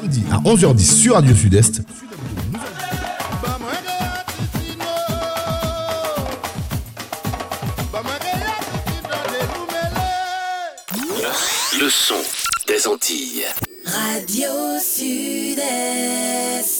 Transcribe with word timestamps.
Samedi 0.00 0.22
à 0.32 0.38
11h10 0.38 1.00
sur 1.02 1.14
Radio 1.14 1.34
Sud-Est. 1.34 1.82
Le 11.78 11.90
son 11.90 12.14
des 12.66 12.86
Antilles. 12.86 13.44
Radio 13.84 14.48
Sud-Est. 14.82 16.79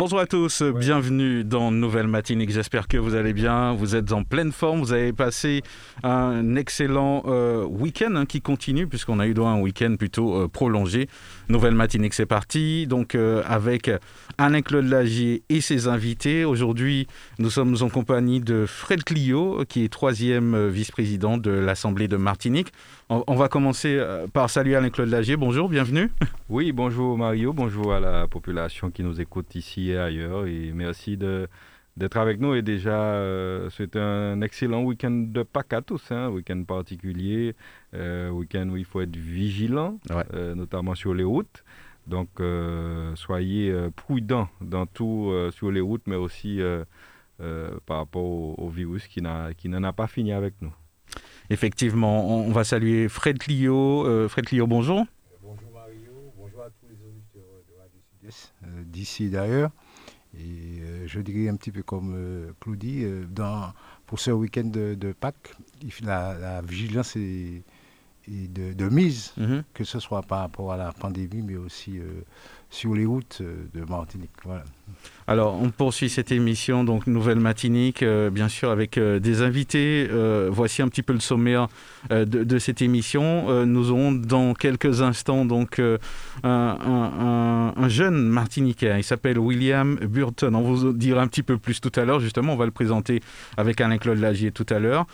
Bonjour 0.00 0.18
à 0.18 0.24
tous, 0.24 0.62
bienvenue 0.62 1.44
dans 1.44 1.70
Nouvelle 1.70 2.06
Matinique. 2.06 2.48
J'espère 2.48 2.88
que 2.88 2.96
vous 2.96 3.14
allez 3.14 3.34
bien, 3.34 3.74
vous 3.74 3.94
êtes 3.94 4.12
en 4.12 4.24
pleine 4.24 4.50
forme, 4.50 4.80
vous 4.80 4.94
avez 4.94 5.12
passé 5.12 5.60
un 6.02 6.56
excellent 6.56 7.24
euh, 7.26 7.66
week-end 7.66 8.14
hein, 8.14 8.24
qui 8.24 8.40
continue 8.40 8.86
puisqu'on 8.86 9.20
a 9.20 9.26
eu 9.26 9.34
droit 9.34 9.50
à 9.50 9.52
un 9.52 9.60
week-end 9.60 9.96
plutôt 9.98 10.34
euh, 10.34 10.48
prolongé. 10.48 11.06
Nouvelle 11.50 11.74
Matinique, 11.74 12.14
c'est 12.14 12.24
parti. 12.24 12.86
Donc 12.86 13.14
euh, 13.14 13.42
avec 13.46 13.90
Alain-Claude 14.38 14.86
Lagier 14.86 15.42
et 15.50 15.60
ses 15.60 15.86
invités. 15.86 16.46
Aujourd'hui, 16.46 17.06
nous 17.38 17.50
sommes 17.50 17.76
en 17.82 17.90
compagnie 17.90 18.40
de 18.40 18.64
Fred 18.66 19.04
Clio, 19.04 19.66
qui 19.68 19.84
est 19.84 19.90
troisième 19.90 20.68
vice-président 20.68 21.36
de 21.36 21.50
l'Assemblée 21.50 22.08
de 22.08 22.16
Martinique. 22.16 22.72
On, 23.12 23.24
on 23.26 23.34
va 23.34 23.48
commencer 23.48 23.96
euh, 23.98 24.28
par 24.28 24.48
saluer 24.50 24.76
Alain-Claude 24.76 25.08
Lagier. 25.08 25.36
Bonjour, 25.36 25.68
bienvenue. 25.68 26.10
Oui, 26.48 26.72
bonjour 26.72 27.16
Mario, 27.16 27.52
bonjour 27.52 27.92
à 27.94 28.00
la 28.00 28.26
population 28.26 28.90
qui 28.90 29.04
nous 29.04 29.20
écoute 29.20 29.54
ici 29.54 29.90
et 29.90 29.98
ailleurs 29.98 30.46
et 30.46 30.72
merci 30.74 31.16
de, 31.16 31.46
d'être 31.96 32.16
avec 32.16 32.40
nous. 32.40 32.54
Et 32.56 32.62
déjà, 32.62 32.90
euh, 33.00 33.70
c'est 33.70 33.94
un 33.94 34.40
excellent 34.40 34.82
week-end 34.82 35.12
de 35.28 35.44
Pâques 35.44 35.72
à 35.72 35.80
tous, 35.80 36.10
hein, 36.10 36.28
week-end 36.28 36.60
particulier, 36.64 37.54
euh, 37.94 38.30
week-end 38.30 38.68
où 38.68 38.76
il 38.76 38.84
faut 38.84 39.00
être 39.00 39.14
vigilant, 39.16 39.98
Ouais. 40.10 40.24
euh, 40.34 40.56
notamment 40.56 40.96
sur 40.96 41.14
les 41.14 41.22
routes. 41.22 41.62
Donc, 42.08 42.28
soyez 43.14 43.72
prudents 43.94 44.48
dans 44.60 44.86
tout 44.86 45.32
sur 45.52 45.70
les 45.70 45.80
routes, 45.80 46.02
mais 46.06 46.16
aussi 46.16 46.60
par 47.86 47.98
rapport 47.98 48.24
au, 48.24 48.54
au 48.58 48.68
virus 48.68 49.06
qui, 49.06 49.22
n'a, 49.22 49.54
qui 49.54 49.68
n'en 49.68 49.84
a 49.84 49.92
pas 49.92 50.08
fini 50.08 50.32
avec 50.32 50.54
nous. 50.60 50.72
Effectivement, 51.50 52.28
on, 52.28 52.50
va 52.52 52.62
saluer 52.62 53.08
Fred 53.08 53.38
Clio. 53.38 54.06
Euh, 54.06 54.28
Fred 54.28 54.46
Clio, 54.46 54.68
bonjour. 54.68 55.04
Bonjour 55.42 55.70
Mario, 55.74 56.12
bonjour 56.36 56.62
à 56.62 56.66
tous 56.70 56.86
les 56.88 56.94
auditeurs 57.04 57.42
de 57.68 57.74
Radio 57.76 57.98
Sud-Est, 58.20 58.54
euh, 58.64 58.82
d'ici 58.84 59.30
d'ailleurs. 59.30 59.70
Et 60.38 60.80
euh, 60.82 61.08
je 61.08 61.18
dirais 61.20 61.48
un 61.48 61.56
petit 61.56 61.72
peu 61.72 61.82
comme 61.82 62.14
euh, 62.14 62.52
Claudie, 62.60 63.04
dans, 63.28 63.72
pour 64.06 64.20
ce 64.20 64.30
week-end 64.30 64.64
de, 64.66 64.94
de 64.94 65.12
Pâques, 65.12 65.54
la, 66.04 66.34
la 66.38 66.62
vigilance 66.62 67.16
est, 67.16 67.64
est 68.28 68.48
de, 68.52 68.72
de 68.72 68.88
mise, 68.88 69.32
Mhm. 69.36 69.64
que 69.74 69.82
ce 69.82 69.98
soit 69.98 70.22
par 70.22 70.38
rapport 70.40 70.70
à 70.72 70.76
la 70.76 70.92
pandémie, 70.92 71.42
mais 71.42 71.56
aussi 71.56 71.98
sur 72.70 72.94
les 72.94 73.04
routes 73.04 73.38
euh, 73.40 73.64
de 73.74 73.84
Martinique. 73.84 74.30
Voilà. 74.44 74.62
Alors, 75.28 75.60
on 75.62 75.70
poursuit 75.70 76.08
cette 76.08 76.32
émission, 76.32 76.82
donc 76.82 77.06
Nouvelle 77.06 77.38
Matinique, 77.38 78.02
euh, 78.02 78.30
bien 78.30 78.48
sûr, 78.48 78.70
avec 78.70 78.98
euh, 78.98 79.20
des 79.20 79.42
invités. 79.42 80.08
Euh, 80.10 80.48
voici 80.50 80.82
un 80.82 80.88
petit 80.88 81.02
peu 81.02 81.12
le 81.12 81.20
sommaire 81.20 81.68
de, 82.10 82.58
cette 82.58 82.82
émission. 82.82 83.64
Nous 83.66 83.90
aurons 83.90 84.10
dans 84.12 84.54
quelques 84.54 85.02
instants 85.02 85.44
donc 85.44 85.78
un, 85.78 85.98
un- 86.42 87.10
un- 87.20 87.74
un 87.76 87.88
jeune 87.88 88.16
Martiniquais. 88.28 88.92
Il 88.98 89.04
s'appelle 89.04 89.38
William 89.38 89.96
Burton. 89.96 90.54
On 90.56 90.62
vous 90.62 90.92
dira 90.92 91.22
un 91.22 91.28
petit 91.28 91.42
peu 91.42 91.58
plus 91.58 91.80
tout 91.80 91.92
à 91.94 92.04
l'heure. 92.04 92.18
Justement, 92.20 92.54
on 92.54 92.56
va 92.56 92.64
le 92.64 92.70
présenter 92.70 93.20
avec 93.56 93.80
Alain-Claude 93.80 94.18
Lagier 94.18 94.50
tout 94.50 94.66
à 94.70 94.78
l'heure. 94.78 95.06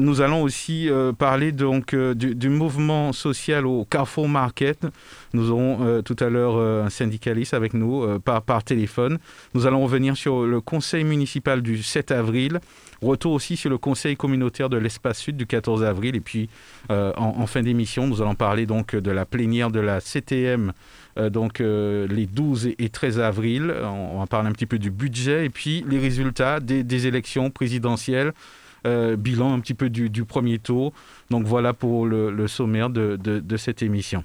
Nous 0.00 0.20
allons 0.20 0.42
aussi 0.42 0.90
parler 1.18 1.52
donc 1.52 1.94
du, 1.94 2.34
du 2.34 2.48
mouvement 2.48 3.12
social 3.12 3.64
au 3.66 3.84
Carrefour 3.84 4.28
Market. 4.28 4.86
Nous 5.34 5.50
aurons 5.50 5.78
euh, 5.82 6.00
tout 6.00 6.16
à 6.20 6.30
l'heure 6.30 6.54
euh, 6.56 6.84
un 6.84 6.90
syndicaliste 6.90 7.54
avec 7.54 7.74
nous 7.74 8.04
euh, 8.04 8.20
par, 8.20 8.40
par 8.42 8.62
téléphone. 8.62 9.18
Nous 9.52 9.66
allons 9.66 9.82
revenir 9.82 10.16
sur 10.16 10.46
le 10.46 10.60
conseil 10.60 11.02
municipal 11.02 11.60
du 11.60 11.82
7 11.82 12.12
avril. 12.12 12.60
Retour 13.02 13.32
aussi 13.32 13.56
sur 13.56 13.68
le 13.68 13.76
conseil 13.76 14.16
communautaire 14.16 14.70
de 14.70 14.76
l'espace 14.76 15.18
sud 15.18 15.36
du 15.36 15.44
14 15.46 15.82
avril. 15.82 16.14
Et 16.16 16.20
puis, 16.20 16.48
en, 16.88 17.46
fin 17.46 17.62
d'émission, 17.62 18.06
nous 18.06 18.22
allons 18.22 18.34
parler 18.34 18.64
donc 18.64 18.96
de 18.96 19.10
la 19.10 19.26
plénière 19.26 19.70
de 19.70 19.80
la 19.80 20.00
CTM, 20.00 20.72
donc 21.30 21.58
les 21.58 22.26
12 22.26 22.68
et- 22.68 22.76
et 22.78 22.88
13 22.88 23.20
avril. 23.20 23.74
On, 23.82 24.20
va 24.20 24.26
parler 24.26 24.48
un 24.48 24.52
petit 24.52 24.64
peu 24.64 24.78
du 24.78 24.90
budget 24.90 25.44
et 25.44 25.50
puis 25.50 25.84
les 25.86 25.98
résultats 25.98 26.60
des, 26.60 27.06
élections 27.06 27.50
présidentielles. 27.50 28.32
bilan 28.86 29.52
un 29.52 29.60
petit 29.60 29.74
peu 29.74 29.90
du, 29.90 30.24
premier 30.24 30.58
tour. 30.58 30.94
Donc 31.28 31.44
voilà 31.44 31.74
pour 31.74 32.06
le, 32.06 32.46
sommaire 32.48 32.88
de 32.88 33.56
cette 33.58 33.82
émission. 33.82 34.24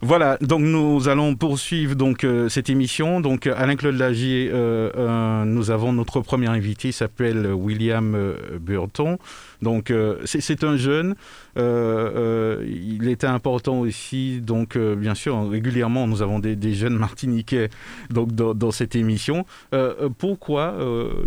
Voilà, 0.00 0.38
donc 0.40 0.60
nous 0.60 1.08
allons 1.08 1.34
poursuivre 1.34 1.96
donc 1.96 2.22
euh, 2.22 2.48
cette 2.48 2.70
émission. 2.70 3.20
Donc 3.20 3.48
euh, 3.48 3.54
Alain 3.56 3.74
Claude 3.74 3.96
Lagier, 3.96 4.48
euh, 4.52 4.90
euh, 4.96 5.44
nous 5.44 5.72
avons 5.72 5.92
notre 5.92 6.20
premier 6.20 6.46
invité, 6.46 6.88
il 6.88 6.92
s'appelle 6.92 7.52
William 7.52 8.16
Burton. 8.60 9.18
Donc 9.60 9.92
c'est 10.24 10.62
un 10.62 10.76
jeune. 10.76 11.16
il 11.56 13.08
était 13.08 13.26
important 13.26 13.80
aussi. 13.80 14.40
Donc 14.40 14.78
bien 14.78 15.16
sûr, 15.16 15.48
régulièrement, 15.50 16.06
nous 16.06 16.22
avons 16.22 16.38
des, 16.38 16.54
des 16.54 16.74
jeunes 16.74 16.96
Martiniquais 16.96 17.68
donc 18.10 18.32
dans, 18.32 18.54
dans 18.54 18.70
cette 18.70 18.94
émission. 18.94 19.46
Pourquoi 20.18 20.76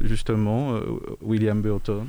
justement 0.04 0.76
William 1.22 1.62
Burton? 1.62 2.06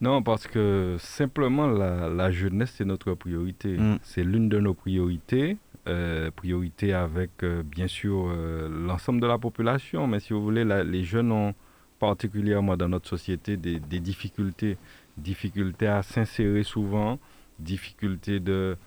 Non, 0.00 0.22
parce 0.22 0.48
que 0.48 0.96
simplement 0.98 1.68
la, 1.68 2.08
la 2.08 2.32
jeunesse, 2.32 2.74
c'est 2.76 2.84
notre 2.84 3.14
priorité. 3.14 3.78
Mm. 3.78 3.98
C'est 4.02 4.24
l'une 4.24 4.48
de 4.48 4.58
nos 4.58 4.74
priorités. 4.74 5.56
Euh, 5.86 6.30
priorité 6.30 6.94
avec, 6.94 7.30
euh, 7.42 7.62
bien 7.62 7.88
sûr, 7.88 8.28
euh, 8.28 8.70
l'ensemble 8.70 9.20
de 9.20 9.26
la 9.26 9.36
population. 9.36 10.06
Mais 10.06 10.18
si 10.18 10.32
vous 10.32 10.42
voulez, 10.42 10.64
les 10.64 11.04
jeunes 11.04 11.30
ont 11.30 11.54
particulièrement 11.98 12.74
dans 12.76 12.88
notre 12.88 13.08
société 13.08 13.58
des, 13.58 13.78
difficultés. 13.78 14.78
Difficultés 15.18 15.86
à 15.86 16.02
s'insérer 16.02 16.62
souvent, 16.62 17.18
difficultés 17.58 18.40
de 18.40 18.78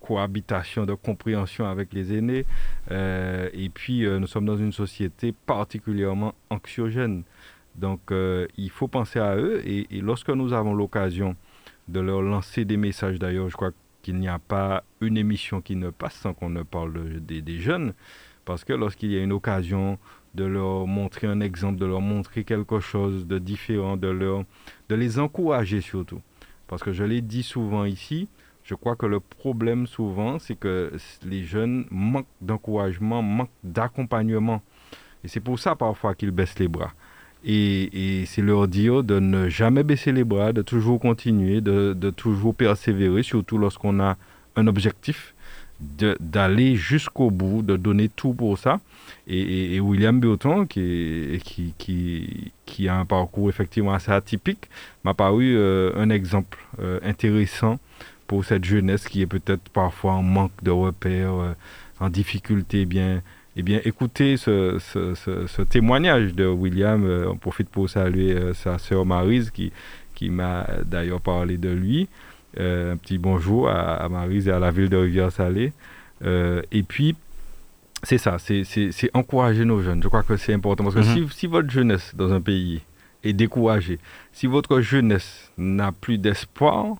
cohabitation, 0.00 0.84
de 0.84 0.94
compréhension 0.94 1.66
avec 1.66 1.92
les 1.94 2.16
aînés. 2.16 2.44
Et 2.90 3.70
puis, 3.72 4.06
nous 4.06 4.28
sommes 4.28 4.46
dans 4.46 4.56
une 4.56 4.72
société 4.72 5.32
particulièrement 5.32 6.34
anxiogène. 6.50 7.24
Donc, 7.74 8.00
il 8.10 8.70
faut 8.70 8.86
penser 8.86 9.18
à 9.18 9.36
eux. 9.36 9.60
Et, 9.66 9.88
et 9.90 10.00
lorsque 10.00 10.30
nous 10.30 10.52
avons 10.52 10.72
l'occasion 10.72 11.34
de 11.88 11.98
leur 11.98 12.22
lancer 12.22 12.64
des 12.64 12.76
messages, 12.76 13.18
d'ailleurs, 13.18 13.48
je 13.48 13.56
crois 13.56 13.72
qu'il 14.02 14.16
n'y 14.16 14.28
a 14.28 14.38
pas 14.38 14.84
une 15.00 15.16
émission 15.16 15.60
qui 15.60 15.76
ne 15.76 15.90
passe 15.90 16.14
sans 16.14 16.34
qu'on 16.34 16.50
ne 16.50 16.62
parle 16.62 16.92
de- 16.92 17.18
des- 17.18 17.42
des 17.42 17.58
jeunes. 17.58 17.94
Parce 18.44 18.64
que 18.64 18.72
lorsqu'il 18.72 19.12
y 19.12 19.16
a 19.18 19.22
une 19.22 19.32
occasion 19.32 19.98
de 20.34 20.44
leur 20.44 20.86
montrer 20.86 21.26
un 21.28 21.40
exemple, 21.40 21.78
de 21.78 21.86
leur 21.86 22.00
montrer 22.00 22.42
quelque 22.44 22.80
chose 22.80 23.26
de 23.26 23.38
différent, 23.38 23.96
de, 23.96 24.08
leur, 24.08 24.44
de 24.88 24.94
les 24.94 25.18
encourager 25.18 25.80
surtout. 25.80 26.20
Parce 26.66 26.82
que 26.82 26.92
je 26.92 27.04
l'ai 27.04 27.20
dit 27.20 27.42
souvent 27.42 27.84
ici, 27.84 28.28
je 28.64 28.74
crois 28.74 28.96
que 28.96 29.06
le 29.06 29.20
problème 29.20 29.86
souvent, 29.86 30.38
c'est 30.38 30.56
que 30.56 30.92
les 31.24 31.44
jeunes 31.44 31.86
manquent 31.90 32.26
d'encouragement, 32.40 33.22
manquent 33.22 33.50
d'accompagnement. 33.62 34.62
Et 35.24 35.28
c'est 35.28 35.40
pour 35.40 35.58
ça 35.58 35.76
parfois 35.76 36.14
qu'ils 36.14 36.30
baissent 36.30 36.58
les 36.58 36.68
bras. 36.68 36.92
Et, 37.44 38.24
c'est 38.26 38.42
leur 38.42 38.68
dire 38.68 39.02
de 39.02 39.18
ne 39.18 39.48
jamais 39.48 39.82
baisser 39.82 40.12
les 40.12 40.24
bras, 40.24 40.52
de 40.52 40.62
toujours 40.62 41.00
continuer, 41.00 41.60
de, 41.60 41.92
de 41.92 42.10
toujours 42.10 42.54
persévérer, 42.54 43.22
surtout 43.22 43.58
lorsqu'on 43.58 44.00
a 44.00 44.16
un 44.56 44.66
objectif, 44.66 45.34
d'aller 46.20 46.76
jusqu'au 46.76 47.30
bout, 47.30 47.62
de 47.62 47.76
donner 47.76 48.08
tout 48.08 48.32
pour 48.32 48.58
ça. 48.58 48.80
Et, 49.26 49.80
William 49.80 50.18
Burton, 50.18 50.66
qui, 50.66 51.40
qui, 51.44 51.74
qui, 51.78 52.52
qui, 52.66 52.88
a 52.88 52.96
un 52.96 53.04
parcours 53.04 53.48
effectivement 53.48 53.92
assez 53.92 54.12
atypique, 54.12 54.68
m'a 55.04 55.14
paru 55.14 55.56
euh, 55.56 55.92
un 55.96 56.10
exemple 56.10 56.58
euh, 56.80 57.00
intéressant 57.02 57.78
pour 58.26 58.44
cette 58.44 58.64
jeunesse 58.64 59.08
qui 59.08 59.22
est 59.22 59.26
peut-être 59.26 59.68
parfois 59.70 60.12
en 60.12 60.22
manque 60.22 60.52
de 60.62 60.70
repères, 60.70 61.34
euh, 61.34 61.54
en 62.00 62.08
difficulté. 62.08 62.82
Eh 62.82 62.86
bien, 62.86 63.22
eh 63.56 63.62
bien, 63.62 63.80
écoutez 63.84 64.36
ce, 64.36 64.78
ce, 64.78 65.14
ce, 65.14 65.62
témoignage 65.62 66.34
de 66.34 66.46
William. 66.46 67.04
on 67.28 67.36
profite 67.36 67.68
pour 67.68 67.88
saluer 67.88 68.54
sa 68.54 68.78
sœur 68.78 69.04
Marise 69.04 69.50
qui, 69.50 69.72
qui 70.14 70.30
m'a 70.30 70.66
d'ailleurs 70.84 71.20
parlé 71.20 71.58
de 71.58 71.68
lui. 71.68 72.08
un 72.58 72.96
petit 72.96 73.18
bonjour 73.18 73.68
à, 73.68 73.96
à, 73.96 74.08
Marise 74.08 74.48
et 74.48 74.52
à 74.52 74.58
la 74.58 74.70
ville 74.70 74.88
de 74.88 74.96
Rivière-Salée. 74.96 75.72
et 76.24 76.82
puis, 76.82 77.14
c'est 78.02 78.18
ça, 78.18 78.36
c'est 78.38 79.10
encourager 79.14 79.64
nos 79.64 79.80
jeunes. 79.80 80.02
Je 80.02 80.08
crois 80.08 80.22
que 80.22 80.36
c'est 80.36 80.52
important 80.52 80.84
parce 80.84 80.96
que 80.96 81.00
mhm. 81.00 81.28
si, 81.28 81.38
si, 81.38 81.46
votre 81.46 81.70
jeunesse 81.70 82.12
dans 82.16 82.32
un 82.32 82.40
pays 82.40 82.80
est 83.22 83.32
découragée, 83.32 83.98
si 84.32 84.46
votre 84.46 84.80
jeunesse 84.80 85.52
n'a 85.56 85.92
plus 85.92 86.18
d'espoir, 86.18 86.96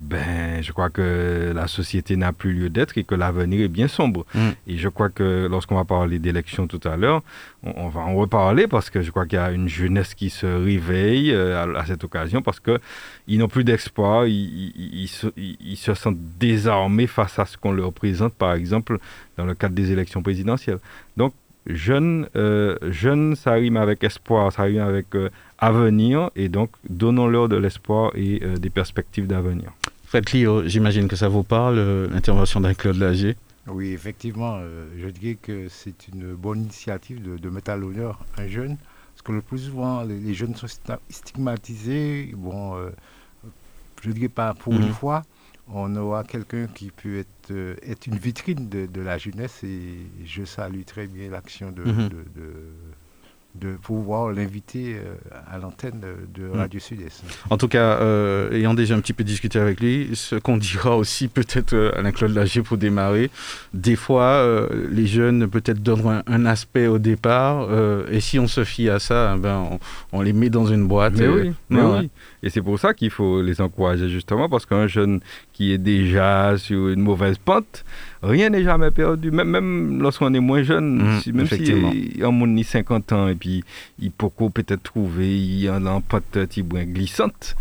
ben, 0.00 0.62
je 0.62 0.72
crois 0.72 0.90
que 0.90 1.52
la 1.54 1.66
société 1.66 2.16
n'a 2.16 2.32
plus 2.32 2.52
lieu 2.52 2.68
d'être 2.68 2.98
et 2.98 3.04
que 3.04 3.14
l'avenir 3.14 3.60
est 3.64 3.68
bien 3.68 3.88
sombre. 3.88 4.26
Mm. 4.34 4.48
Et 4.66 4.76
je 4.76 4.88
crois 4.88 5.08
que 5.08 5.46
lorsqu'on 5.50 5.76
va 5.76 5.84
parler 5.84 6.18
d'élections 6.18 6.66
tout 6.66 6.80
à 6.84 6.96
l'heure, 6.96 7.22
on, 7.62 7.88
va 7.88 8.00
en 8.00 8.14
reparler 8.14 8.66
parce 8.66 8.90
que 8.90 9.00
je 9.00 9.10
crois 9.10 9.24
qu'il 9.24 9.38
y 9.38 9.42
a 9.42 9.50
une 9.50 9.68
jeunesse 9.68 10.14
qui 10.14 10.30
se 10.30 10.46
réveille 10.46 11.32
euh, 11.32 11.74
à, 11.74 11.86
cette 11.86 12.04
occasion 12.04 12.42
parce 12.42 12.60
qu'ils 12.60 13.38
n'ont 13.38 13.48
plus 13.48 13.64
d'espoir, 13.64 14.26
ils, 14.26 15.08
se, 15.08 15.94
sentent 15.94 16.18
désarmés 16.38 17.06
face 17.06 17.38
à 17.38 17.46
ce 17.46 17.56
qu'on 17.56 17.72
leur 17.72 17.92
présente, 17.92 18.34
par 18.34 18.54
exemple, 18.54 18.98
dans 19.36 19.44
le 19.44 19.54
cadre 19.54 19.74
des 19.74 19.92
élections 19.92 20.22
présidentielles. 20.22 20.78
Donc, 21.16 21.32
jeunes, 21.66 22.28
euh, 22.36 22.76
jeunes 22.82 23.36
ça 23.36 23.52
rime 23.52 23.76
avec 23.76 24.04
espoir, 24.04 24.52
ça 24.52 24.64
rime 24.64 24.80
avec 24.80 25.14
euh, 25.14 25.30
avenir, 25.58 26.30
et 26.36 26.48
donc 26.48 26.70
donnons-leur 26.88 27.48
de 27.48 27.56
l'espoir 27.56 28.12
et 28.14 28.40
des 28.58 28.70
perspectives 28.70 29.26
d'avenir. 29.26 29.72
Fred 30.14 30.26
Clio, 30.26 30.64
j'imagine 30.64 31.08
que 31.08 31.16
ça 31.16 31.26
vous 31.26 31.42
parle, 31.42 31.76
euh, 31.76 32.06
l'intervention 32.08 32.60
d'un 32.60 32.72
Claude 32.72 32.98
Lager. 32.98 33.36
Oui, 33.66 33.88
effectivement, 33.88 34.58
euh, 34.60 34.86
je 34.96 35.08
dirais 35.08 35.36
que 35.42 35.68
c'est 35.68 36.06
une 36.06 36.34
bonne 36.34 36.60
initiative 36.60 37.20
de, 37.20 37.50
mettre 37.50 37.72
à 37.72 37.76
l'honneur 37.76 38.24
un 38.36 38.46
jeune, 38.46 38.76
parce 38.76 39.22
que 39.24 39.32
le 39.32 39.40
plus 39.40 39.58
souvent, 39.66 40.04
les, 40.04 40.32
jeunes 40.32 40.54
sont 40.54 40.68
stigmatisés. 41.10 42.32
Bon, 42.36 42.76
euh, 42.76 42.90
je 44.02 44.10
ne 44.10 44.14
dirais 44.14 44.28
pas 44.28 44.54
pour 44.54 44.74
une 44.74 44.86
mhm. 44.86 44.92
fois, 44.92 45.24
on 45.66 45.96
aura 45.96 46.22
quelqu'un 46.22 46.68
qui 46.68 46.92
peut 46.92 47.18
être, 47.18 47.76
être 47.82 48.06
une 48.06 48.16
vitrine 48.16 48.68
de, 48.68 49.00
la 49.00 49.18
jeunesse, 49.18 49.64
et 49.64 49.96
je 50.24 50.44
salue 50.44 50.82
très 50.86 51.08
bien 51.08 51.28
l'action 51.28 51.72
de 51.72 51.82
mhm 51.82 52.08
de 52.08 52.24
pouvoir 53.82 54.32
l'inviter 54.32 54.96
euh, 54.96 55.14
à 55.50 55.58
l'antenne 55.58 56.00
de 56.34 56.42
mm. 56.42 56.56
Radio 56.56 56.80
Sud-Est. 56.80 57.22
En 57.50 57.56
tout 57.56 57.68
cas, 57.68 57.98
euh, 58.00 58.52
ayant 58.52 58.74
déjà 58.74 58.94
un 58.94 59.00
petit 59.00 59.12
peu 59.12 59.24
discuté 59.24 59.58
avec 59.58 59.80
lui, 59.80 60.10
ce 60.14 60.36
qu'on 60.36 60.56
dira 60.58 60.96
aussi 60.96 61.28
peut-être 61.28 61.72
à 61.72 61.76
euh, 61.76 61.98
Alain-Claude 61.98 62.32
Lager 62.32 62.62
pour 62.62 62.76
démarrer, 62.76 63.30
des 63.72 63.96
fois, 63.96 64.44
les 64.90 65.06
jeunes 65.06 65.48
peut-être 65.48 65.82
donnent 65.82 66.22
un, 66.26 66.46
aspect 66.46 66.86
au 66.86 66.98
départ, 66.98 67.68
et 68.10 68.20
si 68.20 68.38
on 68.38 68.46
se 68.46 68.64
fie 68.64 68.88
à 68.88 68.98
ça, 68.98 69.34
eh 69.36 69.40
ben, 69.40 69.78
on, 70.12 70.20
les 70.20 70.32
met 70.32 70.50
dans 70.50 70.66
une 70.66 70.86
boîte. 70.86 71.14
Mais 71.16 71.28
oui, 71.28 71.52
mais 71.70 71.80
oui. 71.80 72.10
Et 72.42 72.50
c'est 72.50 72.60
pour 72.60 72.78
ça 72.78 72.92
qu'il 72.92 73.10
faut 73.10 73.40
les 73.40 73.60
encourager 73.60 74.08
justement, 74.08 74.48
parce 74.48 74.66
qu'un 74.66 74.86
jeune 74.86 75.20
qui 75.54 75.72
est 75.72 75.78
déjà 75.78 76.58
sur 76.58 76.88
une 76.88 77.00
mauvaise 77.00 77.38
pente, 77.38 77.84
rien 78.22 78.50
n'est 78.50 78.64
jamais 78.64 78.90
perdu. 78.90 79.30
Même, 79.30 79.48
même 79.48 80.02
lorsqu'on 80.02 80.34
est 80.34 80.40
moins 80.40 80.62
jeune, 80.62 80.96
mmh, 80.96 81.32
même 81.32 81.46
si 81.46 81.72
on 82.22 82.56
a 82.58 82.62
50 82.62 83.12
ans 83.12 83.28
et 83.28 83.34
puis 83.36 83.64
il 83.98 84.10
peut 84.10 84.28
peut-être 84.52 84.82
trouver 84.82 85.38
il 85.38 85.70
en 85.70 86.00
pente 86.00 86.38
glissante, 86.58 87.54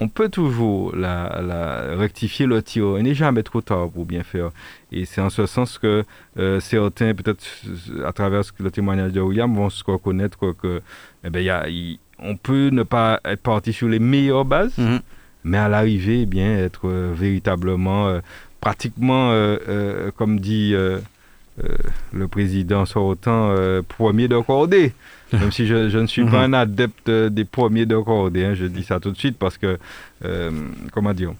on 0.00 0.08
peut 0.08 0.28
toujours 0.28 0.94
la, 0.94 1.96
rectifier 1.96 2.46
le 2.46 2.62
tir. 2.62 2.98
Il 2.98 3.04
n'est 3.04 3.14
jamais 3.14 3.42
trop 3.42 3.60
tard 3.60 3.88
pour 3.90 4.04
bien 4.04 4.22
faire. 4.22 4.50
Et 4.92 5.04
c'est 5.04 5.20
en 5.20 5.30
ce 5.30 5.46
sens 5.46 5.78
que 5.78 6.04
euh, 6.38 6.60
certains, 6.60 7.14
peut-être 7.14 7.44
à 8.04 8.12
travers 8.12 8.42
le 8.58 8.70
témoignage 8.70 9.12
de 9.12 9.20
William, 9.20 9.52
vont 9.54 9.70
se 9.70 9.82
reconnaître 9.84 10.38
que, 10.52 10.82
eh 11.24 11.30
ben, 11.30 11.40
y 11.40 11.50
a, 11.50 11.66
on 12.18 12.36
peut 12.36 12.68
ne 12.70 12.82
pas 12.82 13.20
être 13.24 13.42
parti 13.42 13.72
sur 13.72 13.88
les 13.88 13.98
meilleures 13.98 14.44
bases, 14.44 14.76
mhm. 14.78 15.00
Mais 15.48 15.58
à 15.58 15.68
l'arrivée, 15.68 16.22
eh 16.22 16.26
bien, 16.26 16.56
être 16.58 16.88
euh, 16.88 17.12
véritablement, 17.16 18.06
euh, 18.06 18.20
pratiquement, 18.60 19.30
euh, 19.32 20.10
comme 20.16 20.38
dit 20.40 20.74
le 22.12 22.28
président 22.28 22.84
Sorotan, 22.84 23.54
premier 23.88 24.28
de 24.28 24.38
cordée. 24.38 24.92
Même 25.32 25.52
si 25.52 25.66
je, 25.66 25.96
ne 25.96 26.06
suis 26.06 26.24
pas 26.24 26.40
un 26.40 26.52
adepte 26.52 27.10
des 27.10 27.44
premiers 27.44 27.86
de 27.86 27.96
cordée, 27.96 28.44
hein, 28.44 28.54
je 28.54 28.66
dis 28.66 28.82
ça 28.82 29.00
tout 29.00 29.10
de 29.10 29.16
suite 29.16 29.36
parce 29.38 29.58
que, 29.58 29.78
comment 30.92 31.12
dire, 31.12 31.32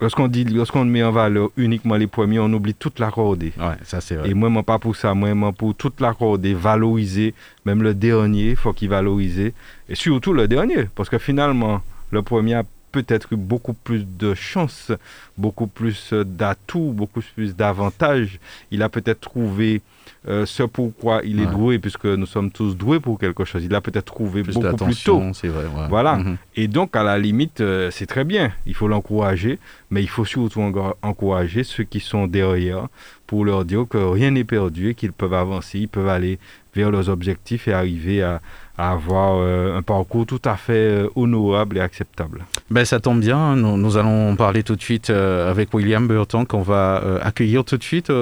lorsqu'on 0.00 0.28
dit, 0.28 0.44
lorsqu'on 0.44 0.84
met 0.84 1.02
en 1.02 1.12
valeur 1.12 1.50
uniquement 1.56 1.96
les 1.96 2.06
premiers, 2.06 2.38
on 2.38 2.52
oublie 2.52 2.74
toute 2.74 2.98
la 2.98 3.10
cordée. 3.10 3.52
Ouais, 3.58 3.76
ça 3.84 4.00
c'est 4.00 4.16
vrai. 4.16 4.30
Et 4.30 4.34
moi, 4.34 4.50
moi, 4.50 4.62
pas 4.62 4.78
pour 4.78 4.96
ça, 4.96 5.14
moi, 5.14 5.34
moi 5.34 5.52
pour 5.52 5.74
toute 5.74 6.00
la 6.00 6.12
cordée, 6.14 6.54
valoriser, 6.54 7.34
même 7.64 7.82
le 7.82 7.94
dernier, 7.94 8.50
il 8.50 8.56
faut 8.56 8.72
qu'il 8.72 8.88
valorise. 8.88 9.38
Et 9.38 9.94
surtout 9.94 10.32
le 10.32 10.48
dernier, 10.48 10.84
parce 10.94 11.08
que 11.08 11.18
finalement, 11.18 11.82
le 12.10 12.22
premier 12.22 12.54
a 12.54 12.64
peut-être 13.02 13.32
eu 13.32 13.36
beaucoup 13.36 13.74
plus 13.74 14.06
de 14.06 14.34
chance, 14.34 14.92
beaucoup 15.36 15.66
plus 15.66 16.12
d'atouts, 16.12 16.92
beaucoup 16.94 17.20
plus 17.34 17.54
d'avantages. 17.54 18.38
Il 18.70 18.82
a 18.82 18.88
peut-être 18.88 19.20
trouvé 19.20 19.82
euh, 20.28 20.46
ce 20.46 20.62
pourquoi 20.62 21.20
il 21.24 21.40
est 21.40 21.46
doué, 21.46 21.78
puisque 21.78 22.06
nous 22.06 22.26
sommes 22.26 22.50
tous 22.50 22.76
doués 22.76 23.00
pour 23.00 23.18
quelque 23.18 23.44
chose. 23.44 23.64
Il 23.64 23.74
a 23.74 23.80
peut-être 23.80 24.06
trouvé 24.06 24.42
beaucoup 24.42 24.76
plus 24.84 25.02
tôt. 25.04 25.22
C'est 25.34 25.48
vrai. 25.48 25.64
Voilà. 25.88 26.16
Mhm. 26.16 26.36
Et 26.56 26.68
donc, 26.68 26.96
à 26.96 27.02
la 27.02 27.18
limite, 27.18 27.60
euh, 27.60 27.90
c'est 27.90 28.06
très 28.06 28.24
bien. 28.24 28.52
Il 28.66 28.74
faut 28.74 28.88
l'encourager, 28.88 29.58
mais 29.90 30.02
il 30.02 30.08
faut 30.08 30.24
surtout 30.24 30.60
encourager 31.02 31.64
ceux 31.64 31.84
qui 31.84 32.00
sont 32.00 32.26
derrière 32.26 32.88
pour 33.26 33.44
leur 33.44 33.64
dire 33.64 33.86
que 33.88 33.98
rien 33.98 34.30
n'est 34.30 34.44
perdu 34.44 34.90
et 34.90 34.94
qu'ils 34.94 35.12
peuvent 35.12 35.34
avancer, 35.34 35.80
ils 35.80 35.88
peuvent 35.88 36.08
aller 36.08 36.38
vers 36.76 36.90
leurs 36.90 37.08
objectifs 37.08 37.66
et 37.66 37.72
arriver 37.72 38.22
à, 38.22 38.40
avoir 38.78 39.38
euh, 39.38 39.78
un 39.78 39.82
parcours 39.82 40.26
tout 40.26 40.42
à 40.44 40.56
fait 40.56 41.06
honorable 41.14 41.78
et 41.78 41.80
acceptable. 41.80 42.44
Ben, 42.70 42.84
ça 42.84 43.00
tombe 43.00 43.20
bien, 43.20 43.56
nous, 43.56 43.78
nous 43.78 43.96
allons 43.96 44.36
parler 44.36 44.62
tout 44.62 44.76
de 44.76 44.82
suite 44.82 45.10
avec 45.10 45.72
William 45.72 46.06
Burton 46.06 46.44
qu'on 46.46 46.62
va 46.62 47.02
accueillir 47.22 47.64
tout 47.64 47.78
de 47.78 47.82
suite. 47.82 48.12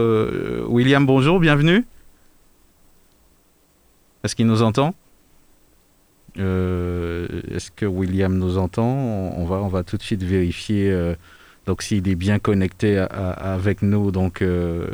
William, 0.69 1.05
bonjour, 1.05 1.41
bienvenue. 1.41 1.85
Est-ce 4.23 4.35
qu'il 4.37 4.47
nous 4.47 4.63
entend? 4.63 4.95
Euh, 6.39 7.29
Est-ce 7.51 7.71
que 7.71 7.87
William 7.87 8.37
nous 8.37 8.59
entend? 8.59 8.89
On, 9.37 9.45
va, 9.45 9.57
on 9.57 9.69
va 9.69 9.85
tout 9.85 9.97
de 9.97 10.03
suite 10.03 10.23
vérifier 10.23 10.91
euh, 10.91 11.15
donc 11.67 11.83
s'il 11.83 12.09
est 12.09 12.15
bien 12.15 12.39
connecté 12.39 12.99
avec 12.99 13.83
nous 13.83 14.11
donc 14.11 14.43
euh, 14.43 14.89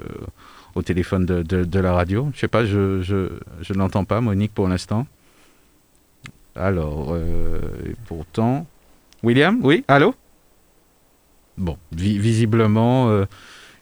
au 0.75 0.83
téléphone 0.83 1.27
de, 1.27 1.79
la 1.79 1.93
radio. 1.93 2.31
Je 2.35 2.41
sais 2.41 2.49
pas, 2.49 2.65
je, 2.65 3.01
je, 3.03 3.73
n'entends 3.75 4.05
pas 4.05 4.21
Monique 4.21 4.55
pour 4.55 4.69
l'instant. 4.69 5.07
Alors, 6.57 7.17
pourtant, 8.07 8.67
William, 9.23 9.59
oui, 9.63 9.85
allô? 9.89 10.15
Bon, 11.57 11.77
visiblement 11.93 13.25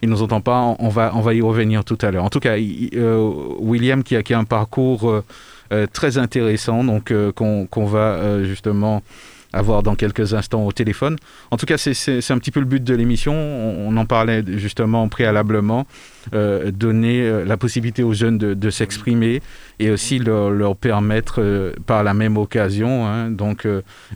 il 0.02 0.09
ne 0.09 0.14
nous 0.14 0.23
entend 0.23 0.40
pas. 0.40 0.76
On 0.78 0.88
va, 0.88 1.12
on 1.14 1.21
va 1.21 1.35
y 1.35 1.40
revenir 1.40 1.85
tout 1.85 1.99
à 2.00 2.11
l'heure. 2.11 2.25
En 2.25 2.30
tout 2.30 2.40
cas, 2.40 2.57
euh, 2.57 3.33
William 3.59 4.02
qui 4.02 4.16
a, 4.16 4.23
qui 4.23 4.35
a, 4.35 4.38
un 4.38 4.45
parcours 4.45 5.09
euh, 5.09 5.25
euh, 5.73 5.87
très 5.92 6.18
intéressant, 6.18 6.85
donc 6.85 7.12
qu'on 7.35 7.87
va 7.87 8.42
justement 8.45 9.02
avoir 9.52 9.82
dans 9.82 9.94
quelques 9.94 10.34
instants 10.34 10.66
au 10.66 10.72
téléphone. 10.72 11.16
En 11.50 11.56
tout 11.56 11.66
cas, 11.66 11.78
c'est 11.78 12.30
un 12.30 12.38
petit 12.38 12.50
peu 12.50 12.60
le 12.60 12.66
but 12.66 12.82
de 12.82 12.94
l'émission. 12.94 13.34
On, 13.34 13.96
en 13.96 14.06
parlait 14.06 14.44
justement 14.46 15.08
préalablement, 15.08 15.86
donner 16.32 17.44
la 17.44 17.56
possibilité 17.56 18.02
aux 18.02 18.12
jeunes 18.12 18.38
de, 18.38 18.70
s'exprimer 18.70 19.42
et 19.78 19.90
aussi 19.90 20.18
leur, 20.18 20.76
permettre 20.76 21.72
par 21.86 22.04
la 22.04 22.14
même 22.14 22.36
occasion, 22.36 23.06
hein, 23.06 23.30
donc 23.30 23.66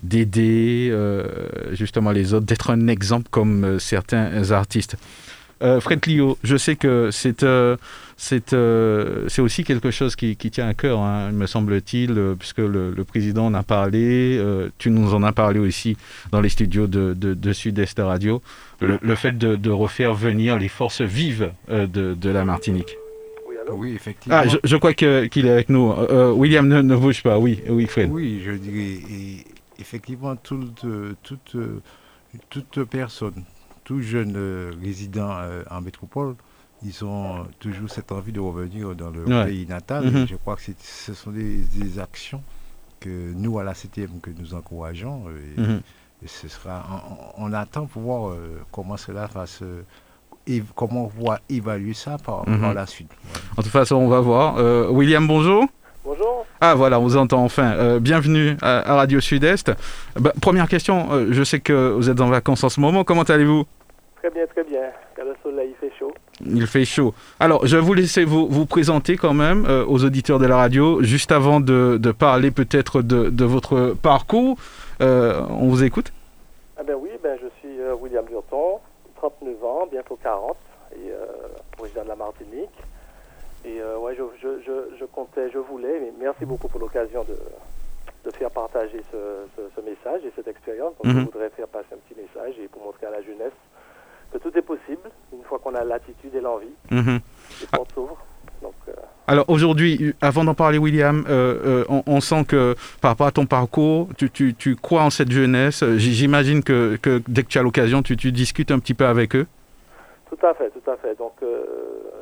d'aider 0.02 0.94
justement 1.72 2.10
les 2.10 2.34
autres, 2.34 2.46
d'être 2.46 2.70
un 2.70 2.86
exemple 2.88 3.28
comme 3.30 3.78
certains 3.78 4.50
artistes. 4.52 4.96
Euh, 5.62 5.80
Fred 5.80 6.00
Clio, 6.00 6.38
je 6.42 6.56
sais 6.56 6.76
que 6.76 7.10
c'est 7.12 7.44
euh, 7.44 7.76
c'est 8.16 8.52
euh, 8.52 9.28
c'est 9.28 9.42
aussi 9.42 9.64
quelque 9.64 9.90
chose 9.90 10.16
qui, 10.16 10.36
qui 10.36 10.50
tient 10.50 10.68
à 10.68 10.74
cœur, 10.74 11.00
hein, 11.00 11.32
me 11.32 11.46
semble-t-il, 11.46 12.12
euh, 12.18 12.34
puisque 12.34 12.58
le, 12.58 12.92
le 12.92 13.04
président 13.04 13.46
en 13.46 13.54
a 13.54 13.62
parlé, 13.62 14.38
euh, 14.38 14.68
tu 14.78 14.90
nous 14.90 15.14
en 15.14 15.22
as 15.22 15.32
parlé 15.32 15.58
aussi 15.58 15.96
dans 16.30 16.40
les 16.40 16.48
studios 16.48 16.86
de, 16.86 17.14
de, 17.14 17.34
de 17.34 17.52
Sud-Est 17.52 17.98
Radio, 17.98 18.42
le, 18.80 18.98
le 19.00 19.14
fait 19.14 19.36
de, 19.36 19.56
de 19.56 19.70
refaire 19.70 20.14
venir 20.14 20.58
les 20.58 20.68
forces 20.68 21.02
vives 21.02 21.52
euh, 21.70 21.86
de, 21.86 22.14
de 22.14 22.30
la 22.30 22.44
Martinique. 22.44 22.96
Oui, 23.70 23.92
effectivement. 23.94 24.38
Ah, 24.38 24.48
je, 24.48 24.56
je 24.64 24.76
crois 24.76 24.92
qu'il 24.92 25.46
est 25.46 25.50
avec 25.50 25.68
nous. 25.68 25.92
Euh, 25.92 26.32
William, 26.32 26.66
ne, 26.66 26.82
ne 26.82 26.96
bouge 26.96 27.22
pas. 27.22 27.38
Oui, 27.38 27.60
oui, 27.68 27.86
Fred. 27.86 28.10
Oui, 28.10 28.42
je 28.44 28.50
dirais, 28.52 28.98
et 29.08 29.44
effectivement, 29.78 30.34
toute, 30.36 30.84
toute, 31.22 31.56
toute 32.50 32.84
personne, 32.84 33.44
tout 33.84 34.02
jeune 34.02 34.36
résident 34.82 35.30
en 35.70 35.80
métropole, 35.80 36.34
ils 36.84 37.04
ont 37.04 37.46
toujours 37.60 37.88
cette 37.90 38.10
envie 38.12 38.32
de 38.32 38.40
revenir 38.40 38.94
dans 38.94 39.10
leur 39.10 39.26
Ouais. 39.28 39.44
pays 39.46 39.66
natal. 39.66 40.04
Mhm. 40.04 40.26
Je 40.28 40.36
crois 40.36 40.56
que 40.56 40.62
c'est- 40.62 40.80
ce 40.82 41.14
sont 41.14 41.30
des, 41.30 41.58
des 41.76 41.98
actions 41.98 42.42
que 43.00 43.32
nous, 43.34 43.58
à 43.58 43.64
la 43.64 43.74
CTM, 43.74 44.20
que 44.22 44.30
nous 44.30 44.54
encourageons. 44.54 45.24
euh, 45.28 45.38
Et, 45.56 45.60
Mhm. 45.60 45.80
et 46.24 46.28
ce 46.28 46.48
sera, 46.48 46.84
on, 47.38 47.46
on 47.46 47.52
attend 47.52 47.86
pour 47.86 48.02
voir 48.02 48.30
euh, 48.30 48.60
comment 48.72 48.96
cela 48.96 49.26
va 49.34 49.46
se... 49.46 49.64
comment 50.74 51.10
on 51.18 51.24
va 51.24 51.40
évaluer 51.48 51.94
ça 51.94 52.16
par, 52.18 52.48
Mhm. 52.48 52.60
par 52.60 52.74
la 52.74 52.86
suite. 52.86 53.10
En 53.56 53.62
toute 53.62 53.70
façon, 53.72 53.96
on 53.96 54.08
va 54.08 54.20
voir. 54.20 54.56
Euh, 54.58 54.88
William, 54.90 55.26
bonjour. 55.26 55.66
Bonjour. 56.04 56.44
Ah 56.60 56.74
voilà, 56.74 56.98
on 56.98 57.04
vous 57.04 57.16
entend 57.16 57.44
enfin. 57.44 57.72
Euh, 57.74 58.00
bienvenue 58.00 58.56
à, 58.60 58.78
à 58.92 58.94
Radio 58.96 59.20
Sud-Est. 59.20 59.70
Bah, 60.18 60.32
première 60.40 60.66
question, 60.68 61.12
euh, 61.12 61.28
je 61.30 61.44
sais 61.44 61.60
que 61.60 61.92
vous 61.92 62.10
êtes 62.10 62.20
en 62.20 62.28
vacances 62.28 62.64
en 62.64 62.68
ce 62.68 62.80
moment. 62.80 63.04
Comment 63.04 63.22
allez-vous? 63.22 63.64
Très 64.20 64.30
bien, 64.30 64.44
très 64.46 64.64
bien. 64.64 64.80
Car 65.14 65.24
le 65.26 65.34
soleil 65.44 65.71
il 66.44 66.66
fait 66.66 66.84
chaud. 66.84 67.14
Alors, 67.40 67.66
je 67.66 67.76
vais 67.76 67.82
vous 67.82 67.94
laisser 67.94 68.24
vous, 68.24 68.46
vous 68.48 68.66
présenter 68.66 69.16
quand 69.16 69.34
même 69.34 69.64
euh, 69.66 69.84
aux 69.86 70.04
auditeurs 70.04 70.38
de 70.38 70.46
la 70.46 70.56
radio, 70.56 71.02
juste 71.02 71.32
avant 71.32 71.60
de, 71.60 71.98
de 72.00 72.12
parler 72.12 72.50
peut-être 72.50 73.02
de, 73.02 73.30
de 73.30 73.44
votre 73.44 73.94
parcours. 74.00 74.56
Euh, 75.00 75.40
on 75.50 75.68
vous 75.68 75.82
écoute 75.84 76.12
Ah 76.78 76.82
ben 76.82 76.96
oui, 77.00 77.10
ben 77.22 77.36
je 77.40 77.48
suis 77.60 77.80
euh, 77.80 77.94
William 77.94 78.24
Burton, 78.24 78.78
39 79.16 79.64
ans, 79.64 79.88
bientôt 79.90 80.18
40, 80.22 80.56
et 80.96 81.10
originaire 81.78 82.04
de 82.04 82.08
la 82.08 82.16
Martinique. 82.16 82.70
Et 83.64 83.78
ouais, 84.00 84.14
je, 84.18 84.22
je, 84.42 84.48
je, 84.66 84.96
je 84.98 85.04
comptais, 85.04 85.48
je 85.52 85.58
voulais, 85.58 86.00
mais 86.00 86.12
merci 86.20 86.44
beaucoup 86.44 86.66
pour 86.68 86.80
l'occasion 86.80 87.22
de, 87.24 87.36
de 88.28 88.36
faire 88.36 88.50
partager 88.50 89.00
ce, 89.12 89.18
ce, 89.56 89.62
ce 89.76 89.80
message 89.80 90.20
et 90.26 90.32
cette 90.34 90.48
expérience. 90.48 90.92
Donc 91.02 91.12
Mhm. 91.14 91.20
je 91.20 91.24
voudrais 91.26 91.50
faire 91.50 91.68
passer 91.68 91.86
un 91.94 91.98
petit 92.08 92.20
message 92.20 92.54
et 92.62 92.66
pour 92.68 92.82
montrer 92.82 93.06
à 93.06 93.10
la 93.10 93.22
jeunesse 93.22 93.54
que 94.32 94.38
tout 94.38 94.56
est 94.56 94.62
possible 94.62 95.10
une 95.32 95.42
fois 95.44 95.58
qu'on 95.58 95.74
a 95.74 95.84
l'attitude 95.84 96.34
et 96.34 96.40
l'envie. 96.40 96.66
Mhm. 96.90 97.20
Les 97.60 97.66
portes 97.66 97.92
s'ouvrent. 97.92 98.16
Donc 98.62 98.74
euh, 98.88 98.92
Alors 99.26 99.44
aujourd'hui, 99.48 100.14
avant 100.20 100.44
d'en 100.44 100.54
parler, 100.54 100.78
William, 100.78 101.24
euh, 101.28 101.58
euh, 101.64 101.84
on, 101.88 102.02
on 102.06 102.20
sent 102.20 102.44
que 102.44 102.74
par 103.00 103.10
rapport 103.10 103.26
à 103.26 103.32
ton 103.32 103.44
parcours, 103.46 104.08
tu, 104.16 104.30
tu, 104.30 104.54
tu 104.54 104.76
crois 104.76 105.02
en 105.02 105.10
cette 105.10 105.32
jeunesse. 105.32 105.82
J'imagine 105.96 106.62
que, 106.62 106.96
que 107.02 107.20
dès 107.28 107.42
que 107.42 107.48
tu 107.48 107.58
as 107.58 107.62
l'occasion, 107.62 108.02
tu, 108.02 108.16
tu 108.16 108.30
discutes 108.32 108.70
un 108.70 108.78
petit 108.78 108.94
peu 108.94 109.04
avec 109.06 109.34
eux. 109.36 109.46
Tout 110.30 110.46
à 110.46 110.54
fait, 110.54 110.70
tout 110.70 110.90
à 110.90 110.96
fait. 110.96 111.16
Donc, 111.18 111.34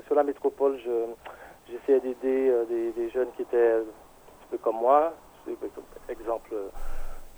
sur 0.06 0.14
la 0.16 0.24
métropole, 0.24 0.78
je- 0.84 1.70
j'essayais 1.70 2.00
d'aider 2.00 2.52
des, 2.68 2.92
des 2.92 3.10
jeunes 3.10 3.28
qui 3.36 3.42
étaient 3.42 3.72
un 3.72 3.80
petit 3.84 4.48
peu 4.52 4.58
comme 4.58 4.76
moi. 4.80 5.14
Exemple, 6.08 6.50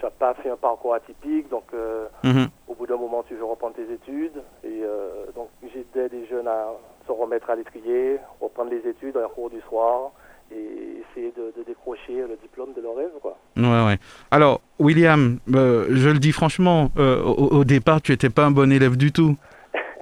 tu 0.03 0.07
n'as 0.07 0.11
pas 0.11 0.35
fait 0.43 0.51
un 0.51 0.57
parcours 0.57 0.95
atypique, 0.95 1.49
donc 1.49 1.63
euh, 1.75 2.07
Mhm. 2.25 2.49
au 2.67 2.75
bout 2.75 2.87
d'un 2.89 2.97
moment, 2.97 3.23
tu 3.29 3.35
veux 3.37 3.45
reprendre 3.45 3.75
tes 3.77 3.89
études. 3.93 4.43
Et 4.65 4.81
euh, 4.83 5.27
donc, 5.37 5.49
j'aidais 5.73 6.09
des 6.09 6.27
jeunes 6.27 6.49
à 6.49 6.67
se 7.07 7.13
remettre 7.13 7.49
à 7.51 7.55
l'étrier, 7.55 8.19
reprendre 8.41 8.71
les 8.73 8.85
études 8.91 9.17
en 9.17 9.29
cours 9.29 9.51
du 9.51 9.61
soir 9.69 10.11
et 10.51 11.03
essayer 11.13 11.33
de, 11.37 11.53
de 11.57 11.63
décrocher 11.65 12.15
le 12.29 12.37
diplôme 12.43 12.73
de 12.75 12.81
leur 12.83 12.97
rêve, 12.97 13.13
quoi. 13.23 13.39
Ouais, 13.57 13.63
ouais. 13.87 13.99
Alors, 14.33 14.61
William, 14.81 15.39
euh, 15.55 15.87
je 15.91 16.09
le 16.09 16.19
dis 16.19 16.33
franchement, 16.33 16.91
euh, 16.99 17.23
au, 17.23 17.59
au 17.59 17.65
départ, 17.65 18.03
tu 18.03 18.11
n'étais 18.13 18.29
pas 18.31 18.45
un 18.45 18.51
bon 18.51 18.71
élève 18.73 18.97
du 18.97 19.13
tout. 19.13 19.37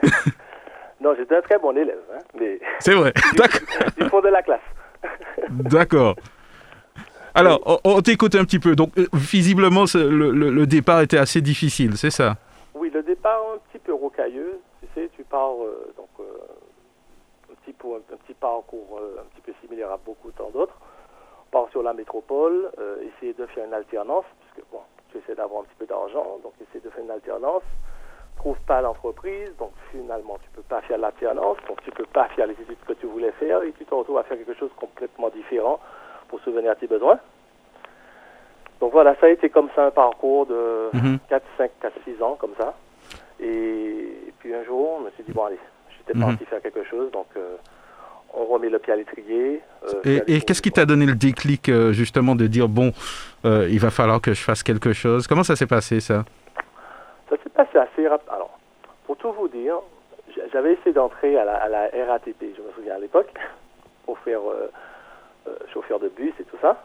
Non, 1.02 1.14
j'étais 1.18 1.34
un 1.34 1.40
très 1.40 1.58
bon 1.58 1.74
élève, 1.78 1.98
hein, 2.14 2.18
mais 2.38 2.60
C'est 2.78 2.94
vrai. 2.94 3.14
D'accord. 3.36 3.60
du 3.96 4.04
fond 4.10 4.20
de 4.20 4.28
la 4.28 4.42
classe. 4.42 4.60
D'accord. 5.48 6.14
Alors, 7.34 7.60
on, 7.66 7.78
on 7.84 8.00
t'écoute 8.02 8.34
un 8.34 8.44
petit 8.44 8.58
peu. 8.58 8.74
Donc, 8.74 8.96
euh, 8.98 9.06
visiblement, 9.12 9.84
le, 9.94 10.64
départ 10.66 11.00
était 11.00 11.18
assez 11.18 11.40
difficile, 11.40 11.96
c'est 11.96 12.10
ça? 12.10 12.36
Oui, 12.74 12.90
le 12.90 13.02
départ 13.02 13.40
un 13.54 13.58
petit 13.70 13.78
peu 13.78 13.94
rocailleux. 13.94 14.60
Tu 14.80 14.88
sais, 14.94 15.10
tu 15.16 15.24
pars 15.24 15.62
euh, 15.62 15.92
donc 15.96 16.08
euh, 16.18 16.24
un 17.50 17.54
petit 17.62 17.72
peu 17.72 17.88
un, 17.94 18.16
petit 18.16 18.34
parcours 18.34 19.00
un 19.18 19.24
petit 19.34 19.42
peu 19.42 19.52
similaire 19.60 19.92
à 19.92 19.98
beaucoup 20.04 20.30
tant 20.32 20.50
d'autres. 20.50 20.76
On 21.48 21.50
part 21.50 21.70
sur 21.70 21.82
la 21.82 21.92
métropole, 21.92 22.70
essayer 23.02 23.34
de 23.34 23.44
faire 23.46 23.66
une 23.66 23.74
alternance, 23.74 24.24
puisque 24.40 24.66
bon, 24.70 24.78
tu 25.10 25.18
essaies 25.18 25.34
d'avoir 25.34 25.62
un 25.62 25.64
petit 25.64 25.74
peu 25.80 25.86
d'argent, 25.86 26.38
donc 26.44 26.52
essayer 26.60 26.80
de 26.80 26.90
faire 26.90 27.02
une 27.02 27.10
alternance. 27.10 27.64
Trouve 28.36 28.56
pas 28.66 28.80
l'entreprise, 28.80 29.50
donc 29.58 29.72
finalement 29.90 30.38
tu 30.42 30.48
peux 30.50 30.62
pas 30.62 30.80
faire 30.82 30.98
l'alternance, 30.98 31.58
donc 31.68 31.82
tu 31.82 31.90
peux 31.90 32.06
pas 32.06 32.28
faire 32.28 32.46
les 32.46 32.54
études 32.54 32.78
que 32.86 32.94
tu 32.94 33.06
voulais 33.06 33.32
faire 33.32 33.62
et 33.62 33.72
tu 33.72 33.84
te 33.84 33.94
retrouves 33.94 34.18
à 34.18 34.22
faire 34.22 34.38
quelque 34.38 34.54
chose 34.54 34.70
complètement 34.76 35.28
différent 35.28 35.80
pour 36.30 36.40
subvenir 36.40 36.70
à 36.70 36.74
tes 36.76 36.86
besoins. 36.86 37.18
Donc 38.80 38.92
voilà, 38.92 39.14
ça 39.20 39.26
a 39.26 39.28
été 39.28 39.50
comme 39.50 39.68
ça 39.76 39.86
un 39.86 39.90
parcours 39.90 40.46
de 40.46 40.88
Mhm. 40.94 41.18
4, 41.28 41.44
5, 41.58 41.70
4, 41.82 41.92
6 42.06 42.22
ans 42.22 42.36
comme 42.40 42.54
ça. 42.58 42.74
Et, 43.40 44.32
puis 44.38 44.54
un 44.54 44.64
jour, 44.64 44.96
on 44.98 45.00
me 45.00 45.10
suis 45.10 45.22
dit, 45.24 45.32
bon 45.32 45.44
allez, 45.44 45.58
j'étais 45.98 46.14
Mhm. 46.18 46.24
parti 46.24 46.44
faire 46.46 46.62
quelque 46.62 46.84
chose, 46.84 47.10
donc 47.12 47.26
euh, 47.36 47.56
on 48.32 48.44
remet 48.46 48.70
le 48.70 48.78
pied 48.78 48.92
à 48.92 48.96
l'étrier. 48.96 49.60
euh, 50.06 50.20
Et, 50.26 50.40
qu'est-ce 50.40 50.62
qui 50.62 50.70
t'a 50.70 50.86
donné 50.86 51.04
le 51.04 51.14
déclic, 51.14 51.68
euh, 51.68 51.92
justement, 51.92 52.34
de 52.36 52.46
dire, 52.46 52.68
bon, 52.68 52.92
il 53.44 53.78
va 53.80 53.90
falloir 53.90 54.20
que 54.20 54.32
je 54.32 54.42
fasse 54.42 54.62
quelque 54.62 54.92
chose? 54.94 55.26
Comment 55.26 55.42
ça 55.42 55.56
s'est 55.56 55.66
passé, 55.66 56.00
ça? 56.00 56.24
Ça 57.28 57.36
s'est 57.42 57.50
passé 57.50 57.76
assez 57.78 58.08
rapidement. 58.08 58.34
Alors, 58.34 58.58
pour 59.06 59.16
tout 59.16 59.32
vous 59.32 59.48
dire, 59.48 59.76
j'avais 60.52 60.72
essayé 60.74 60.92
d'entrer 60.92 61.36
à 61.38 61.44
la, 61.44 61.56
à 61.56 61.68
la 61.68 61.82
RATP, 62.06 62.40
je 62.56 62.62
me 62.62 62.70
souviens 62.76 62.94
à 62.94 62.98
l'époque, 62.98 63.28
pour 64.06 64.18
faire 64.20 64.40
euh, 64.48 64.70
chauffeur 65.72 65.98
de 65.98 66.08
bus 66.08 66.32
et 66.40 66.44
tout 66.44 66.56
ça. 66.60 66.76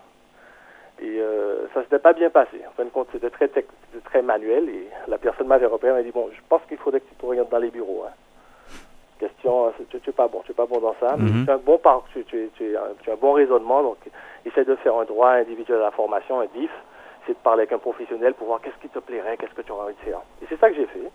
Et 1.02 1.20
euh, 1.20 1.68
ça 1.74 1.82
s'était 1.84 2.00
pas 2.00 2.14
bien 2.14 2.30
passé. 2.30 2.62
En 2.68 2.72
fin 2.72 2.86
de 2.86 2.90
compte, 2.90 3.10
c'était 3.12 3.30
très, 3.30 3.50
très 4.06 4.22
manuel. 4.22 4.70
Et 4.70 4.88
la 5.08 5.18
personne 5.18 5.48
m'avait 5.48 5.66
repéré, 5.66 5.92
elle 5.92 5.98
m'a 6.00 6.04
dit 6.04 6.12
Bon, 6.12 6.30
je 6.34 6.40
pense 6.48 6.62
qu'il 6.68 6.78
faudrait 6.78 7.02
que 7.02 7.10
tu 7.10 7.16
t'orientes 7.16 7.50
dans 7.50 7.58
les 7.58 7.70
bureaux. 7.72 8.06
hein. 8.08 8.14
Question, 9.20 9.68
euh, 9.68 9.72
tu 9.90 9.96
n'es 9.98 10.14
pas 10.14 10.28
bon, 10.28 10.42
tu 10.46 10.52
es 10.52 10.56
pas 10.56 10.66
bon 10.66 10.80
dans 10.80 10.96
ça, 11.00 11.16
mais 11.18 11.30
Mhm. 11.32 11.46
tu 11.46 11.52
as 11.52 11.54
un 11.54 11.58
bon 11.58 11.80
tu, 12.12 12.24
tu, 12.26 12.50
tu, 12.56 12.76
as- 12.76 12.90
tu 13.02 13.10
as 13.10 13.14
un 13.14 13.18
bon 13.18 13.32
raisonnement, 13.32 13.82
donc 13.82 13.98
essaie 14.46 14.66
de 14.66 14.76
faire 14.76 14.96
un 14.96 15.06
droit 15.06 15.30
individuel 15.30 15.80
à 15.80 15.84
la 15.86 15.92
formation, 15.92 16.42
un 16.42 16.48
DIF, 16.48 16.72
c'est 17.26 17.32
de 17.34 17.38
parler 17.38 17.62
avec 17.62 17.72
un 17.72 17.78
professionnel 17.78 18.34
pour 18.34 18.48
voir 18.48 18.60
qu'est-ce 18.62 18.76
qui 18.82 18.90
te 18.90 19.00
plairait, 19.00 19.38
qu'est-ce 19.38 19.54
que 19.54 19.62
tu 19.62 19.72
aurais 19.72 19.86
envie 19.86 19.96
de 19.96 20.00
faire. 20.02 20.20
Et 20.42 20.46
c'est 20.50 20.60
ça 20.60 20.70
que 20.70 20.76
j'ai 20.76 20.86
fait. 20.88 21.10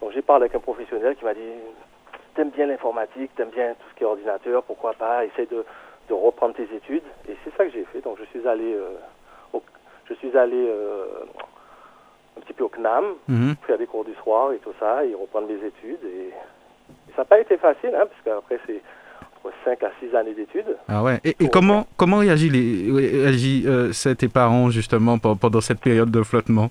Donc 0.00 0.12
j'ai 0.12 0.22
parlé 0.22 0.44
avec 0.44 0.54
un 0.54 0.60
professionnel 0.60 1.16
qui 1.16 1.24
m'a 1.24 1.34
dit 1.34 1.40
T'aimes 2.36 2.50
bien 2.50 2.66
l'informatique, 2.66 3.32
t'aimes 3.34 3.50
bien 3.50 3.74
tout 3.74 3.86
ce 3.90 3.94
qui 3.96 4.04
est 4.04 4.06
ordinateur, 4.06 4.62
pourquoi 4.62 4.92
pas, 4.94 5.24
essaie 5.24 5.46
de, 5.46 5.64
de 6.08 6.14
reprendre 6.14 6.54
tes 6.54 6.68
études. 6.74 7.02
Et 7.28 7.36
c'est 7.44 7.54
ça 7.56 7.64
que 7.64 7.72
j'ai 7.72 7.84
fait. 7.92 8.00
Donc 8.02 8.18
je 8.20 8.24
suis 8.38 8.46
allé, 8.46 8.74
euh, 8.74 8.88
au, 9.52 9.62
je 10.08 10.14
suis 10.14 10.36
allé 10.36 10.66
euh, 10.68 11.04
un 12.36 12.40
petit 12.40 12.52
peu 12.52 12.64
au 12.64 12.68
CNAM, 12.68 13.04
Mhm. 13.28 13.54
faire 13.66 13.78
des 13.78 13.86
cours 13.86 14.04
du 14.04 14.14
soir 14.22 14.52
et 14.52 14.58
tout 14.58 14.74
ça, 14.80 15.04
et 15.04 15.14
reprendre 15.14 15.46
mes 15.48 15.66
études. 15.66 16.00
Et, 16.04 16.28
et 16.28 17.12
ça 17.16 17.22
n'a 17.22 17.24
pas 17.24 17.40
été 17.40 17.56
facile, 17.56 17.94
hein, 17.94 18.04
parce 18.06 18.20
qu'après 18.24 18.58
c'est 18.66 18.80
entre 19.44 19.54
5 19.64 19.82
à 19.82 19.90
6 20.00 20.14
années 20.16 20.34
d'études. 20.34 20.76
Ah 20.88 21.02
ouais. 21.02 21.20
Et, 21.24 21.36
et 21.40 21.48
comment, 21.48 21.86
comment 21.96 22.18
réagit, 22.18 23.64
euh, 23.66 23.92
tes 24.18 24.28
parents, 24.28 24.70
justement, 24.70 25.18
pe- 25.18 25.34
pendant 25.40 25.60
cette 25.60 25.80
période 25.80 26.10
de 26.10 26.22
flottement? 26.22 26.70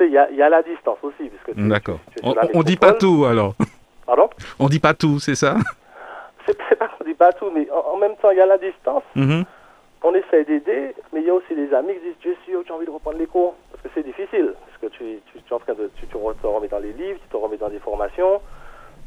Il 0.00 0.06
y 0.10 0.12
y 0.36 0.42
a 0.42 0.48
la 0.48 0.62
distance 0.62 0.98
aussi. 1.02 1.28
Parce 1.28 1.56
que 1.56 1.60
D'accord. 1.68 1.98
On, 2.22 2.32
on 2.54 2.62
dit 2.62 2.76
pas 2.76 2.92
tout, 2.92 3.24
alors 3.24 3.54
Pardon? 4.06 4.30
On 4.60 4.68
dit 4.68 4.78
pas 4.78 4.94
tout, 4.94 5.18
c'est 5.18 5.34
ça? 5.34 5.56
C'est 6.46 6.56
pas 7.18 7.32
tout, 7.32 7.50
mais 7.52 7.68
en, 7.70 7.94
en 7.94 7.96
même 7.96 8.16
temps, 8.16 8.30
il 8.30 8.38
y 8.38 8.40
a 8.40 8.46
la 8.46 8.58
distance. 8.58 9.02
Mhm. 9.14 9.44
On 10.04 10.14
essaie 10.14 10.44
d'aider, 10.44 10.94
mais 11.12 11.20
il 11.20 11.26
y 11.26 11.30
a 11.30 11.34
aussi 11.34 11.54
des 11.56 11.74
amis 11.74 11.92
qui 11.94 12.00
disent 12.00 12.14
Tu 12.20 12.30
es 12.30 12.36
sûr, 12.46 12.62
tu 12.64 12.70
as 12.72 12.74
envie 12.76 12.86
de 12.86 12.90
reprendre 12.90 13.18
les 13.18 13.26
cours 13.26 13.54
Parce 13.72 13.82
que 13.82 13.88
c'est 13.94 14.04
difficile. 14.04 14.54
Parce 14.66 14.78
que 14.92 14.96
tu, 14.96 15.18
tu, 15.32 15.42
tu 15.42 15.50
es 15.50 15.52
en 15.52 15.58
train 15.58 15.74
de. 15.74 15.90
Tu, 15.96 16.06
tu 16.06 16.12
te 16.12 16.46
remets 16.46 16.68
dans 16.68 16.78
les 16.78 16.92
livres, 16.92 17.18
tu 17.20 17.28
te 17.28 17.36
remets 17.36 17.56
dans 17.56 17.68
des 17.68 17.80
formations. 17.80 18.40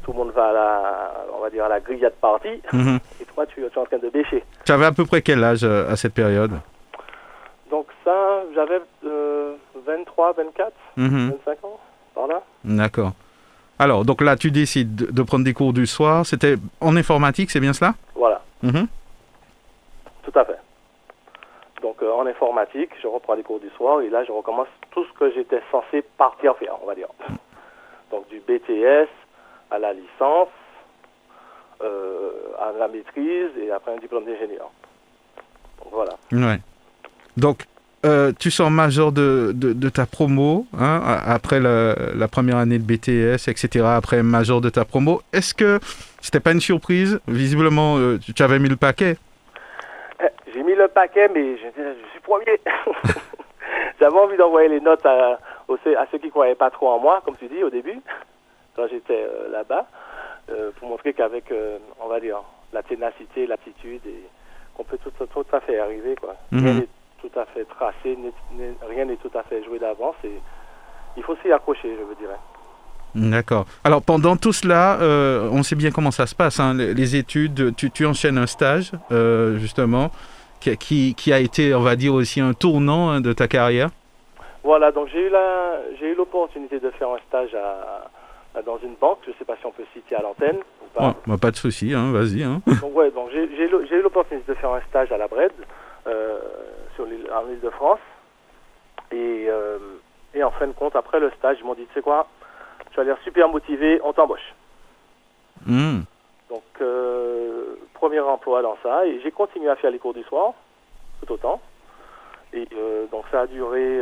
Tout 0.04 0.12
le 0.12 0.18
monde 0.18 0.32
va 0.32 0.48
à 0.48 0.52
la, 0.52 1.24
on 1.34 1.40
va 1.40 1.48
dire, 1.48 1.64
à 1.64 1.68
la 1.68 1.80
grillade 1.80 2.12
partie. 2.20 2.60
Mhm. 2.72 2.98
Et 3.20 3.24
toi, 3.24 3.46
tu, 3.46 3.64
es 3.64 3.78
en 3.78 3.84
train 3.84 3.98
de 3.98 4.10
bêcher. 4.10 4.44
Tu 4.66 4.72
avais 4.72 4.84
à 4.84 4.92
peu 4.92 5.06
près 5.06 5.22
quel 5.22 5.42
âge 5.42 5.64
euh, 5.64 5.88
à 5.90 5.96
cette 5.96 6.12
période? 6.12 6.50
Donc, 7.70 7.86
ça, 8.04 8.42
j'avais 8.54 8.80
euh, 9.06 9.54
23, 9.86 10.32
24, 10.34 10.72
Mhm. 10.98 11.32
25 11.46 11.64
ans, 11.64 11.80
par 12.14 12.26
là. 12.26 12.42
D'accord. 12.64 13.12
Alors, 13.78 14.04
donc 14.04 14.20
là, 14.20 14.36
tu 14.36 14.50
décides 14.50 14.94
de, 14.94 15.22
prendre 15.22 15.44
des 15.44 15.54
cours 15.54 15.72
du 15.72 15.86
soir. 15.86 16.24
C'était 16.24 16.56
en 16.80 16.96
informatique, 16.96 17.50
c'est 17.50 17.60
bien 17.60 17.72
cela? 17.72 17.94
Voilà. 18.14 18.42
Mhm. 18.62 18.86
Tout 20.22 20.38
à 20.38 20.44
fait. 20.44 20.58
Donc 21.82 22.00
euh, 22.02 22.12
en 22.12 22.26
informatique, 22.26 22.90
je 23.02 23.08
reprends 23.08 23.34
les 23.34 23.42
cours 23.42 23.58
du 23.58 23.70
soir 23.70 24.00
et 24.02 24.08
là 24.08 24.22
je 24.24 24.30
recommence 24.30 24.68
tout 24.92 25.04
ce 25.04 25.18
que 25.18 25.32
j'étais 25.32 25.60
censé 25.72 26.02
partir 26.16 26.56
faire, 26.56 26.76
on 26.80 26.86
va 26.86 26.94
dire. 26.94 27.08
Donc 28.12 28.28
du 28.28 28.38
BTS 28.38 29.08
à 29.72 29.78
la 29.78 29.92
licence, 29.92 30.48
euh, 31.82 32.30
à 32.60 32.70
la 32.78 32.86
maîtrise 32.86 33.50
et 33.60 33.72
après 33.72 33.92
un 33.92 33.98
diplôme 33.98 34.24
d'ingénieur. 34.24 34.70
Voilà. 35.90 36.12
Ouais. 36.30 36.60
Donc, 37.36 37.64
euh, 38.04 38.32
tu 38.38 38.50
sors 38.50 38.70
major 38.70 39.12
de, 39.12 39.52
de, 39.54 39.72
de 39.72 39.88
ta 39.88 40.06
promo, 40.06 40.66
hein, 40.78 41.00
après 41.24 41.60
la, 41.60 41.94
la 42.14 42.28
première 42.28 42.56
année 42.56 42.78
de 42.78 42.84
BTS, 42.84 43.48
etc., 43.48 43.84
après 43.86 44.22
major 44.22 44.60
de 44.60 44.70
ta 44.70 44.84
promo. 44.84 45.22
Est-ce 45.32 45.54
que 45.54 45.78
c'était 46.20 46.40
pas 46.40 46.52
une 46.52 46.60
surprise? 46.60 47.20
Visiblement, 47.28 47.98
euh, 47.98 48.18
tu, 48.18 48.42
avais 48.42 48.58
mis 48.58 48.68
le 48.68 48.76
paquet. 48.76 49.16
Eh, 50.20 50.52
J'ai 50.52 50.62
mis 50.62 50.74
le 50.74 50.88
paquet, 50.88 51.28
mais 51.32 51.56
je, 51.56 51.66
je 51.76 52.10
suis 52.10 52.20
premier. 52.20 52.60
J'avais 54.00 54.18
envie 54.18 54.36
d'envoyer 54.36 54.68
les 54.68 54.80
notes 54.80 55.06
à, 55.06 55.38
à 55.68 56.06
ceux 56.10 56.18
qui 56.18 56.30
croyaient 56.30 56.54
pas 56.56 56.70
trop 56.70 56.88
en 56.88 56.98
moi, 56.98 57.22
comme 57.24 57.36
tu 57.36 57.46
dis 57.46 57.62
au 57.62 57.70
début, 57.70 58.00
quand 58.74 58.86
j'étais 58.88 59.26
euh, 59.28 59.50
là-bas, 59.50 59.86
euh, 60.50 60.70
pour 60.78 60.88
montrer 60.88 61.12
qu'avec, 61.12 61.50
euh, 61.52 61.78
on 62.00 62.08
va 62.08 62.18
dire, 62.18 62.38
la 62.72 62.82
ténacité, 62.82 63.46
l'attitude, 63.46 64.00
qu'on 64.74 64.84
peut 64.84 64.98
tout, 64.98 65.12
tout 65.26 65.44
à 65.52 65.60
fait 65.60 65.78
arriver. 65.78 66.16
Quoi. 66.20 66.34
Mhm. 66.50 66.86
Tout 67.22 67.38
à 67.38 67.44
fait 67.46 67.64
tracé, 67.64 68.18
rien 68.88 69.04
n'est 69.06 69.16
tout 69.16 69.30
à 69.34 69.42
fait 69.44 69.62
joué 69.64 69.78
d'avance. 69.78 70.16
Et 70.24 70.32
il 71.16 71.22
faut 71.22 71.36
s'y 71.42 71.50
accrocher, 71.52 71.96
je 71.98 72.04
veux 72.04 72.14
dire. 72.16 72.28
D'accord. 73.14 73.66
Alors, 73.84 74.02
pendant 74.02 74.36
tout 74.36 74.52
cela, 74.52 74.98
euh, 75.00 75.48
on 75.52 75.62
sait 75.62 75.76
bien 75.76 75.90
comment 75.90 76.10
ça 76.10 76.26
se 76.26 76.34
passe. 76.34 76.58
hein, 76.60 76.74
les, 76.74 76.94
les 76.94 77.16
études, 77.16 77.74
tu, 77.76 77.90
tu 77.90 78.06
enchaînes 78.06 78.38
un 78.38 78.46
stage, 78.46 78.92
euh, 79.10 79.58
justement, 79.58 80.10
qui, 80.60 80.76
qui, 80.78 81.14
qui 81.14 81.32
a 81.32 81.38
été, 81.38 81.74
on 81.74 81.80
va 81.82 81.94
dire, 81.96 82.14
aussi 82.14 82.40
un 82.40 82.54
tournant 82.54 83.10
hein, 83.10 83.20
de 83.20 83.32
ta 83.32 83.48
carrière. 83.48 83.90
Voilà, 84.64 84.92
donc 84.92 85.08
j'ai 85.12 85.26
eu 85.26 85.28
la, 85.28 85.80
j'ai 86.00 86.12
eu 86.12 86.14
l'opportunité 86.14 86.80
de 86.80 86.88
faire 86.90 87.08
un 87.10 87.18
stage 87.28 87.54
à, 87.54 88.08
à- 88.58 88.62
dans 88.62 88.78
une 88.78 88.94
banque. 88.98 89.18
Je 89.26 89.32
sais 89.38 89.44
pas 89.44 89.56
si 89.60 89.66
on 89.66 89.72
peut 89.72 89.84
citer 89.92 90.14
à 90.14 90.22
l'antenne 90.22 90.56
ou 90.82 90.98
pas. 90.98 91.08
Ouais, 91.08 91.14
bah, 91.26 91.36
pas 91.38 91.50
de 91.50 91.56
souci, 91.56 91.92
hein, 91.92 92.12
vas-y. 92.12 92.44
Donc 92.44 92.96
ouais, 92.96 93.10
donc 93.10 93.28
j'ai 93.32 93.96
eu 93.96 94.02
l'opportunité 94.02 94.52
de 94.52 94.56
faire 94.56 94.72
un 94.72 94.80
stage 94.88 95.10
à 95.12 95.18
la 95.18 95.26
Bred, 95.26 95.50
euh, 96.06 96.38
sur 96.94 97.06
l'île, 97.06 97.28
en 97.32 97.48
Ile-de-France. 97.48 98.00
Et, 99.10 99.46
euh, 99.48 99.78
et 100.34 100.42
en 100.42 100.50
fin 100.52 100.66
de 100.66 100.72
compte, 100.72 100.96
après 100.96 101.20
le 101.20 101.30
stage, 101.32 101.58
ils 101.60 101.66
m'ont 101.66 101.74
dit, 101.74 101.86
tu 101.86 101.94
sais 101.94 102.02
quoi, 102.02 102.26
tu 102.90 103.00
as 103.00 103.04
l'air 103.04 103.18
super 103.22 103.48
motivé, 103.48 104.00
on 104.02 104.12
t'embauche. 104.12 104.54
Hmm. 105.66 106.00
Donc, 106.48 106.62
euh, 106.80 107.76
premier 107.94 108.20
emploi 108.20 108.62
dans 108.62 108.76
ça. 108.82 109.06
Et 109.06 109.20
j'ai 109.20 109.30
continué 109.30 109.68
à 109.68 109.76
faire 109.76 109.90
les 109.90 109.98
cours 109.98 110.14
du 110.14 110.22
soir, 110.24 110.54
tout 111.20 111.32
autant. 111.32 111.60
Et 112.52 112.66
euh, 112.74 113.06
donc, 113.06 113.24
ça 113.30 113.42
a 113.42 113.46
duré 113.46 114.00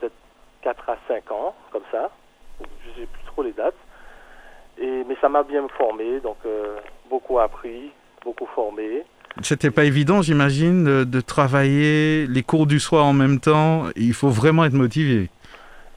peut-être 0.00 0.14
4 0.62 0.90
à 0.90 0.96
5 1.08 1.30
ans, 1.32 1.54
comme 1.70 1.84
ça. 1.90 2.10
Je 2.60 3.00
sais 3.00 3.06
plus 3.06 3.24
trop 3.26 3.42
les 3.42 3.52
dates. 3.52 3.74
Et, 4.78 5.04
mais 5.04 5.16
ça 5.20 5.28
m'a 5.28 5.42
bien 5.42 5.66
formé, 5.68 6.20
donc 6.20 6.38
beaucoup 7.08 7.38
appris, 7.38 7.90
beaucoup 8.24 8.46
formé. 8.46 9.04
C'était 9.42 9.70
pas 9.70 9.84
évident, 9.84 10.22
j'imagine, 10.22 10.84
de, 10.84 11.04
de 11.04 11.20
travailler 11.20 12.26
les 12.26 12.42
cours 12.42 12.66
du 12.66 12.80
soir 12.80 13.04
en 13.04 13.12
même 13.12 13.38
temps. 13.38 13.84
Il 13.94 14.14
faut 14.14 14.28
vraiment 14.28 14.64
être 14.64 14.74
motivé. 14.74 15.28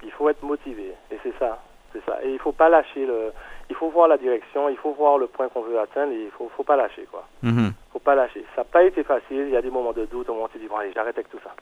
Il 0.04 0.12
faut 0.12 0.30
être 0.30 0.44
motivé, 0.44 0.94
et 1.12 1.18
c'est 1.24 1.34
ça, 1.40 1.62
c'est 1.94 2.04
ça. 2.06 2.20
Et 2.24 2.32
il 2.34 2.40
faut 2.40 2.52
pas 2.52 2.70
lâcher 2.70 3.06
le. 3.06 3.32
Il 3.70 3.76
faut 3.76 3.90
voir 3.90 4.08
la 4.08 4.18
direction, 4.18 4.68
il 4.68 4.78
faut 4.78 4.94
voir 4.94 5.18
le 5.20 5.28
point 5.28 5.48
qu'on 5.50 5.62
veut 5.62 5.80
atteindre, 5.80 6.12
et 6.12 6.24
il 6.24 6.32
faut, 6.32 6.52
faut 6.58 6.64
pas 6.64 6.76
lâcher, 6.76 7.08
quoi. 7.12 7.28
Mhm. 7.44 7.72
faut 7.94 8.00
pas 8.00 8.16
lâcher. 8.16 8.44
Ça 8.56 8.62
n'a 8.62 8.66
pas 8.66 8.84
été 8.84 9.04
facile. 9.04 9.46
Il 9.48 9.52
y 9.52 9.56
a 9.58 9.62
des 9.62 9.70
moments 9.70 9.94
de 9.94 10.06
doute, 10.06 10.28
au 10.28 10.34
moment 10.34 10.46
où 10.46 10.50
tu 10.50 10.58
dis, 10.58 10.68
bon, 10.68 10.78
allez, 10.78 10.92
j'arrête 10.94 11.16
avec 11.16 11.30
tout 11.30 11.40
ça. 11.44 11.54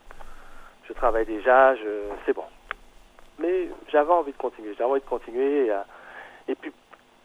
Je 0.88 0.94
travaille 0.94 1.26
déjà, 1.26 1.76
je... 1.76 2.08
c'est 2.26 2.34
bon. 2.34 2.46
Mais 3.40 3.68
j'avais 3.92 4.12
envie 4.12 4.32
de 4.32 4.38
continuer. 4.38 4.74
J'avais 4.78 4.90
envie 4.90 5.02
de 5.02 5.06
continuer. 5.06 5.66
Et, 5.66 5.72
euh, 5.72 5.82
et 6.48 6.56
puis, 6.56 6.72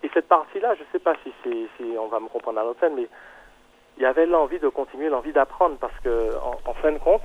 et 0.03 0.11
cette 0.13 0.27
partie-là, 0.27 0.75
je 0.75 0.83
sais 0.91 0.99
pas 0.99 1.15
si, 1.23 1.33
c'est, 1.45 1.69
si 1.77 1.97
on 1.97 2.09
va 2.09 2.19
me 2.19 2.27
comprendre 2.27 2.59
à 2.59 2.65
l'antenne, 2.65 2.95
mais 2.97 3.09
il 4.03 4.07
y 4.07 4.09
avait 4.09 4.27
l'envie 4.27 4.59
de 4.59 4.69
continuer, 4.69 5.09
l'envie 5.09 5.33
d'apprendre, 5.33 5.77
parce 5.81 5.97
que, 6.03 6.35
en, 6.43 6.59
en 6.69 6.75
fin 6.75 6.91
de 6.91 6.99
compte, 6.99 7.23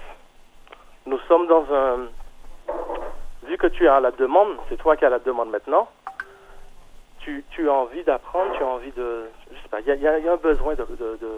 nous 1.08 1.17
sommes 1.28 1.47
dans 1.47 1.65
un. 1.73 2.08
Vu 3.47 3.58
que 3.58 3.65
tu 3.65 3.88
as 3.88 3.99
la 3.99 4.12
demande, 4.12 4.56
c'est 4.69 4.78
toi 4.78 4.95
qui 4.95 5.04
as 5.04 5.10
la 5.10 5.17
demande 5.17 5.49
maintenant, 5.49 5.89
tu, 7.21 7.43
tu 7.49 7.67
as 7.67 7.73
envie 7.73 8.04
d'apprendre, 8.04 8.56
tu 8.56 8.62
as 8.62 8.67
envie 8.67 8.91
de. 8.91 9.25
Je 9.52 9.60
sais 9.63 9.69
pas, 9.69 9.80
il 9.80 9.88
y 9.88 9.91
a, 10.08 10.19
y 10.19 10.21
y 10.23 10.30
un 10.30 10.36
besoin 10.36 10.75
de, 10.75 10.84
de, 10.86 11.17
de, 11.19 11.32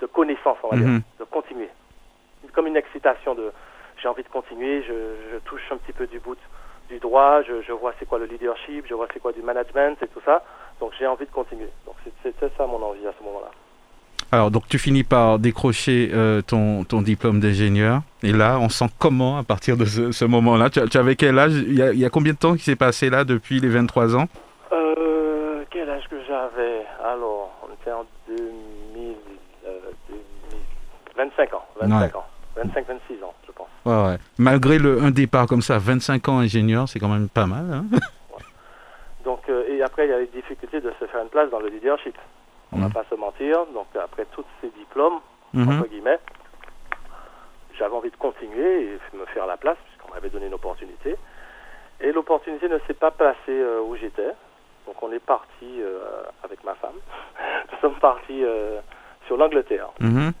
de 0.00 0.06
connaissance, 0.06 0.58
on 0.64 0.68
va 0.70 0.76
dire, 0.78 0.88
Mhm. 0.88 1.02
de 1.20 1.24
continuer. 1.26 1.70
Comme 2.52 2.66
une 2.66 2.76
excitation 2.76 3.36
de. 3.36 3.52
J'ai 4.02 4.08
envie 4.08 4.24
de 4.24 4.28
continuer, 4.30 4.82
je, 4.82 4.94
je 5.32 5.36
touche 5.44 5.62
un 5.70 5.76
petit 5.76 5.92
peu 5.92 6.08
du 6.08 6.18
bout 6.18 6.36
du 6.88 6.98
droit, 6.98 7.42
je, 7.42 7.62
je 7.62 7.70
vois 7.72 7.92
c'est 8.00 8.06
quoi 8.06 8.18
le 8.18 8.24
leadership, 8.24 8.84
je 8.88 8.94
vois 8.94 9.06
c'est 9.12 9.20
quoi 9.20 9.30
du 9.30 9.42
management 9.42 9.96
et 10.02 10.08
tout 10.08 10.22
ça. 10.24 10.42
Donc 10.80 10.92
j'ai 10.98 11.06
envie 11.06 11.26
de 11.26 11.30
continuer. 11.30 11.70
Donc 11.86 11.94
c'est- 12.02 12.12
c'était 12.24 12.50
ça 12.58 12.66
mon 12.66 12.82
envie 12.82 13.06
à 13.06 13.12
ce 13.16 13.22
moment-là. 13.22 13.50
Alors, 14.32 14.50
donc 14.50 14.68
tu 14.68 14.78
finis 14.78 15.02
par 15.02 15.38
décrocher 15.40 16.10
euh, 16.12 16.40
ton, 16.42 16.84
ton 16.84 17.02
diplôme 17.02 17.40
d'ingénieur. 17.40 18.02
Et 18.22 18.32
là, 18.32 18.58
on 18.60 18.68
sent 18.68 18.86
comment 18.98 19.38
à 19.38 19.42
partir 19.42 19.76
de 19.76 19.84
ce, 19.84 20.12
ce 20.12 20.24
moment-là? 20.24 20.70
Tu, 20.70 20.80
tu 20.88 20.98
avais 20.98 21.16
quel 21.16 21.38
âge? 21.38 21.52
Il 21.54 21.74
y, 21.74 21.82
a, 21.82 21.92
il 21.92 21.98
y 21.98 22.04
a 22.04 22.10
combien 22.10 22.32
de 22.32 22.38
temps 22.38 22.54
qui 22.54 22.62
s'est 22.62 22.76
passé 22.76 23.10
là 23.10 23.24
depuis 23.24 23.58
les 23.60 23.68
23 23.68 24.14
ans? 24.16 24.26
Euh, 24.72 25.64
quel 25.70 25.88
âge 25.90 26.04
que 26.08 26.16
j'avais? 26.28 26.82
Alors, 27.04 27.50
on 27.68 27.72
était 27.74 27.90
en 27.92 28.04
2000, 28.28 29.14
euh, 29.66 29.78
2000 30.08 30.20
25 31.16 31.54
ans, 31.54 31.64
25 31.80 32.00
Ouais. 32.00 32.16
ans, 32.16 32.24
25, 32.56 32.86
26 32.86 33.24
ans, 33.24 33.34
je 33.46 33.52
pense. 33.52 33.68
ouais, 33.84 34.10
ouais. 34.12 34.18
Malgré 34.38 34.78
le, 34.78 35.02
un 35.02 35.10
départ 35.10 35.46
comme 35.48 35.60
ça, 35.62 35.78
25 35.78 36.28
ans 36.28 36.38
ingénieur, 36.38 36.88
c'est 36.88 37.00
quand 37.00 37.08
même 37.08 37.28
pas 37.28 37.46
mal. 37.46 37.66
hein? 37.72 37.84
Donc, 39.24 39.40
euh, 39.48 39.64
et 39.68 39.82
après, 39.82 40.06
il 40.06 40.10
y 40.10 40.14
a 40.14 40.18
les 40.20 40.26
difficultés 40.28 40.80
de 40.80 40.92
se 41.00 41.06
faire 41.06 41.22
une 41.22 41.28
place 41.28 41.50
dans 41.50 41.58
le 41.60 41.68
leadership. 41.68 42.16
On 42.72 42.76
ne 42.78 42.82
Mhm. 42.84 42.88
va 42.92 43.02
pas 43.02 43.08
se 43.10 43.14
mentir. 43.14 43.66
Donc, 43.74 43.86
après 44.02 44.26
tous 44.32 44.44
ces 44.60 44.68
diplômes, 44.70 45.20
Mhm. 45.54 45.68
entre 45.80 45.88
guillemets, 45.88 46.18
j'avais 47.78 47.94
envie 47.94 48.10
de 48.10 48.16
continuer 48.16 48.82
et 48.94 49.16
me 49.16 49.24
faire 49.26 49.46
la 49.46 49.56
place, 49.56 49.76
puisqu'on 49.86 50.14
m'avait 50.14 50.28
donné 50.30 50.46
une 50.46 50.54
opportunité. 50.54 51.16
Et 52.00 52.12
l'opportunité 52.12 52.68
ne 52.68 52.78
s'est 52.86 52.94
pas 52.94 53.10
placée 53.10 53.36
euh, 53.48 53.80
où 53.82 53.96
j'étais. 53.96 54.30
Donc, 54.86 55.02
on 55.02 55.12
est 55.12 55.18
parti 55.24 55.64
euh, 55.80 56.22
avec 56.44 56.62
ma 56.64 56.74
femme. 56.74 56.96
Nous 57.72 57.78
sommes 57.80 57.98
partis 58.00 58.42
euh, 58.44 58.80
sur 59.26 59.36
l'Angleterre. 59.36 59.88
Mhm. 60.00 60.32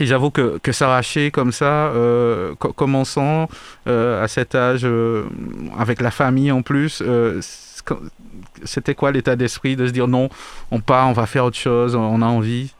Et 0.00 0.06
j'avoue 0.06 0.30
que, 0.30 0.58
que 0.58 0.72
s'arracher 0.72 1.30
comme 1.30 1.52
ça, 1.52 1.88
euh, 1.88 2.54
co- 2.54 2.72
commençant 2.72 3.46
euh, 3.86 4.22
à 4.24 4.28
cet 4.28 4.54
âge, 4.54 4.86
euh, 4.86 5.24
avec 5.78 6.00
la 6.00 6.10
famille 6.10 6.50
en 6.50 6.62
plus, 6.62 7.02
c'était 8.64 8.94
quoi 8.94 9.10
l'état 9.12 9.36
d'esprit 9.36 9.76
de 9.76 9.86
se 9.86 9.92
dire 9.92 10.08
non, 10.08 10.28
on 10.70 10.80
part, 10.80 11.08
on 11.08 11.12
va 11.12 11.26
faire 11.26 11.44
autre 11.44 11.56
chose, 11.56 11.94
on 11.96 12.22
a 12.22 12.26
envie? 12.26 12.74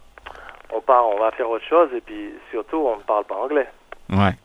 On 0.75 0.81
part, 0.81 1.07
on 1.07 1.19
va 1.19 1.31
faire 1.33 1.49
autre 1.51 1.65
chose, 1.65 1.91
et 1.95 2.01
puis 2.01 2.31
surtout, 2.51 2.79
on 2.79 2.97
ne 2.97 3.03
parle 3.03 3.25
pas 3.25 3.37
anglais. 3.37 3.69
Ouais. 4.11 4.37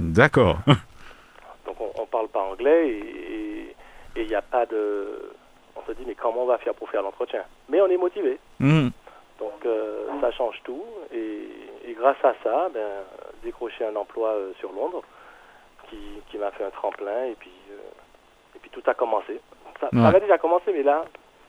D'accord. 0.00 0.58
Donc 1.66 1.76
on, 1.80 2.02
on 2.02 2.06
parle 2.06 2.28
pas 2.28 2.40
anglais 2.40 2.88
et 2.88 3.76
il 4.16 4.26
n'y 4.26 4.34
a 4.34 4.42
pas 4.42 4.66
de... 4.66 5.30
On 5.76 5.86
se 5.86 5.92
dit 5.92 6.04
mais 6.06 6.14
comment 6.14 6.42
on 6.42 6.46
va 6.46 6.58
faire 6.58 6.74
pour 6.74 6.88
faire 6.90 7.02
l'entretien? 7.02 7.42
Mais 7.68 7.80
on 7.80 7.86
est 7.86 7.96
motivé. 7.96 8.38
Mhm. 8.60 8.90
Donc 9.38 9.66
euh, 9.66 10.06
ça 10.20 10.30
change 10.32 10.60
tout 10.64 10.84
et, 11.12 11.48
et 11.86 11.94
grâce 11.94 12.22
à 12.22 12.34
ça, 12.42 12.68
ben, 12.72 12.88
décrocher 13.42 13.84
un 13.86 13.96
emploi 13.96 14.28
euh, 14.30 14.52
sur 14.60 14.72
Londres 14.72 15.02
qui, 15.88 15.98
qui 16.30 16.38
m'a 16.38 16.50
fait 16.52 16.64
un 16.64 16.70
tremplin 16.70 17.24
et 17.24 17.34
puis, 17.38 17.50
euh, 17.70 18.56
et 18.56 18.58
puis 18.58 18.70
tout 18.70 18.82
a 18.86 18.94
commencé. 18.94 19.40
Ça, 19.90 20.06
avait 20.06 20.20
déjà 20.20 20.38
commencé 20.38 20.72
mais 20.72 20.82
là, 20.82 21.04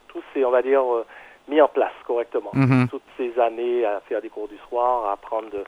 tout 0.08 0.22
s'est 0.34 0.44
on 0.44 0.52
va 0.52 0.62
dire 0.62 0.82
euh, 0.82 1.06
mis 1.48 1.62
en 1.62 1.68
place 1.68 1.94
correctement. 2.08 2.50
Mhm. 2.54 2.88
Toutes 2.90 3.02
ces 3.18 3.38
années 3.40 3.86
à 3.86 4.02
faire 4.08 4.22
des 4.22 4.30
cours 4.30 4.48
du 4.48 4.58
soir, 4.70 5.06
à 5.10 5.14
apprendre 5.14 5.50
de 5.52 5.64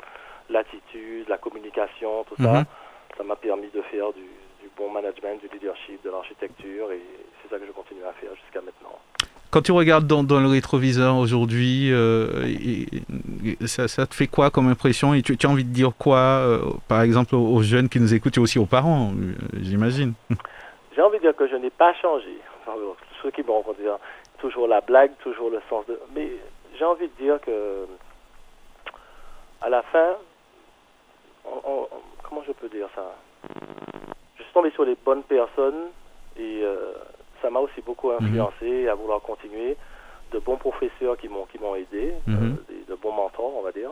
l'attitude, 0.50 1.28
la 1.30 1.38
communication, 1.38 2.24
tout 2.30 2.42
ça, 2.42 2.52
Mhm. 2.60 2.66
ça 3.18 3.24
m'a 3.24 3.36
permis 3.36 3.70
de 3.74 3.82
faire 3.84 4.12
du, 4.14 4.22
du 4.62 4.70
bon 4.78 4.90
management, 4.90 5.40
du 5.42 5.48
leadership, 5.54 6.04
de 6.04 6.10
l'architecture 6.10 6.92
et 6.92 7.02
c'est 7.42 7.50
ça 7.54 7.60
que 7.60 7.66
je 7.68 7.72
continue 7.72 8.04
à 8.04 8.14
faire 8.14 8.32
jusqu'à 8.44 8.62
maintenant. 8.62 8.98
Quand 9.52 9.62
tu 9.62 9.72
regardes 9.72 10.06
dans, 10.08 10.24
dans 10.24 10.40
le 10.42 10.48
rétroviseur 10.48 11.16
aujourd'hui, 11.16 11.90
euh, 11.94 12.44
ça, 13.66 13.88
ça 13.88 14.06
te 14.06 14.14
fait 14.14 14.28
quoi 14.28 14.50
comme 14.50 14.68
impression? 14.68 15.14
Et 15.14 15.22
tu, 15.22 15.38
tu 15.38 15.48
as 15.48 15.50
envie 15.50 15.64
de 15.64 15.70
dire 15.74 15.92
quoi, 15.98 16.18
euh, 16.18 16.60
par 16.90 17.02
exemple, 17.02 17.36
aux, 17.36 17.56
aux 17.56 17.62
jeunes 17.62 17.88
qui 17.88 18.00
nous 18.00 18.14
écoutent 18.14 18.38
et 18.38 18.42
aussi 18.42 18.60
aux 18.60 18.66
parents, 18.66 19.12
euh, 19.12 19.34
j'imagine? 19.62 20.14
J'ai 20.96 21.02
envie 21.02 21.18
de 21.18 21.24
dire 21.24 21.36
que 21.36 21.48
je 21.48 21.56
n'ai 21.56 21.70
pas 21.70 21.94
changé. 22.02 22.38
Enfin, 22.68 22.80
ceux 23.22 23.32
qui 23.32 23.42
vont 23.44 23.64
dire 23.80 23.98
toujours 24.40 24.68
la 24.68 24.82
blague, 24.82 25.12
toujours 25.20 25.50
le 25.50 25.62
sens 25.70 25.86
de. 25.88 26.00
Mais 26.14 26.32
j'ai 26.78 26.86
envie 26.86 27.08
de 27.08 27.14
dire 27.24 27.40
que 27.42 27.86
à 29.62 29.70
la 29.70 29.82
fin, 29.84 30.16
on- 31.46 31.62
on- 31.72 31.88
comment 32.24 32.44
je 32.44 32.52
peux 32.54 32.70
dire 32.70 32.88
ça? 32.96 33.16
Je 34.38 34.44
suis 34.44 34.54
tombé 34.54 34.72
sur 34.72 34.84
les 34.86 34.96
bonnes 34.96 35.24
personnes 35.24 35.90
et 36.38 36.62
euh, 36.64 36.94
ça 37.42 37.50
m'a 37.50 37.60
aussi 37.60 37.82
beaucoup 37.82 38.10
influencé 38.12 38.88
à 38.88 38.96
vouloir 38.96 39.22
continuer. 39.22 39.78
De 40.32 40.40
bons 40.40 40.58
professeurs 40.58 41.18
qui 41.18 41.30
m'ont 41.30 41.46
qui 41.46 41.60
m'ont 41.60 41.76
aidé, 41.76 42.14
Mhm. 42.28 42.36
euh, 42.58 42.64
des- 42.74 42.84
de 42.86 42.96
bons 42.96 43.12
mentors, 43.12 43.56
on 43.56 43.62
va 43.62 43.72
dire. 43.72 43.92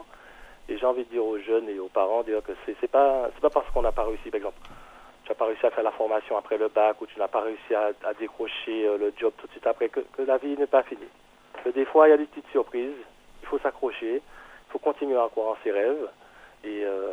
Et 0.68 0.78
j'ai 0.78 0.86
envie 0.86 1.04
de 1.06 1.10
dire 1.10 1.24
aux 1.24 1.38
jeunes 1.38 1.70
et 1.70 1.78
aux 1.80 1.90
parents 1.90 2.24
dire 2.24 2.42
que 2.42 2.54
c'est 2.66 2.76
c'est 2.82 2.88
pas 2.90 3.30
c'est 3.36 3.42
pas 3.42 3.52
parce 3.52 3.70
qu'on 3.70 3.84
n'a 3.84 3.92
pas 3.92 4.04
réussi, 4.04 4.30
par 4.32 4.40
exemple 4.40 4.58
tu 5.24 5.30
n'as 5.32 5.36
pas 5.36 5.46
réussi 5.46 5.66
à 5.66 5.72
faire 5.72 5.84
la 5.84 5.92
formation 5.92 6.38
après 6.38 6.58
le 6.58 6.68
bac 6.68 7.02
ou 7.02 7.06
tu 7.06 7.18
n'as 7.18 7.28
pas 7.28 7.42
réussi 7.42 7.74
à, 7.74 8.14
décrocher 8.20 8.88
euh, 8.88 8.98
le 8.98 9.14
job 9.18 9.34
tout 9.38 9.48
de 9.48 9.52
suite 9.52 9.68
après, 9.68 9.90
que, 9.90 10.02
la 10.20 10.38
vie 10.38 10.58
n'est 10.58 10.68
pas 10.68 10.84
finie. 10.84 11.02
Que 11.64 11.70
des 11.70 11.86
fois, 11.86 12.08
il 12.08 12.12
y 12.12 12.14
a 12.14 12.18
des 12.18 12.26
petites 12.26 12.50
surprises, 12.50 12.92
il 13.42 13.48
faut 13.48 13.60
s'accrocher, 13.60 14.16
il 14.16 14.72
faut 14.72 14.80
continuer 14.80 15.18
à 15.18 15.28
croire 15.30 15.52
en 15.52 15.58
ses 15.64 15.72
rêves. 15.72 16.10
Et, 16.66 16.84
euh, 16.84 17.12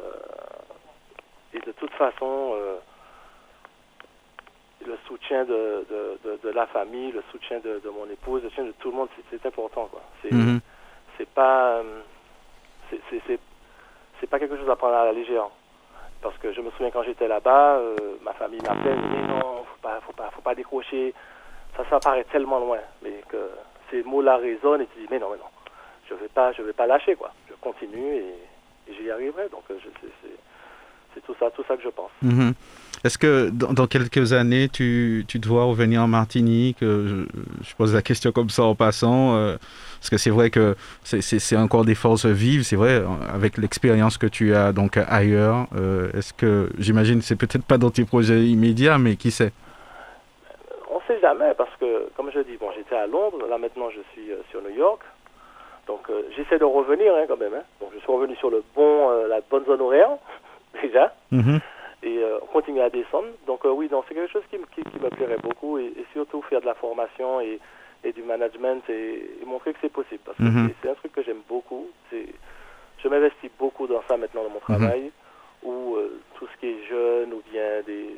et 1.54 1.60
de 1.60 1.72
toute 1.72 1.92
façon, 1.92 2.52
euh, 2.54 2.76
le 4.86 4.96
soutien 5.06 5.44
de, 5.44 5.86
de, 6.42 6.48
la 6.50 6.66
famille, 6.66 7.12
le 7.12 7.22
soutien 7.30 7.60
de, 7.60 7.80
mon 7.90 8.10
épouse, 8.10 8.42
le 8.42 8.48
soutien 8.48 8.64
de 8.64 8.72
tout 8.72 8.90
le 8.90 8.96
monde, 8.96 9.08
c'est 9.30 9.44
important. 9.46 9.86
quoi. 9.86 10.02
C'est 11.16 11.28
pas... 11.28 11.82
c'est 12.90 14.26
pas 14.26 14.38
quelque 14.38 14.56
chose 14.56 14.70
à 14.70 14.76
prendre 14.76 14.94
à 14.94 15.04
la 15.04 15.12
légère. 15.12 15.50
Parce 16.22 16.36
que 16.38 16.52
je 16.52 16.60
me 16.60 16.70
souviens 16.72 16.90
quand 16.90 17.02
j'étais 17.02 17.28
là-bas, 17.28 17.76
euh, 17.78 17.96
ma 18.22 18.32
famille 18.34 18.60
m'appelait, 18.60 18.96
mais 18.96 19.26
non, 19.26 19.64
faut 19.64 19.80
pas, 19.80 20.00
faut 20.06 20.12
pas, 20.12 20.30
faut 20.30 20.42
pas 20.42 20.54
décrocher. 20.54 21.14
Ça, 21.76 21.84
ça 21.88 21.98
paraît 21.98 22.24
tellement 22.24 22.58
loin, 22.58 22.78
mais 23.02 23.22
que 23.28 23.50
ces 23.90 24.02
mots-là 24.02 24.36
résonnent 24.36 24.82
et 24.82 24.86
tu 24.88 25.00
dis, 25.00 25.06
mais 25.10 25.18
non, 25.18 25.28
mais 25.30 25.38
non, 25.38 25.50
je 26.08 26.14
vais 26.14 26.28
pas, 26.28 26.52
je 26.52 26.62
vais 26.62 26.72
pas 26.72 26.86
lâcher, 26.86 27.16
quoi. 27.16 27.32
Je 27.48 27.54
continue 27.54 28.16
et, 28.16 28.34
j'y 28.92 29.10
arriverai. 29.10 29.48
Donc, 29.48 29.62
euh, 29.70 29.78
c'est 31.14 31.24
tout 31.24 31.34
ça, 31.38 31.50
tout 31.50 31.64
ça 31.66 31.76
que 31.76 31.82
je 31.82 31.88
pense. 31.88 32.10
Mhm. 32.22 32.52
Est-ce 33.02 33.16
que 33.16 33.48
dans, 33.48 33.86
quelques 33.86 34.34
années, 34.34 34.68
tu, 34.68 35.24
tu 35.26 35.40
te 35.40 35.48
vois 35.48 35.64
revenir 35.64 36.02
en 36.02 36.06
Martinique 36.06 36.82
euh, 36.82 37.24
je, 37.62 37.74
pose 37.74 37.94
la 37.94 38.02
question 38.02 38.30
comme 38.30 38.50
ça 38.50 38.64
en 38.64 38.74
passant, 38.74 39.36
euh, 39.36 39.56
parce 39.98 40.10
que 40.10 40.18
c'est 40.18 40.28
vrai 40.28 40.50
que 40.50 40.74
c'est 41.02 41.56
encore 41.56 41.86
des 41.86 41.94
forces 41.94 42.26
vives, 42.26 42.62
c'est 42.62 42.76
vrai, 42.76 43.02
avec 43.32 43.56
l'expérience 43.56 44.18
que 44.18 44.26
tu 44.26 44.54
as 44.54 44.72
donc 44.72 44.98
ailleurs. 44.98 45.66
Euh, 45.74 46.12
est-ce 46.12 46.34
que, 46.34 46.68
j'imagine, 46.78 47.22
c'est 47.22 47.36
peut-être 47.36 47.64
pas 47.64 47.78
dans 47.78 47.88
tes 47.88 48.04
projets 48.04 48.44
immédiats, 48.44 48.98
mais 48.98 49.16
qui 49.16 49.30
sait? 49.30 49.52
On 50.90 50.96
ne 50.96 51.02
sait 51.08 51.20
jamais, 51.22 51.54
parce 51.56 51.74
que, 51.80 52.10
comme 52.18 52.30
je 52.34 52.40
dis, 52.40 52.58
bon, 52.58 52.68
j'étais 52.76 52.96
à 52.96 53.06
Londres, 53.06 53.46
là 53.48 53.56
maintenant 53.56 53.88
je 53.88 54.00
suis 54.12 54.30
sur 54.50 54.60
New 54.60 54.76
York. 54.76 55.00
Donc 55.86 56.02
j'essaie 56.36 56.58
de 56.58 56.64
revenir 56.64 57.14
hein, 57.14 57.24
quand 57.26 57.38
même. 57.38 57.54
Hein. 57.54 57.64
Donc 57.80 57.92
je 57.94 57.98
suis 57.98 58.12
revenu 58.12 58.36
sur 58.36 58.50
le 58.50 58.62
bon, 58.76 59.26
la 59.26 59.40
bonne 59.50 59.64
zone 59.64 59.80
horaire 59.80 60.10
déjà. 60.82 61.14
Mm-hmm 61.32 61.60
et 62.02 62.18
euh, 62.18 62.38
continuer 62.52 62.82
à 62.82 62.90
descendre. 62.90 63.28
Donc 63.46 63.64
euh, 63.64 63.70
oui, 63.70 63.88
donc 63.88 64.04
c'est 64.08 64.14
quelque 64.14 64.32
chose 64.32 64.42
qui, 64.50 64.56
qui, 64.74 64.88
qui, 64.88 64.98
me 64.98 65.08
plairait 65.10 65.38
beaucoup 65.42 65.78
et, 65.78 65.92
surtout 66.12 66.42
faire 66.42 66.60
de 66.60 66.66
la 66.66 66.74
formation 66.74 67.40
et, 67.40 67.58
et 68.04 68.12
du 68.12 68.22
management 68.22 68.82
et, 68.88 69.38
montrer 69.46 69.72
que 69.72 69.78
c'est 69.82 69.92
possible 69.92 70.20
parce 70.24 70.38
que 70.38 70.42
mhm. 70.42 70.70
c'est 70.82 70.90
un 70.90 70.94
truc 70.94 71.12
que 71.12 71.22
j'aime 71.22 71.42
beaucoup. 71.48 71.88
Je 72.12 73.08
m'investis 73.08 73.50
beaucoup 73.58 73.86
dans 73.86 74.02
ça 74.08 74.16
maintenant 74.16 74.42
dans 74.42 74.50
mon 74.50 74.56
mhm. 74.56 74.78
travail 74.78 75.10
où 75.62 75.96
euh, 75.96 76.20
tout 76.38 76.46
ce 76.46 76.60
qui 76.60 76.66
est 76.66 76.88
jeune 76.88 77.32
ou 77.32 77.42
bien 77.50 77.82
des 77.86 78.16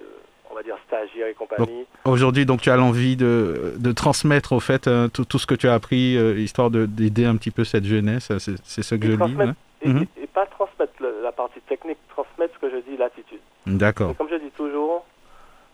on 0.51 0.55
va 0.55 0.63
dire 0.63 0.77
stagiaires 0.87 1.29
et 1.29 1.35
compagnie. 1.35 1.87
Aujourd'hui, 2.05 2.45
donc 2.45 2.61
tu 2.61 2.69
as 2.69 2.77
l'envie 2.77 3.17
de, 3.17 3.73
de, 3.79 3.93
transmettre 3.93 4.53
au 4.53 4.61
fait 4.61 4.87
tout, 5.15 5.25
tout, 5.25 5.39
ce 5.39 5.47
que 5.47 5.55
tu 5.55 5.67
as 5.67 5.73
appris, 5.73 6.15
histoire 6.37 6.71
d'aider 6.71 7.25
un 7.25 7.37
petit 7.37 7.51
peu 7.51 7.65
cette 7.65 7.85
jeunesse, 7.85 8.31
c'est 8.37 8.83
ce 8.83 8.95
que 8.95 9.07
je 9.07 9.13
lis. 9.13 9.55
Mhm. 9.85 10.07
Et, 10.21 10.27
pas 10.27 10.45
transmettre 10.47 10.93
la 11.23 11.33
partie 11.33 11.61
technique, 11.63 11.99
transmettre 12.11 12.55
ce 12.55 12.59
que 12.61 12.71
je 12.71 12.77
dis, 12.91 12.97
l'attitude. 12.99 13.41
D'accord. 13.67 14.17
Comme 14.17 14.29
je 14.29 14.37
dis 14.37 14.51
toujours, 14.51 15.05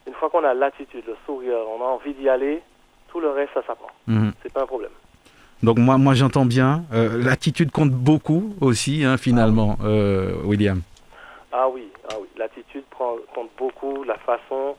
une 0.06 0.14
fois 0.14 0.30
qu'on 0.30 0.44
a 0.44 0.54
l'attitude, 0.54 1.04
le 1.06 1.16
sourire, 1.26 1.56
on 1.76 1.82
a 1.82 1.86
envie 1.86 2.14
d'y 2.14 2.28
aller, 2.28 2.62
tout 3.08 3.20
le 3.20 3.30
reste, 3.30 3.52
ça 3.54 3.62
s'apprend. 3.66 3.90
Mhm. 4.06 4.32
C'est 4.42 4.52
pas 4.52 4.62
un 4.62 4.66
problème. 4.66 4.90
Donc 5.62 5.78
moi, 5.78 5.98
moi 5.98 6.14
j'entends 6.14 6.46
bien. 6.46 6.84
Euh, 6.92 7.22
l'attitude 7.22 7.70
compte 7.72 7.90
beaucoup 7.90 8.54
aussi, 8.60 9.04
hein, 9.04 9.16
finalement, 9.16 9.76
euh, 9.84 10.34
William. 10.44 10.82
Ah 11.52 11.68
oui, 11.68 11.88
ah 12.10 12.14
oui. 12.20 12.28
L'attitude 12.36 12.84
compte 12.94 13.50
beaucoup, 13.58 14.04
la 14.04 14.16
façon, 14.18 14.76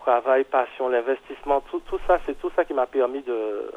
travail, 0.00 0.44
passion, 0.44 0.88
l'investissement, 0.88 1.60
tout, 1.70 1.80
tout 1.86 1.98
ça, 2.06 2.18
c'est 2.26 2.38
tout 2.40 2.50
ça 2.56 2.64
qui 2.64 2.74
m'a 2.74 2.86
permis 2.86 3.22
de 3.22 3.70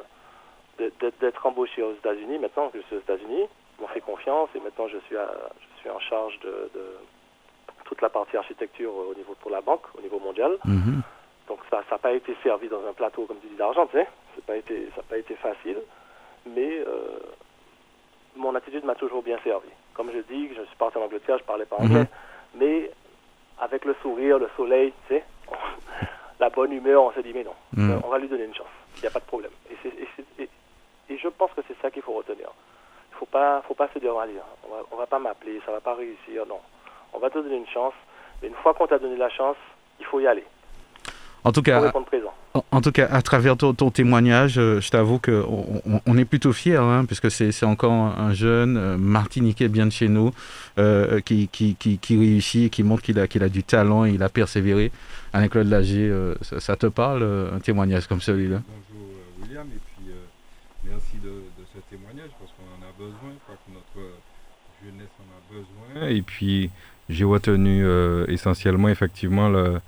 d'être 1.20 1.44
embauché 1.44 1.82
aux 1.82 1.94
États-Unis. 1.94 2.38
Maintenant 2.38 2.70
que 2.70 2.78
je 2.78 2.84
suis 2.86 2.98
aux 2.98 3.00
États-Unis, 3.00 3.46
m'ont 3.80 3.88
fait 3.88 4.02
confiance 4.02 4.50
et 4.54 4.60
maintenant 4.60 4.88
je 4.88 5.00
suis, 5.08 5.16
je 5.16 5.80
suis 5.80 5.90
en 5.90 6.00
charge 6.00 6.40
de, 6.42 6.70
toute 7.88 8.02
la 8.02 8.10
partie 8.10 8.38
architecture 8.38 8.92
au 8.96 9.16
niveau 9.16 9.36
pour 9.40 9.52
la 9.52 9.62
banque, 9.62 9.84
au 9.98 10.02
niveau 10.02 10.20
mondial. 10.20 10.58
Mhm. 10.66 11.02
Donc 11.48 11.60
ça 11.70 11.82
n'a 11.90 11.98
pas 11.98 12.12
été 12.12 12.36
servi 12.44 12.68
dans 12.68 12.86
un 12.88 12.94
plateau, 12.94 13.26
comme 13.26 13.40
tu 13.40 13.48
dis, 13.48 13.56
d'argent, 13.56 13.88
tu 13.88 13.98
sais. 13.98 14.04
Ça 14.06 14.42
n'a 14.42 14.44
pas, 14.46 14.58
été, 15.18 15.34
pas 15.34 15.50
facile, 15.50 15.78
mais 16.46 16.80
euh, 16.80 17.20
mon 18.36 18.54
attitude 18.56 18.84
m'a 18.84 18.96
toujours 18.96 19.24
bien 19.24 19.40
servi. 19.44 19.70
Comme 19.94 20.12
je 20.12 20.20
dis, 20.32 20.50
je 20.50 20.62
suis 20.62 20.76
parti 20.78 20.98
en 20.98 21.02
Angleterre, 21.02 21.38
je 21.40 21.44
parlais 21.44 21.66
pas 21.66 21.78
anglais, 21.78 22.02
mhm. 22.02 22.08
mais 22.56 22.92
avec 23.60 23.86
le 23.86 23.96
sourire, 24.02 24.38
le 24.38 24.50
soleil, 24.56 24.94
tu 25.08 25.16
sais, 25.16 25.24
la 26.40 26.50
bonne 26.50 26.74
humeur, 26.74 27.04
on 27.04 27.12
s'est 27.14 27.24
dit, 27.24 27.32
mais 27.34 27.44
non, 27.44 27.56
mhm. 27.74 28.02
on 28.04 28.10
va 28.10 28.20
lui 28.20 28.28
donner 28.28 28.44
une 28.44 28.54
chance, 28.54 28.68
il 28.98 29.02
n'y 29.02 29.08
a 29.08 29.12
pas 29.12 29.20
de 29.20 29.26
problème. 29.26 29.52
Et, 29.72 30.44
et, 30.44 30.50
et 31.10 31.18
je 31.18 31.28
pense 31.30 31.52
que 31.54 31.62
c'est 31.68 31.78
ça 31.82 31.90
qu'il 31.90 32.04
faut 32.04 32.14
retenir 32.14 32.50
faut 33.18 33.26
pas, 33.26 33.62
faut 33.68 33.74
pas 33.74 33.90
se 33.94 34.00
dire, 34.00 34.18
allez, 34.18 34.36
on 34.64 34.76
va, 34.76 34.84
on 34.92 34.96
va 34.96 35.06
pas 35.06 35.20
m'appeler, 35.20 35.60
ça 35.66 35.72
va 35.72 35.82
pas 35.82 35.96
réussir. 35.96 36.46
Non, 36.48 36.60
on 37.14 37.20
va 37.20 37.30
te 37.30 37.38
donner 37.38 37.58
une 37.58 37.68
chance. 37.68 37.94
Mais 38.42 38.50
une 38.50 38.56
fois 38.56 38.74
qu'on 38.74 38.88
t'a 38.88 39.00
donné 39.00 39.18
la 39.18 39.30
chance, 39.30 39.58
il 40.00 40.06
faut 40.06 40.20
y 40.20 40.28
aller. 40.28 40.46
En 41.44 41.52
tout 41.52 41.62
cas, 41.62 41.94
en, 42.72 42.82
tout 42.82 42.92
cas, 42.92 43.08
à 43.10 43.22
travers 43.22 43.56
ton, 43.56 43.74
témoignage, 43.90 44.58
euh, 44.58 44.82
je 44.82 44.90
t'avoue 44.90 45.18
qu'on 45.18 45.82
on, 46.06 46.18
est 46.18 46.26
plutôt 46.26 46.52
fiers, 46.52 46.76
hein, 46.76 47.06
puisque 47.06 47.32
c'est 47.32 47.66
encore 47.66 47.92
un 47.92 48.34
jeune 48.34 48.76
euh, 48.76 48.98
martiniquais 48.98 49.70
bien 49.70 49.86
de 49.86 49.92
chez 49.92 50.10
nous, 50.10 50.32
euh, 50.78 51.22
qui, 51.22 51.48
qui, 51.48 51.76
qui, 51.76 52.18
réussit 52.18 52.66
et 52.66 52.70
qui 52.70 52.84
montre 52.84 53.02
qu'il 53.02 53.18
a, 53.20 53.28
qu'il 53.28 53.44
a 53.44 53.50
du 53.50 53.64
talent 53.64 54.06
et 54.06 54.12
il 54.12 54.24
a 54.24 54.30
persévéré. 54.30 54.92
Alain-Claude 55.32 55.70
Lager, 55.70 56.14
ça, 56.42 56.76
te 56.76 56.88
parle, 56.88 57.24
un 57.54 57.60
témoignage 57.60 58.08
comme 58.08 58.22
celui-là? 58.22 58.62
Bonjour 58.68 59.08
William, 59.42 59.68
et 59.68 59.80
puis 59.80 60.14
merci 60.84 61.18
de, 61.24 61.30
de, 61.30 61.66
ce 61.74 61.80
témoignage, 61.90 62.32
parce 62.40 62.52
qu'on 62.52 62.68
en 62.76 62.90
a 62.90 62.92
besoin, 62.98 63.32
je 63.34 63.44
crois 63.44 63.56
que 63.66 63.72
notre 63.74 64.10
jeunesse 64.84 65.14
en 65.20 65.32
a 65.32 65.60
besoin. 65.60 66.10
Et 66.10 66.22
puis, 66.22 66.72
j'ai 67.10 67.26
retenu 67.26 67.86
euh, 67.86 68.26
essentiellement, 68.28 68.90
effectivement, 68.90 69.50
le, 69.50 69.80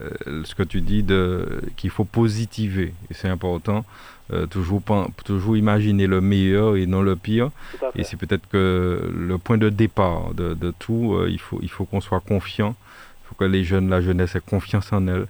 euh, 0.00 0.42
ce 0.44 0.54
que 0.54 0.62
tu 0.62 0.80
dis 0.80 1.02
de 1.02 1.62
qu'il 1.76 1.90
faut 1.90 2.04
positiver. 2.04 2.92
Et 3.10 3.14
c'est 3.14 3.28
important. 3.28 3.84
Euh, 4.32 4.46
toujours, 4.46 4.82
toujours 5.24 5.56
imaginer 5.56 6.06
le 6.06 6.20
meilleur 6.20 6.76
et 6.76 6.86
non 6.86 7.00
le 7.02 7.16
pire. 7.16 7.50
Et 7.94 8.04
c'est 8.04 8.16
peut-être 8.16 8.48
que 8.48 9.10
le 9.14 9.38
point 9.38 9.56
de 9.56 9.68
départ 9.68 10.34
de, 10.34 10.54
de 10.54 10.72
tout, 10.76 11.16
il 11.28 11.38
faut, 11.38 11.60
il 11.62 11.70
faut 11.70 11.84
qu'on 11.84 12.00
soit 12.00 12.20
confiant. 12.20 12.74
Il 13.22 13.28
faut 13.28 13.34
que 13.36 13.44
les 13.44 13.64
jeunes, 13.64 13.88
la 13.88 14.00
jeunesse 14.00 14.34
ait 14.36 14.40
confiance 14.40 14.92
en 14.92 15.06
elle. 15.06 15.26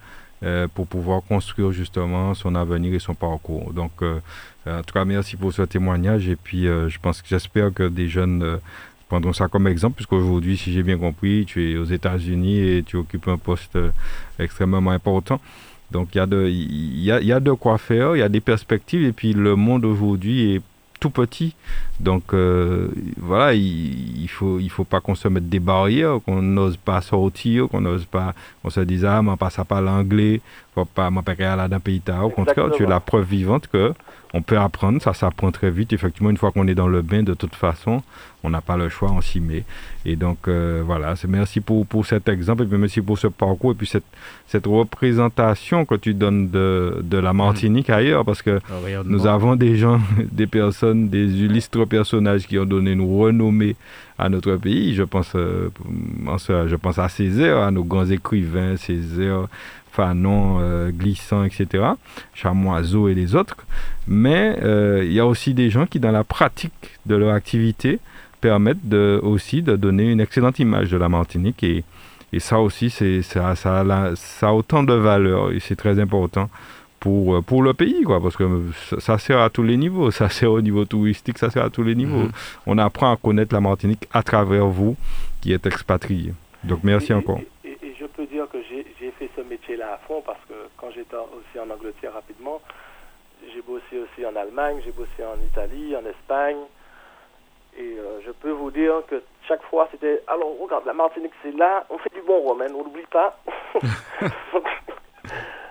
pour 0.75 0.87
pouvoir 0.87 1.23
construire 1.23 1.73
justement 1.73 2.35
son 2.35 2.55
avenir 2.55 2.95
et 2.95 2.99
son 2.99 3.15
parcours. 3.15 3.73
Donc, 3.73 3.93
en 4.03 4.83
tout 4.83 4.95
cas, 4.95 5.05
merci 5.05 5.37
pour 5.37 5.53
ce 5.53 5.63
témoignage. 5.63 6.29
Et 6.29 6.37
puis, 6.37 6.65
je 6.65 6.99
pense 6.99 7.23
j'espère 7.27 7.73
que 7.73 7.89
des 7.89 8.09
jeunes 8.09 8.61
Prendons 9.09 9.33
ça 9.33 9.47
comme 9.47 9.69
exemple, 9.69 9.97
puisqu'aujourd'hui, 9.97 10.57
si 10.57 10.73
j'ai 10.73 10.83
bien 10.83 10.99
compris, 10.99 11.45
tu 11.47 11.73
es 11.73 11.77
aux 11.77 11.85
États-Unis 11.85 12.59
et 12.59 12.83
tu 12.83 12.97
occupes 12.97 13.29
un 13.29 13.39
poste 13.39 13.77
euh, 13.77 13.91
extrêmement 14.39 14.91
important. 14.91 15.41
Donc 15.93 16.09
il 16.15 16.19
y, 16.19 16.21
a 16.21 16.27
de, 16.27 16.49
il, 16.49 17.05
y 17.05 17.13
a, 17.13 17.21
y 17.21 17.33
a 17.33 17.39
de 17.39 17.53
quoi 17.53 17.79
faire, 17.79 18.17
il 18.17 18.19
y 18.19 18.23
a 18.23 18.29
des 18.29 18.41
perspectives, 18.41 19.05
et 19.05 19.13
puis 19.13 19.33
le 19.33 19.55
monde 19.55 19.85
aujourd'hui 19.85 20.55
est 20.57 20.63
tout 20.99 21.11
petit. 21.11 21.55
Donc 22.01 22.33
euh, 22.33 22.89
voilà, 23.17 23.55
il, 23.55 24.23
il, 24.23 24.29
faut 24.29 24.59
il 24.59 24.71
faut 24.71 24.85
pas 24.85 25.01
qu'on 25.01 25.15
se 25.15 25.29
mette 25.29 25.49
des 25.49 25.61
barrières, 25.61 26.19
qu'on 26.25 26.43
n'ose 26.43 26.77
pas 26.77 27.01
sortir, 27.01 27.69
qu'on 27.69 27.81
n'ose 27.81 28.05
pas, 28.05 28.35
on 28.65 28.71
se 28.71 28.81
dise 28.81 29.05
ah, 29.05 29.21
on 29.25 29.37
passe 29.37 29.61
pas 29.69 29.81
l'anglais, 29.81 30.41
faut 30.75 30.85
pas 30.85 31.11
m'appeler 31.11 31.45
à 31.45 31.57
la 31.57 31.69
d'un 31.69 31.81
pays 31.81 32.03
Au 32.23 32.31
contraire, 32.31 32.71
tu 32.77 32.83
es 32.83 32.87
la 32.87 33.01
preuve 33.01 33.27
vivante 33.27 33.69
que 33.69 33.93
on 34.37 34.43
peut 34.43 34.59
apprendre, 34.59 35.01
ça 35.01 35.15
s'apprend 35.15 35.51
très 35.51 35.71
vite. 35.71 35.95
Effectivement, 35.95 36.29
une 36.29 36.37
fois 36.37 36.53
qu'on 36.53 36.69
est 36.69 36.75
dans 36.75 36.89
le 36.89 37.01
bain, 37.01 37.23
de 37.23 37.33
toute 37.33 37.55
façon, 37.55 38.03
on 38.45 38.51
n'a 38.51 38.61
pas 38.61 38.77
le 38.77 38.91
choix, 38.91 39.11
on 39.11 39.23
s'y 39.23 39.41
met. 39.41 39.65
Et 40.05 40.15
donc, 40.15 40.47
euh, 40.47 40.83
voilà, 40.85 41.17
c'est 41.17 41.27
merci 41.27 41.61
pour, 41.61 41.87
pour 41.87 42.05
cet 42.05 42.29
exemple, 42.29 42.65
et 42.65 42.67
puis 42.67 42.77
merci 42.77 43.01
pour 43.01 43.19
ce 43.19 43.29
parcours, 43.29 43.73
et 43.73 43.75
puis 43.75 43.87
cette, 43.87 44.05
cette 44.47 44.67
représentation 44.67 45.87
que 45.87 45.95
tu 45.95 46.13
donnes 46.13 46.51
de, 46.51 47.01
de 47.03 47.17
la 47.17 47.33
Martinique 47.33 47.89
ailleurs, 47.89 48.27
parce 48.27 48.43
que 48.43 48.61
ah, 48.69 49.03
nous 49.07 49.27
avons 49.27 49.57
des 49.57 49.77
gens, 49.77 50.01
des 50.33 50.47
personnes, 50.47 51.09
des 51.09 51.27
illustres 51.43 51.87
personnages 51.87 52.47
qui 52.47 52.59
ont 52.59 52.67
donné 52.67 52.93
une 52.93 53.19
renommée 53.19 53.75
à 54.19 54.29
notre 54.29 54.57
pays. 54.57 54.95
Je 54.95 55.03
pense, 55.03 55.33
euh, 55.35 55.71
je 56.29 56.77
pense 56.77 56.99
à 56.99 57.09
Césaire, 57.09 57.59
à 57.59 57.71
nos 57.71 57.85
grands 57.85 58.07
écrivains, 58.07 58.77
Césaire, 58.77 59.47
Fanon, 59.97 60.59
euh, 60.61 60.91
Glissant, 60.91 61.45
etc., 61.45 61.85
Chamoiseau 62.35 63.09
et 63.09 63.15
les 63.15 63.35
autres. 63.35 63.57
Mais 64.07 64.59
euh, 64.63 65.03
il 65.05 65.13
y 65.13 65.21
a 65.21 65.27
aussi 65.27 65.55
des 65.55 65.71
gens 65.71 65.87
qui, 65.87 65.99
dans 66.01 66.13
la 66.13 66.23
pratique 66.23 66.99
de 67.07 67.17
leur 67.17 67.33
activité, 67.33 67.99
permettent 68.43 68.87
de, 68.87 69.19
aussi 69.23 69.63
de 69.63 69.75
donner 69.75 70.05
une 70.13 70.21
excellente 70.21 70.59
image 70.59 70.91
de 70.91 70.99
la 70.99 71.09
Martinique. 71.09 71.63
Et, 71.65 71.83
et 72.35 72.41
ça 72.41 72.61
aussi, 72.61 72.91
c'est, 72.91 73.23
ça, 73.23 73.57
ça, 73.57 73.83
ça, 74.15 74.49
a 74.49 74.53
autant 74.53 74.83
de 74.83 74.93
valeur 74.93 75.51
et 75.53 75.61
c'est 75.61 75.77
très 75.77 75.99
important 75.99 76.51
pour, 77.01 77.43
pour 77.43 77.63
le 77.63 77.73
pays, 77.73 78.03
quoi, 78.03 78.21
parce 78.21 78.37
que 78.37 78.45
ça, 78.99 79.17
sert 79.17 79.41
à 79.41 79.49
tous 79.49 79.63
les 79.63 79.79
niveaux. 79.79 80.11
Ça 80.11 80.29
sert 80.29 80.53
au 80.53 80.61
niveau 80.61 80.85
touristique, 80.85 81.39
ça 81.39 81.49
sert 81.49 81.65
à 81.65 81.71
tous 81.71 81.83
les 81.83 81.95
niveaux. 81.95 82.25
Mhm. 82.25 82.33
On 82.67 82.77
apprend 82.77 83.13
à 83.13 83.17
connaître 83.17 83.55
la 83.55 83.63
Martinique 83.63 84.07
à 84.13 84.23
travers 84.23 84.67
vous 84.67 84.95
qui 85.41 85.53
êtes 85.53 85.65
expatriés. 85.65 86.35
Donc 86.65 86.81
merci 86.83 87.15
encore. 87.15 87.41
Et, 87.65 87.79
je 87.99 88.05
peux 88.05 88.27
dire 88.27 88.45
que 88.53 88.59
j'ai 88.69 88.85
là 89.75 89.95
à 89.95 89.99
fond 90.07 90.23
parce 90.25 90.39
que 90.49 90.55
quand 90.77 90.93
j'étais 90.93 91.17
aussi 91.17 91.59
en 91.59 91.69
Angleterre 91.69 92.13
rapidement, 92.13 92.61
j'ai 93.53 93.63
bossé 93.63 93.99
aussi 93.99 94.25
en 94.25 94.37
Allemagne, 94.37 94.81
j'ai 94.85 94.93
bossé 94.93 95.25
en 95.25 95.41
Italie, 95.43 95.97
en 95.97 96.07
Espagne. 96.07 96.59
Et 97.77 97.97
euh, 97.99 98.21
je 98.25 98.31
peux 98.31 98.53
vous 98.53 98.71
dire 98.71 99.03
que 99.11 99.21
chaque 99.49 99.63
fois, 99.65 99.89
c'était 99.91 100.23
alors 100.29 100.57
regarde, 100.61 100.87
la 100.87 100.95
Martinique, 100.95 101.33
c'est 101.43 101.53
là, 101.57 101.85
on 101.91 101.99
fait 101.99 102.13
du 102.15 102.23
bon 102.23 102.39
romain, 102.41 102.67
on 102.75 102.85
n'oublie 102.85 103.05
pas. 103.11 103.39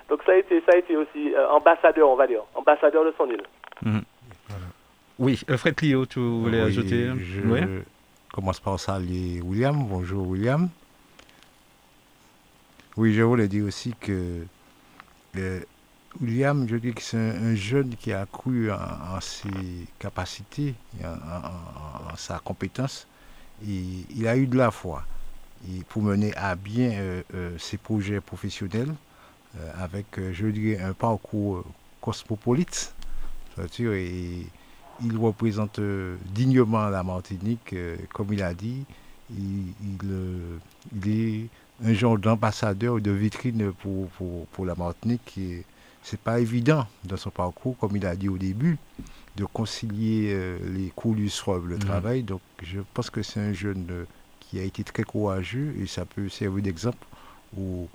Donc 0.10 0.21
ça 0.25 0.34
a 0.34 0.36
été, 0.36 0.62
ça 0.62 0.73
a 0.73 0.77
été 0.77 0.95
aussi 0.97 1.34
euh, 1.34 1.47
ambassadeur, 1.49 2.10
on 2.10 2.15
va 2.15 2.27
dire, 2.27 2.41
ambassadeur 2.53 3.05
de 3.05 3.13
son 3.17 3.27
île. 3.29 3.43
Mhm. 3.84 4.01
Oui, 5.17 5.39
Fred 5.58 5.75
Clio, 5.75 6.05
tu 6.05 6.19
voulais 6.19 6.62
Oui, 6.62 6.67
ajouter 6.67 7.10
Je 7.17 7.41
Oui. 7.41 7.62
commence 8.34 8.60
par 8.60 8.77
saluer 8.79 9.41
William. 9.41 9.75
Bonjour 9.88 10.27
William. 10.27 10.67
Oui, 12.97 13.13
je 13.13 13.23
voulais 13.23 13.49
dire 13.49 13.65
aussi 13.65 13.93
que 13.99 14.45
euh, 15.36 15.60
William, 16.21 16.65
je 16.65 16.77
dis 16.77 16.93
que 16.93 17.01
c'est 17.01 17.17
un, 17.17 17.51
un 17.51 17.55
jeune 17.55 17.93
qui 17.97 18.13
a 18.13 18.25
cru 18.25 18.71
en, 18.71 19.19
ses 19.19 19.49
capacités, 19.99 20.75
en, 21.03 22.15
sa 22.15 22.39
compétence. 22.39 23.05
Et 23.67 23.84
il 24.15 24.25
a 24.29 24.38
eu 24.38 24.47
de 24.47 24.58
la 24.58 24.71
foi 24.71 25.03
pour 25.89 26.03
mener 26.03 26.34
à 26.38 26.55
bien 26.55 26.91
euh, 26.91 27.21
euh, 27.34 27.58
ses 27.58 27.77
projets 27.77 28.21
professionnels 28.21 28.93
avec, 29.77 30.05
je 30.34 30.47
dirais, 30.47 30.81
un 30.81 30.93
parcours 30.93 31.63
cosmopolite. 32.01 32.93
et 33.79 34.47
il 35.03 35.17
représente 35.17 35.79
dignement 36.34 36.89
la 36.89 37.03
Martinique, 37.03 37.73
comme 38.13 38.34
il 38.34 38.43
a 38.43 38.53
dit. 38.53 38.84
Il 39.34 39.73
est 41.08 41.47
un 41.83 41.93
genre 41.93 42.17
d'ambassadeur, 42.17 42.99
de 43.01 43.11
vitrine 43.11 43.71
pour, 43.73 44.07
pour, 44.09 44.47
pour 44.47 44.65
la 44.65 44.75
Martinique. 44.75 45.38
Et 45.38 45.63
c'est 46.01 46.19
pas 46.19 46.39
évident 46.39 46.88
dans 47.03 47.17
son 47.17 47.29
parcours, 47.31 47.77
comme 47.77 47.95
il 47.95 48.05
a 48.05 48.15
dit 48.15 48.29
au 48.29 48.38
début, 48.38 48.77
de 49.35 49.45
concilier 49.45 50.31
euh, 50.33 50.57
les 50.73 50.89
cours 50.95 51.15
du 51.15 51.29
soir 51.29 51.59
le 51.59 51.75
Mhm. 51.75 51.79
travail. 51.79 52.23
Donc 52.23 52.41
je 52.63 52.79
pense 52.93 53.09
que 53.09 53.21
c'est 53.21 53.39
un 53.39 53.53
jeune 53.53 53.88
euh, 53.91 54.05
qui 54.39 54.59
a 54.59 54.63
été 54.63 54.83
très 54.83 55.03
courageux 55.03 55.73
et 55.81 55.88
ça 55.88 56.05
peut 56.05 56.29
servir 56.29 56.63
d'exemple 56.63 57.05
aux, 57.57 57.89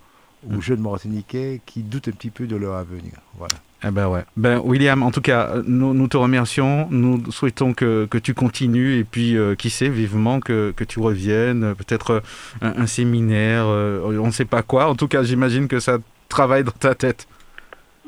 aux 0.47 0.51
Mhm. 0.53 0.61
jeunes 0.61 0.81
Martiniquais 0.81 1.61
qui 1.65 1.83
doutent 1.83 2.09
un 2.09 2.13
petit 2.13 2.31
peu 2.31 2.47
de 2.47 2.57
leur 2.57 2.75
avenir. 2.75 3.13
Voilà. 3.35 3.57
Eh 3.83 3.91
ben 3.91 4.09
ouais. 4.09 4.25
Ben 4.37 4.59
William, 4.63 5.03
en 5.03 5.11
tout 5.11 5.23
cas, 5.23 5.55
nous, 5.67 5.95
nous 5.95 6.07
te 6.09 6.17
remercions. 6.17 6.87
Nous 6.91 7.31
souhaitons 7.31 7.73
que, 7.73 8.05
que 8.07 8.19
tu 8.19 8.35
continues 8.35 8.99
et 8.99 9.05
puis, 9.05 9.37
euh, 9.39 9.55
qui 9.55 9.71
sait, 9.71 9.89
vivement 9.89 10.39
que, 10.41 10.73
que 10.77 10.85
tu 10.85 11.01
reviennes. 11.01 11.75
Peut-être 11.77 12.11
euh, 12.11 12.21
un, 12.61 12.83
un 12.83 12.87
séminaire, 12.87 13.65
euh, 13.67 14.19
on 14.21 14.27
ne 14.27 14.31
sait 14.33 14.45
pas 14.45 14.63
quoi. 14.63 14.87
En 14.89 14.95
tout 14.97 15.09
cas, 15.09 15.23
j'imagine 15.23 15.67
que 15.67 15.81
ça 15.81 15.99
travaille 16.29 16.63
dans 16.65 16.73
ta 16.73 16.95
tête. 16.95 17.27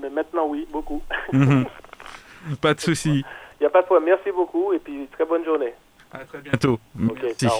Mais 0.00 0.10
maintenant, 0.10 0.46
oui, 0.48 0.66
beaucoup. 0.70 1.02
Mhm. 1.32 1.64
pas 2.60 2.74
de 2.74 2.80
souci. 2.80 3.24
Il 3.60 3.62
n'y 3.62 3.66
a 3.66 3.70
pas 3.70 3.80
de 3.80 3.86
problème. 3.86 4.06
Merci 4.06 4.30
beaucoup 4.34 4.72
et 4.74 4.78
puis 4.78 5.06
très 5.12 5.24
bonne 5.24 5.44
journée. 5.44 5.72
À 6.12 6.18
très 6.18 6.40
bientôt. 6.42 6.78
Merci. 6.94 7.46
ciao. 7.46 7.52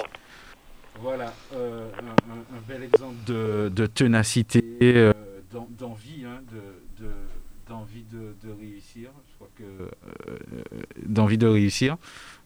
Voilà, 1.01 1.33
euh, 1.55 1.89
un, 1.99 2.61
bel 2.71 2.83
exemple 2.83 3.15
de, 3.25 3.69
de 3.69 3.85
ténacité, 3.87 5.11
d'en- 5.51 5.67
d'envie, 5.71 6.23
hein, 6.23 6.39
de- 6.51 6.59
d'envie 7.73 8.03
de, 8.03 8.51
réussir. 8.59 9.09
Je 9.29 9.35
crois 9.35 9.49
que 9.55 9.63
euh, 9.63 10.37
d'envie 11.05 11.37
de 11.37 11.47
réussir. 11.47 11.97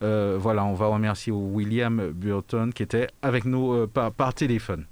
Euh, 0.02 0.38
voilà, 0.40 0.64
on 0.66 0.74
va 0.74 0.88
remercier 0.88 1.32
William 1.32 2.12
Burton 2.12 2.74
qui 2.74 2.84
était 2.84 3.08
avec 3.22 3.46
nous 3.46 3.74
euh, 3.74 3.88
par 3.88 4.34
téléphone. 4.34 4.86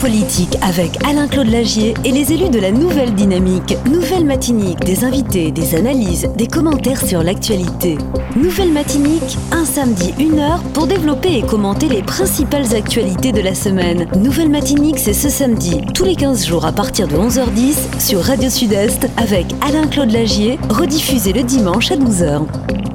Politique 0.00 0.56
avec 0.62 1.02
Alain-Claude 1.06 1.48
Lagier 1.48 1.94
et 2.04 2.10
les 2.10 2.32
élus 2.32 2.50
de 2.50 2.58
la 2.58 2.70
Nouvelle 2.70 3.14
Dynamique. 3.14 3.76
Nouvelle 3.86 4.24
Matinique, 4.24 4.80
des 4.80 5.04
invités, 5.04 5.52
des 5.52 5.74
analyses, 5.74 6.28
des 6.36 6.48
commentaires 6.48 7.00
sur 7.00 7.22
l'actualité. 7.22 7.96
Nouvelle 8.36 8.72
Matinique, 8.72 9.38
un 9.52 9.64
samedi, 9.64 10.12
une 10.18 10.38
heure 10.38 10.62
pour 10.74 10.86
développer 10.86 11.38
et 11.38 11.42
commenter 11.42 11.88
les 11.88 12.02
principales 12.02 12.74
actualités 12.74 13.32
de 13.32 13.40
la 13.40 13.54
semaine. 13.54 14.08
Nouvelle 14.16 14.50
Matinique, 14.50 14.98
c'est 14.98 15.12
ce 15.12 15.28
samedi, 15.28 15.80
tous 15.94 16.04
les 16.04 16.16
15 16.16 16.46
jours 16.46 16.66
à 16.66 16.72
partir 16.72 17.06
de 17.06 17.16
11h10 17.16 18.00
sur 18.00 18.20
Radio 18.20 18.50
Sud-Est 18.50 19.08
avec 19.16 19.46
Alain-Claude 19.62 20.10
Lagier, 20.10 20.58
rediffusé 20.68 21.32
le 21.32 21.42
dimanche 21.42 21.90
à 21.92 21.96
12h. 21.96 22.44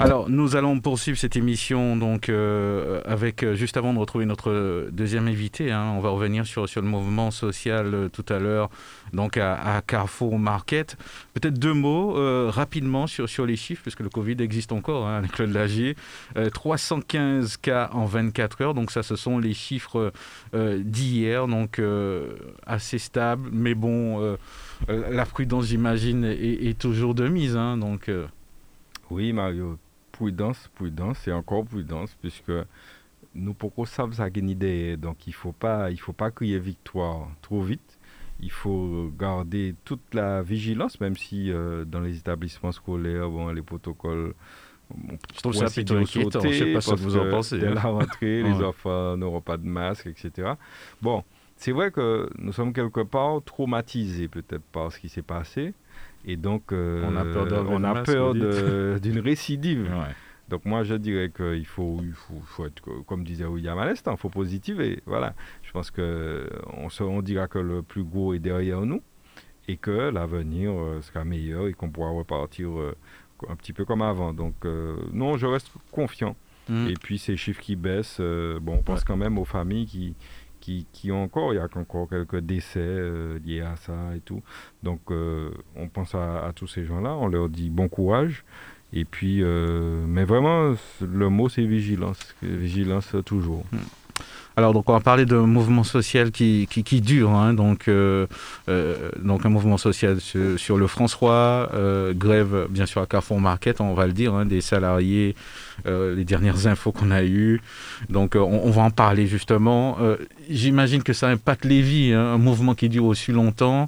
Alors, 0.02 0.32
nous 0.32 0.56
allons 0.56 0.80
poursuivre 0.80 1.16
cette 1.16 1.36
émission 1.36 1.96
donc 1.96 2.28
euh, 2.28 3.02
avec 3.06 3.44
euh, 3.44 3.54
juste 3.54 3.78
avant 3.78 3.94
de 3.94 4.00
retrouver 4.00 4.26
notre 4.26 4.50
euh, 4.50 4.90
deuxième 4.92 5.28
invité. 5.28 5.72
hein, 5.72 5.94
on 5.96 6.00
va 6.00 6.10
revenir 6.10 6.48
sur, 6.48 6.68
sur 6.72 6.82
le 6.82 6.88
mouvement 6.88 7.32
social 7.32 7.94
euh, 7.94 8.10
tout 8.10 8.26
à 8.30 8.40
l'heure, 8.40 8.70
donc 9.12 9.36
à, 9.36 9.76
à 9.76 9.82
Carrefour 9.82 10.40
Market. 10.40 10.98
Peut-être 11.34 11.60
deux 11.60 11.74
mots 11.74 12.18
euh, 12.18 12.50
rapidement 12.50 13.08
sur, 13.08 13.46
les 13.46 13.58
chiffres, 13.58 13.82
puisque 13.82 14.00
le 14.00 14.10
Covid 14.10 14.38
existe 14.40 14.72
encore 14.72 15.06
hein, 15.06 15.18
avec 15.18 15.34
Claude 15.34 15.52
Lagier. 15.52 15.98
Euh, 16.38 16.50
315 16.50 17.58
cas 17.58 17.90
en 17.92 18.06
24 18.06 18.62
heures, 18.62 18.74
donc 18.74 18.92
ça, 18.92 19.04
ce 19.04 19.18
sont 19.18 19.38
les 19.38 19.54
chiffres 19.54 20.14
d'hier, 20.54 21.48
donc 21.48 21.82
assez 22.66 23.00
stable, 23.00 23.50
mais 23.52 23.76
bon, 23.76 24.38
la 24.88 25.26
prudence, 25.26 25.66
j'imagine, 25.66 26.24
est, 26.24 26.78
toujours 26.80 27.16
de 27.16 27.28
mise. 27.28 27.58
hein, 27.58 27.78
donc. 27.78 28.10
Oui, 29.10 29.34
Mario, 29.34 29.78
prudence, 30.12 30.70
prudence 30.76 31.28
et 31.28 31.32
encore 31.32 31.66
prudence, 31.66 32.16
puisque 32.22 32.52
nous 33.36 33.54
pourquoi 33.54 33.86
ça 33.86 34.06
une 34.38 34.50
idée, 34.50 34.98
donc 34.98 35.28
il 35.28 35.34
faut 35.34 35.52
pas, 35.54 35.90
il 35.92 36.00
faut 36.00 36.14
pas 36.14 36.32
crier 36.32 36.60
victoire 36.60 37.30
trop 37.42 37.62
vite. 37.62 37.98
Il 38.44 38.52
faut 38.52 39.12
garder 39.20 39.76
toute 39.86 40.14
la 40.14 40.42
vigilance, 40.42 41.00
même 41.00 41.16
si 41.16 41.52
euh, 41.52 41.86
dans 41.86 42.00
les 42.00 42.18
établissements 42.18 42.72
scolaires, 42.72 43.30
bon, 43.30 43.50
les 43.50 43.62
protocoles. 43.62 44.34
bon, 44.90 45.18
Je 45.36 45.40
trouve 45.42 45.54
ça 45.54 45.68
plutôt 45.70 45.98
inquiétant. 45.98 46.40
Je 46.42 46.50
sais 46.52 46.74
pas 46.74 46.82
ce 46.82 46.92
que 46.96 47.00
vous 47.00 47.18
en 47.18 47.30
pensez, 47.30 47.60
Dès 47.60 47.68
hein. 47.68 47.76
la 47.76 47.82
rentrée, 47.82 48.42
les 48.44 48.52
Ouais. 48.54 48.66
enfants 48.66 49.16
n'auront 49.16 49.42
pas 49.42 49.58
de 49.58 49.66
masque, 49.68 50.08
etc. 50.08 50.54
Bon, 51.04 51.24
c'est 51.56 51.72
vrai 51.72 51.92
que 51.92 52.30
nous 52.40 52.52
sommes 52.52 52.74
quelque 52.74 53.02
part 53.02 53.44
traumatisés 53.46 54.28
peut-être 54.28 54.64
par 54.72 54.92
ce 54.92 55.00
qui 55.00 55.08
s'est 55.10 55.22
passé. 55.22 55.74
Et 56.26 56.36
donc, 56.36 56.72
euh, 56.74 57.04
On 57.08 57.16
a 57.16 57.24
peur 57.26 57.48
on 57.70 57.84
a 57.84 57.94
masque, 57.94 58.10
vous 58.10 58.34
de- 58.34 59.00
d'une 59.02 59.20
récidive. 59.20 59.84
Ouais. 59.84 60.16
Donc 60.52 60.66
moi, 60.66 60.84
je 60.84 60.96
dirais 60.96 61.32
qu'il 61.36 61.66
faut, 61.66 62.00
il 62.04 62.12
faut, 62.12 62.40
faut 62.46 62.66
être, 62.66 62.82
co- 62.82 63.04
comme 63.04 63.24
disait 63.24 63.46
William 63.46 63.80
à 63.80 63.86
l'instant, 63.86 64.12
il 64.12 64.18
faut 64.18 64.30
positiver. 64.30 65.02
Voilà. 65.06 65.34
Je 65.64 65.72
pense 65.72 65.90
que 65.92 66.48
on, 67.00 67.22
dira 67.22 67.48
que 67.48 67.58
le 67.58 67.82
plus 67.82 68.04
gros 68.04 68.34
est 68.34 68.40
derrière 68.40 68.82
nous 68.82 69.02
et 69.70 69.78
que 69.78 70.10
l'avenir 70.10 70.72
euh, 70.74 71.02
sera 71.02 71.24
meilleur 71.24 71.68
et 71.68 71.74
qu'on 71.74 71.90
pourra 71.90 72.10
repartir 72.12 72.70
euh, 72.78 72.94
un 73.48 73.56
petit 73.56 73.72
peu 73.72 73.86
comme 73.86 74.02
avant. 74.02 74.34
Donc 74.34 74.56
euh, 74.66 74.98
non, 75.14 75.38
je 75.38 75.46
reste 75.48 75.72
confiant. 75.92 76.36
Mm. 76.68 76.88
Et 76.90 76.94
puis 77.02 77.18
ces 77.18 77.38
chiffres 77.38 77.62
qui 77.62 77.78
baissent, 77.78 78.18
euh, 78.20 78.60
bon, 78.60 78.74
on 78.76 78.82
pense 78.84 79.00
Ouais. 79.00 79.06
quand 79.08 79.18
même 79.18 79.38
aux 79.38 79.46
familles 79.46 79.86
qui, 79.86 80.16
qui, 80.60 80.86
qui 80.92 81.12
ont 81.14 81.24
encore, 81.24 81.54
il 81.54 81.58
y 81.58 81.60
a 81.60 81.68
encore 81.76 82.10
quelques 82.10 82.40
décès 82.42 82.80
euh, 82.82 83.40
liés 83.46 83.62
à 83.62 83.78
ça 83.78 84.16
et 84.18 84.20
tout. 84.20 84.44
Donc 84.84 85.00
on 85.12 85.88
pense 85.88 86.14
à, 86.14 86.46
à 86.46 86.52
tous 86.52 86.68
ces 86.68 86.84
gens-là, 86.86 87.16
on 87.16 87.28
leur 87.30 87.48
dit 87.48 87.70
bon 87.70 87.88
courage. 87.88 88.44
Et 88.94 89.06
puis, 89.06 89.42
euh, 89.42 90.04
mais 90.08 90.26
vraiment, 90.26 90.76
le 91.02 91.30
mot 91.30 91.48
c'est 91.50 91.64
vigilance, 91.64 92.20
vigilance 92.42 93.16
toujours. 93.26 93.64
Alors, 94.58 94.74
donc, 94.74 94.90
on 94.90 94.94
va 94.94 95.00
parler 95.00 95.26
de 95.26 95.38
mouvement 95.38 95.86
social 95.86 96.30
qui, 96.30 96.68
qui, 96.70 97.00
dure. 97.00 97.30
hein, 97.30 97.54
donc, 97.54 97.88
euh, 97.88 98.28
euh, 98.68 99.10
donc, 99.24 99.46
un 99.46 99.50
mouvement 99.50 99.78
social 99.78 100.20
sur, 100.20 100.78
le 100.78 100.88
François, 100.88 101.72
grève, 102.14 102.68
bien 102.70 102.86
sûr, 102.86 103.02
à 103.02 103.06
Carrefour 103.06 103.40
Market, 103.40 103.80
on 103.80 103.94
va 103.94 104.08
le 104.08 104.14
dire, 104.14 104.34
hein, 104.34 104.46
des 104.46 104.60
salariés, 104.60 105.36
les 105.86 106.26
dernières 106.26 106.68
infos 106.68 106.92
qu'on 106.92 107.12
a 107.12 107.24
eues. 107.24 107.62
Donc, 108.10 108.36
on, 108.36 108.72
va 108.72 108.82
en 108.82 108.92
parler 108.92 109.26
justement. 109.26 109.98
J'imagine 110.50 111.02
que 111.02 111.14
ça 111.14 111.30
impacte 111.30 111.64
les 111.64 111.82
vies, 111.82 112.12
hein, 112.12 112.34
un 112.34 112.38
mouvement 112.38 112.76
qui 112.76 112.90
dure 112.90 113.06
aussi 113.06 113.32
longtemps. 113.32 113.88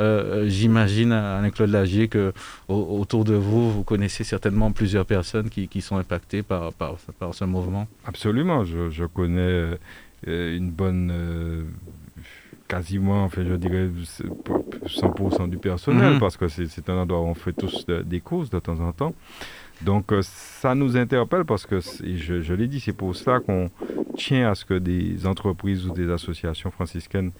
Euh, 0.00 0.48
J'imagine, 0.48 1.12
Alain-Claude 1.12 1.70
Lagier, 1.70 2.08
que 2.08 2.32
au- 2.68 2.98
autour 3.00 3.24
de 3.24 3.34
vous, 3.34 3.70
vous 3.70 3.84
connaissez 3.84 4.24
certainement 4.24 4.72
plusieurs 4.72 5.04
personnes 5.06 5.50
qui, 5.50 5.68
qui 5.68 5.80
sont 5.82 5.96
impactées 5.98 6.42
par, 6.42 6.72
par, 6.72 6.96
par 7.18 7.34
ce 7.34 7.44
mouvement. 7.44 7.86
Absolument, 8.06 8.64
je, 8.64 8.88
je 8.90 9.04
connais 9.04 9.40
euh, 9.40 9.74
euh, 10.28 10.56
une 10.56 10.70
bonne, 10.70 11.10
euh, 11.12 11.62
quasiment, 12.68 13.24
enfin 13.24 13.42
je 13.46 13.54
dirais 13.54 13.88
c'est 14.04 14.28
pour- 14.44 14.64
100% 14.86 15.48
du 15.48 15.58
personnel, 15.58 16.14
Mhm. 16.14 16.20
parce 16.20 16.36
que 16.36 16.48
c'est 16.48 16.88
un 16.88 16.94
endroit 16.98 17.20
où 17.20 17.24
on 17.26 17.34
fait 17.34 17.52
tous 17.52 17.84
de- 17.86 18.02
des 18.02 18.20
courses 18.20 18.50
de 18.50 18.58
temps 18.58 18.78
en 18.80 18.92
temps. 18.92 19.14
Donc 19.82 20.12
euh, 20.12 20.20
ça 20.22 20.74
nous 20.74 20.96
interpelle 20.96 21.44
parce 21.44 21.66
que, 21.66 21.80
je, 21.80 22.40
je 22.42 22.54
l'ai 22.54 22.66
dit, 22.68 22.80
c'est 22.80 22.92
pour 22.92 23.16
ça 23.16 23.40
qu'on 23.40 23.70
tient 24.16 24.50
à 24.50 24.54
ce 24.54 24.64
que 24.64 24.74
des 24.74 25.26
entreprises 25.26 25.86
ou 25.86 25.92
des 25.92 26.08
associations 26.10 26.70
franciscaines 26.70 27.32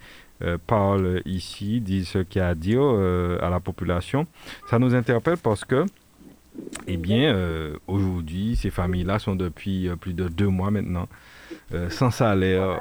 euh, 0.43 0.57
parlent 0.67 1.21
ici, 1.27 1.81
disent 1.81 2.09
ce 2.09 2.19
qu'il 2.19 2.41
y 2.41 2.43
a 2.43 2.49
à 2.49 2.55
dire 2.55 2.81
euh, 2.83 3.39
à 3.43 3.51
la 3.51 3.61
population. 3.61 4.27
Ça 4.71 4.79
nous 4.79 4.95
interpelle 4.95 5.37
parce 5.37 5.65
que 5.65 5.85
eh 6.87 6.97
bien, 6.97 7.35
euh, 7.35 7.77
aujourd'hui, 7.87 8.57
ces 8.57 8.71
familles-là 8.71 9.19
sont 9.19 9.37
depuis 9.37 9.89
plus 10.01 10.15
de 10.15 10.29
deux 10.29 10.49
mois 10.49 10.71
maintenant 10.71 11.09
sans 11.89 12.11
salaire, 12.11 12.81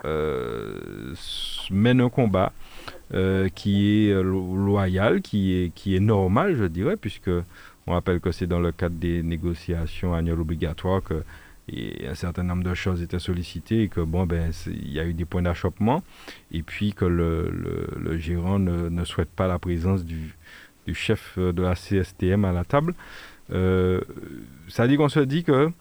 mènent 1.72 2.02
un 2.02 2.10
combat 2.10 2.52
qui 3.56 4.10
est 4.10 4.24
loyal, 4.24 5.22
qui 5.22 5.54
est, 5.54 5.74
qui 5.74 5.95
est 5.95 6.00
normal, 6.00 6.56
je 6.56 6.65
dirais, 6.65 6.98
puisque 6.98 7.30
on 7.88 7.93
rappelle 7.93 8.19
que 8.19 8.32
c'est 8.32 8.48
dans 8.48 8.60
le 8.60 8.72
cadre 8.72 8.95
des 8.95 9.22
négociations 9.24 10.13
annuelles 10.13 10.39
obligatoires 10.39 11.04
que 11.04 11.24
et 11.71 12.08
un 12.08 12.15
certain 12.15 12.43
nombre 12.43 12.63
de 12.63 12.73
choses 12.73 13.01
étaient 13.01 13.19
sollicitées 13.19 13.84
et 13.84 13.88
que 13.89 14.01
bon 14.01 14.25
ben 14.25 14.51
il 14.67 14.91
y 14.91 14.99
a 14.99 15.05
eu 15.05 15.13
des 15.13 15.25
points 15.25 15.41
d'achoppement 15.41 16.03
et 16.51 16.63
puis 16.63 16.93
que 16.93 17.05
le, 17.05 17.51
le, 17.97 18.17
gérant 18.17 18.60
ne, 18.60 18.89
ne, 18.89 19.03
souhaite 19.05 19.29
pas 19.29 19.47
la 19.47 19.60
présence 19.60 20.03
du, 20.03 20.36
du, 20.86 20.93
chef 20.93 21.38
de 21.38 21.62
la 21.62 21.75
CSTM 21.75 22.45
à 22.45 22.51
la 22.51 22.63
table. 22.63 22.95
Euh, 23.51 24.01
ça 24.67 24.88
dit 24.88 24.97
qu'on 24.97 25.10
se 25.10 25.19
dit 25.19 25.43
que 25.43 25.71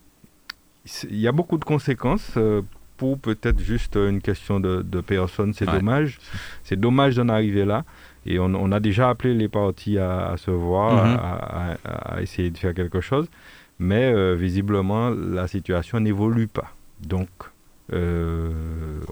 il 1.10 1.18
y 1.18 1.28
a 1.28 1.32
beaucoup 1.32 1.58
de 1.58 1.64
conséquences 1.64 2.32
euh, 2.36 2.62
pour 2.96 3.18
peut-être 3.18 3.60
juste 3.60 3.96
une 3.96 4.20
question 4.20 4.58
de, 4.58 4.82
de 4.82 5.00
personnes. 5.00 5.52
C'est 5.52 5.66
dommage. 5.66 6.18
C'est 6.64 6.78
dommage 6.80 7.16
d'en 7.16 7.28
arriver 7.28 7.64
là. 7.64 7.84
Et 8.26 8.38
on, 8.38 8.54
on, 8.54 8.72
a 8.72 8.80
déjà 8.80 9.10
appelé 9.10 9.34
les 9.34 9.48
partis 9.48 9.98
à, 9.98 10.34
se 10.36 10.50
voir, 10.50 11.06
mm-hmm. 11.06 11.78
à, 11.84 12.14
à, 12.14 12.22
essayer 12.22 12.50
de 12.50 12.58
faire 12.58 12.74
quelque 12.74 13.00
chose 13.00 13.28
mais 13.78 14.12
euh, 14.12 14.34
visiblement 14.34 15.10
la 15.10 15.46
situation 15.48 16.00
n'évolue 16.00 16.48
pas. 16.48 16.72
Donc, 17.00 17.28
euh, 17.90 18.50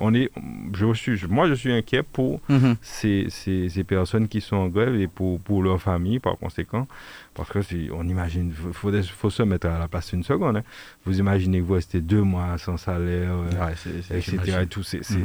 on 0.01 0.13
est, 0.13 0.31
je 0.75 0.93
suis, 0.93 1.19
moi 1.31 1.49
je 1.49 1.55
suis 1.55 1.73
inquiet 1.73 2.03
pour 2.03 2.41
mhm. 2.51 2.77
ces, 2.83 3.27
ces, 3.31 3.71
ces, 3.71 3.85
personnes 3.85 4.29
qui 4.29 4.43
sont 4.43 4.57
en 4.57 4.69
grève 4.69 4.95
et 4.97 5.07
pour, 5.07 5.41
pour 5.41 5.63
leur 5.63 5.81
famille 5.81 6.19
par 6.19 6.37
conséquent, 6.37 6.87
parce 7.33 7.49
que 7.49 7.63
si 7.63 7.89
on 7.91 8.07
imagine, 8.07 8.49
il 8.49 8.73
faut, 8.75 8.93
faut, 9.03 9.31
se 9.31 9.43
mettre 9.45 9.69
à 9.69 9.79
la 9.79 9.89
place 9.89 10.13
une 10.13 10.25
seconde. 10.25 10.59
Hein. 10.59 10.63
Vous 11.07 11.19
imaginez 11.19 11.61
que 11.61 11.65
vous 11.65 11.73
restez 11.75 12.03
deux 12.03 12.21
mois 12.21 12.59
sans 12.59 12.77
salaire, 12.77 13.33
euh, 13.33 14.15
etc. 14.15 14.59
Et 14.63 14.67
tout, 14.67 14.83
c'est 14.83 14.99
mhm. 15.11 15.25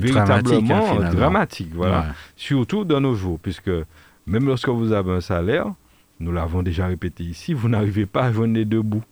véritablement 0.00 0.96
dramatique, 0.96 1.16
dramatique 1.16 1.70
voilà. 1.72 2.06
Surtout 2.34 2.84
dans 2.84 3.00
nos 3.00 3.14
jours, 3.14 3.38
puisque 3.38 3.70
même 4.26 4.46
lorsque 4.46 4.70
vous 4.70 4.90
avez 4.90 5.12
un 5.12 5.20
salaire, 5.20 5.66
nous 6.20 6.32
l'avons 6.32 6.62
déjà 6.62 6.86
répété 6.86 7.24
ici, 7.24 7.52
vous 7.52 7.68
n'arrivez 7.68 8.06
pas 8.06 8.24
à 8.24 8.30
venir 8.30 8.66
debout. 8.66 9.02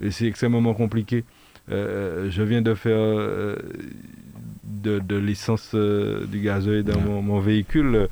Et 0.00 0.10
c'est 0.10 0.26
extrêmement 0.26 0.74
compliqué. 0.74 1.24
Euh, 1.70 2.28
je 2.30 2.42
viens 2.42 2.62
de 2.62 2.74
faire 2.74 2.98
euh, 2.98 3.56
de, 4.64 4.98
de 4.98 5.16
l'essence 5.16 5.72
euh, 5.74 6.26
du 6.26 6.40
gazoil 6.40 6.82
dans 6.82 7.00
mon, 7.00 7.38
véhicule 7.38 8.08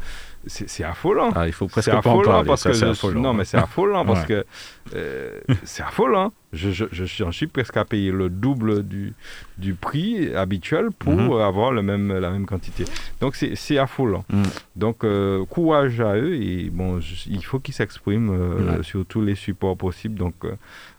c'est 0.47 0.85
affolant. 0.85 1.33
Ah, 1.35 1.47
il 1.47 1.53
faut 1.53 1.69
presque 1.69 1.91
pas 1.91 1.99
en 1.99 2.23
parler. 2.23 2.49
Parce 2.49 2.65
que 2.65 3.13
non, 3.13 3.35
mais 3.35 3.45
c'est 3.45 3.59
affolant 3.59 4.05
parce 4.05 4.25
que 4.25 4.45
c'est 5.65 5.83
affolant. 5.83 6.33
Je, 6.53 6.71
je, 6.71 6.87
je, 6.91 7.31
suis 7.31 7.47
presque 7.47 7.77
à 7.77 7.85
payer 7.85 8.11
le 8.11 8.29
double 8.29 8.83
du, 8.83 9.15
du 9.57 9.75
prix 9.75 10.35
habituel 10.35 10.89
pour 10.91 11.13
mhm. 11.13 11.41
avoir 11.41 11.71
le 11.71 11.81
même, 11.81 12.19
la 12.19 12.31
même 12.31 12.45
quantité. 12.45 12.85
Donc 13.21 13.37
c'est 13.37 13.79
affolant. 13.79 14.25
Mhm. 14.31 14.43
Donc 14.77 15.05
courage 15.49 16.01
à 16.01 16.17
eux 16.17 16.35
et 16.35 16.71
bon, 16.71 16.99
il 17.27 17.45
faut 17.45 17.61
qu'ils 17.61 17.75
s'expriment 17.75 18.83
sur 18.83 19.07
tous 19.07 19.23
les 19.23 19.37
supports 19.37 19.77
possibles. 19.77 20.19
Donc 20.19 20.35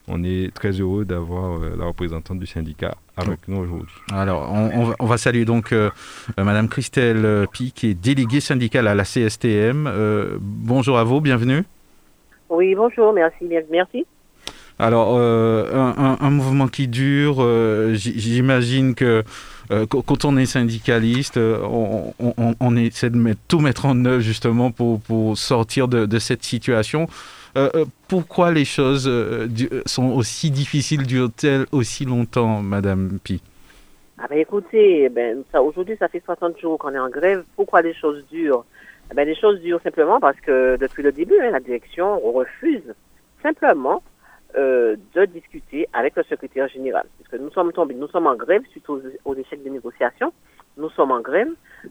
on 0.07 0.23
est 0.23 0.53
très 0.53 0.71
heureux 0.71 1.05
d'avoir 1.05 1.57
euh, 1.57 1.75
la 1.77 1.85
représentante 1.85 2.39
du 2.39 2.47
syndicat 2.47 2.95
avec 3.17 3.47
nous 3.47 3.57
aujourd'hui. 3.57 3.95
Alors, 4.11 4.51
on, 4.51 5.05
va, 5.05 5.17
saluer 5.17 5.45
donc 5.45 5.71
euh, 5.71 5.89
euh, 6.39 6.43
Madame 6.43 6.67
Christelle 6.67 7.47
Pi, 7.51 7.71
qui 7.71 7.87
est 7.87 7.93
déléguée 7.93 8.39
syndicale 8.39 8.87
à 8.87 8.95
la 8.95 9.03
CSTM. 9.03 9.89
bonjour 10.39 10.97
à 10.97 11.03
vous, 11.03 11.21
bienvenue. 11.21 11.63
Oui, 12.49 12.75
bonjour, 12.75 13.13
merci, 13.13 13.47
merci. 13.69 14.05
Alors, 14.79 15.17
un, 15.17 16.29
mouvement 16.31 16.67
qui 16.67 16.87
dure, 16.87 17.45
j'imagine 17.93 18.95
que 18.95 19.23
quand 19.69 20.25
on 20.25 20.37
est 20.37 20.47
syndicaliste, 20.47 21.37
on, 21.37 22.75
essaie 22.75 23.11
de 23.11 23.35
tout 23.47 23.59
mettre 23.59 23.85
en 23.85 24.05
œuvre 24.05 24.21
justement 24.21 24.71
pour, 24.71 25.37
sortir 25.37 25.87
de 25.87 26.19
cette 26.19 26.43
situation. 26.43 27.07
Euh, 27.57 27.69
euh, 27.75 27.85
pourquoi 28.07 28.51
les 28.51 28.63
choses 28.65 29.07
euh, 29.07 29.47
sont 29.85 30.11
aussi 30.11 30.51
difficiles, 30.51 31.05
durent-elles 31.05 31.65
aussi 31.71 32.05
longtemps, 32.05 32.61
Madame 32.61 33.19
Pi? 33.23 33.41
Ah 34.17 34.27
ben 34.29 34.37
écoutez, 34.37 35.09
ben, 35.09 35.43
aujourd'hui 35.53 35.97
ça 35.97 36.07
fait 36.07 36.21
60 36.23 36.59
jours 36.59 36.77
qu'on 36.77 36.93
est 36.93 36.99
en 36.99 37.09
grève. 37.09 37.43
Pourquoi 37.55 37.81
les 37.81 37.93
choses 37.93 38.23
durent? 38.31 38.63
Eh 39.11 39.15
ben, 39.15 39.27
Les 39.27 39.35
choses 39.35 39.59
durent 39.61 39.81
simplement 39.81 40.19
parce 40.19 40.39
que 40.39 40.77
depuis 40.77 41.03
le 41.03 41.11
début, 41.11 41.39
hein, 41.41 41.51
la 41.51 41.59
direction 41.59 42.19
refuse 42.19 42.93
simplement 43.41 44.03
de 44.53 45.25
discuter 45.33 45.87
avec 45.93 46.13
le 46.17 46.23
secrétaire 46.23 46.67
général. 46.67 47.05
Puisque 47.17 47.41
nous 47.41 47.51
sommes 47.51 47.71
tombés, 47.71 47.95
nous 47.95 48.09
sommes 48.09 48.27
en 48.27 48.35
grève 48.35 48.61
suite 48.69 48.87
aux, 48.89 49.01
aux 49.23 49.35
échecs 49.35 49.63
des 49.63 49.69
négociations. 49.69 50.33
Nous 50.77 50.89
sommes 50.89 51.11
en 51.11 51.21
grève. 51.21 51.47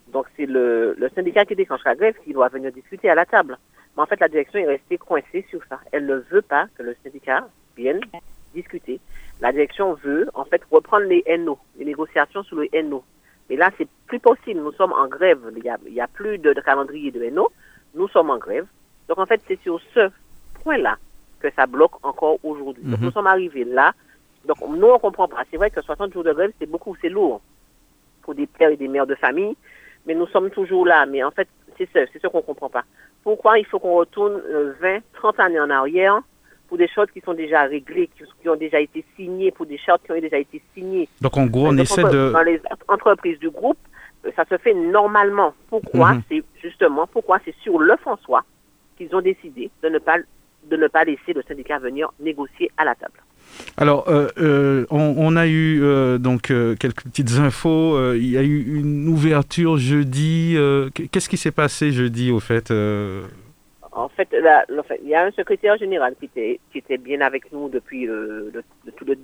Donc 0.08 0.26
c'est 0.36 0.46
le, 0.46 0.94
le 0.98 1.08
syndicat 1.10 1.44
qui 1.44 1.56
déclenche 1.56 1.84
la 1.84 1.94
grève 1.94 2.14
qui 2.24 2.32
doit 2.32 2.48
venir 2.48 2.72
discuter 2.72 3.10
à 3.10 3.14
la 3.14 3.26
table. 3.26 3.58
Mais 3.96 4.02
en 4.02 4.06
fait, 4.06 4.20
la 4.20 4.28
direction 4.28 4.58
est 4.60 4.66
restée 4.66 4.98
coincée 4.98 5.44
sur 5.50 5.60
ça. 5.68 5.80
Elle 5.92 6.06
ne 6.06 6.16
veut 6.30 6.42
pas 6.42 6.66
que 6.76 6.82
le 6.82 6.96
syndicat 7.02 7.48
vienne 7.76 8.00
discuter. 8.54 9.00
La 9.40 9.52
direction 9.52 9.94
veut, 9.94 10.28
en 10.34 10.44
fait, 10.44 10.62
reprendre 10.70 11.06
les 11.06 11.24
NO, 11.38 11.58
les 11.78 11.84
négociations 11.84 12.42
sur 12.42 12.60
les 12.60 12.82
NO. 12.82 13.02
Mais 13.48 13.56
là, 13.56 13.70
c'est 13.78 13.88
plus 14.06 14.20
possible. 14.20 14.60
Nous 14.60 14.72
sommes 14.72 14.92
en 14.92 15.08
grève. 15.08 15.40
Il 15.56 15.62
n'y 15.62 16.00
a, 16.00 16.04
a 16.04 16.08
plus 16.08 16.38
de, 16.38 16.52
calendrier 16.52 17.10
de 17.10 17.24
NO. 17.30 17.48
Nous 17.94 18.08
sommes 18.08 18.30
en 18.30 18.38
grève. 18.38 18.66
Donc, 19.08 19.18
en 19.18 19.26
fait, 19.26 19.40
c'est 19.48 19.60
sur 19.62 19.80
ce 19.94 20.10
point-là 20.62 20.98
que 21.40 21.48
ça 21.56 21.66
bloque 21.66 22.04
encore 22.04 22.38
aujourd'hui. 22.44 22.84
Donc, 22.84 23.00
mhm. 23.00 23.06
nous 23.06 23.12
sommes 23.12 23.26
arrivés 23.26 23.64
là. 23.64 23.92
Donc, 24.44 24.60
nous, 24.60 24.86
on 24.86 24.94
ne 24.94 24.98
comprend 24.98 25.26
pas. 25.26 25.42
C'est 25.50 25.56
vrai 25.56 25.70
que 25.70 25.82
60 25.82 26.12
jours 26.12 26.24
de 26.24 26.32
grève, 26.32 26.52
c'est 26.58 26.70
beaucoup, 26.70 26.96
c'est 27.00 27.08
lourd 27.08 27.40
pour 28.22 28.34
des 28.34 28.46
pères 28.46 28.70
et 28.70 28.76
des 28.76 28.88
mères 28.88 29.06
de 29.06 29.14
famille. 29.14 29.56
Mais 30.06 30.14
nous 30.14 30.26
sommes 30.28 30.50
toujours 30.50 30.86
là. 30.86 31.06
Mais 31.06 31.22
en 31.22 31.30
fait, 31.30 31.48
c'est 31.78 31.88
ce, 31.92 32.06
c'est 32.12 32.20
ce 32.20 32.26
qu'on 32.26 32.38
ne 32.38 32.42
comprend 32.42 32.68
pas 32.68 32.84
pourquoi 33.22 33.58
il 33.58 33.66
faut 33.66 33.78
qu'on 33.78 33.94
retourne 33.94 34.40
20, 34.80 34.88
euh, 34.88 34.98
30 35.14 35.40
années 35.40 35.60
en 35.60 35.70
arrière 35.70 36.20
pour 36.68 36.78
des 36.78 36.88
choses 36.88 37.08
qui 37.12 37.20
sont 37.20 37.34
déjà 37.34 37.62
réglées, 37.62 38.08
qui, 38.40 38.48
ont 38.48 38.56
déjà 38.56 38.80
été 38.80 39.04
signées, 39.16 39.50
pour 39.50 39.66
des 39.66 39.78
chartes 39.78 40.02
qui 40.04 40.12
ont 40.12 40.20
déjà 40.20 40.38
été 40.38 40.62
signées? 40.74 41.08
Donc 41.20 41.36
en 41.36 41.46
gros, 41.46 41.66
on 41.66 41.76
essaie 41.76 42.04
de... 42.04 42.30
Dans 42.32 42.42
les 42.42 42.60
entreprises 42.88 43.38
du 43.40 43.50
groupe, 43.50 43.78
euh, 44.24 44.30
ça 44.36 44.44
se 44.48 44.56
fait 44.58 44.74
normalement. 44.74 45.52
Pourquoi 45.68 46.14
mhm. 46.14 46.22
C'est 46.28 46.44
justement 46.62 47.06
pourquoi 47.06 47.38
c'est 47.44 47.54
sur 47.62 47.78
le 47.78 47.96
François 47.96 48.44
qu'ils 48.96 49.14
ont 49.14 49.20
décidé 49.20 49.70
de 49.82 49.88
ne 49.88 49.98
pas 49.98 50.18
de 50.64 50.76
ne 50.76 50.88
pas 50.88 51.04
laisser 51.04 51.32
le 51.32 51.42
syndicat 51.42 51.78
venir 51.78 52.12
négocier 52.20 52.70
à 52.76 52.84
la 52.84 52.94
table? 52.94 53.18
Alors, 53.76 54.08
euh, 54.08 54.28
euh, 54.38 54.86
on, 54.90 55.36
a 55.36 55.46
eu 55.46 55.82
euh, 55.82 56.18
donc 56.18 56.52
quelques 56.78 57.04
petites 57.04 57.38
infos. 57.38 58.14
il 58.14 58.30
y 58.30 58.36
a 58.36 58.42
eu 58.42 58.78
une 58.78 59.08
ouverture 59.08 59.76
jeudi. 59.78 60.56
Qu'est-ce 61.10 61.28
qui 61.28 61.36
s'est 61.36 61.50
passé 61.50 61.92
jeudi, 61.92 62.30
au 62.30 62.40
fait 62.40 62.70
En 63.92 64.08
fait, 64.08 64.28
il 65.02 65.08
y 65.08 65.14
a 65.14 65.24
un 65.24 65.30
secrétaire 65.30 65.76
général 65.78 66.14
qui 66.18 66.26
était, 66.26 66.60
qui 66.72 66.78
était 66.78 66.98
bien 66.98 67.20
avec 67.20 67.52
nous 67.52 67.68
depuis, 67.68 68.06
le, 68.06 68.52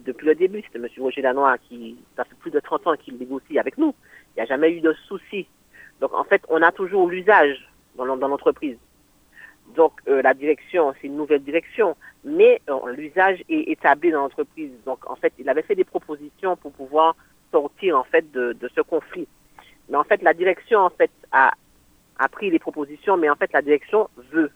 depuis 0.06 0.26
le 0.26 0.34
début. 0.34 0.62
C'était 0.62 0.78
M. 0.78 0.88
Roger 0.98 1.22
Lanois, 1.22 1.56
qui, 1.68 1.96
ça 2.16 2.24
fait 2.24 2.36
plus 2.40 2.50
de 2.50 2.60
30 2.60 2.86
ans 2.86 2.94
qu'il 2.96 3.16
négocie 3.16 3.58
avec 3.58 3.78
nous. 3.78 3.94
Il 4.36 4.40
n'y 4.40 4.42
a 4.42 4.46
jamais 4.46 4.70
eu 4.70 4.80
de 4.80 4.94
souci. 5.06 5.46
Donc, 6.00 6.14
en 6.14 6.24
fait, 6.24 6.42
on 6.48 6.62
a 6.62 6.72
toujours 6.72 7.08
l'usage 7.08 7.68
dans 7.96 8.04
l'entreprise. 8.04 8.76
Donc, 9.76 9.92
la 10.06 10.34
direction, 10.34 10.94
c'est 11.00 11.06
une 11.06 11.16
nouvelle 11.16 11.42
direction 11.42 11.96
mais 12.26 12.60
euh, 12.68 12.92
l'usage 12.92 13.42
est 13.48 13.70
établi 13.70 14.10
dans 14.10 14.22
l'entreprise. 14.22 14.72
Donc, 14.84 15.08
en 15.08 15.14
fait, 15.14 15.32
il 15.38 15.48
avait 15.48 15.62
fait 15.62 15.76
des 15.76 15.84
propositions 15.84 16.56
pour 16.56 16.72
pouvoir 16.72 17.14
sortir, 17.52 17.96
en 17.96 18.02
fait, 18.02 18.30
de, 18.32 18.56
ce 18.74 18.80
conflit. 18.80 19.28
Mais 19.88 19.96
en 19.96 20.02
fait, 20.02 20.20
la 20.22 20.34
direction, 20.34 20.80
en 20.80 20.90
fait, 20.90 21.10
a, 21.30 21.52
pris 22.32 22.50
les 22.50 22.58
propositions, 22.58 23.16
mais 23.16 23.30
en 23.30 23.36
fait, 23.36 23.52
la 23.52 23.62
direction 23.62 24.08
veut, 24.32 24.50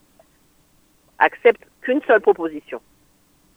accepte 1.20 1.62
qu'une 1.80 2.02
seule 2.02 2.20
proposition. 2.20 2.80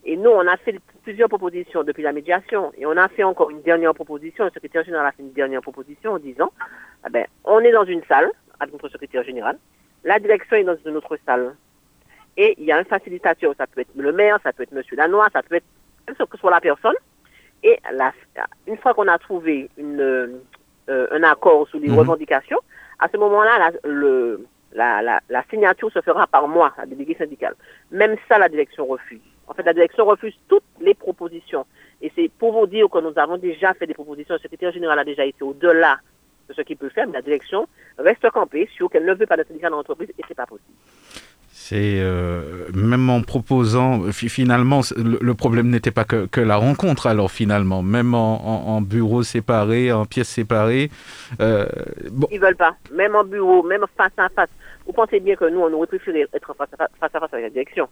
Et 0.06 0.16
nous, 0.16 0.30
on 0.30 0.46
a 0.48 0.58
fait 0.58 0.80
plusieurs 1.02 1.30
propositions 1.30 1.84
depuis 1.84 2.04
la 2.04 2.12
médiation, 2.12 2.72
et 2.78 2.86
on 2.86 2.96
a 2.96 3.08
fait 3.08 3.24
encore 3.24 3.50
une 3.50 3.64
dernière 3.64 3.96
proposition. 3.96 4.46
Le 4.46 4.52
secrétaire 4.52 4.84
général 4.84 5.08
a 5.08 5.12
fait 5.12 5.24
une 5.24 5.34
dernière 5.34 5.62
proposition 5.62 6.12
en 6.12 6.20
disant, 6.20 6.52
eh 7.08 7.10
ben, 7.10 7.26
on 7.46 7.60
est 7.62 7.72
dans 7.72 7.86
une 7.86 8.04
salle 8.04 8.30
avec 8.60 8.74
notre 8.74 8.90
secrétaire 8.90 9.24
général, 9.24 9.58
la 10.04 10.20
direction 10.20 10.58
est 10.58 10.64
dans 10.64 10.78
une 10.86 10.98
autre 10.98 11.18
salle 11.26 11.56
et 12.38 12.56
il 12.58 12.66
y 12.66 12.72
a 12.72 12.78
un 12.78 12.84
facilitateur, 12.84 13.54
ça 13.58 13.68
peut 13.68 13.82
être 13.82 13.96
le 13.96 14.12
maire, 14.12 14.40
ça 14.44 14.54
peut 14.54 14.64
être 14.64 14.72
monsieur 14.72 14.96
Lanois, 14.96 15.28
ça 15.34 15.44
peut 15.44 15.56
être 15.56 15.66
ce 16.18 16.24
que 16.24 16.38
soit 16.38 16.52
la 16.52 16.62
personne. 16.62 16.96
Et 17.64 17.80
la, 17.94 18.12
une 18.68 18.78
fois 18.78 18.94
qu'on 18.94 19.08
a 19.08 19.18
trouvé 19.18 19.70
une, 19.78 20.02
euh, 20.02 21.08
un 21.12 21.24
accord 21.24 21.68
sur 21.70 21.80
les 21.80 21.90
mhm. 21.90 22.00
revendications, 22.00 22.60
à 23.00 23.08
ce 23.08 23.18
moment-là, 23.18 23.72
la, 24.74 25.02
la, 25.02 25.20
la, 25.30 25.44
signature 25.50 25.92
se 25.92 26.02
fera 26.02 26.28
par 26.28 26.48
moi, 26.48 26.74
la 26.78 26.86
déléguée 26.86 27.16
syndicale. 27.16 27.56
Même 27.92 28.18
ça, 28.28 28.38
la 28.38 28.50
direction 28.50 28.86
refuse. 28.86 29.22
En 29.48 29.54
fait, 29.54 29.64
la 29.64 29.74
direction 29.74 30.06
refuse 30.06 30.34
toutes 30.48 30.64
les 30.82 30.94
propositions. 30.94 31.66
Et 32.02 32.12
c'est 32.16 32.30
pour 32.30 32.54
vous 32.54 32.68
dire 32.68 32.90
que 32.90 33.00
nous 33.00 33.14
avons 33.18 33.38
déjà 33.38 33.74
fait 33.74 33.88
des 33.88 33.94
propositions. 33.94 34.36
Le 34.36 34.40
secrétaire 34.40 34.72
général 34.72 35.00
a 35.00 35.06
déjà 35.06 35.26
été 35.26 35.44
au-delà 35.44 36.00
de 36.50 36.54
ce 36.54 36.62
qu'il 36.62 36.78
peut 36.78 36.90
faire, 36.90 37.08
mais 37.08 37.14
la 37.14 37.22
direction 37.22 37.68
reste 37.98 38.30
campée 38.32 38.70
sur 38.76 38.90
qu'elle 38.90 39.06
ne 39.06 39.14
veut 39.14 39.26
pas 39.26 39.38
de 39.38 39.44
syndicat 39.44 39.70
dans 39.70 39.78
l'entreprise 39.78 40.10
et 40.18 40.24
c'est 40.28 40.36
pas 40.36 40.46
possible. 40.46 40.74
C'est 41.56 42.00
euh, 42.02 42.68
même 42.74 43.10
en 43.10 43.22
proposant, 43.22 44.12
finalement, 44.12 44.82
le, 44.98 45.34
problème 45.34 45.70
n'était 45.70 45.92
pas 45.92 46.04
que, 46.04 46.42
la 46.42 46.58
rencontre, 46.58 47.08
alors 47.08 47.32
finalement, 47.32 47.84
même 47.84 48.16
en, 48.16 48.82
bureau 48.82 49.24
séparé, 49.24 49.92
en 49.92 50.06
pièces 50.06 50.30
séparées. 50.30 50.90
Euh, 51.40 51.68
bon. 52.12 52.28
Ils 52.32 52.40
veulent 52.40 52.56
pas, 52.56 52.76
même 52.92 53.16
en 53.16 53.24
bureau, 53.24 53.62
même 53.64 53.86
face 53.96 54.12
à 54.18 54.30
face. 54.30 54.50
Vous 54.86 54.94
pensez 54.94 55.20
bien 55.20 55.36
que 55.36 55.46
nous, 55.46 55.60
on 55.60 55.72
aurait 55.74 55.88
préféré 55.88 56.26
être 56.34 56.54
face 56.54 56.70
à 56.74 57.10
face, 57.10 57.34
avec 57.34 57.46
la 57.46 57.50
direction. 57.50 57.88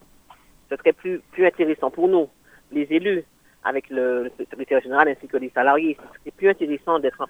Ce 0.69 0.75
serait 0.75 0.93
plus, 0.93 1.21
plus 1.31 1.45
intéressant 1.45 1.91
pour 1.91 2.07
nous, 2.07 2.27
les 2.71 2.87
élus, 2.89 3.23
avec 3.63 3.89
le, 3.89 4.31
secrétaire 4.37 4.81
général 4.81 5.07
ainsi 5.07 5.27
que 5.27 5.37
les 5.37 5.49
salariés. 5.49 5.97
C'est 6.23 6.33
plus 6.33 6.49
intéressant 6.49 6.99
d'être 6.99 7.27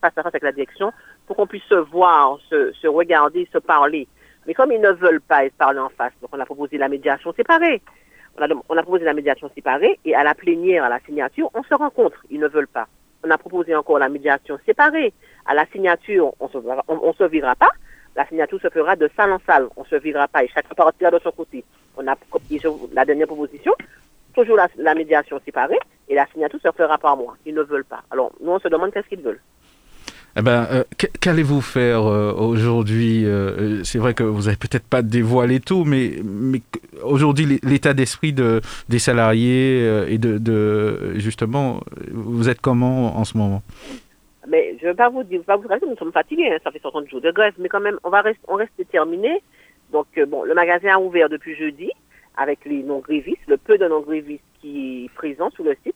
face 0.00 0.12
à 0.16 0.22
face 0.22 0.26
avec 0.26 0.42
la 0.42 0.52
direction 0.52 0.92
pour 1.26 1.36
qu'on 1.36 1.46
puisse 1.46 1.64
se 1.64 1.74
voir, 1.74 2.38
se, 2.48 2.72
se 2.72 2.86
regarder, 2.86 3.48
se 3.52 3.58
parler. 3.58 4.06
Mais 4.46 4.54
comme 4.54 4.72
ils 4.72 4.80
ne 4.80 4.92
veulent 4.92 5.20
pas 5.20 5.44
être 5.44 5.56
parlés 5.56 5.80
en 5.80 5.88
face, 5.88 6.12
donc 6.20 6.30
on 6.32 6.40
a 6.40 6.46
proposé 6.46 6.78
la 6.78 6.88
médiation 6.88 7.32
séparée. 7.32 7.82
On 8.38 8.42
a, 8.42 8.48
on 8.68 8.76
a 8.76 8.82
proposé 8.82 9.04
la 9.04 9.14
médiation 9.14 9.50
séparée 9.54 9.98
et 10.04 10.14
à 10.14 10.22
la 10.22 10.34
plénière, 10.34 10.84
à 10.84 10.88
la 10.88 11.00
signature, 11.00 11.50
on 11.54 11.62
se 11.62 11.74
rencontre. 11.74 12.22
Ils 12.30 12.40
ne 12.40 12.48
veulent 12.48 12.68
pas. 12.68 12.86
On 13.24 13.30
a 13.30 13.38
proposé 13.38 13.74
encore 13.74 13.98
la 13.98 14.08
médiation 14.08 14.58
séparée. 14.64 15.12
À 15.46 15.54
la 15.54 15.66
signature, 15.66 16.32
on 16.38 16.48
se, 16.48 16.58
on, 16.88 17.12
se 17.14 17.24
vira 17.24 17.56
pas. 17.56 17.70
La 18.14 18.26
signature 18.26 18.60
se 18.60 18.68
fera 18.68 18.94
de 18.94 19.10
salle 19.16 19.32
en 19.32 19.40
salle. 19.46 19.68
On 19.76 19.84
se 19.84 19.96
vira 19.96 20.28
pas 20.28 20.44
et 20.44 20.48
chacun 20.48 20.74
partira 20.74 21.10
de 21.10 21.18
son 21.18 21.32
côté. 21.32 21.64
On 21.96 22.06
a 22.06 22.16
la 22.92 23.04
dernière 23.04 23.26
proposition, 23.26 23.72
toujours 24.36 24.56
la, 24.56 24.68
la 24.76 24.94
médiation 24.94 25.40
séparée 25.44 25.78
et 26.08 26.14
la 26.14 26.26
signature 26.26 26.60
se 26.62 26.70
fera 26.70 26.98
par 26.98 27.16
mois. 27.16 27.36
Ils 27.44 27.54
ne 27.54 27.62
veulent 27.62 27.84
pas. 27.84 28.02
Alors, 28.10 28.30
nous, 28.40 28.52
on 28.52 28.60
se 28.60 28.68
demande 28.68 28.92
qu'est-ce 28.92 29.08
qu'ils 29.08 29.22
veulent. 29.22 29.40
Eh 30.38 30.42
ben, 30.42 30.66
euh, 30.70 30.84
qu'allez-vous 31.20 31.62
faire 31.62 32.04
euh, 32.04 32.30
aujourd'hui 32.34 33.24
euh, 33.24 33.82
C'est 33.84 33.98
vrai 33.98 34.12
que 34.12 34.22
vous 34.22 34.42
n'avez 34.42 34.56
peut-être 34.56 34.86
pas 34.86 35.00
dévoilé 35.00 35.60
tout, 35.60 35.84
mais, 35.84 36.10
mais 36.22 36.60
aujourd'hui, 37.02 37.58
l'état 37.62 37.94
d'esprit 37.94 38.34
de, 38.34 38.60
des 38.90 38.98
salariés 38.98 39.80
et 40.08 40.18
de, 40.18 40.36
de, 40.36 41.14
justement, 41.14 41.80
vous 42.12 42.50
êtes 42.50 42.60
comment 42.60 43.16
en 43.16 43.24
ce 43.24 43.38
moment? 43.38 43.62
Mais 44.46 44.76
je 44.78 44.84
ne 44.84 44.90
vais 44.90 44.96
pas 44.96 45.08
vous 45.08 45.24
dire, 45.24 45.40
pas 45.42 45.56
vous 45.56 45.66
nous 45.88 45.96
sommes 45.96 46.12
fatigués, 46.12 46.50
hein, 46.52 46.58
ça 46.62 46.70
fait 46.70 46.80
60 46.80 47.08
jours 47.08 47.22
de 47.22 47.30
grève, 47.30 47.54
mais 47.58 47.70
quand 47.70 47.80
même, 47.80 47.98
on, 48.04 48.10
va 48.10 48.20
rester, 48.20 48.42
on 48.46 48.56
reste 48.56 48.72
déterminés. 48.76 49.42
Donc, 49.90 50.06
bon, 50.28 50.44
le 50.44 50.54
magasin 50.54 50.96
a 50.96 50.98
ouvert 50.98 51.30
depuis 51.30 51.56
jeudi 51.56 51.90
avec 52.36 52.64
les 52.64 52.82
non-grévistes, 52.82 53.46
le 53.46 53.56
peu 53.56 53.78
de 53.78 53.86
non-grévistes 53.86 54.42
qui 54.60 55.04
est 55.04 55.14
présent 55.14 55.50
sur 55.50 55.64
le 55.64 55.76
site. 55.84 55.94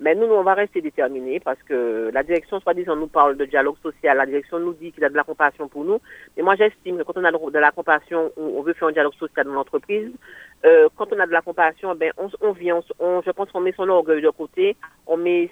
Mais 0.00 0.14
nous, 0.14 0.26
on 0.26 0.44
va 0.44 0.54
rester 0.54 0.80
déterminés 0.80 1.40
parce 1.40 1.60
que 1.64 2.10
la 2.14 2.22
direction, 2.22 2.60
soi-disant, 2.60 2.94
nous 2.94 3.08
parle 3.08 3.36
de 3.36 3.44
dialogue 3.44 3.78
social. 3.82 4.16
La 4.16 4.26
direction 4.26 4.60
nous 4.60 4.72
dit 4.74 4.92
qu'il 4.92 5.04
a 5.04 5.08
de 5.08 5.16
la 5.16 5.24
compassion 5.24 5.66
pour 5.66 5.84
nous. 5.84 5.98
Mais 6.36 6.44
moi, 6.44 6.54
j'estime 6.54 6.98
que 6.98 7.02
quand 7.02 7.16
on 7.16 7.24
a 7.24 7.32
de 7.32 7.58
la 7.58 7.72
compassion, 7.72 8.30
on 8.36 8.62
veut 8.62 8.74
faire 8.74 8.88
un 8.88 8.92
dialogue 8.92 9.14
social 9.14 9.44
dans 9.44 9.54
l'entreprise. 9.54 10.12
Euh, 10.64 10.88
quand 10.96 11.12
on 11.12 11.18
a 11.18 11.26
de 11.26 11.32
la 11.32 11.42
compassion, 11.42 11.96
ben, 11.96 12.12
on, 12.40 12.52
vient, 12.52 12.80
je 13.00 13.30
pense 13.32 13.50
qu'on 13.50 13.60
met 13.60 13.72
son 13.72 13.88
orgueil 13.88 14.22
de 14.22 14.30
côté, 14.30 14.76
on 15.08 15.16
met 15.16 15.50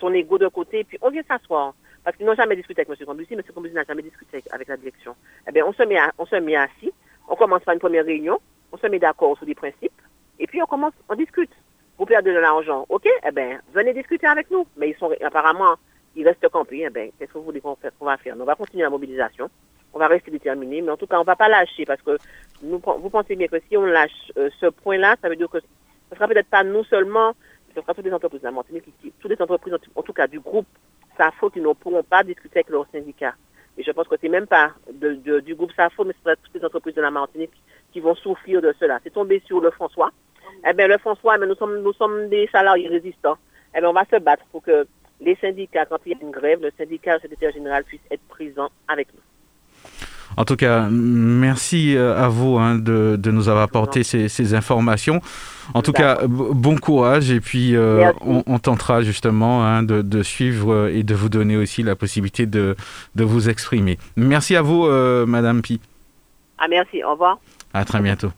son 0.00 0.14
ego 0.14 0.38
de 0.38 0.48
côté, 0.48 0.84
puis 0.84 0.96
on 1.02 1.10
vient 1.10 1.22
s'asseoir. 1.28 1.74
Parce 2.04 2.16
qu'ils 2.16 2.26
n'ont 2.26 2.34
jamais 2.34 2.56
discuté 2.56 2.80
avec 2.80 2.98
M. 2.98 3.06
Combussy, 3.06 3.34
M. 3.34 3.42
Combussy 3.54 3.74
n'a 3.74 3.84
jamais 3.84 4.02
discuté 4.02 4.42
avec, 4.50 4.68
la 4.68 4.76
direction. 4.76 5.14
Eh 5.46 5.52
bien, 5.52 5.66
on 5.66 5.72
se 5.72 6.36
met 6.36 6.56
assis, 6.56 6.92
on 7.28 7.36
commence 7.36 7.62
par 7.62 7.74
une 7.74 7.80
première 7.80 8.06
réunion, 8.06 8.40
on 8.72 8.76
se 8.78 8.86
met 8.86 8.98
d'accord 8.98 9.36
sur 9.36 9.46
des 9.46 9.54
principes, 9.54 9.92
et 10.38 10.46
puis 10.46 10.62
on 10.62 10.66
commence, 10.66 10.94
on 11.08 11.14
discute 11.14 11.50
vous 11.98 12.06
perdez 12.06 12.32
de 12.32 12.38
l'argent, 12.38 12.84
ok, 12.88 13.06
eh 13.06 13.30
bien, 13.30 13.60
venez 13.72 13.92
discuter 13.92 14.26
avec 14.26 14.50
nous. 14.50 14.66
Mais 14.76 14.90
ils 14.90 14.96
sont 14.96 15.10
apparemment, 15.24 15.76
ils 16.16 16.26
restent 16.26 16.48
campés. 16.48 16.84
Eh 16.86 16.90
bien, 16.90 17.10
qu'est-ce 17.16 17.32
que 17.32 17.38
vous 17.38 17.44
voulez 17.44 17.60
qu'on 17.60 17.76
va 18.00 18.16
faire? 18.16 18.34
On 18.38 18.44
va 18.44 18.54
continuer 18.56 18.82
la 18.82 18.90
mobilisation. 18.90 19.48
On 19.94 20.00
va 20.00 20.08
rester 20.08 20.30
déterminés, 20.30 20.80
mais 20.80 20.90
en 20.90 20.96
tout 20.96 21.06
cas, 21.06 21.18
on 21.18 21.20
ne 21.20 21.26
va 21.26 21.36
pas 21.36 21.48
lâcher 21.48 21.84
parce 21.84 22.00
que 22.02 22.16
vous 22.62 22.80
pensez 22.80 23.36
bien 23.36 23.46
que 23.46 23.60
si 23.68 23.76
on 23.76 23.84
lâche 23.84 24.32
euh, 24.38 24.48
ce 24.58 24.66
point-là, 24.66 25.16
ça 25.20 25.28
veut 25.28 25.36
dire 25.36 25.50
que 25.50 25.60
ce 25.60 25.66
ne 26.10 26.16
sera 26.16 26.26
peut-être 26.26 26.48
pas 26.48 26.64
nous 26.64 26.82
seulement, 26.84 27.34
ce 27.74 27.80
sera 27.80 27.92
toutes 27.92 28.06
les 28.06 28.12
entreprises 28.12 28.40
de 28.40 28.46
la 28.46 28.52
Martinique, 28.52 28.84
toutes 29.20 29.30
les 29.30 29.40
entreprises, 29.40 29.74
en 29.94 30.02
tout 30.02 30.12
cas 30.12 30.26
du 30.26 30.40
groupe, 30.40 30.66
ça 31.18 31.30
faute, 31.38 31.52
ils 31.56 31.62
ne 31.62 31.72
pourront 31.74 32.02
pas 32.02 32.24
discuter 32.24 32.60
avec 32.60 32.70
leurs 32.70 32.86
syndicats. 32.90 33.34
Et 33.76 33.82
je 33.82 33.90
pense 33.90 34.08
que 34.08 34.16
c'est 34.20 34.28
même 34.28 34.46
pas 34.46 34.72
du 34.90 35.54
groupe 35.54 35.72
SAFO, 35.72 36.04
mais 36.04 36.14
c'est 36.24 36.36
toutes 36.42 36.54
les 36.54 36.64
entreprises 36.64 36.94
de 36.94 37.02
la 37.02 37.10
Martinique 37.10 37.52
qui 37.92 38.00
vont 38.00 38.14
souffrir 38.14 38.60
de 38.62 38.74
cela. 38.80 38.98
C'est 39.04 39.12
tombé 39.12 39.42
sur 39.46 39.60
le 39.60 39.70
François, 39.70 40.10
eh 40.68 40.72
bien, 40.74 40.86
le 40.86 40.98
François, 40.98 41.38
mais 41.38 41.46
nous 41.46 41.54
sommes, 41.54 41.82
nous 41.82 41.92
sommes 41.92 42.28
des 42.28 42.48
salariés 42.52 42.88
résistants. 42.88 43.36
Eh 43.74 43.80
bien, 43.80 43.88
on 43.88 43.92
va 43.92 44.04
se 44.10 44.16
battre 44.20 44.44
pour 44.50 44.62
que 44.62 44.86
les 45.20 45.36
syndicats, 45.36 45.86
quand 45.86 45.98
il 46.06 46.12
y 46.12 46.14
a 46.14 46.18
une 46.20 46.30
grève, 46.30 46.60
le 46.60 46.70
syndicat, 46.76 47.14
le 47.14 47.20
secrétaire 47.20 47.52
général 47.52 47.84
puisse 47.84 48.00
être 48.10 48.22
présent 48.28 48.68
avec 48.88 49.08
nous. 49.14 49.20
En 50.36 50.44
tout 50.44 50.56
cas, 50.56 50.88
merci 50.90 51.94
euh, 51.94 52.16
à 52.16 52.28
vous 52.28 52.56
hein, 52.56 52.76
de, 52.76 53.16
de, 53.18 53.30
nous 53.30 53.50
avoir 53.50 53.64
apporté 53.64 54.02
ces, 54.02 54.28
ces 54.28 54.54
informations. 54.54 55.20
En 55.74 55.82
tout 55.82 55.92
cas, 55.92 56.20
bon 56.26 56.76
courage 56.76 57.30
et 57.30 57.40
puis 57.40 57.76
euh, 57.76 58.10
on, 58.22 58.58
tentera 58.58 59.02
justement 59.02 59.62
hein, 59.64 59.82
de, 59.82 60.00
de, 60.00 60.22
suivre 60.22 60.88
et 60.88 61.02
de 61.02 61.14
vous 61.14 61.28
donner 61.28 61.56
aussi 61.56 61.82
la 61.82 61.96
possibilité 61.96 62.46
de, 62.46 62.76
de 63.14 63.24
vous 63.24 63.50
exprimer. 63.50 63.98
Merci 64.16 64.56
à 64.56 64.62
vous, 64.62 64.86
euh, 64.86 65.26
Madame 65.26 65.60
Pi. 65.60 65.80
Ah, 66.58 66.66
merci. 66.68 67.04
Au 67.04 67.12
revoir. 67.12 67.38
À 67.74 67.84
très 67.84 68.00
bientôt. 68.00 68.32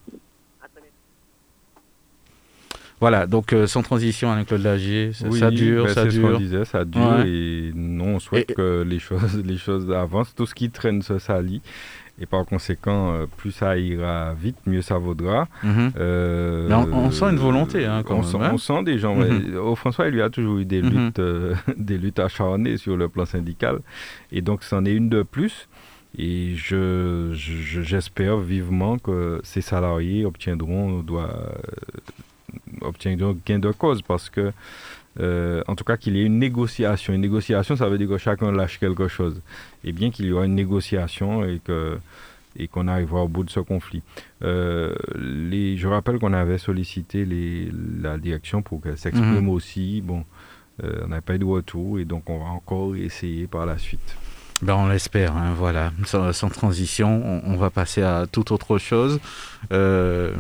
Voilà, 3.00 3.26
donc 3.26 3.52
euh, 3.52 3.66
sans 3.66 3.82
transition, 3.82 4.30
Alain-Claude 4.30 4.62
Lagier, 4.62 5.12
ça, 5.12 5.30
ça 5.32 5.50
dure, 5.50 5.84
ben, 5.84 5.92
ça 5.92 6.04
dure. 6.06 6.28
Ce 6.28 6.32
qu'on 6.32 6.38
disait, 6.38 6.64
ça 6.64 6.84
dure 6.84 7.20
et 7.26 7.70
non, 7.74 8.14
on 8.14 8.18
souhaite 8.18 8.54
que 8.54 8.82
les 8.82 8.98
choses, 8.98 9.42
les 9.44 9.58
choses 9.58 9.92
avancent. 9.92 10.34
Tout 10.34 10.46
ce 10.46 10.54
qui 10.54 10.70
traîne 10.70 11.02
se 11.02 11.18
salit. 11.18 11.60
Et 12.20 12.26
par 12.26 12.46
conséquent, 12.46 13.12
euh, 13.12 13.26
plus 13.36 13.50
ça 13.50 13.76
ira 13.76 14.32
vite, 14.34 14.56
mieux 14.66 14.82
ça 14.82 14.98
vaudra. 14.98 15.48
Mhm. 15.64 15.92
Euh, 15.98 16.68
Mais 16.68 16.74
on, 16.74 17.10
sent 17.10 17.24
une 17.26 17.38
volonté, 17.38 17.84
hein, 17.84 18.04
quand 18.06 18.14
on, 18.14 18.20
même, 18.20 18.30
sent, 18.30 18.38
hein. 18.40 18.50
on 18.54 18.58
sent 18.58 18.82
des 18.84 18.98
gens. 18.98 19.16
Au 19.60 19.74
François, 19.74 20.06
il 20.06 20.14
lui 20.14 20.22
a 20.22 20.30
toujours 20.30 20.58
eu 20.58 20.64
des 20.64 20.80
mhm. 20.80 20.90
luttes, 20.90 21.22
des 21.76 21.98
luttes 21.98 22.20
acharnées 22.20 22.76
sur 22.76 22.96
le 22.96 23.08
plan 23.08 23.26
syndical. 23.26 23.80
Et 24.30 24.42
donc, 24.42 24.62
c'en 24.62 24.84
est 24.84 24.94
une 24.94 25.08
de 25.08 25.22
plus. 25.22 25.68
Et 26.16 26.54
je, 26.54 27.30
j'espère 27.32 28.38
vivement 28.38 28.98
que 28.98 29.40
ces 29.42 29.60
salariés 29.60 30.24
obtiendront, 30.24 31.00
doit, 31.00 31.52
obtiendront 32.80 33.36
gain 33.44 33.58
de 33.58 33.72
cause 33.72 34.00
parce 34.02 34.30
que, 34.30 34.52
euh, 35.20 35.62
en 35.66 35.74
tout 35.74 35.84
cas, 35.84 35.96
qu'il 35.96 36.16
y 36.16 36.20
ait 36.20 36.24
une 36.24 36.38
négociation. 36.38 37.12
Une 37.12 37.20
négociation, 37.20 37.76
ça 37.76 37.88
veut 37.88 37.98
dire 37.98 38.08
que 38.08 38.18
chacun 38.18 38.52
lâche 38.52 38.78
quelque 38.78 39.08
chose. 39.08 39.40
Et 39.82 39.92
bien 39.92 40.10
qu'il 40.10 40.26
y 40.26 40.32
aura 40.32 40.46
une 40.46 40.54
négociation 40.54 41.44
et 41.44 41.60
que 41.64 41.98
et 42.56 42.68
qu'on 42.68 42.86
arrivera 42.86 43.24
au 43.24 43.28
bout 43.28 43.44
de 43.44 43.50
ce 43.50 43.60
conflit. 43.60 44.02
Euh, 44.42 44.94
les, 45.16 45.76
je 45.76 45.88
rappelle 45.88 46.18
qu'on 46.18 46.32
avait 46.32 46.58
sollicité 46.58 47.24
les, 47.24 47.70
la 48.00 48.16
direction 48.16 48.62
pour 48.62 48.80
qu'elle 48.80 48.98
s'exprime 48.98 49.40
mhm. 49.40 49.48
aussi. 49.48 50.00
Bon, 50.00 50.24
euh, 50.82 51.02
on 51.04 51.08
n'a 51.08 51.20
pas 51.20 51.34
eu 51.34 51.38
de 51.38 51.44
retour 51.44 51.98
et 51.98 52.04
donc 52.04 52.28
on 52.30 52.38
va 52.38 52.46
encore 52.46 52.94
essayer 52.96 53.46
par 53.46 53.66
la 53.66 53.78
suite. 53.78 54.16
Ben 54.62 54.74
on 54.76 54.86
l'espère, 54.86 55.36
hein, 55.36 55.52
voilà. 55.56 55.90
Sans, 56.06 56.48
transition, 56.48 57.42
on, 57.44 57.56
va 57.56 57.70
passer 57.70 58.02
à 58.02 58.26
toute 58.30 58.52
autre 58.52 58.78
chose. 58.78 59.18
Euh, 59.72 60.32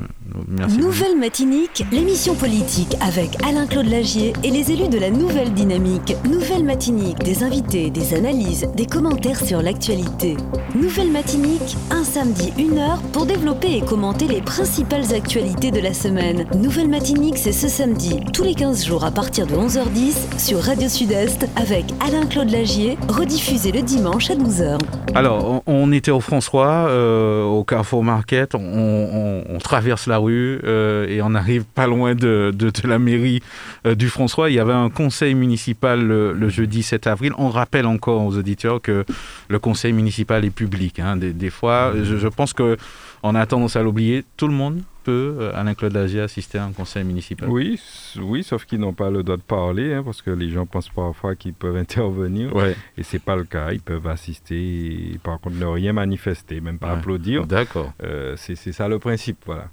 Nouvelle 0.78 1.18
Matinique, 1.18 1.84
l'émission 1.90 2.34
politique 2.34 2.94
avec 3.00 3.42
Alain-Claude 3.44 3.86
Lagier 3.86 4.34
et 4.44 4.50
les 4.50 4.70
élus 4.70 4.88
de 4.88 4.98
la 4.98 5.10
Nouvelle 5.10 5.52
Dynamique. 5.52 6.14
Nouvelle 6.30 6.64
Matinique, 6.64 7.18
des 7.18 7.42
invités, 7.42 7.90
des 7.90 8.14
analyses, 8.14 8.68
des 8.76 8.86
commentaires 8.86 9.40
sur 9.40 9.62
l'actualité. 9.62 10.36
Nouvelle 10.74 11.10
Matinique, 11.10 11.76
un 11.90 12.04
samedi, 12.04 12.52
une 12.58 12.78
heure 12.78 13.00
pour 13.12 13.26
développer 13.26 13.76
et 13.76 13.80
commenter 13.80 14.26
les 14.26 14.42
principales 14.42 15.12
actualités 15.14 15.70
de 15.70 15.80
la 15.80 15.94
semaine. 15.94 16.46
Nouvelle 16.54 16.88
Matinique, 16.88 17.38
c'est 17.38 17.52
ce 17.52 17.68
samedi, 17.68 18.20
tous 18.32 18.44
les 18.44 18.54
15 18.54 18.84
jours 18.84 19.04
à 19.04 19.10
partir 19.10 19.46
de 19.46 19.54
11h10 19.54 20.38
sur 20.38 20.60
Radio 20.60 20.88
Sud-Est 20.88 21.46
avec 21.56 21.86
Alain-Claude 22.00 22.50
Lagier, 22.50 22.98
rediffusé 23.08 23.72
le 23.72 23.82
dimanche 23.82 24.03
à 24.06 24.34
12h. 24.34 24.78
Alors, 25.14 25.62
on, 25.66 25.90
était 25.92 26.10
au 26.10 26.20
François, 26.20 26.88
euh, 26.88 27.42
au 27.42 27.64
Carrefour 27.64 28.04
Market, 28.04 28.54
on, 28.54 29.58
traverse 29.62 30.06
la 30.06 30.18
rue 30.18 30.60
euh, 30.64 31.08
et 31.08 31.22
on 31.22 31.34
arrive 31.34 31.64
pas 31.64 31.86
loin 31.86 32.14
de, 32.14 32.52
la 32.84 32.98
mairie 32.98 33.40
euh, 33.86 33.94
du 33.94 34.08
François. 34.08 34.50
Il 34.50 34.54
y 34.54 34.60
avait 34.60 34.74
un 34.74 34.90
conseil 34.90 35.34
municipal 35.34 36.02
le, 36.02 36.48
jeudi 36.50 36.82
7 36.82 37.06
avril. 37.06 37.32
On 37.38 37.48
rappelle 37.48 37.86
encore 37.86 38.24
aux 38.24 38.36
auditeurs 38.36 38.82
que 38.82 39.04
le 39.48 39.58
conseil 39.58 39.92
municipal 39.92 40.44
est 40.44 40.50
public. 40.50 40.98
Hein. 40.98 41.16
Des, 41.16 41.50
fois, 41.50 41.92
je, 41.96 42.18
je 42.18 42.28
pense 42.28 42.52
qu'on 42.52 43.34
a 43.34 43.46
tendance 43.46 43.76
à 43.76 43.82
l'oublier. 43.82 44.24
Tout 44.36 44.48
le 44.48 44.54
monde 44.54 44.82
peut, 45.04 45.36
euh, 45.38 45.52
Alain-Claude 45.54 45.92
Lagier, 45.92 46.20
assister 46.20 46.58
à 46.58 46.64
un 46.64 46.72
conseil 46.72 47.04
municipal 47.04 47.48
Oui, 47.48 47.80
oui 48.20 48.42
sauf 48.42 48.64
qu'ils 48.64 48.80
n'ont 48.80 48.92
pas 48.92 49.10
le 49.10 49.22
droit 49.22 49.36
de 49.36 49.42
parler, 49.42 49.92
hein, 49.92 50.02
parce 50.02 50.22
que 50.22 50.30
les 50.30 50.50
gens 50.50 50.66
pensent 50.66 50.88
parfois 50.88 51.34
qu'ils 51.36 51.54
peuvent 51.54 51.76
intervenir. 51.86 52.52
Et 52.96 53.02
ce 53.02 53.16
n'est 53.16 53.20
pas 53.20 53.36
le 53.36 53.44
cas. 53.44 53.72
Ils 53.72 53.80
peuvent 53.80 54.06
assister, 54.06 55.12
et, 55.12 55.18
par 55.22 55.40
contre, 55.40 55.56
ne 55.56 55.66
rien 55.66 55.92
manifester, 55.92 56.60
même 56.60 56.78
pas 56.78 56.92
applaudir. 56.92 57.46
D'accord. 57.46 57.92
Euh, 58.02 58.34
c'est 58.36 58.56
ça 58.56 58.88
le 58.88 58.98
principe, 58.98 59.38
voilà. 59.46 59.68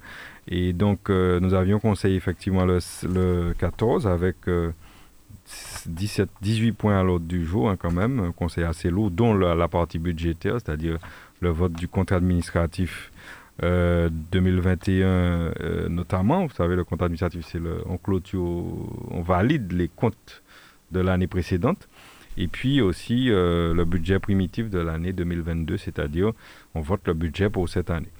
Et 0.48 0.72
donc, 0.72 1.08
euh, 1.08 1.40
nous 1.40 1.54
avions 1.54 1.78
conseillé 1.78 2.16
effectivement 2.16 2.64
le, 2.64 2.78
le 3.04 3.54
14 3.58 4.06
avec 4.06 4.36
17, 5.86 6.28
18 6.40 6.72
points 6.72 6.98
à 6.98 7.02
l'ordre 7.02 7.26
du 7.26 7.44
jour, 7.46 7.70
hein, 7.70 7.76
quand 7.78 7.92
même, 7.92 8.20
un 8.20 8.32
conseil 8.32 8.64
assez 8.64 8.90
lourd, 8.90 9.10
dont 9.10 9.34
la 9.34 9.68
partie 9.68 9.98
budgétaire, 9.98 10.54
c'est-à-dire 10.54 10.98
le 11.40 11.50
vote 11.50 11.72
du 11.72 11.88
compte 11.88 12.12
administratif 12.12 13.11
2021 13.60 15.52
notamment. 15.88 16.46
Vous 16.46 16.54
savez, 16.54 16.74
le 16.74 16.84
compte 16.84 17.02
administratif, 17.02 17.46
c'est 17.46 17.60
le, 17.60 17.82
on 17.86 17.98
clôture, 17.98 18.42
on 19.10 19.22
valide 19.22 19.72
les 19.72 19.88
comptes 19.88 20.42
de 20.90 21.00
l'année 21.00 21.26
précédente. 21.26 21.88
Et 22.38 22.48
puis 22.48 22.80
aussi 22.80 23.26
le 23.26 23.84
budget 23.84 24.18
primitif 24.18 24.70
de 24.70 24.78
l'année 24.78 25.12
2022, 25.12 25.76
c'est-à-dire 25.76 26.32
on 26.74 26.80
vote 26.80 27.02
le 27.06 27.14
budget 27.14 27.50
pour 27.50 27.68
cette 27.68 27.90
année. 27.90 28.10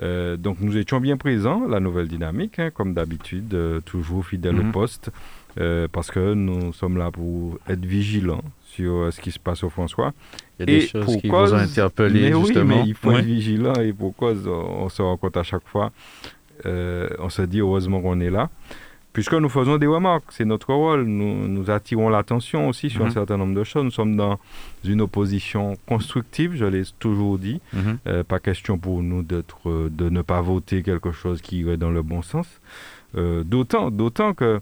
Euh, 0.00 0.36
donc 0.36 0.60
nous 0.60 0.76
étions 0.76 1.00
bien 1.00 1.16
présents, 1.16 1.66
la 1.66 1.80
nouvelle 1.80 2.08
dynamique, 2.08 2.58
hein, 2.58 2.70
comme 2.70 2.94
d'habitude, 2.94 3.52
euh, 3.54 3.80
toujours 3.80 4.24
fidèle 4.24 4.58
au 4.58 4.64
mhm. 4.64 4.72
poste, 4.72 5.10
euh, 5.58 5.88
parce 5.90 6.10
que 6.10 6.34
nous 6.34 6.72
sommes 6.72 6.96
là 6.96 7.10
pour 7.10 7.58
être 7.68 7.84
vigilants 7.84 8.44
sur 8.72 9.12
ce 9.12 9.20
qui 9.20 9.30
se 9.30 9.38
passe 9.38 9.62
au 9.64 9.70
François. 9.70 10.12
Il 10.58 10.60
y 10.60 10.62
a 10.62 10.78
des 10.80 10.86
choses 10.86 11.16
qui 11.16 11.28
cause, 11.28 11.50
vous 11.50 11.56
ont 11.56 11.60
interpellé, 11.60 12.32
justement. 12.32 12.76
Oui, 12.76 12.82
mais 12.82 12.88
il 12.88 12.94
faut 12.94 13.12
être 13.12 13.24
vigilant 13.24 13.74
et 13.74 13.92
pour 13.92 14.14
cause, 14.14 14.46
on 14.46 14.88
se 14.88 15.02
rend 15.02 15.16
compte 15.16 15.36
à 15.36 15.42
chaque 15.42 15.66
fois, 15.66 15.90
on 16.64 17.28
se 17.28 17.42
dit 17.42 17.60
heureusement 17.60 18.00
qu'on 18.00 18.20
est 18.20 18.30
là 18.30 18.50
puisque 19.18 19.34
nous 19.34 19.48
faisons 19.48 19.78
des 19.78 19.88
remarques, 19.88 20.30
c'est 20.30 20.44
notre 20.44 20.72
rôle, 20.72 21.02
nous, 21.02 21.48
nous 21.48 21.70
attirons 21.70 22.08
l'attention 22.08 22.68
aussi 22.68 22.88
sur 22.88 23.02
un 23.02 23.06
mhm. 23.06 23.14
certain 23.14 23.36
nombre 23.36 23.54
de 23.54 23.64
choses. 23.64 23.82
Nous 23.82 23.90
sommes 23.90 24.16
dans 24.16 24.38
une 24.84 25.00
opposition 25.00 25.76
constructive, 25.86 26.54
je 26.54 26.64
l'ai 26.64 26.84
toujours 27.00 27.36
dit. 27.36 27.60
Mhm. 27.72 27.98
Euh, 28.06 28.22
pas 28.22 28.38
question 28.38 28.78
pour 28.78 29.02
nous 29.02 29.24
d'être, 29.24 29.88
de 29.90 30.08
ne 30.08 30.22
pas 30.22 30.40
voter 30.40 30.84
quelque 30.84 31.10
chose 31.10 31.40
qui 31.40 31.62
irait 31.62 31.76
dans 31.76 31.90
le 31.90 32.02
bon 32.02 32.22
sens. 32.22 32.46
Euh, 33.16 33.42
d'autant, 33.42 33.90
d'autant 33.90 34.34
que 34.34 34.60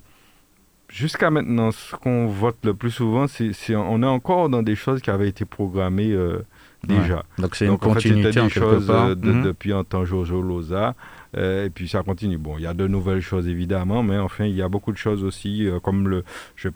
jusqu'à 0.96 1.30
maintenant, 1.30 1.70
ce 1.70 1.94
qu'on 1.94 2.26
vote 2.26 2.56
le 2.64 2.74
plus 2.74 2.90
souvent, 2.90 3.26
c'est, 3.26 3.52
on 3.76 4.02
est 4.02 4.06
encore 4.06 4.48
dans 4.48 4.62
des 4.62 4.74
choses 4.74 5.00
qui 5.02 5.10
avaient 5.10 5.28
été 5.28 5.44
programmées 5.44 6.12
euh, 6.12 6.38
déjà. 6.84 7.22
Donc 7.38 7.54
c'est 7.54 7.66
une 7.66 7.78
continuité 7.78 8.40
des 8.40 8.48
choses 8.48 8.88
mhm. 8.88 9.42
depuis 9.42 9.72
un 9.72 9.84
temps 9.84 10.04
Jojo 10.04 10.40
Loza. 10.40 10.94
Euh, 11.36 11.66
et 11.66 11.70
puis 11.70 11.86
ça 11.86 12.02
continue. 12.02 12.38
Bon, 12.38 12.56
il 12.56 12.62
y 12.62 12.66
a 12.66 12.72
de 12.72 12.86
nouvelles 12.86 13.20
choses 13.20 13.46
évidemment, 13.46 14.02
mais 14.02 14.16
enfin, 14.16 14.46
il 14.46 14.54
y 14.54 14.62
a 14.62 14.68
beaucoup 14.68 14.92
de 14.92 14.96
choses 14.96 15.22
aussi, 15.22 15.66
euh, 15.66 15.80
comme 15.80 16.08
le, 16.08 16.24
je, 16.54 16.68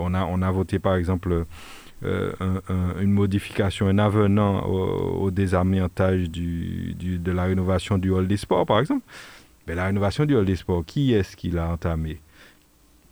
on, 0.00 0.14
a, 0.14 0.24
on 0.24 0.40
a 0.40 0.50
voté 0.50 0.78
par 0.78 0.94
exemple 0.94 1.44
euh, 2.04 2.32
une 3.00 3.10
modification, 3.10 3.88
un 3.88 3.98
avenant 3.98 4.64
au, 4.64 5.24
au 5.24 5.30
désamiantage 5.30 6.30
du, 6.30 6.94
du, 6.94 7.18
de 7.18 7.32
la 7.32 7.44
rénovation 7.44 7.98
du 7.98 8.10
hall 8.10 8.26
des 8.26 8.38
sports, 8.38 8.64
par 8.64 8.78
exemple. 8.78 9.04
Mais 9.66 9.74
la 9.74 9.86
rénovation 9.86 10.24
du 10.24 10.34
hall 10.34 10.46
des 10.46 10.56
sports, 10.56 10.84
qui 10.86 11.12
est-ce 11.12 11.36
qui 11.36 11.50
l'a 11.50 11.68
entamé? 11.68 12.20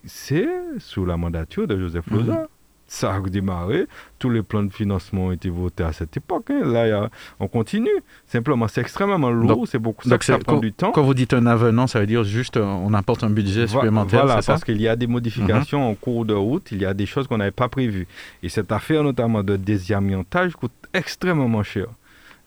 C'est 0.05 0.49
sous 0.79 1.05
la 1.05 1.17
mandature 1.17 1.67
de 1.67 1.79
Joseph. 1.79 2.07
Mhm 2.11 2.47
ça 2.93 3.15
a 3.15 3.19
redémarré. 3.19 3.87
Tous 4.19 4.31
les 4.31 4.43
plans 4.43 4.63
de 4.63 4.73
financement 4.73 5.27
ont 5.27 5.33
été 5.33 5.49
votés 5.49 5.83
à 5.83 5.93
cette 5.93 6.17
époque. 6.17 6.51
Hein. 6.51 6.61
Là, 6.65 7.09
on 7.41 7.49
continue. 7.49 7.89
Simplement, 8.27 8.69
c'est 8.69 8.83
extrêmement 8.83 9.31
lourd. 9.31 9.67
C'est 9.67 9.79
beaucoup 9.79 10.09
ça, 10.09 10.19
ça 10.21 10.39
prend 10.39 10.59
du 10.59 10.73
temps. 10.73 10.93
Quand 10.93 11.03
vous 11.03 11.15
dites 11.15 11.33
un 11.33 11.47
avenant, 11.47 11.87
ça 11.87 12.01
veut 12.01 12.07
dire 12.07 12.23
juste 12.23 12.59
euh, 12.59 12.65
on 12.65 12.93
apporte 12.95 13.25
un 13.25 13.31
budget 13.31 13.67
supplémentaire. 13.67 14.27
Voilà, 14.27 14.43
parce 14.43 14.63
qu'il 14.63 14.81
y 14.81 14.89
a 14.89 14.97
des 14.97 15.07
modifications 15.07 15.89
en 15.89 15.95
cours 15.95 16.25
de 16.25 16.35
route. 16.35 16.71
Il 16.71 16.83
y 16.83 16.85
a 16.85 16.95
des 16.95 17.07
choses 17.07 17.27
qu'on 17.27 17.39
n'avait 17.39 17.51
pas 17.51 17.69
prévues. 17.69 18.07
Et 18.43 18.49
cette 18.49 18.71
affaire, 18.71 19.03
notamment 19.03 19.43
de 19.43 19.57
désamiantage, 19.57 20.55
coûte 20.55 20.73
extrêmement 20.93 21.63
cher 21.63 21.87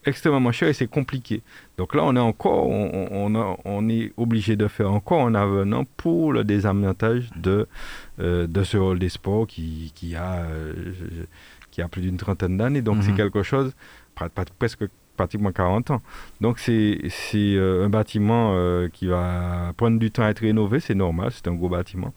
extrêmement 0.05 0.51
cher 0.51 0.69
et 0.69 0.73
c'est 0.73 0.87
compliqué. 0.87 1.41
Donc 1.77 1.95
là, 1.95 2.03
on 2.03 2.15
est 2.15 2.19
encore, 2.19 2.67
on, 2.67 3.57
on, 3.65 3.89
est 3.89 4.13
obligé 4.17 4.55
de 4.55 4.67
faire 4.67 4.91
encore 4.91 5.25
un 5.25 5.35
avenant 5.35 5.85
pour 5.97 6.33
le 6.33 6.43
désamiantage 6.43 7.29
de, 7.35 7.67
euh, 8.19 8.47
de 8.47 8.63
ce 8.63 8.77
hall 8.77 8.99
des 8.99 9.09
sports 9.09 9.47
qui, 9.47 9.91
qui 9.95 10.15
a, 10.15 10.43
euh, 10.43 10.73
qui 11.71 11.81
a 11.81 11.87
plus 11.87 12.01
d'une 12.01 12.17
trentaine 12.17 12.57
d'années. 12.57 12.81
Donc 12.81 13.03
c'est 13.03 13.11
mhm. 13.11 13.17
quelque 13.17 13.43
chose, 13.43 13.73
presque 14.59 14.85
pratiquement 15.15 15.51
40 15.51 15.91
ans. 15.91 16.01
Donc 16.41 16.59
c'est 16.59 16.99
euh, 17.35 17.85
un 17.85 17.89
bâtiment 17.89 18.51
euh, 18.53 18.87
qui 18.91 19.07
va 19.07 19.73
prendre 19.77 19.99
du 19.99 20.11
temps 20.11 20.23
à 20.23 20.29
être 20.29 20.39
rénové, 20.39 20.79
c'est 20.79 20.95
normal, 20.95 21.31
c'est 21.33 21.47
un 21.47 21.53
gros 21.53 21.69
bâtiment. 21.69 22.13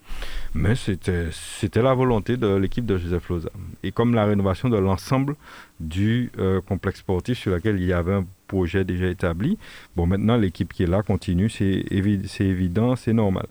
Mais 0.55 0.75
c'était 0.75 1.83
la 1.83 1.95
volonté 1.95 2.37
de 2.37 2.55
l'équipe 2.57 2.85
de 2.87 2.99
Joseph 2.99 3.29
Loza. 3.29 3.51
Et 3.83 3.93
comme 3.93 4.15
la 4.15 4.25
rénovation 4.25 4.69
de 4.69 4.77
l'ensemble 4.77 5.35
du 5.81 6.31
euh, 6.39 6.61
complexe 6.61 7.01
sportif 7.01 7.39
sur 7.39 7.53
lequel 7.53 7.81
il 7.81 7.87
y 7.87 7.93
avait 7.93 8.15
un 8.15 8.27
projet 8.49 8.85
déjà 8.85 9.07
établi, 9.07 9.59
bon 9.95 10.07
maintenant 10.07 10.37
l'équipe 10.37 10.73
qui 10.73 10.83
est 10.83 10.87
là 10.87 11.03
continue, 11.03 11.51
c'est 11.51 11.85
évident, 11.91 12.97
c'est 12.97 13.13
normal. 13.13 13.47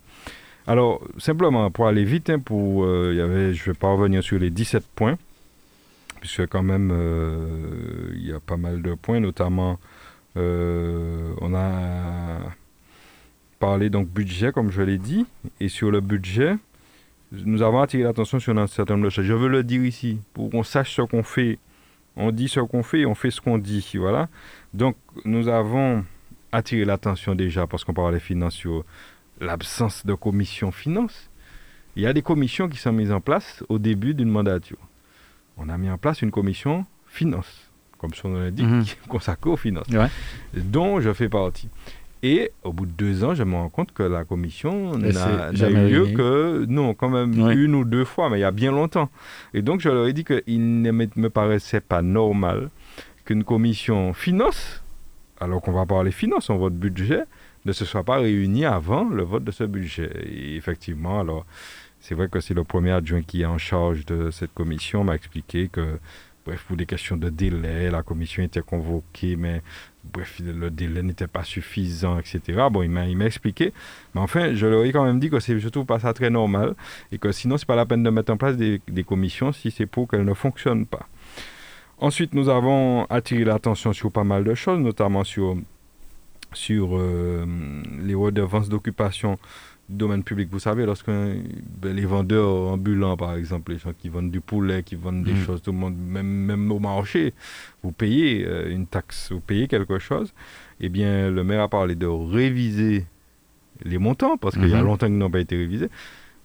Alors 0.66 1.02
simplement 1.18 1.72
pour 1.72 1.88
aller 1.88 2.04
vite, 2.04 2.30
hein, 2.30 2.40
pour, 2.40 2.86
y 2.86 3.22
avait, 3.22 3.54
je 3.54 3.62
ne 3.62 3.74
vais 3.74 3.78
pas 3.78 3.90
revenir 3.90 4.22
sur 4.22 4.38
les 4.38 4.50
17 4.50 4.84
points 4.96 5.18
puisque 6.20 6.48
quand 6.48 6.64
même, 6.64 6.92
euh, 6.92 8.12
il 8.16 8.28
y 8.28 8.34
a 8.34 8.40
pas 8.40 8.58
mal 8.58 8.82
de 8.82 8.94
points, 8.94 9.20
notamment, 9.20 9.80
euh, 10.38 11.34
on 11.42 11.54
a 11.56 12.40
parlé 13.60 13.90
donc 13.90 14.08
budget, 14.08 14.52
comme 14.52 14.72
je 14.72 14.82
l'ai 14.82 14.98
dit, 14.98 15.26
et 15.60 15.70
sur 15.70 15.92
le 15.92 16.02
budget, 16.02 16.56
nous 17.32 17.62
avons 17.62 17.82
attiré 17.82 18.04
l'attention 18.04 18.40
sur 18.40 18.58
un 18.58 18.68
certain 18.68 18.96
nombre 18.96 19.06
de 19.06 19.10
choses. 19.10 19.26
Je 19.26 19.34
veux 19.34 19.50
le 19.50 19.64
dire 19.64 19.84
ici, 19.84 20.20
pour 20.34 20.50
qu'on 20.50 20.64
sache 20.64 20.96
ce 20.96 21.02
qu'on 21.02 21.24
fait. 21.24 21.60
On 22.16 22.32
dit 22.32 22.48
ce 22.48 22.60
qu'on 22.60 22.84
fait 22.84 23.02
et 23.02 23.06
on 23.06 23.14
fait 23.14 23.30
ce 23.30 23.42
qu'on 23.42 23.58
dit, 23.58 23.86
voilà. 23.96 24.28
Donc, 24.74 24.96
nous 25.24 25.48
avons 25.48 26.04
attiré 26.52 26.86
l'attention 26.86 27.36
déjà, 27.36 27.68
parce 27.68 27.84
qu'on 27.84 27.94
parle 27.94 28.14
des 28.14 28.20
finances, 28.20 28.64
l'absence 29.40 30.06
de 30.06 30.14
commission 30.14 30.72
finance. 30.72 31.30
Il 31.96 32.04
y 32.04 32.08
a 32.08 32.14
des 32.14 32.22
commissions 32.22 32.70
qui 32.70 32.78
sont 32.78 32.92
mises 32.94 33.12
en 33.12 33.22
place 33.22 33.64
au 33.70 33.78
début 33.80 34.14
d'une 34.14 34.30
mandature 34.30 34.87
on 35.58 35.70
a 35.70 35.78
mis 35.78 35.90
en 35.90 35.98
place 35.98 36.22
une 36.22 36.32
commission 36.32 36.86
finance, 37.08 37.70
comme 37.98 38.14
son 38.14 38.30
nom 38.30 38.40
l'indique, 38.40 38.66
mhm. 38.66 38.86
consacrée 39.08 39.50
aux 39.50 39.58
finances, 39.58 39.88
dont 40.54 41.00
je 41.00 41.14
fais 41.14 41.30
partie. 41.30 41.70
Et 42.24 42.52
au 42.64 42.74
bout 42.74 42.88
de 42.88 42.92
deux 42.92 43.24
ans, 43.24 43.36
je 43.36 43.44
me 43.44 43.56
rends 43.56 43.70
compte 43.70 43.92
que 43.92 44.02
la 44.02 44.24
commission 44.24 44.98
n'a 44.98 45.52
eu 45.52 45.90
lieu 45.90 46.08
que, 46.08 46.66
non, 46.68 46.94
quand 46.96 47.10
même 47.10 47.34
une 47.52 47.76
ou 47.76 47.86
deux 47.86 48.06
fois, 48.06 48.30
mais 48.30 48.40
il 48.40 48.42
y 48.42 48.46
a 48.46 48.52
bien 48.52 48.72
longtemps. 48.72 49.10
Et 49.54 49.62
donc, 49.62 49.82
je 49.82 49.90
leur 49.90 50.08
ai 50.08 50.14
dit 50.14 50.24
qu'il 50.24 50.82
ne 50.82 50.92
me 50.92 51.30
paraissait 51.30 51.80
pas 51.80 52.02
normal 52.02 52.70
qu'une 53.24 53.44
commission 53.44 54.14
finance, 54.14 54.84
alors 55.40 55.62
qu'on 55.62 55.74
va 55.74 55.86
parler 55.86 56.12
finance, 56.12 56.50
on 56.50 56.58
vote 56.58 56.74
budget, 56.74 57.24
ne 57.66 57.72
se 57.72 57.86
soit 57.86 58.04
pas 58.04 58.18
réunie 58.18 58.66
avant 58.66 59.04
le 59.04 59.24
vote 59.24 59.44
de 59.44 59.52
ce 59.52 59.66
budget. 59.66 60.10
Et 60.26 60.56
effectivement, 60.56 61.20
alors, 61.20 61.46
c'est 62.00 62.16
vrai 62.16 62.30
que 62.30 62.40
c'est 62.40 62.54
le 62.54 62.64
premier 62.64 62.92
adjoint 62.92 63.22
qui 63.22 63.42
est 63.42 63.46
en 63.46 63.58
charge 63.58 64.06
de 64.06 64.32
cette 64.32 64.54
commission, 64.54 65.04
m'a 65.04 65.16
expliqué 65.16 65.70
que, 65.70 66.00
bref, 66.46 66.64
pour 66.68 66.78
des 66.78 66.86
questions 66.86 67.18
de 67.18 67.30
délai, 67.30 67.90
la 67.90 68.04
commission 68.04 68.44
était 68.44 68.62
convoquée, 68.62 69.36
mais 69.36 69.62
bref, 70.14 70.40
le 70.44 70.70
délai 70.70 71.04
n'était 71.04 71.28
pas 71.28 71.44
suffisant, 71.44 72.20
etc. 72.20 72.68
Bon, 72.72 72.82
il 72.84 72.90
m'a 72.90 73.26
expliqué. 73.26 73.74
Mais 74.14 74.22
enfin, 74.22 74.54
je 74.54 74.68
leur 74.68 74.84
ai 74.84 74.92
quand 74.92 75.04
même 75.04 75.20
dit 75.20 75.30
que 75.30 75.40
je 75.40 75.70
trouve 75.70 75.86
pas 75.86 76.00
ça 76.00 76.14
très 76.14 76.30
normal 76.30 76.76
et 77.12 77.18
que 77.18 77.32
sinon, 77.32 77.58
c'est 77.58 77.68
pas 77.68 77.76
la 77.76 77.86
peine 77.86 78.04
de 78.04 78.10
mettre 78.10 78.32
en 78.32 78.38
place 78.38 78.58
des, 78.58 78.82
commissions 79.06 79.52
si 79.52 79.72
c'est 79.72 79.86
pour 79.86 80.08
qu'elles 80.08 80.26
ne 80.26 80.34
fonctionnent 80.34 80.86
pas. 80.86 81.08
Ensuite, 82.00 82.34
nous 82.34 82.48
avons 82.50 83.06
attiré 83.06 83.44
l'attention 83.44 83.92
sur 83.92 84.12
pas 84.12 84.24
mal 84.24 84.44
de 84.44 84.54
choses, 84.54 84.80
notamment 84.80 85.24
sur, 85.24 85.58
sur 86.54 86.96
euh, 86.96 87.46
les 88.04 88.14
redevances 88.14 88.70
d'occupation 88.70 89.40
domaine 89.90 90.24
public. 90.24 90.50
Vous 90.52 90.60
savez, 90.60 90.86
lorsque 90.86 91.08
ben, 91.08 91.46
les 91.84 92.06
vendeurs 92.06 92.72
ambulants, 92.72 93.16
par 93.16 93.36
exemple, 93.36 93.72
les 93.72 93.80
gens 93.80 93.94
qui 93.98 94.10
vendent 94.10 94.32
du 94.32 94.42
poulet, 94.42 94.84
qui 94.84 94.96
vendent 94.96 95.24
des 95.24 95.34
mm. 95.34 95.46
choses, 95.46 95.62
tout 95.62 95.72
le 95.72 95.78
monde, 95.78 95.96
même, 95.98 96.28
même 96.28 96.72
au 96.72 96.80
marché, 96.80 97.34
vous 97.84 97.92
payez 97.92 98.46
euh, 98.46 98.70
une 98.72 98.86
taxe, 98.86 99.32
vous 99.32 99.40
payez 99.40 99.68
quelque 99.68 100.00
chose. 100.00 100.34
Eh 100.80 100.90
bien, 100.90 101.30
le 101.30 101.44
maire 101.44 101.62
a 101.62 101.68
parlé 101.68 101.96
de 101.96 102.06
réviser 102.06 103.06
les 103.84 103.98
montants, 103.98 104.38
parce 104.38 104.56
qu'il 104.56 104.68
y 104.68 104.74
a 104.74 104.82
mm-hmm. 104.82 104.84
longtemps 104.84 105.08
qu'ils 105.08 105.18
n'ont 105.18 105.30
pas 105.30 105.40
été 105.40 105.56
révisés. 105.56 105.90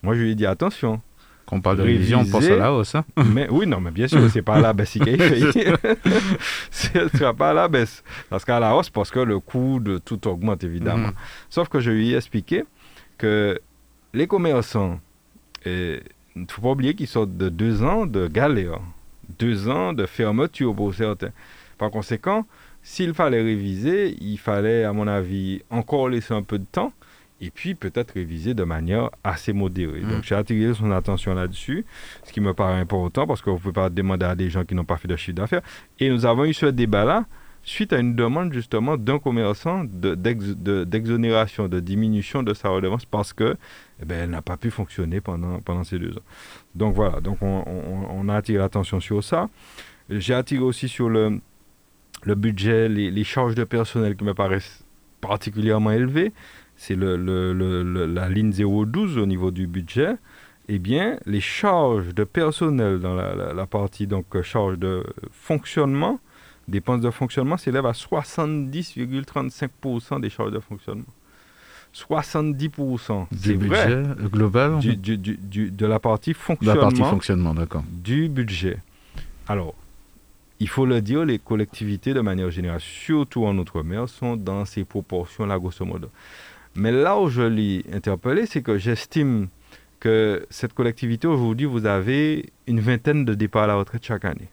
Moi, 0.03 0.14
je 0.14 0.22
lui 0.22 0.32
ai 0.32 0.34
dit 0.34 0.47
attention. 0.47 1.01
Quand 1.47 1.57
on 1.57 1.61
parle 1.61 1.78
de 1.78 1.82
révision, 1.82 2.20
on 2.20 2.24
pense 2.24 2.45
à 2.45 2.57
la 2.57 2.72
hausse. 2.72 2.95
Hein. 2.95 3.05
mais, 3.26 3.49
oui, 3.51 3.66
non, 3.66 3.80
mais 3.80 3.90
bien 3.90 4.07
sûr, 4.07 4.20
c'est 4.30 4.43
pas 4.43 4.55
à 4.55 4.61
la 4.61 4.72
baisse 4.72 4.93
Ce 6.70 6.99
ne 6.99 7.09
sera 7.09 7.34
pas 7.34 7.51
à 7.51 7.53
la 7.53 7.68
baisse. 7.68 8.05
Parce 8.30 8.45
qu'à 8.45 8.61
la 8.61 8.76
hausse, 8.76 8.90
parce 8.90 9.11
que 9.11 9.18
le 9.18 9.40
coût 9.40 9.80
de 9.80 9.99
tout 9.99 10.28
augmente, 10.28 10.62
évidemment. 10.62 11.09
Mm-hmm. 11.09 11.51
Sauf 11.51 11.68
que 11.68 11.80
je 11.80 11.90
lui 11.90 12.12
ai 12.12 12.16
expliqué 12.16 12.64
que 13.18 13.60
les 14.14 14.26
commerçants, 14.26 15.00
il 15.64 16.00
ne 16.36 16.46
faut 16.48 16.62
pas 16.62 16.70
oublier 16.70 16.94
qu'ils 16.94 17.08
sortent 17.08 17.36
de 17.36 17.48
deux 17.48 17.82
ans 17.82 18.06
de 18.06 18.26
galère, 18.26 18.80
deux 19.38 19.68
ans 19.68 19.92
de 19.92 20.06
fermeture 20.06 20.74
pour 20.74 20.94
certains. 20.94 21.30
Par 21.78 21.90
conséquent, 21.90 22.46
s'il 22.82 23.14
fallait 23.14 23.42
réviser, 23.42 24.16
il 24.20 24.38
fallait, 24.38 24.84
à 24.84 24.92
mon 24.92 25.06
avis, 25.06 25.62
encore 25.70 26.08
laisser 26.08 26.34
un 26.34 26.42
peu 26.42 26.58
de 26.58 26.64
temps 26.64 26.92
et 27.40 27.50
puis 27.50 27.74
peut-être 27.74 28.12
réviser 28.12 28.54
de 28.54 28.62
manière 28.62 29.10
assez 29.24 29.52
modérée. 29.52 30.00
Mmh. 30.00 30.10
Donc 30.10 30.22
j'ai 30.22 30.34
attiré 30.34 30.72
son 30.74 30.90
attention 30.92 31.34
là-dessus, 31.34 31.84
ce 32.22 32.32
qui 32.32 32.40
me 32.40 32.54
paraît 32.54 32.80
important 32.80 33.26
parce 33.26 33.42
que 33.42 33.50
vous 33.50 33.56
ne 33.56 33.60
pouvez 33.60 33.72
pas 33.72 33.90
demander 33.90 34.26
à 34.26 34.34
des 34.36 34.48
gens 34.48 34.64
qui 34.64 34.74
n'ont 34.74 34.84
pas 34.84 34.96
fait 34.96 35.08
de 35.08 35.16
chiffre 35.16 35.36
d'affaires. 35.36 35.62
Et 35.98 36.08
nous 36.08 36.24
avons 36.24 36.44
eu 36.44 36.54
ce 36.54 36.66
débat-là 36.66 37.24
suite 37.64 37.92
à 37.92 37.98
une 37.98 38.16
demande 38.16 38.52
justement 38.52 38.96
d'un 38.96 39.18
commerçant 39.18 39.84
d'exonération, 39.84 41.68
de, 41.68 41.80
diminution 41.80 42.42
de 42.42 42.54
sa 42.54 42.68
redevance 42.70 43.04
parce 43.04 43.32
que 43.32 43.56
eh 44.00 44.04
ben, 44.04 44.24
elle 44.24 44.30
n'a 44.30 44.42
pas 44.42 44.56
pu 44.56 44.70
fonctionner 44.70 45.20
pendant, 45.20 45.60
pendant 45.60 45.84
ces 45.84 45.98
deux 45.98 46.16
ans. 46.16 46.22
Donc 46.74 46.94
voilà, 46.94 47.20
donc 47.20 47.38
on, 47.42 48.28
a 48.28 48.34
attiré 48.34 48.58
l'attention 48.58 49.00
sur 49.00 49.22
ça. 49.22 49.48
J'ai 50.10 50.34
attiré 50.34 50.62
aussi 50.62 50.88
sur 50.88 51.08
le, 51.08 51.40
le 52.24 52.34
budget, 52.34 52.88
les, 52.88 53.24
charges 53.24 53.54
de 53.54 53.64
personnel 53.64 54.16
qui 54.16 54.24
me 54.24 54.34
paraissent 54.34 54.84
particulièrement 55.20 55.92
élevé, 55.92 56.32
c'est 56.76 56.96
le, 56.96 57.16
le- 57.16 58.06
la 58.06 58.28
ligne 58.28 58.50
012 58.50 59.18
au 59.18 59.26
niveau 59.26 59.52
du 59.52 59.68
budget, 59.68 60.14
eh 60.68 60.78
bien, 60.80 61.18
les 61.26 61.40
charges 61.40 62.12
de 62.14 62.24
personnel 62.24 62.98
dans 62.98 63.14
la, 63.14 63.34
la- 63.36 63.52
la 63.54 63.66
partie 63.66 64.08
donc 64.08 64.40
charges 64.42 64.78
de 64.78 65.04
fonctionnement, 65.30 66.18
dépenses 66.72 67.00
de 67.02 67.10
fonctionnement, 67.10 67.56
s'élèvent 67.56 67.86
à 67.86 67.92
70,35% 67.92 70.20
des 70.20 70.30
charges 70.30 70.50
de 70.52 70.58
fonctionnement. 70.58 71.04
70%. 71.94 73.26
Du 73.30 73.54
vrai. 73.56 73.86
budget 73.86 74.02
global 74.30 74.78
Du- 74.80 74.96
du- 74.96 75.18
du- 75.18 75.36
du- 75.36 75.70
de 75.70 75.86
la 75.86 76.00
partie 76.00 76.30
La 76.30 76.36
fonctionnement 76.38 76.80
partie 76.80 77.02
fonctionnement, 77.02 77.54
d'accord. 77.54 77.84
du 77.92 78.28
budget. 78.28 78.78
Alors, 79.46 79.74
il 80.58 80.68
faut 80.68 80.86
le 80.86 81.00
dire, 81.02 81.24
les 81.24 81.38
collectivités, 81.38 82.14
de 82.14 82.20
manière 82.20 82.50
générale, 82.50 82.80
surtout 82.80 83.44
en 83.44 83.56
Outre-mer, 83.58 84.08
sont 84.08 84.36
dans 84.36 84.64
ces 84.64 84.84
proportions-là, 84.84 85.58
grosso 85.58 85.84
modo. 85.84 86.08
Mais 86.74 86.90
là 86.92 87.18
où 87.18 87.28
je 87.28 87.42
l'ai 87.42 87.84
interpellé, 87.92 88.46
c'est 88.46 88.62
que 88.62 88.78
j'estime 88.78 89.48
que 90.00 90.46
cette 90.48 90.72
collectivité, 90.72 91.26
aujourd'hui, 91.28 91.66
vous 91.66 91.84
avez 91.84 92.50
une 92.66 92.80
vingtaine 92.80 93.26
de 93.26 93.34
départs 93.34 93.64
à 93.64 93.66
la 93.66 93.74
retraite 93.74 94.02
chaque 94.04 94.24
année. 94.24 94.48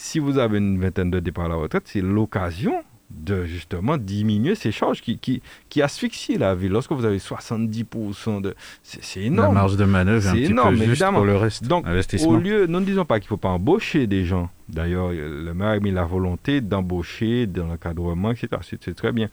Si 0.00 0.20
vous 0.20 0.38
avez 0.38 0.58
une 0.58 0.78
vingtaine 0.80 1.10
de 1.10 1.18
départs 1.18 1.46
à 1.46 1.48
la 1.48 1.54
retraite, 1.56 1.82
c'est 1.86 2.00
l'occasion 2.00 2.84
de 3.10 3.44
justement 3.46 3.96
diminuer 3.96 4.54
ces 4.54 4.70
charges 4.70 5.00
qui, 5.02 5.18
qui, 5.18 5.42
qui 5.68 5.82
asphyxient 5.82 6.38
la 6.38 6.54
ville. 6.54 6.70
Lorsque 6.70 6.92
vous 6.92 7.04
avez 7.04 7.18
70% 7.18 8.40
de... 8.40 8.54
C'est 8.84 9.02
c'est 9.02 9.18
La 9.20 9.26
énorme. 9.26 9.54
marge 9.54 9.76
de 9.76 9.84
manœuvre 9.84 10.24
est 10.24 10.28
un 10.28 10.32
petit 10.34 10.44
énorme, 10.52 10.68
peu 10.70 10.76
juste 10.76 10.88
évidemment. 10.90 11.18
pour 11.18 11.26
le 11.26 11.36
reste. 11.36 11.64
Donc. 11.64 11.84
Au 12.24 12.36
lieu, 12.36 12.66
nous 12.66 12.78
ne 12.78 12.84
disons 12.84 13.04
pas 13.04 13.18
qu'il 13.18 13.26
ne 13.26 13.30
faut 13.30 13.36
pas 13.38 13.48
embaucher 13.48 14.06
des 14.06 14.24
gens. 14.24 14.48
D'ailleurs, 14.68 15.10
le 15.10 15.52
maire 15.52 15.70
a 15.70 15.80
mis 15.80 15.90
la 15.90 16.04
volonté 16.04 16.60
d'embaucher 16.60 17.48
dans 17.48 17.66
l'encadrement, 17.66 18.30
etc. 18.30 18.48
C'est 18.62 18.82
c'est 18.84 18.94
très 18.94 19.10
bien. 19.10 19.28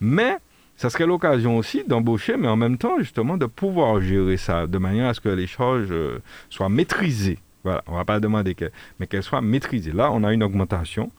Mais 0.00 0.38
ça 0.76 0.88
serait 0.88 1.06
l'occasion 1.06 1.58
aussi 1.58 1.84
d'embaucher, 1.86 2.38
mais 2.38 2.48
en 2.48 2.56
même 2.56 2.78
temps, 2.78 2.98
justement, 3.00 3.36
de 3.36 3.46
pouvoir 3.46 4.00
gérer 4.00 4.38
ça 4.38 4.66
de 4.66 4.78
manière 4.78 5.08
à 5.08 5.14
ce 5.14 5.20
que 5.20 5.28
les 5.28 5.46
charges 5.46 5.88
euh, 5.90 6.20
soient 6.48 6.70
maîtrisées. 6.70 7.38
On 7.86 7.92
ne 7.92 7.96
va 7.96 8.04
pas 8.04 8.20
demander 8.20 8.54
que, 8.54 8.70
mais 8.98 9.06
qu'elles 9.06 9.22
soient 9.22 9.42
maîtrisées. 9.42 9.92
Là, 9.92 10.10
on 10.12 10.24
a 10.24 10.32
une 10.32 10.42
augmentation, 10.42 11.10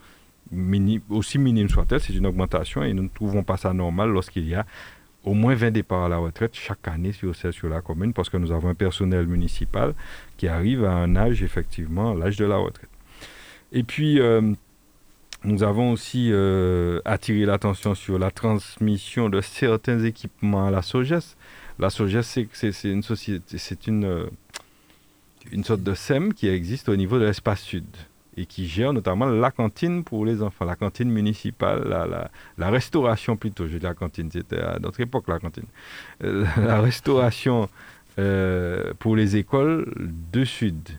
aussi 1.10 1.40
minime 1.40 1.70
soit-elle, 1.70 2.00
c'est 2.00 2.14
une 2.14 2.26
augmentation 2.26 2.84
et 2.84 2.94
nous 2.94 3.04
ne 3.04 3.10
trouvons 3.10 3.44
pas 3.44 3.58
ça 3.58 3.74
normal 3.74 4.10
lorsqu'il 4.10 4.48
y 4.48 4.56
a 4.56 4.66
au 5.24 5.34
moins 5.34 5.56
20 5.56 5.72
départs 5.72 6.06
à 6.06 6.10
la 6.10 6.18
retraite 6.18 6.56
chaque 6.56 6.88
année 6.88 7.12
sur, 7.12 7.36
sur 7.36 7.68
la 7.68 7.82
commune 7.82 8.14
parce 8.14 8.30
que 8.30 8.38
nous 8.38 8.52
avons 8.52 8.70
un 8.70 8.76
personnel 8.76 9.28
municipal 9.28 9.94
qui 10.38 10.48
arrive 10.48 10.86
à 10.86 10.94
un 10.94 11.16
âge, 11.16 11.44
effectivement, 11.44 12.14
l'âge 12.14 12.38
de 12.38 12.46
la 12.46 12.56
retraite. 12.56 12.90
Et 13.74 13.84
puis, 13.84 14.22
euh, 14.22 14.54
nous 15.44 15.64
avons 15.64 15.92
aussi 15.92 16.30
euh, 16.32 17.00
attiré 17.06 17.46
l'attention 17.46 17.94
sur 17.94 18.18
la 18.18 18.32
transmission 18.32 19.30
de 19.30 19.42
certains 19.42 20.00
équipements 20.04 20.66
à 20.66 20.72
la 20.72 20.82
SOGES. 20.82 21.36
La 21.80 21.90
SOGES, 21.90 22.48
c'est 22.54 22.84
une 22.86 23.04
société, 23.04 23.58
c'est 23.58 23.88
une, 23.88 24.06
euh, 24.06 24.26
une 25.52 25.64
sorte 25.64 25.84
de 25.84 25.94
SEM 25.94 26.34
qui 26.34 26.48
existe 26.48 26.90
au 26.90 26.96
niveau 26.96 27.20
de 27.20 27.26
l'espace 27.26 27.62
sud 27.62 27.86
et 28.38 28.46
qui 28.46 28.68
gère 28.68 28.94
notamment 28.94 29.26
la 29.26 29.52
cantine 29.52 30.04
pour 30.04 30.26
les 30.26 30.44
enfants, 30.44 30.66
la 30.66 30.76
cantine 30.76 31.10
municipale, 31.10 32.30
la, 32.58 32.70
restauration 32.70 33.36
plutôt. 33.36 33.68
Je 33.68 33.78
dis 33.78 33.84
la 33.84 33.96
cantine, 33.96 34.30
c'était 34.32 34.60
à 34.60 34.78
notre 34.80 35.02
époque 35.02 35.28
la 35.28 35.40
cantine. 35.40 35.66
Euh, 36.24 36.46
la 36.58 36.80
restauration 36.80 37.68
euh, 38.20 38.94
pour 39.00 39.16
les 39.16 39.38
écoles 39.38 39.92
de 40.32 40.46
sud. 40.46 40.90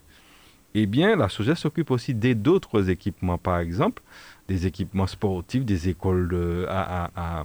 Eh 0.74 0.86
bien, 0.86 1.16
la 1.16 1.28
SOGES 1.28 1.54
s'occupe 1.54 1.90
aussi 1.90 2.12
des 2.12 2.34
d'autres 2.34 2.90
équipements, 2.90 3.38
par 3.38 3.58
exemple, 3.58 4.02
des 4.48 4.66
équipements 4.66 5.06
sportifs, 5.06 5.64
des 5.64 5.88
écoles 5.88 6.66
à, 6.68 7.44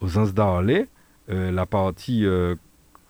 aux 0.00 0.18
Anses 0.18 0.34
d'Arlay, 0.34 0.86
euh, 1.30 1.50
la 1.50 1.66
partie, 1.66 2.24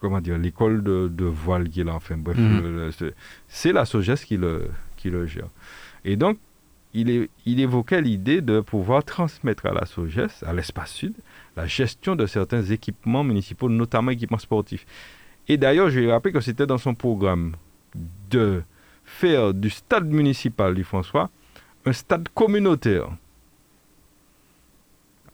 comment 0.07 0.21
dire, 0.21 0.39
l'école 0.39 0.83
de, 0.83 1.09
de 1.09 1.25
voile 1.25 1.69
qui 1.69 1.81
est 1.81 1.85
là, 1.85 1.95
enfin 1.95 2.17
bref, 2.17 2.37
Mhm. 2.37 2.91
c'est- 2.93 3.15
c'est 3.49 3.73
la 3.73 3.85
SOGES 3.85 4.25
qui 4.25 4.37
le, 4.37 4.69
qui 4.97 5.11
le 5.11 5.27
gère. 5.27 5.49
Et 6.05 6.17
donc, 6.17 6.39
il, 6.95 7.11
est- 7.11 7.29
il 7.45 7.61
évoquait 7.61 8.01
l'idée 8.01 8.41
de 8.41 8.61
pouvoir 8.61 9.05
transmettre 9.05 9.67
à 9.67 9.73
la 9.73 9.85
SOGES, 9.87 10.43
à 10.47 10.53
l'espace 10.53 10.93
sud, 10.93 11.15
la 11.57 11.67
gestion 11.67 12.17
de 12.17 12.27
certains 12.27 12.63
équipements 12.63 13.25
municipaux, 13.25 13.69
notamment 13.69 14.11
équipements 14.13 14.39
sportifs. 14.39 14.87
Et 15.49 15.57
d'ailleurs, 15.57 15.91
je 15.91 16.01
lui 16.01 16.07
ai 16.07 16.13
rappelé 16.13 16.33
que 16.33 16.41
c'était 16.41 16.67
dans 16.67 16.79
son 16.79 16.95
programme 16.95 17.55
de 18.31 18.63
faire 19.05 19.55
du 19.55 19.71
stade 19.71 20.07
municipal 20.07 20.75
du 20.75 20.83
François 20.85 21.31
un 21.85 21.93
stade 21.93 22.29
communautaire. 22.35 23.05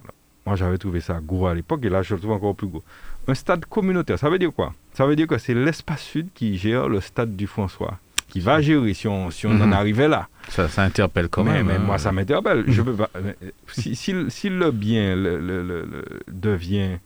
Alors, 0.02 0.14
moi, 0.46 0.56
j'avais 0.56 0.78
trouvé 0.78 1.00
ça 1.00 1.20
gros 1.20 1.46
à 1.46 1.54
l'époque 1.54 1.84
et 1.84 1.88
là, 1.88 2.02
je 2.02 2.14
le 2.14 2.20
trouve 2.20 2.32
encore 2.32 2.54
plus 2.54 2.66
gros. 2.66 2.82
Un 3.28 3.34
stade 3.34 3.64
communautaire, 3.66 4.18
ça 4.18 4.28
veut 4.28 4.38
dire 4.38 4.52
quoi? 4.52 4.72
Ça 4.94 5.06
veut 5.06 5.14
dire 5.16 5.26
que 5.26 5.38
c'est 5.38 5.54
l'espace 5.54 6.02
sud 6.02 6.28
qui 6.34 6.56
gère 6.58 6.88
le 6.88 7.00
stade 7.00 7.36
du 7.36 7.46
François, 7.46 7.98
qui 8.28 8.40
va 8.40 8.60
gérer 8.60 8.94
si 8.94 9.06
on, 9.06 9.30
si 9.30 9.46
on 9.46 9.50
en 9.52 9.66
Mhm. 9.66 9.72
arrivait 9.72 10.08
là. 10.08 10.28
Ça, 10.48 10.68
ça 10.68 10.82
interpelle 10.82 11.28
quand 11.28 11.44
mais, 11.44 11.52
même. 11.54 11.66
mais 11.66 11.74
hein. 11.74 11.78
moi, 11.86 11.98
ça 11.98 12.10
m'interpelle. 12.12 12.64
Je 12.66 12.82
peux 12.82 12.94
pas. 12.94 13.10
mais, 13.22 13.36
euh, 13.44 13.50
Si, 13.68 13.94
si 13.94 14.12
le- 14.12 14.28
si 14.28 14.48
le 14.48 14.70
bien 14.72 15.14
le- 15.14 15.38
le- 15.38 15.62
le- 15.62 15.82
le- 15.84 16.04
devient 16.32 16.98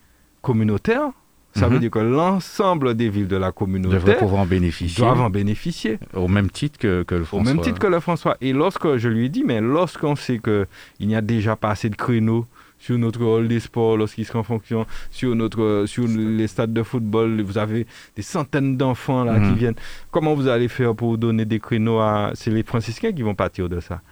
communautaire, 0.42 1.10
ça 1.54 1.68
veut 1.68 1.74
Mhm. 1.76 1.80
dire 1.80 1.90
que 1.90 1.98
l'ensemble 1.98 2.94
des 2.94 3.08
villes 3.08 3.28
de 3.28 3.36
la 3.36 3.52
communauté 3.52 4.14
pouvoir 4.14 4.42
en 4.42 4.46
bénéficier 4.46 5.02
doivent 5.04 5.20
en 5.20 5.30
bénéficier. 5.30 5.98
au 6.14 6.28
même 6.28 6.50
titre 6.50 6.78
que, 6.78 7.02
que 7.02 7.14
le 7.14 7.22
Au 7.22 7.24
François. 7.24 7.52
même 7.54 7.62
titre 7.62 7.78
que 7.78 7.86
le 7.86 8.00
François. 8.00 8.36
Et 8.40 8.52
lorsque 8.52 8.96
je 8.96 9.08
lui 9.08 9.26
ai 9.26 9.28
dit, 9.28 9.44
mais 9.44 9.60
lorsqu'on 9.60 10.16
sait 10.16 10.38
qu'il 10.38 10.66
n'y 11.08 11.16
a 11.16 11.20
déjà 11.22 11.56
pas 11.56 11.70
assez 11.70 11.88
de 11.90 11.96
créneaux 11.96 12.46
sur 12.78 12.98
notre 12.98 13.22
hall 13.24 13.48
des 13.48 13.60
sports, 13.60 13.96
lorsqu'il 13.96 14.24
sera 14.26 14.40
en 14.40 14.42
fonction, 14.42 14.86
sur, 15.10 15.34
notre, 15.34 15.84
sur 15.86 16.06
les 16.06 16.46
stades 16.46 16.72
de 16.72 16.82
football, 16.82 17.40
vous 17.42 17.58
avez 17.58 17.86
des 18.14 18.22
centaines 18.22 18.76
d'enfants 18.76 19.24
là 19.24 19.36
qui 19.40 19.46
Mhm. 19.46 19.54
viennent. 19.54 19.74
Comment 20.10 20.34
vous 20.34 20.46
allez 20.48 20.68
faire 20.68 20.94
pour 20.94 21.16
donner 21.18 21.44
des 21.44 21.58
créneaux 21.58 21.98
à... 22.00 22.32
C'est 22.34 22.50
les 22.50 22.62
franciscains 22.62 23.12
qui 23.12 23.22
vont 23.22 23.34
partir 23.34 23.68
de 23.68 23.80
ça. 23.80 24.02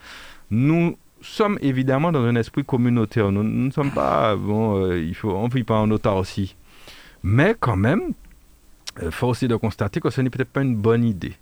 Nous 0.50 0.96
sommes 1.20 1.58
évidemment 1.62 2.10
dans 2.12 2.22
un 2.24 2.36
esprit 2.36 2.64
communautaire. 2.64 3.30
Nous 3.32 3.42
nous 3.42 3.66
ne 3.66 3.70
sommes 3.70 3.90
pas... 3.92 4.34
Bon, 4.36 4.82
euh, 4.82 4.98
il 5.00 5.14
faut, 5.14 5.30
on 5.30 5.48
ne 5.48 5.52
vit 5.52 5.64
pas 5.64 5.78
en 5.80 5.90
autarcie. 5.90 6.56
Mais 7.22 7.54
quand 7.58 7.76
même, 7.76 8.12
il 9.02 9.10
faut 9.10 9.28
aussi 9.28 9.48
de 9.48 9.56
constater 9.56 10.00
que 10.00 10.10
ce 10.10 10.20
n'est 10.20 10.30
peut-être 10.30 10.50
pas 10.52 10.62
une 10.62 10.76
bonne 10.76 11.04
idée. 11.04 11.34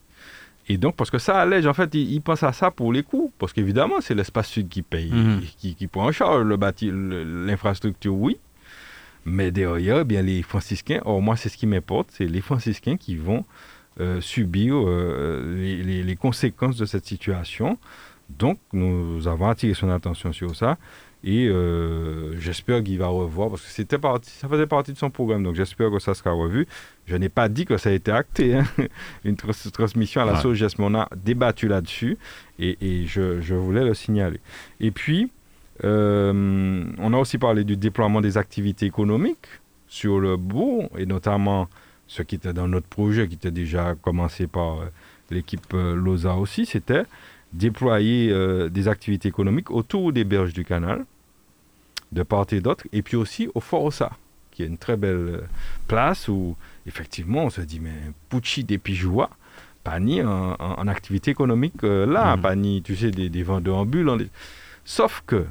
Et 0.72 0.78
donc, 0.78 0.96
parce 0.96 1.10
que 1.10 1.18
ça 1.18 1.38
allège, 1.38 1.66
en 1.66 1.74
fait, 1.74 1.94
ils, 1.94 2.12
ils 2.14 2.20
pensent 2.22 2.44
à 2.44 2.52
ça 2.52 2.70
pour 2.70 2.92
les 2.94 3.02
coûts. 3.02 3.30
Parce 3.38 3.52
qu'évidemment, 3.52 4.00
c'est 4.00 4.14
l'espace 4.14 4.48
sud 4.48 4.68
qui 4.70 4.80
paye, 4.82 5.12
Mhm. 5.12 5.40
qui, 5.58 5.74
qui 5.74 5.86
prend 5.86 6.06
en 6.06 6.12
charge 6.12 6.44
le 6.44 6.56
bâti, 6.56 6.90
l'infrastructure, 6.92 8.14
oui. 8.14 8.38
Mais 9.24 9.50
derrière, 9.50 9.98
eh 10.00 10.04
bien, 10.04 10.22
les 10.22 10.42
franciscains, 10.42 11.00
or 11.04 11.20
moi, 11.22 11.36
c'est 11.36 11.48
ce 11.48 11.56
qui 11.56 11.66
m'importe, 11.66 12.08
c'est 12.10 12.26
les 12.26 12.40
franciscains 12.40 12.96
qui 12.96 13.16
vont 13.16 13.44
euh, 14.00 14.20
subir 14.22 14.74
euh, 14.76 15.54
les, 15.56 15.76
les- 15.82 16.02
les 16.02 16.16
conséquences 16.16 16.76
de 16.78 16.86
cette 16.86 17.04
situation. 17.06 17.78
Donc, 18.30 18.58
nous 18.72 19.28
avons 19.28 19.48
attiré 19.48 19.74
son 19.74 19.90
attention 19.90 20.32
sur 20.32 20.56
ça. 20.56 20.78
Et 21.24 21.46
euh, 21.48 22.36
j'espère 22.40 22.82
qu'il 22.82 22.98
va 22.98 23.06
revoir, 23.06 23.50
parce 23.50 23.62
que 23.62 23.68
c'était 23.70 23.98
parti, 23.98 24.28
ça 24.30 24.48
faisait 24.48 24.66
partie 24.66 24.92
de 24.92 24.98
son 24.98 25.08
programme, 25.10 25.44
donc 25.44 25.54
j'espère 25.54 25.88
que 25.90 26.00
ça 26.00 26.14
sera 26.14 26.32
revu. 26.32 26.66
Je 27.06 27.14
n'ai 27.14 27.28
pas 27.28 27.48
dit 27.48 27.64
que 27.64 27.76
ça 27.76 27.90
a 27.90 27.92
été 27.92 28.10
acté, 28.10 28.56
hein, 28.56 28.64
une 29.24 29.36
trans- 29.36 29.52
transmission 29.72 30.20
à 30.22 30.24
la 30.24 30.32
Ouais. 30.34 30.40
SOGES, 30.40 30.78
mais 30.78 30.84
on 30.86 30.94
a 30.96 31.08
débattu 31.14 31.68
là-dessus, 31.68 32.18
et, 32.58 32.76
et 32.80 33.06
je, 33.06 33.40
je 33.40 33.54
voulais 33.54 33.84
le 33.84 33.94
signaler. 33.94 34.40
Et 34.80 34.90
puis, 34.90 35.30
euh, 35.84 36.84
on 36.98 37.12
a 37.14 37.16
aussi 37.18 37.38
parlé 37.38 37.64
du 37.64 37.76
déploiement 37.76 38.20
des 38.20 38.36
activités 38.36 38.86
économiques 38.86 39.46
sur 39.88 40.18
le 40.20 40.36
bourg, 40.36 40.88
et 40.98 41.06
notamment 41.06 41.68
ce 42.08 42.22
qui 42.22 42.34
était 42.34 42.52
dans 42.52 42.68
notre 42.68 42.86
projet, 42.88 43.28
qui 43.28 43.34
était 43.34 43.50
déjà 43.50 43.94
commencé 43.94 44.46
par 44.46 44.80
euh, 44.80 44.84
l'équipe 45.30 45.72
LOSA 45.72 46.34
aussi, 46.34 46.66
c'était 46.66 47.04
déployer 47.52 48.30
euh, 48.32 48.68
des 48.70 48.88
activités 48.88 49.28
économiques 49.28 49.70
autour 49.70 50.12
des 50.12 50.24
berges 50.24 50.52
du 50.54 50.64
canal, 50.64 51.04
de 52.12 52.22
part 52.22 52.46
et 52.52 52.60
d'autre, 52.60 52.84
et 52.92 53.02
puis 53.02 53.16
aussi 53.16 53.48
au 53.54 53.60
Fort 53.60 53.84
Ossa, 53.84 54.12
qui 54.50 54.62
est 54.62 54.66
une 54.66 54.78
très 54.78 54.96
belle 54.96 55.16
euh, 55.16 55.40
place 55.88 56.28
où, 56.28 56.56
effectivement, 56.86 57.44
on 57.44 57.50
se 57.50 57.62
dit, 57.62 57.80
mais 57.80 57.94
Pucci 58.28 58.64
des 58.64 58.78
Pijoua, 58.78 59.30
pas 59.82 59.98
ni 59.98 60.22
en, 60.22 60.52
en- 60.52 60.56
en 60.78 60.88
activité 60.88 61.30
économique 61.30 61.82
euh, 61.84 62.06
là, 62.06 62.36
Mhm. 62.36 62.42
pas 62.42 62.54
ni, 62.54 62.82
tu 62.82 62.94
sais, 62.96 63.10
des, 63.10 63.28
des 63.28 63.42
vendeurs 63.42 63.76
ambulants. 63.78 64.16
des- 64.16 64.28
Sauf 64.84 65.22
que, 65.26 65.46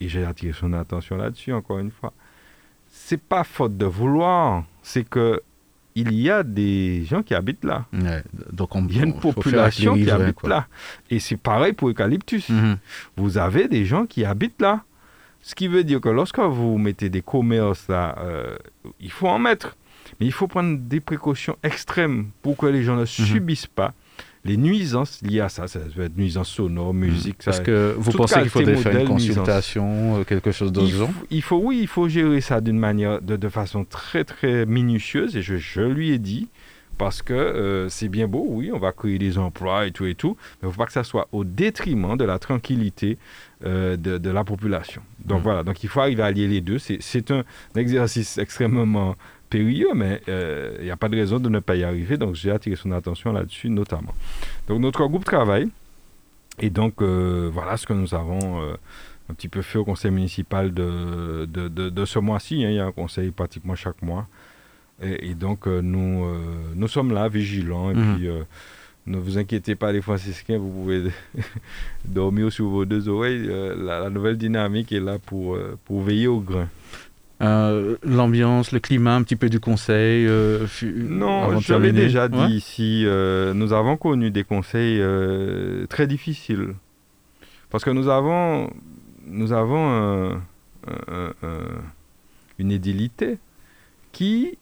et 0.00 0.08
j'ai 0.08 0.24
attiré 0.24 0.52
son 0.52 0.72
attention 0.72 1.16
là-dessus 1.16 1.52
encore 1.52 1.78
une 1.78 1.90
fois, 1.90 2.12
c'est 2.90 3.20
pas 3.22 3.44
faute 3.44 3.76
de 3.78 3.86
vouloir, 3.86 4.64
c'est 4.82 5.08
que 5.08 5.40
il 5.96 6.12
y 6.14 6.30
a 6.30 6.42
des 6.44 7.04
gens 7.04 7.22
qui 7.22 7.34
habitent 7.34 7.64
là. 7.64 7.84
Ouais, 7.92 8.22
donc 8.52 8.74
on, 8.76 8.86
Il 8.86 8.96
y 8.96 9.00
a 9.00 9.04
une 9.04 9.18
population 9.18 9.94
qui 9.94 10.08
habite 10.10 10.36
quoi. 10.36 10.48
là. 10.48 10.66
Et 11.10 11.18
c'est 11.18 11.36
pareil 11.36 11.72
pour 11.72 11.88
Eucalyptus. 11.88 12.48
Mhm. 12.48 12.78
Vous 13.16 13.38
avez 13.38 13.66
des 13.68 13.84
gens 13.84 14.06
qui 14.06 14.24
habitent 14.24 14.60
là. 14.62 14.82
Ce 15.42 15.54
qui 15.54 15.68
veut 15.68 15.84
dire 15.84 16.00
que 16.00 16.08
lorsque 16.08 16.38
vous 16.38 16.76
mettez 16.78 17.08
des 17.08 17.22
commerces 17.22 17.88
là, 17.88 18.16
euh, 18.20 18.56
il 19.00 19.10
faut 19.10 19.28
en 19.28 19.38
mettre. 19.38 19.76
Mais 20.18 20.26
il 20.26 20.32
faut 20.32 20.48
prendre 20.48 20.76
des 20.78 21.00
précautions 21.00 21.56
extrêmes 21.62 22.28
pour 22.42 22.56
que 22.56 22.66
les 22.66 22.82
gens 22.82 22.96
ne 22.96 23.04
subissent 23.04 23.66
pas 23.68 23.94
les 24.44 24.56
nuisances 24.56 25.20
liées 25.22 25.40
à 25.40 25.48
ça. 25.48 25.68
Ça 25.68 25.78
peut 25.94 26.02
être 26.02 26.16
nuisances 26.16 26.48
sonores, 26.48 26.92
musique. 26.94 27.36
Parce 27.44 27.58
ça- 27.58 27.62
que 27.62 27.94
vous 27.96 28.10
pensez 28.12 28.40
qu'il 28.40 28.48
faudrait 28.50 28.76
faire 28.76 28.92
une 28.92 28.98
nuisance. 29.14 29.36
consultation, 29.36 30.18
euh, 30.20 30.24
quelque 30.24 30.50
chose 30.50 30.72
ce 30.74 30.80
il, 30.80 30.86
il 31.30 31.42
faut- 31.42 31.58
oui, 31.62 31.78
il 31.82 31.86
faut 31.86 32.08
gérer 32.08 32.40
ça 32.40 32.60
d'une 32.60 32.78
manière, 32.78 33.20
de, 33.20 33.36
de 33.36 33.48
façon 33.48 33.84
très 33.84 34.24
très 34.24 34.66
minutieuse. 34.66 35.36
Et 35.36 35.42
je, 35.42 35.56
je 35.56 35.82
lui 35.82 36.10
ai 36.10 36.18
dit, 36.18 36.48
parce 37.00 37.22
que 37.22 37.32
euh, 37.32 37.88
c'est 37.88 38.08
bien 38.08 38.28
beau, 38.28 38.44
oui, 38.48 38.70
on 38.72 38.78
va 38.78 38.92
créer 38.92 39.18
des 39.18 39.38
emplois 39.38 39.86
et 39.86 39.90
tout 39.90 40.04
et 40.04 40.14
tout, 40.14 40.36
mais 40.38 40.66
il 40.66 40.66
ne 40.68 40.72
faut 40.72 40.78
pas 40.78 40.86
que 40.86 40.92
ça 40.92 41.02
soit 41.02 41.26
au 41.32 41.44
détriment 41.44 42.14
de 42.18 42.24
la 42.24 42.38
tranquillité 42.38 43.16
euh, 43.64 43.96
de, 43.96 44.18
de 44.18 44.30
la 44.30 44.44
population. 44.44 45.00
Donc 45.24 45.40
Mm. 45.40 45.42
voilà, 45.42 45.62
donc 45.64 45.82
il 45.82 45.88
faut 45.88 46.00
arriver 46.00 46.22
à 46.22 46.26
allier 46.26 46.46
les 46.46 46.60
deux. 46.60 46.78
C'est- 46.78 47.30
un 47.30 47.42
exercice 47.74 48.36
extrêmement 48.36 49.16
périlleux, 49.48 49.92
mais 49.94 50.20
euh, 50.28 50.76
il 50.80 50.84
n'y 50.84 50.90
a 50.90 50.96
pas 50.96 51.08
de 51.08 51.16
raison 51.16 51.38
de 51.40 51.48
ne 51.48 51.60
pas 51.60 51.74
y 51.76 51.84
arriver. 51.84 52.18
Donc 52.18 52.34
j'ai 52.34 52.50
attiré 52.50 52.76
son 52.76 52.92
attention 52.92 53.32
là-dessus 53.32 53.70
notamment. 53.70 54.14
Donc 54.68 54.80
notre 54.80 55.06
groupe 55.06 55.24
travaille. 55.24 55.68
Et 56.58 56.68
donc 56.68 57.00
euh, 57.00 57.48
voilà 57.56 57.76
ce 57.78 57.86
que 57.86 57.94
nous 57.94 58.14
avons 58.14 58.60
euh, 58.62 58.74
un 59.30 59.34
petit 59.34 59.48
peu 59.48 59.62
fait 59.62 59.78
au 59.78 59.84
conseil 59.86 60.10
municipal 60.10 60.64
de, 60.74 61.46
de, 61.46 61.68
de- 61.68 61.88
de 61.88 62.04
ce 62.04 62.18
mois-ci. 62.18 62.56
hein. 62.64 62.68
Il 62.70 62.76
y 62.76 62.78
a 62.80 62.86
un 62.86 62.92
conseil 62.92 63.30
pratiquement 63.30 63.74
chaque 63.74 64.02
mois. 64.02 64.26
Et, 65.02 65.30
et 65.30 65.34
donc 65.34 65.66
euh, 65.66 65.80
nous, 65.82 66.24
euh, 66.24 66.38
nous 66.74 66.88
sommes 66.88 67.12
là, 67.12 67.28
vigilants. 67.28 67.90
Et 67.90 67.94
Mhm. 67.94 68.16
puis 68.16 68.28
euh, 68.28 68.42
ne 69.06 69.16
vous 69.18 69.38
inquiétez 69.38 69.74
pas 69.74 69.92
les 69.92 70.02
franciscains, 70.02 70.58
vous 70.58 70.70
pouvez 70.70 71.04
dormir 72.04 72.52
sur 72.52 72.66
vos 72.68 72.84
deux 72.84 73.08
oreilles. 73.08 73.46
La, 73.48 74.00
la 74.00 74.10
nouvelle 74.10 74.36
dynamique 74.36 74.92
est 74.92 75.00
là 75.00 75.18
pour, 75.18 75.56
pour 75.84 76.02
veiller 76.02 76.26
au 76.28 76.40
grain. 76.40 76.68
Euh, 77.42 77.96
L'ambiance, 78.04 78.70
le 78.72 78.80
climat, 78.80 79.14
un 79.16 79.22
petit 79.22 79.36
peu 79.36 79.48
du 79.48 79.60
conseil 79.60 80.26
euh, 80.26 80.66
Non, 80.84 81.58
terminer 81.62 81.92
déjà 81.92 82.28
dit 82.28 82.36
Ouais 82.38 82.50
ici, 82.50 83.04
euh, 83.06 83.54
nous 83.54 83.72
avons 83.72 83.96
connu 83.96 84.30
des 84.30 84.44
conseils 84.44 85.00
très 85.88 86.06
difficiles. 86.06 86.74
Parce 87.70 87.82
que 87.84 87.90
nous 87.90 88.08
avons, 88.08 88.70
nous 89.26 89.52
avons 89.52 89.88
un- 89.88 90.30
un- 90.32 91.14
un- 91.14 91.32
un- 91.42 91.82
une 92.58 92.72
édilité 92.72 93.38
qui, 94.12 94.58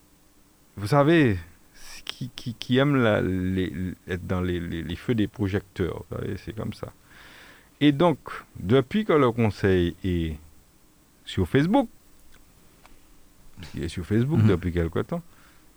vous 0.78 0.86
savez, 0.86 1.36
qui, 2.04 2.30
qui, 2.34 2.54
qui 2.54 2.78
aime 2.78 2.96
la- 2.96 3.20
les- 3.20 3.72
être 4.08 4.26
dans 4.26 4.40
les, 4.40 4.60
les- 4.60 4.82
les 4.82 4.96
feux 4.96 5.14
des 5.14 5.28
projecteurs. 5.28 6.04
C'est 6.44 6.54
comme 6.56 6.72
ça. 6.72 6.92
Et 7.80 7.92
donc, 7.92 8.18
depuis 8.58 9.04
que 9.04 9.12
le 9.12 9.30
conseil 9.30 9.94
est 10.04 10.36
sur 11.24 11.46
Facebook, 11.48 11.88
il 13.74 13.84
est 13.84 13.88
sur 13.88 14.04
Facebook 14.04 14.40
Mhm. 14.40 14.48
depuis 14.48 14.72
quelque 14.72 15.00
temps, 15.00 15.22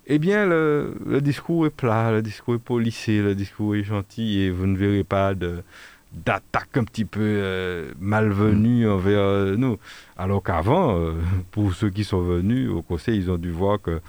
eh 0.07 0.17
bien, 0.19 0.45
le, 0.45 0.95
le 1.05 1.21
discours 1.21 1.65
est 1.67 1.69
plat, 1.75 2.11
le 2.11 2.21
discours 2.21 2.55
est 2.55 2.59
polissé, 2.59 3.21
le 3.21 3.35
discours 3.35 3.75
est 3.75 3.83
gentil 3.83 4.39
et 4.39 4.49
vous 4.51 4.65
ne 4.67 4.77
verrez 4.77 5.03
pas 5.03 5.33
de 5.35 5.61
d'attaque 6.13 6.75
un 6.75 6.83
petit 6.83 7.05
peu 7.05 7.21
euh, 7.21 7.93
malvenue 7.99 8.89
envers 8.89 9.19
euh, 9.19 9.55
nous. 9.55 9.77
Alors 10.17 10.43
qu'avant, 10.43 10.97
euh, 10.97 11.13
pour 11.51 11.73
ceux 11.73 11.89
qui 11.89 12.03
sont 12.03 12.21
venus 12.21 12.69
au 12.69 12.81
conseil, 12.81 13.17
ils 13.17 13.31
ont 13.31 13.37
dû 13.37 13.49
voir 13.49 13.81
que 13.81 14.01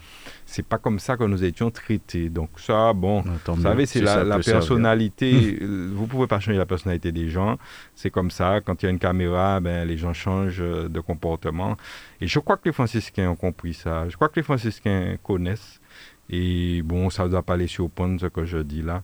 c'est 0.44 0.64
pas 0.66 0.78
comme 0.78 0.98
ça 0.98 1.16
que 1.16 1.24
nous 1.24 1.44
étions 1.44 1.70
traités. 1.70 2.28
Donc 2.28 2.50
ça, 2.57 2.92
bon, 2.92 3.22
Tant 3.44 3.55
vous 3.55 3.62
savez, 3.62 3.86
c'est 3.86 4.00
si 4.00 4.05
la, 4.05 4.38
personnalité. 4.40 5.59
euh, 5.62 5.90
vous 5.94 6.07
pouvez 6.07 6.26
pas 6.26 6.40
changer 6.40 6.59
la 6.59 6.66
personnalité 6.66 7.12
des 7.12 7.28
gens. 7.28 7.57
C'est 7.94 8.11
comme 8.11 8.30
ça. 8.30 8.61
Quand 8.61 8.82
il 8.82 8.86
y 8.86 8.88
a 8.88 8.90
une 8.90 8.98
caméra, 8.98 9.61
ben, 9.61 9.86
les 9.86 9.96
gens 9.96 10.12
changent 10.12 10.59
de 10.59 11.00
comportement. 11.00 11.76
Et 12.20 12.26
je 12.26 12.38
crois 12.40 12.57
que 12.57 12.66
les 12.66 12.72
franciscains 12.72 13.30
ont 13.30 13.36
compris 13.36 13.74
ça. 13.74 14.09
Je 14.09 14.16
crois 14.16 14.28
que 14.28 14.36
les 14.36 14.44
franciscains 14.44 15.16
connaissent. 15.22 15.80
Et 16.28 16.82
bon, 16.82 17.11
ça 17.11 17.24
ne 17.24 17.28
doit 17.28 17.42
pas 17.42 17.57
les 17.57 17.66
surprendre 17.66 18.20
ce 18.20 18.26
que 18.26 18.44
je 18.44 18.59
dis 18.59 18.82
là. 18.82 19.03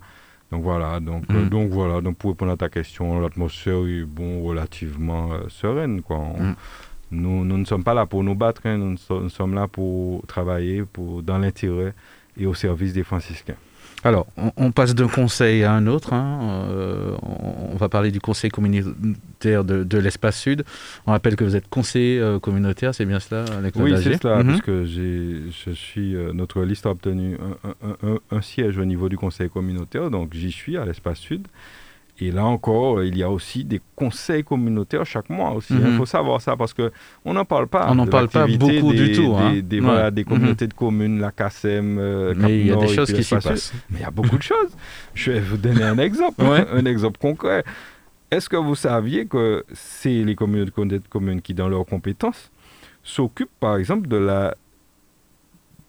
Donc 0.50 0.62
voilà, 0.62 0.98
donc, 1.00 1.24
euh, 1.30 1.44
Mm. 1.44 1.48
donc 1.50 1.70
voilà, 1.70 2.00
donc 2.00 2.16
pour 2.16 2.30
répondre 2.30 2.52
à 2.52 2.56
ta 2.56 2.68
question, 2.70 3.20
l'atmosphère 3.20 3.86
est 3.86 4.04
bon, 4.04 4.42
relativement 4.42 5.32
euh, 5.32 5.48
sereine. 5.48 6.00
Quoi. 6.02 6.16
On- 6.18 6.42
Mm. 6.42 6.56
nous, 7.10 7.44
nous 7.44 7.58
ne 7.58 7.64
sommes 7.64 7.84
pas 7.84 7.94
là 7.94 8.06
pour 8.06 8.24
nous 8.24 8.34
battre, 8.34 8.62
hein. 8.64 8.78
nous, 8.78 8.96
nous 9.10 9.28
sommes 9.28 9.54
là 9.54 9.68
pour 9.68 10.26
travailler 10.26 10.84
pour, 10.84 11.22
dans 11.22 11.38
l'intérêt 11.38 11.92
et 12.38 12.46
au 12.46 12.54
service 12.54 12.92
des 12.94 13.02
franciscains. 13.04 13.56
Alors, 14.04 14.26
on, 14.36 14.52
on 14.56 14.70
passe 14.70 14.94
d'un 14.94 15.08
conseil 15.08 15.64
à 15.64 15.72
un 15.72 15.86
autre. 15.88 16.12
hein. 16.12 16.38
Euh, 16.70 17.16
on, 17.22 17.72
on 17.72 17.76
va 17.76 17.88
parler 17.88 18.10
du 18.12 18.20
conseil 18.20 18.48
communautaire 18.50 19.64
de, 19.64 19.82
de 19.82 19.98
l'espace 19.98 20.38
sud. 20.38 20.64
On 21.06 21.10
rappelle 21.12 21.34
que 21.36 21.44
vous 21.44 21.56
êtes 21.56 21.68
conseiller 21.68 22.20
euh, 22.20 22.38
communautaire, 22.38 22.94
c'est 22.94 23.04
bien 23.06 23.18
cela, 23.20 23.44
Oui, 23.76 23.90
c'est 24.02 24.22
cela, 24.22 24.42
Mhm. 24.42 24.48
puisque 24.48 24.84
j'ai, 24.84 25.40
je 25.64 25.70
suis, 25.72 26.14
euh, 26.14 26.32
notre 26.32 26.62
liste 26.62 26.86
a 26.86 26.90
obtenu 26.90 27.36
un, 27.64 27.88
un- 27.88 28.12
un- 28.12 28.18
un 28.36 28.40
siège 28.40 28.78
au 28.78 28.84
niveau 28.84 29.08
du 29.08 29.16
conseil 29.16 29.50
communautaire, 29.50 30.10
donc 30.10 30.32
j'y 30.32 30.52
suis 30.52 30.76
à 30.76 30.84
l'espace 30.84 31.18
sud. 31.18 31.46
Et 32.20 32.32
là 32.32 32.44
encore, 32.44 33.04
il 33.04 33.16
y 33.16 33.22
a 33.22 33.30
aussi 33.30 33.64
des 33.64 33.80
conseils 33.94 34.42
communautaires 34.42 35.06
chaque 35.06 35.30
mois 35.30 35.52
aussi. 35.52 35.72
Il 35.74 35.78
Mhm. 35.80 35.96
faut 35.98 36.06
savoir 36.06 36.40
ça 36.40 36.56
parce 36.56 36.74
que 36.74 36.90
on 37.24 37.32
n'en 37.34 37.44
parle 37.44 37.68
pas. 37.68 37.86
On 37.90 37.94
n'en 37.94 38.06
parle 38.08 38.28
pas 38.28 38.46
beaucoup 38.48 38.92
du 38.92 39.10
des- 39.10 39.12
tout, 39.12 39.36
hein. 39.36 39.52
Des, 39.52 39.62
des- 39.62 39.78
Ouais. 39.80 39.84
voilà, 39.86 40.10
des 40.10 40.22
Mhm. 40.24 40.28
communautés 40.28 40.66
de 40.66 40.74
communes, 40.74 41.20
la 41.20 41.30
CASEM, 41.30 41.96
euh, 41.98 42.34
Mais 42.36 42.58
il 42.58 42.66
y 42.66 42.72
a 42.72 42.76
des 42.76 42.88
choses 42.88 43.12
qui 43.12 43.22
s'y 43.22 43.34
passent. 43.36 43.72
Mais 43.90 43.98
il 44.00 44.02
y 44.02 44.04
a 44.04 44.10
beaucoup 44.10 44.36
de 44.36 44.42
choses. 44.52 44.76
Je 45.14 45.30
vais 45.30 45.40
vous 45.40 45.56
donner 45.58 45.84
un 45.84 45.98
exemple, 45.98 46.42
Ouais. 46.42 46.66
un 46.72 46.84
exemple 46.86 47.18
concret. 47.18 47.62
Est-ce 48.32 48.48
que 48.48 48.56
vous 48.56 48.74
saviez 48.74 49.26
que 49.26 49.64
c'est 49.72 50.24
les 50.24 50.34
communautés 50.34 50.98
de 50.98 51.08
communes 51.08 51.40
qui, 51.40 51.54
dans 51.54 51.68
leurs 51.68 51.86
compétences, 51.86 52.50
s'occupent, 53.04 53.58
par 53.60 53.76
exemple, 53.76 54.08
de 54.08 54.16
la 54.16 54.54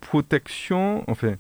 protection, 0.02 1.04
enfin, 1.08 1.34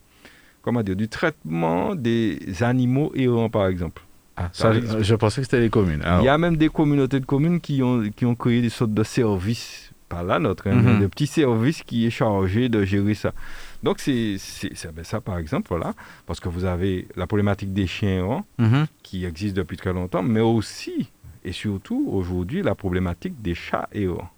comment 0.61 0.81
dire, 0.83 0.95
du 0.95 1.07
traitement 1.07 1.95
des 1.95 2.39
animaux 2.61 3.11
errants, 3.15 3.49
par 3.49 3.67
exemple? 3.67 4.01
Ah, 4.41 4.49
Ça 4.53 4.71
ça, 4.71 4.77
existe. 4.77 5.03
je 5.03 5.15
pensais 5.15 5.41
que 5.41 5.45
c'était 5.45 5.59
les 5.59 5.69
communes. 5.69 6.01
Alors, 6.03 6.21
Il 6.21 6.25
y 6.25 6.29
a 6.29 6.37
même 6.37 6.55
des 6.57 6.69
communautés 6.69 7.19
de 7.19 7.25
communes 7.25 7.59
qui 7.59 7.83
ont, 7.83 8.09
qui 8.15 8.25
ont 8.25 8.35
créé 8.35 8.61
des 8.61 8.69
sortes 8.69 8.93
de 8.93 9.03
services, 9.03 9.91
pas 10.07 10.23
la 10.23 10.39
nôtre, 10.39 10.67
hein, 10.67 10.99
des 10.99 11.07
petits 11.07 11.27
services 11.27 11.83
qui 11.83 12.05
est 12.07 12.09
chargé 12.09 12.69
de 12.69 12.83
gérer 12.85 13.13
ça. 13.15 13.33
Donc, 13.83 13.99
c'est 13.99 14.37
ben, 14.95 15.03
ça, 15.03 15.21
par 15.21 15.37
exemple, 15.37 15.67
voilà, 15.69 15.93
parce 16.25 16.39
que 16.39 16.49
vous 16.49 16.65
avez 16.65 17.07
la 17.15 17.27
problématique 17.27 17.73
des 17.73 17.85
chiens 17.87 18.17
errants, 18.19 18.45
Mhm. 18.57 18.85
qui 19.03 19.25
existe 19.25 19.55
depuis 19.55 19.77
très 19.77 19.93
longtemps, 19.93 20.23
mais 20.23 20.41
aussi 20.41 21.09
et 21.45 21.51
surtout 21.53 22.05
aujourd'hui 22.11 22.61
la 22.63 22.75
problématique 22.75 23.41
des 23.41 23.55
chats 23.55 23.87
errants. 23.93 24.29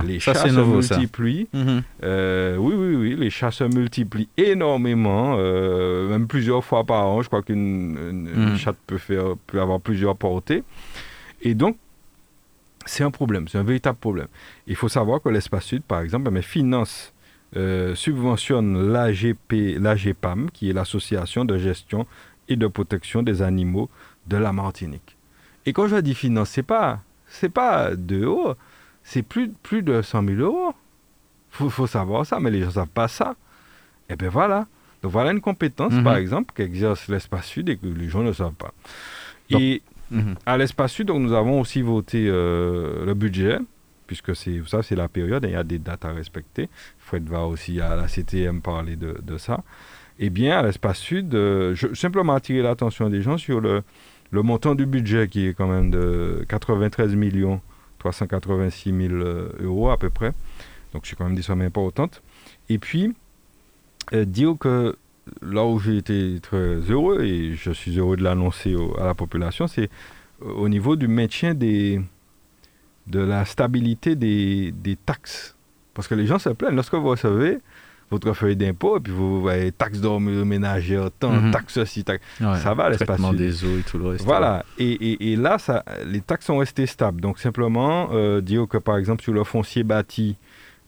Ah, 0.00 0.02
les 0.06 0.20
ça 0.20 0.32
chats 0.34 0.48
se 0.48 0.54
nouveau 0.54 0.80
ça. 0.82 0.96
multiplient. 0.96 1.48
Mhm. 1.52 1.82
Euh, 2.02 2.56
oui, 2.56 2.74
oui, 2.76 2.94
oui, 2.96 3.16
les 3.18 3.30
chats 3.30 3.50
se 3.50 3.64
multiplient 3.64 4.28
énormément, 4.36 5.36
euh, 5.38 6.08
même 6.08 6.26
plusieurs 6.26 6.64
fois 6.64 6.84
par 6.84 7.06
an. 7.06 7.22
Je 7.22 7.26
crois 7.28 7.42
qu'une 7.42 7.96
une- 7.98 8.28
une 8.34 8.50
Mhm. 8.50 8.56
chatte 8.56 8.78
peut, 8.86 8.98
faire, 8.98 9.34
peut 9.46 9.60
avoir 9.60 9.80
plusieurs 9.80 10.16
portées. 10.16 10.62
Et 11.42 11.54
donc, 11.54 11.76
c'est 12.86 13.04
un 13.04 13.10
problème, 13.10 13.48
c'est 13.48 13.58
un 13.58 13.62
véritable 13.62 13.98
problème. 13.98 14.28
Il 14.66 14.76
faut 14.76 14.88
savoir 14.88 15.20
que 15.22 15.28
l'Espace 15.28 15.64
Sud, 15.64 15.82
par 15.82 16.00
exemple, 16.00 16.30
mais 16.30 16.42
finance, 16.42 17.12
euh, 17.56 17.94
subventionne 17.94 18.92
l'AGP, 18.92 19.78
l'AGPAM, 19.78 20.50
qui 20.52 20.70
est 20.70 20.72
l'Association 20.72 21.44
de 21.44 21.58
gestion 21.58 22.06
et 22.48 22.56
de 22.56 22.66
protection 22.66 23.22
des 23.22 23.42
animaux 23.42 23.88
de 24.26 24.36
la 24.36 24.52
Martinique. 24.52 25.16
Et 25.66 25.72
quand 25.72 25.86
je 25.86 25.96
dis 25.96 26.14
finance, 26.14 26.48
c'est 26.50 26.62
pas, 26.64 27.00
c'est 27.28 27.48
pas 27.52 27.94
2 27.94 28.22
euros, 28.24 28.54
c'est 29.04 29.22
plus, 29.22 29.50
plus 29.62 29.82
de 29.82 30.02
100 30.02 30.24
000 30.26 30.40
euros. 30.40 30.72
Il 31.60 31.68
faut, 31.70 31.86
savoir 31.86 32.24
ça, 32.24 32.40
mais 32.40 32.50
les 32.50 32.60
gens 32.60 32.66
ne 32.68 32.72
savent 32.72 32.86
pas 32.88 33.08
ça. 33.08 33.34
Et 34.08 34.16
bien 34.16 34.28
voilà. 34.30 34.66
Donc 35.02 35.12
voilà 35.12 35.32
une 35.32 35.40
compétence, 35.40 35.92
Mhm. 35.92 36.04
par 36.04 36.16
exemple, 36.16 36.52
qu'exerce 36.56 37.08
l'Espace 37.08 37.46
Sud 37.46 37.68
et 37.68 37.76
que 37.76 37.86
les 37.86 38.08
gens 38.08 38.22
ne 38.22 38.32
savent 38.32 38.54
pas. 38.54 38.72
Donc- 39.50 39.60
et 39.60 39.82
Mhm. 40.10 40.34
à 40.46 40.56
l'Espace 40.56 40.92
Sud, 40.92 41.08
donc, 41.08 41.20
nous 41.22 41.32
avons 41.32 41.60
aussi 41.60 41.82
voté 41.82 42.26
euh, 42.28 43.04
le 43.04 43.14
budget, 43.14 43.58
puisque 44.06 44.34
c'est 44.36 44.62
ça, 44.66 44.82
c'est 44.82 44.96
la 44.96 45.08
période, 45.08 45.44
et 45.44 45.48
il 45.48 45.52
y 45.52 45.56
a 45.56 45.64
des 45.64 45.78
dates 45.78 46.04
à 46.04 46.12
respecter. 46.12 46.68
Fred 46.98 47.26
va 47.28 47.46
aussi 47.46 47.80
à 47.80 47.96
la 47.96 48.08
CTM 48.08 48.60
parler 48.60 48.96
de, 48.96 49.16
de 49.22 49.38
ça. 49.38 49.62
Eh 50.18 50.30
bien, 50.30 50.58
à 50.58 50.62
l'Espace 50.62 50.98
Sud, 50.98 51.34
euh, 51.34 51.74
je 51.74 51.94
simplement 51.94 52.34
attirer 52.34 52.62
l'attention 52.62 53.08
des 53.10 53.22
gens 53.22 53.38
sur 53.38 53.60
le, 53.60 53.82
le 54.30 54.42
montant 54.42 54.74
du 54.74 54.86
budget 54.86 55.28
qui 55.28 55.46
est 55.48 55.54
quand 55.54 55.66
même 55.66 55.90
de 55.90 56.44
93 56.48 57.14
millions 57.16 57.60
386 58.02 58.92
000 58.92 59.14
euh, 59.14 59.52
euros 59.60 59.90
à 59.90 59.96
peu 59.96 60.10
près. 60.10 60.32
Donc 60.92 61.06
c'est 61.06 61.16
quand 61.16 61.24
même 61.24 61.36
des 61.36 61.42
sommes 61.42 61.62
importantes. 61.62 62.22
Et 62.68 62.78
puis, 62.78 63.14
euh, 64.12 64.24
dire 64.24 64.56
que 64.58 64.96
là 65.40 65.64
où 65.64 65.78
j'ai 65.78 65.98
été 65.98 66.40
très 66.40 66.78
heureux, 66.90 67.22
et 67.22 67.54
je 67.54 67.70
suis 67.70 67.96
heureux 67.98 68.16
de 68.16 68.24
l'annoncer 68.24 68.74
à 68.98 69.06
la 69.06 69.14
population, 69.14 69.68
c'est 69.68 69.88
euh, 70.42 70.52
au 70.52 70.68
niveau 70.68 70.96
du 70.96 71.06
maintien 71.06 71.54
des, 71.54 72.00
de 73.06 73.20
la 73.20 73.44
stabilité 73.44 74.16
des, 74.16 74.72
des 74.72 74.96
taxes. 74.96 75.54
Parce 75.94 76.08
que 76.08 76.14
les 76.16 76.26
gens 76.26 76.38
se 76.38 76.48
plaignent. 76.48 76.74
Lorsque 76.74 76.94
vous 76.94 77.08
recevez 77.08 77.58
votre 78.12 78.32
feuille 78.34 78.54
d'impôt, 78.54 78.98
et 78.98 79.00
puis 79.00 79.12
vous 79.12 79.40
voyez 79.40 79.72
taxes 79.72 79.98
d'hommes 80.00 80.44
ménagères, 80.44 81.10
tant, 81.18 81.32
Mhm. 81.32 81.50
taxes 81.50 81.74
ceci, 81.74 82.04
taxes... 82.04 82.24
Ouais, 82.40 82.56
Ça 82.60 82.74
va, 82.74 82.90
l'espace 82.90 83.06
Traitement 83.08 83.32
des 83.32 83.64
eaux 83.64 83.78
et 83.78 83.82
tout 83.82 83.98
le 83.98 84.08
reste. 84.10 84.24
Voilà, 84.24 84.64
et, 84.78 84.92
et- 84.92 85.32
et 85.32 85.36
là, 85.36 85.58
ça, 85.58 85.84
les 86.06 86.20
taxes 86.20 86.46
sont 86.46 86.58
restées 86.58 86.86
stables. 86.86 87.20
Donc 87.20 87.38
simplement, 87.40 88.10
euh, 88.12 88.40
dire 88.40 88.68
que 88.68 88.78
par 88.78 88.96
exemple 88.98 89.22
sur 89.24 89.32
le 89.32 89.42
foncier 89.42 89.82
bâti, 89.82 90.36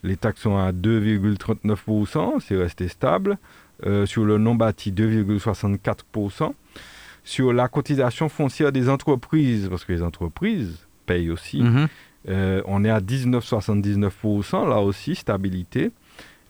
les 0.04 0.16
taxes 0.16 0.42
sont 0.42 0.56
à 0.56 0.70
2,39%, 0.72 2.38
c'est 2.40 2.56
resté 2.56 2.88
stable. 2.88 3.38
Euh, 3.86 4.06
sur 4.06 4.24
le 4.24 4.38
non 4.38 4.54
bâti, 4.54 4.92
2,64%. 4.92 6.54
sur 7.26 7.54
la 7.54 7.68
cotisation 7.68 8.28
foncière 8.28 8.70
des 8.70 8.90
entreprises, 8.90 9.68
parce 9.70 9.86
que 9.86 9.92
les 9.94 10.02
entreprises 10.02 10.86
payent 11.06 11.30
aussi. 11.30 11.62
Mhm. 11.62 11.88
Euh, 12.28 12.60
on 12.66 12.84
est 12.84 12.90
à 12.90 13.00
19,79%, 13.00 14.66
là 14.66 14.80
aussi, 14.80 15.14
stabilité. 15.14 15.90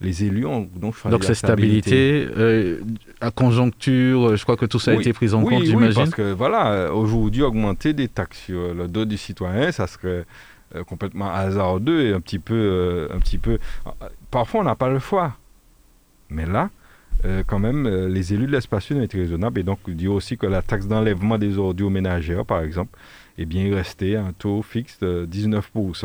Les 0.00 0.24
élus 0.24 0.44
ont 0.44 0.68
donc 0.76 0.94
choisi 0.96 1.12
Donc 1.12 1.22
la 1.22 1.28
c'est 1.28 1.34
stabilité, 1.34 2.26
euh, 2.36 2.80
à 3.20 3.30
conjoncture, 3.30 4.30
euh, 4.30 4.36
je 4.36 4.42
crois 4.42 4.56
que 4.56 4.66
tout 4.66 4.78
ça 4.78 4.90
a 4.90 4.94
été 4.94 5.12
pris 5.12 5.32
en 5.34 5.42
oui, 5.42 5.50
compte, 5.50 5.60
oui, 5.60 5.66
j'imagine. 5.68 5.94
parce 5.94 6.10
que 6.10 6.32
voilà, 6.32 6.72
euh, 6.72 6.90
aujourd'hui, 6.92 7.42
augmenter 7.42 7.92
des 7.94 8.08
taxes 8.08 8.40
sur 8.44 8.74
le 8.74 8.88
dos 8.88 9.04
du 9.04 9.16
citoyen, 9.16 9.70
ça 9.72 9.86
serait 9.86 10.24
euh, 10.74 10.84
complètement 10.84 11.32
hasardeux 11.32 12.02
et 12.02 12.12
un 12.12 12.20
petit 12.20 12.38
peu. 12.40 12.54
euh, 12.54 13.08
un 13.14 13.18
petit 13.20 13.38
peu... 13.38 13.58
euh, 13.86 13.90
Parfois, 14.30 14.60
on 14.60 14.64
n'a 14.64 14.74
pas 14.74 14.88
le 14.90 14.98
choix. 14.98 15.36
Mais 16.28 16.44
là, 16.44 16.70
euh, 17.24 17.42
quand 17.46 17.60
même, 17.60 17.86
euh, 17.86 18.08
les 18.08 18.34
élus 18.34 18.46
de 18.46 18.52
l'espace 18.52 18.90
ont 18.90 19.00
été 19.00 19.16
raisonnables 19.18 19.60
et 19.60 19.62
donc 19.62 19.78
dire 19.88 20.12
aussi 20.12 20.36
que 20.36 20.46
la 20.46 20.60
taxe 20.60 20.86
d'enlèvement 20.86 21.38
des 21.38 21.56
ordures 21.56 21.90
ménagères, 21.90 22.44
par 22.44 22.62
exemple, 22.62 22.98
est 23.38 23.44
bien 23.46 23.72
restée 23.74 24.16
à 24.16 24.24
un 24.24 24.32
taux 24.32 24.60
fixe 24.62 24.98
de 24.98 25.24
19%. 25.30 26.02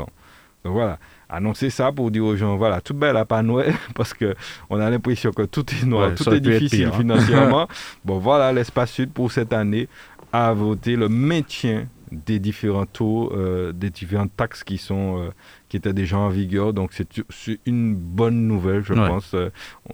Donc 0.63 0.73
voilà, 0.73 0.99
annoncer 1.29 1.69
ça 1.69 1.91
pour 1.91 2.09
dire 2.11 2.25
aux 2.25 2.35
gens, 2.35 2.57
voilà, 2.57 2.81
tout 2.81 2.93
belle 2.93 3.15
à 3.17 3.25
pas 3.25 3.41
noir, 3.43 3.65
parce 3.95 4.13
qu'on 4.13 4.79
a 4.79 4.89
l'impression 4.89 5.31
que 5.31 5.43
tout 5.43 5.65
est 5.73 5.85
noir, 5.85 6.09
Ouais, 6.09 6.15
tout 6.15 6.29
est 6.33 6.39
difficile 6.39 6.79
pire, 6.85 6.93
hein. 6.93 6.97
financièrement. 6.97 7.67
bon 8.05 8.17
voilà, 8.19 8.51
l'espace 8.51 8.91
sud 8.91 9.11
pour 9.11 9.31
cette 9.31 9.53
année 9.53 9.87
a 10.33 10.51
voté 10.53 10.95
le 10.95 11.07
maintien 11.09 11.85
des 12.11 12.39
différents 12.39 12.87
taux, 12.87 13.31
euh, 13.35 13.71
des 13.71 13.91
différentes 13.91 14.35
taxes 14.35 14.63
qui 14.63 14.79
sont 14.79 15.19
euh, 15.19 15.29
qui 15.69 15.77
étaient 15.77 15.93
déjà 15.93 16.17
en 16.17 16.29
vigueur. 16.29 16.73
Donc 16.73 16.89
c'est 16.93 17.07
c'est 17.29 17.59
une 17.67 17.93
bonne 17.95 18.47
nouvelle, 18.47 18.83
je 18.83 18.93
Ouais. 18.93 19.07
pense. 19.07 19.31
Euh, 19.35 19.49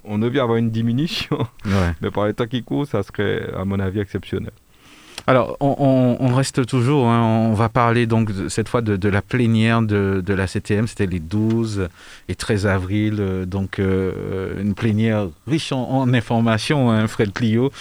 on 0.06 0.18
devait 0.18 0.40
avoir 0.40 0.58
une 0.58 0.70
diminution, 0.72 1.38
Ouais. 1.66 1.92
mais 2.02 2.12
par 2.12 2.26
les 2.28 2.34
temps 2.34 2.48
qui 2.48 2.64
courent, 2.64 2.88
ça 2.88 3.04
serait, 3.04 3.50
à 3.54 3.66
mon 3.66 3.80
avis, 3.82 4.00
exceptionnel. 4.00 4.52
Alors, 5.28 5.58
on, 5.60 6.36
reste 6.36 6.68
toujours, 6.68 7.08
hein, 7.08 7.22
on 7.50 7.54
va 7.54 7.68
parler 7.68 8.06
donc 8.06 8.30
cette 8.48 8.70
fois 8.70 8.82
de, 8.82 9.10
la 9.10 9.22
plénière 9.24 9.82
de, 9.82 10.34
la 10.34 10.46
CTM, 10.46 10.88
c'était 10.88 11.08
les 11.08 11.20
12 11.20 11.90
et 12.30 12.36
13 12.36 12.68
avril, 12.68 13.18
euh, 13.20 13.46
donc 13.46 13.80
euh, 13.80 14.62
une 14.62 14.76
plénière 14.76 15.28
riche 15.48 15.72
en, 15.72 16.14
informations, 16.14 16.92
hein, 16.92 17.08
Fred 17.08 17.34
Clio. 17.34 17.72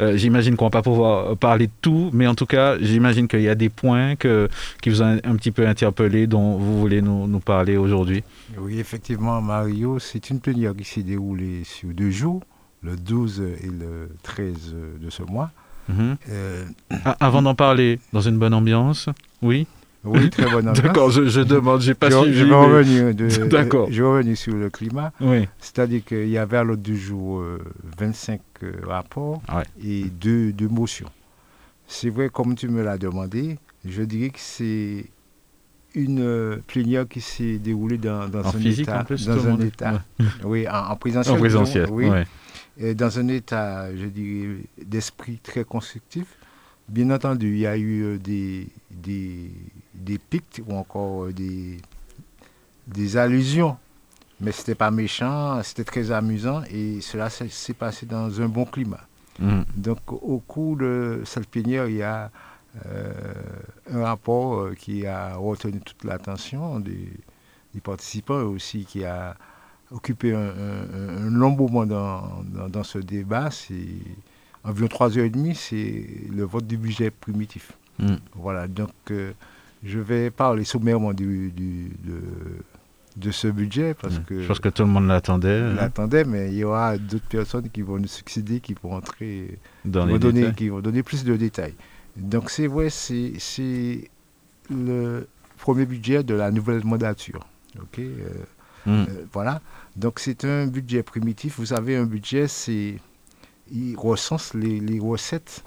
Euh, 0.00 0.16
j'imagine 0.16 0.56
qu'on 0.56 0.66
va 0.66 0.70
pas 0.70 0.82
pouvoir 0.82 1.36
parler 1.36 1.66
de 1.66 1.72
tout, 1.82 2.10
mais 2.14 2.26
en 2.26 2.34
tout 2.34 2.46
cas, 2.46 2.78
j'imagine 2.80 3.28
qu'il 3.28 3.42
y 3.42 3.48
a 3.48 3.54
des 3.54 3.68
points 3.68 4.14
qui 4.16 4.88
vous 4.88 5.02
ont 5.02 5.20
un 5.22 5.36
petit 5.36 5.50
peu 5.50 5.66
interpellé, 5.66 6.26
dont 6.26 6.56
vous 6.56 6.80
voulez 6.80 7.02
nous, 7.02 7.26
nous 7.26 7.40
parler 7.40 7.76
aujourd'hui. 7.76 8.22
Oui, 8.58 8.78
effectivement, 8.78 9.42
Mario, 9.42 9.98
c'est 9.98 10.30
une 10.30 10.40
plénière 10.40 10.74
qui 10.74 10.84
s'est 10.84 11.02
déroulée 11.02 11.64
sur 11.64 11.90
deux 11.90 12.10
jours, 12.10 12.42
le 12.82 12.96
12 12.96 13.42
et 13.62 13.66
le 13.66 14.08
13 14.22 14.74
de 15.02 15.10
ce 15.10 15.22
mois. 15.22 15.50
Mhm. 15.88 16.16
Euh, 16.30 16.64
Ah, 17.04 17.16
avant 17.20 17.42
d'en 17.42 17.54
parler, 17.54 17.98
dans 18.12 18.20
une 18.22 18.38
bonne 18.38 18.54
ambiance, 18.54 19.08
oui 19.42 19.66
oui, 20.06 20.28
très 20.28 20.44
bonne 20.50 20.68
ambiance. 20.68 20.82
D'accord, 20.82 21.10
je, 21.10 21.26
je 21.28 21.40
demande, 21.40 21.80
j'ai 21.80 21.94
pas 21.94 22.10
je, 22.10 22.16
suivi. 22.18 22.36
je 22.38 22.44
vais 22.44 22.54
revenir, 22.54 23.14
de- 23.14 23.46
D'accord. 23.50 23.88
je 23.90 24.02
vais 24.02 24.08
revenir 24.08 24.36
sur 24.36 24.54
le 24.54 24.68
climat. 24.68 25.12
Oui, 25.20 25.48
C'est-à-dire 25.58 26.04
qu'il 26.04 26.28
y 26.28 26.36
avait 26.36 26.58
à 26.58 26.62
l'autre 26.62 26.82
du 26.82 26.96
jour 26.98 27.40
euh, 27.40 27.58
25 27.98 28.40
euh, 28.62 28.72
rapports 28.86 29.40
Ouais. 29.54 29.62
et 29.82 30.04
deux, 30.04 30.52
deux 30.52 30.68
motions. 30.68 31.08
C'est 31.86 32.10
vrai, 32.10 32.28
comme 32.28 32.54
tu 32.54 32.68
me 32.68 32.82
l'as 32.82 32.98
demandé, 32.98 33.58
je 33.86 34.02
dirais 34.02 34.28
que 34.30 34.38
c'est 34.40 35.06
une 35.94 36.20
euh, 36.20 36.56
plénière 36.66 37.06
qui 37.08 37.20
s'est 37.22 37.56
déroulée 37.58 37.96
dans, 37.98 38.28
dans 38.28 38.40
en 38.42 38.48
un 38.48 38.52
physique 38.52 38.88
état. 38.88 39.00
en 39.00 39.04
plus, 39.04 39.26
dans 39.26 39.46
un 39.48 39.60
état 39.60 40.02
Ouais. 40.20 40.26
Oui, 40.44 40.68
en, 40.68 40.90
en 40.92 40.96
présentiel. 40.96 41.34
En 41.34 41.38
présentiel, 41.38 41.88
oui. 41.90 42.08
ouais. 42.10 42.26
Et 42.78 42.94
dans 42.94 43.18
un 43.18 43.28
état, 43.28 43.94
je 43.94 44.06
dirais, 44.06 44.56
d'esprit 44.84 45.38
très 45.38 45.64
constructif. 45.64 46.26
Bien 46.88 47.10
entendu, 47.10 47.52
il 47.52 47.60
y 47.60 47.66
a 47.66 47.76
eu 47.76 48.02
euh, 48.02 48.18
des, 48.18 48.68
des, 48.90 49.50
des 49.94 50.18
pics 50.18 50.60
ou 50.66 50.74
encore 50.74 51.24
euh, 51.24 51.32
des, 51.32 51.78
des 52.86 53.16
allusions, 53.16 53.78
mais 54.40 54.52
ce 54.52 54.58
n'était 54.60 54.74
pas 54.74 54.90
méchant, 54.90 55.62
c'était 55.62 55.84
très 55.84 56.10
amusant 56.10 56.62
et 56.70 57.00
cela 57.00 57.30
s'est 57.30 57.74
passé 57.74 58.04
dans 58.04 58.40
un 58.40 58.48
bon 58.48 58.66
climat. 58.66 59.00
Mhm. 59.38 59.64
Donc, 59.76 60.12
au 60.12 60.40
cours 60.46 60.76
de 60.76 61.22
cette 61.24 61.48
plénière, 61.48 61.88
il 61.88 61.96
y 61.96 62.02
a 62.02 62.30
euh, 62.86 63.12
un 63.90 64.04
rapport 64.04 64.74
qui 64.74 65.06
a 65.06 65.36
retenu 65.36 65.80
toute 65.80 66.04
l'attention 66.04 66.80
des, 66.80 67.08
des 67.72 67.80
participants 67.80 68.40
et 68.40 68.44
aussi 68.44 68.84
qui 68.84 69.04
a 69.04 69.36
occupé 69.94 70.34
un, 70.34 70.38
un- 70.40 71.26
un 71.26 71.30
long 71.30 71.54
moment 71.56 71.86
dans, 71.86 72.42
dans- 72.54 72.68
dans 72.68 72.82
ce 72.84 72.98
débat. 72.98 73.50
C'est 73.50 73.74
environ 74.64 74.88
trois 74.88 75.16
heures 75.16 75.24
et 75.24 75.30
demie, 75.30 75.54
c'est 75.54 76.06
le 76.34 76.42
vote 76.44 76.66
du 76.66 76.76
budget 76.76 77.10
primitif. 77.10 77.72
Mhm. 77.98 78.18
Voilà, 78.34 78.66
donc 78.68 78.90
euh, 79.10 79.32
je 79.84 79.98
vais 80.00 80.30
parler 80.30 80.64
sommairement 80.64 81.12
du, 81.12 81.50
du- 81.52 81.92
de, 82.04 82.20
de 83.16 83.30
ce 83.30 83.46
budget 83.46 83.94
parce 83.94 84.18
que 84.20 84.42
Je 84.42 84.48
pense 84.48 84.58
que 84.58 84.68
tout 84.70 84.82
le 84.82 84.88
monde 84.88 85.06
l'attendait 85.06 85.60
hein, 85.60 85.74
l'attendait, 85.74 86.24
mais 86.24 86.48
il 86.48 86.56
y 86.56 86.64
aura 86.64 86.98
d'autres 86.98 87.28
personnes 87.28 87.68
qui 87.70 87.82
vont 87.82 87.98
nous 87.98 88.08
succéder, 88.08 88.58
qui 88.60 88.74
vont 88.82 88.94
entrer 88.94 89.58
dans 89.84 90.02
qui 90.02 90.06
les 90.08 90.12
vont, 90.14 90.18
donner, 90.18 90.52
qui 90.54 90.68
vont 90.70 90.80
donner 90.80 91.02
plus 91.04 91.22
de 91.24 91.36
détails. 91.36 91.74
Donc 92.16 92.50
c'est 92.50 92.66
vrai, 92.66 92.90
c'est 92.90 93.34
c'est 93.38 94.10
le 94.70 95.28
premier 95.58 95.86
budget 95.86 96.22
de 96.24 96.34
la 96.34 96.50
nouvelle 96.50 96.84
mandature. 96.84 97.46
Ok, 97.80 97.98
euh, 97.98 98.28
Mhm. 98.86 98.92
euh, 99.08 99.24
voilà. 99.32 99.60
Donc 99.96 100.18
c'est 100.20 100.44
un 100.44 100.66
budget 100.66 101.02
primitif. 101.02 101.58
Vous 101.58 101.66
savez, 101.66 101.96
un 101.96 102.04
budget, 102.06 102.48
c'est 102.48 102.96
il 103.72 103.96
recense 103.96 104.52
les, 104.54 104.78
les 104.80 104.98
recettes 104.98 105.64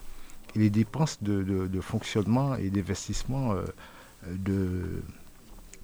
et 0.56 0.60
les 0.60 0.70
dépenses 0.70 1.18
de, 1.22 1.44
de- 1.44 1.68
de 1.68 1.82
fonctionnement 1.82 2.56
et 2.56 2.70
d'investissement 2.70 3.54
euh, 3.54 3.64
de, 4.38 5.02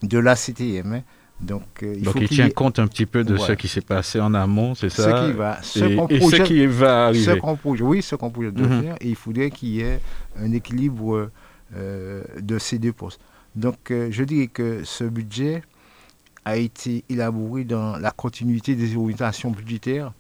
de 0.04 0.18
la 0.20 0.36
CTM. 0.36 0.94
hein. 0.94 1.02
Donc, 1.42 1.64
euh, 1.82 1.94
il 1.98 2.04
Donc 2.04 2.14
faut 2.14 2.20
il 2.20 2.30
tient 2.30 2.50
compte 2.52 2.80
un 2.80 2.88
petit 2.88 3.06
peu 3.08 3.24
de 3.24 3.34
Voilà. 3.36 3.54
ce 3.54 3.58
qui 3.60 3.68
s'est 3.68 3.82
passé 3.82 4.20
en 4.20 4.34
amont, 4.34 4.76
c'est 4.76 4.90
ce 4.90 5.02
ça 5.02 5.26
qui 5.26 5.32
va, 5.34 5.62
ce 5.62 5.80
et, 6.10 6.20
ce 6.22 6.42
qui 6.44 6.66
va 6.68 7.12
ce 7.14 7.32
qu'on 7.38 7.56
projette- 7.58 7.86
oui, 7.86 8.02
ce 8.02 8.16
qu'on 8.16 8.30
projette 8.30 8.54
de 8.54 8.64
Mhm. 8.66 8.82
faire, 8.84 8.96
et 9.02 9.10
il 9.10 9.16
faudrait 9.16 9.50
qu'il 9.50 9.70
y 9.70 9.82
ait 9.82 10.00
un 10.40 10.52
équilibre 10.54 11.30
euh, 11.76 12.24
de 12.40 12.60
ces 12.60 12.78
deux 12.80 12.94
postes. 12.94 13.20
Donc, 13.56 13.90
euh, 13.92 14.08
je 14.12 14.24
dirais 14.24 14.48
que 14.48 14.84
ce 14.86 15.04
budget 15.04 15.64
a 16.46 16.58
été 16.58 17.04
élaboré 17.10 17.64
dans 17.64 17.98
la 17.98 18.12
continuité 18.12 18.76
des 18.76 18.96
orientations 18.96 19.52
budgétaires 19.52 20.14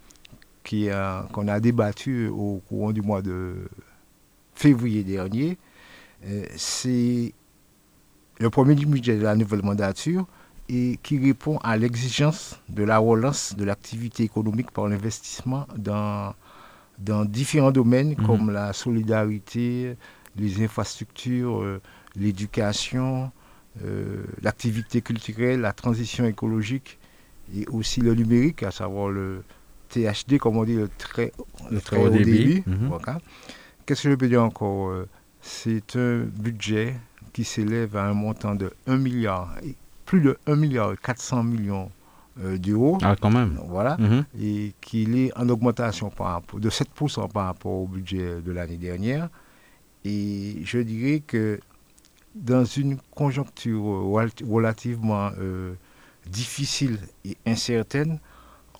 euh, 0.74 1.22
qu'on 1.34 1.48
a 1.48 1.60
débattues 1.60 2.28
au 2.28 2.62
courant 2.70 2.92
du 2.92 3.02
mois 3.02 3.22
de 3.22 3.56
février 4.56 5.04
dernier. 5.04 5.58
Euh, 6.26 6.46
c'est 6.56 7.34
le 8.40 8.50
premier 8.50 8.76
budget 8.76 9.18
de 9.18 9.24
la 9.24 9.36
nouvelle 9.36 9.64
mandature 9.64 10.26
et 10.70 10.98
qui 11.04 11.20
répond 11.20 11.58
à 11.58 11.76
l'exigence 11.78 12.60
de 12.70 12.84
la 12.84 12.98
relance 12.98 13.56
de 13.56 13.66
l'activité 13.66 14.24
économique 14.24 14.72
par 14.72 14.88
l'investissement 14.88 15.68
dans, 15.78 16.34
dans 17.00 17.26
différents 17.26 17.72
domaines 17.72 18.16
Mhm. 18.18 18.26
comme 18.26 18.50
la 18.52 18.72
solidarité, 18.74 19.96
les 20.38 20.64
infrastructures, 20.64 21.62
euh, 21.62 21.82
l'éducation, 22.16 23.32
l'activité 24.42 25.02
culturelle, 25.02 25.62
la 25.62 25.74
transition 25.74 26.26
écologique 26.26 27.00
et 27.56 27.68
aussi 27.68 28.02
le 28.02 28.14
numérique, 28.14 28.64
à 28.64 28.72
savoir 28.72 29.10
le 29.10 29.44
THD, 29.90 30.38
comme 30.40 30.58
on 30.58 30.64
dit, 30.64 30.76
le 30.76 30.90
très, 30.98 31.32
Le 31.70 31.82
très 31.82 31.98
haut 31.98 32.10
débit. 32.10 32.64
Mhm. 32.66 32.88
Voilà. 32.88 33.20
Qu'est-ce 33.86 34.04
que 34.04 34.12
je 34.12 34.16
peux 34.16 34.28
dire 34.28 34.44
encore 34.44 34.90
euh, 34.90 35.08
C'est 35.42 35.96
un 35.96 36.24
budget 36.24 36.96
qui 37.34 37.44
s'élève 37.44 37.96
à 37.96 38.06
un 38.06 38.14
montant 38.14 38.56
de 38.56 38.72
1 38.88 38.98
milliard, 38.98 39.56
plus 40.06 40.22
de 40.22 40.38
1 40.48 40.56
milliard 40.56 40.94
et 40.94 40.98
400 40.98 41.44
millions 41.44 41.92
euh, 42.40 42.58
d'euros. 42.58 42.98
Ah, 43.02 43.16
quand 43.20 43.32
même. 43.32 43.60
Voilà. 43.68 43.98
Mhm. 43.98 44.26
Et 44.42 44.74
qu'il 44.82 45.18
est 45.18 45.38
en 45.38 45.50
augmentation 45.50 46.10
par 46.10 46.42
de 46.54 46.70
7% 46.70 47.32
par 47.32 47.46
rapport 47.46 47.74
au 47.74 47.88
budget 47.88 48.42
de 48.42 48.52
l'année 48.52 48.78
dernière. 48.78 49.30
Et 50.06 50.58
je 50.64 50.80
dirais 50.80 51.22
que 51.26 51.60
dans 52.36 52.66
une 52.66 52.98
conjoncture 53.16 53.84
rel- 53.84 54.32
relativement 54.48 55.32
euh, 55.40 55.74
difficile 56.28 57.00
et 57.26 57.38
incertaine, 57.46 58.20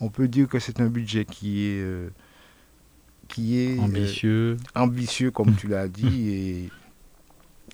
on 0.02 0.10
peut 0.10 0.28
dire 0.30 0.48
que 0.50 0.60
c'est 0.60 0.82
un 0.82 0.88
budget 0.90 1.26
qui 1.26 1.66
est, 1.68 1.82
euh, 1.82 2.10
qui 3.28 3.58
est 3.60 3.88
euh, 3.88 4.16
Ambitieux. 4.16 4.58
ambitieux, 4.76 5.32
comme 5.32 5.54
tu 5.56 5.68
l'as 5.68 5.88
dit, 5.88 6.30
et 6.30 6.74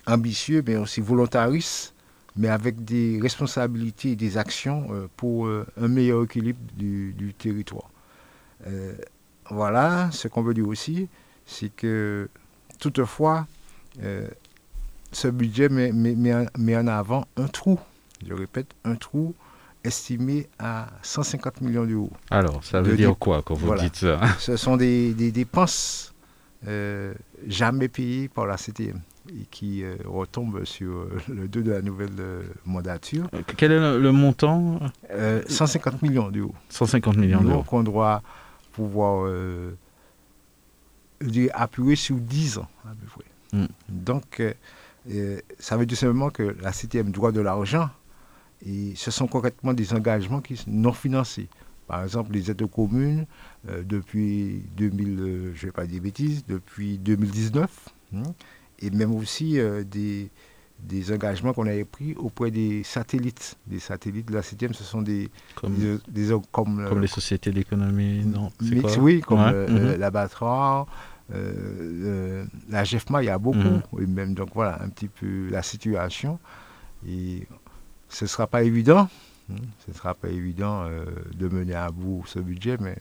ambitieux, 0.06 0.62
mais 0.66 0.76
aussi 0.76 1.00
volontariste, 1.00 1.94
mais 2.36 2.48
avec 2.48 2.84
des 2.84 3.18
responsabilités 3.20 4.12
et 4.12 4.16
des 4.16 4.36
actions 4.38 5.08
pour 5.16 5.48
un 5.48 5.88
meilleur 5.88 6.24
équilibre 6.24 6.60
du, 6.76 7.12
du 7.14 7.34
territoire. 7.34 7.90
Voilà, 9.50 10.10
ce 10.12 10.28
qu'on 10.28 10.42
veut 10.42 10.54
dire 10.54 10.68
aussi, 10.68 11.08
c'est 11.44 11.70
que 11.74 12.28
toutefois, 12.78 13.46
ce 15.12 15.28
budget 15.28 15.68
met, 15.68 15.92
met- 15.92 16.14
met 16.16 16.34
en- 16.34 16.46
met 16.58 16.76
en 16.76 16.86
avant 16.86 17.24
un 17.36 17.46
trou, 17.48 17.78
je 18.26 18.32
répète, 18.34 18.68
un 18.84 18.94
trou 18.96 19.34
estimé 19.82 20.46
à 20.58 20.88
150 21.02 21.60
millions 21.62 21.84
d'euros. 21.86 22.12
Alors, 22.30 22.62
ça 22.62 22.80
veut 22.82 22.92
de 22.92 22.96
dire 22.96 23.16
quoi 23.18 23.42
quand 23.42 23.54
vous 23.54 23.66
voilà. 23.66 23.82
dites 23.84 23.96
ça? 23.96 24.20
Ce 24.38 24.56
sont 24.56 24.76
des, 24.76 25.14
des 25.14 25.32
dépenses 25.32 26.12
euh, 26.68 27.14
jamais 27.46 27.88
payés 27.88 28.28
par 28.28 28.46
la 28.46 28.56
CTM 28.56 29.00
et 29.30 29.46
qui 29.50 29.82
euh, 29.82 29.96
retombe 30.04 30.64
sur 30.64 30.90
euh, 30.90 31.18
le 31.28 31.48
dos 31.48 31.62
de 31.62 31.70
la 31.70 31.80
nouvelle 31.80 32.10
mandature. 32.66 33.26
Quel 33.56 33.72
est 33.72 33.80
le, 33.80 33.98
le 33.98 34.12
montant? 34.12 34.78
Euh, 35.10 35.42
150 35.48 36.02
millions 36.02 36.30
d'euros. 36.30 36.54
150 36.68 37.16
millions 37.16 37.40
d'euros. 37.40 37.54
Donc 37.58 37.72
on 37.72 37.82
doit 37.82 38.22
pouvoir 38.72 39.30
appuyer 41.54 41.96
sur 41.96 42.16
10 42.16 42.58
ans 42.58 42.68
à 42.84 42.88
peu 42.90 43.06
près. 43.06 43.58
Mm. 43.58 43.66
Donc 43.88 44.42
ça 45.58 45.76
veut 45.76 45.86
dire 45.86 45.96
simplement 45.98 46.30
que 46.30 46.56
la 46.60 46.72
CTM 46.72 47.10
doit 47.10 47.32
de 47.32 47.40
l'argent 47.40 47.88
et 48.64 48.92
ce 48.96 49.10
sont 49.10 49.26
concrètement 49.26 49.72
des 49.72 49.94
engagements 49.94 50.40
qui 50.40 50.56
sont 50.56 50.70
non 50.70 50.92
financés. 50.92 51.48
Par 51.86 52.04
exemple, 52.04 52.32
les 52.32 52.50
aides 52.50 52.62
aux 52.62 52.68
communes 52.68 53.26
euh, 53.68 53.82
depuis 53.82 54.62
2000, 54.76 55.18
euh, 55.20 55.52
je 55.54 55.62
ne 55.62 55.66
vais 55.66 55.72
pas 55.72 55.86
dire 55.86 56.00
bêtises, 56.02 56.44
depuis 56.46 56.98
2019, 56.98 57.88
hein, 58.14 58.22
et 58.78 58.90
même 58.90 59.12
aussi 59.12 59.58
euh, 59.58 59.82
des, 59.82 60.30
des 60.78 61.12
engagements 61.12 61.52
qu'on 61.52 61.66
avait 61.66 61.84
pris 61.84 62.14
auprès 62.14 62.52
des 62.52 62.84
satellites. 62.84 63.56
Des 63.66 63.80
satellites 63.80 64.28
de 64.28 64.34
la 64.34 64.42
CTM, 64.42 64.72
ce 64.72 64.84
sont 64.84 65.02
des, 65.02 65.30
Comme, 65.56 65.74
des, 65.74 65.98
des- 66.28 66.36
comme, 66.52 66.78
euh, 66.78 67.00
les 67.00 67.08
sociétés 67.08 67.50
d'économie, 67.50 68.24
non 68.24 68.52
c'est 68.60 68.74
Mix, 68.76 68.94
quoi? 68.94 69.02
oui, 69.02 69.20
comme 69.22 69.40
Ouais, 69.40 69.50
euh, 69.52 69.66
mhm. 69.68 69.76
euh, 69.78 69.96
l'abattoir, 69.96 70.86
euh, 71.32 71.52
euh, 72.04 72.44
la 72.68 72.84
GEFMA, 72.84 73.22
il 73.22 73.26
y 73.26 73.30
a 73.30 73.38
beaucoup. 73.38 73.58
Mhm. 73.58 74.02
Et 74.02 74.06
même, 74.06 74.34
donc 74.34 74.50
voilà, 74.54 74.82
un 74.82 74.88
petit 74.88 75.08
peu 75.08 75.48
la 75.50 75.62
situation. 75.62 76.38
Et 77.06 77.46
ce 78.08 78.24
ne 78.24 78.28
sera 78.28 78.46
pas 78.46 78.62
évident. 78.62 79.08
hein, 79.50 79.54
Ce 79.84 79.90
ne 79.90 79.96
sera 79.96 80.14
pas 80.14 80.28
évident 80.28 80.84
euh, 80.84 81.04
de 81.36 81.48
mener 81.48 81.74
à 81.74 81.90
bout 81.90 82.22
ce 82.26 82.38
budget, 82.38 82.76
mais 82.80 82.96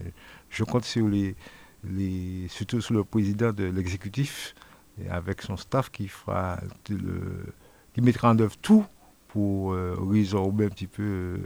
je 0.50 0.64
compte 0.64 0.86
sur 0.86 1.08
les, 1.08 1.36
les 1.84 2.48
surtout 2.50 2.82
sur 2.82 2.94
le 2.94 3.04
président 3.04 3.52
de 3.52 3.66
l'exécutif 3.66 4.56
et 5.02 5.10
avec 5.10 5.42
son 5.42 5.58
staff 5.58 5.90
qui 5.90 6.08
fera 6.08 6.60
le- 6.90 7.46
qui 7.94 8.02
mettra 8.02 8.30
en 8.32 8.40
œuvre 8.40 8.56
tout 8.62 8.86
pour 9.30 9.74
euh, 9.74 9.96
résorber 10.00 10.66
un 10.66 10.70
petit 10.70 10.88
peu 10.88 11.40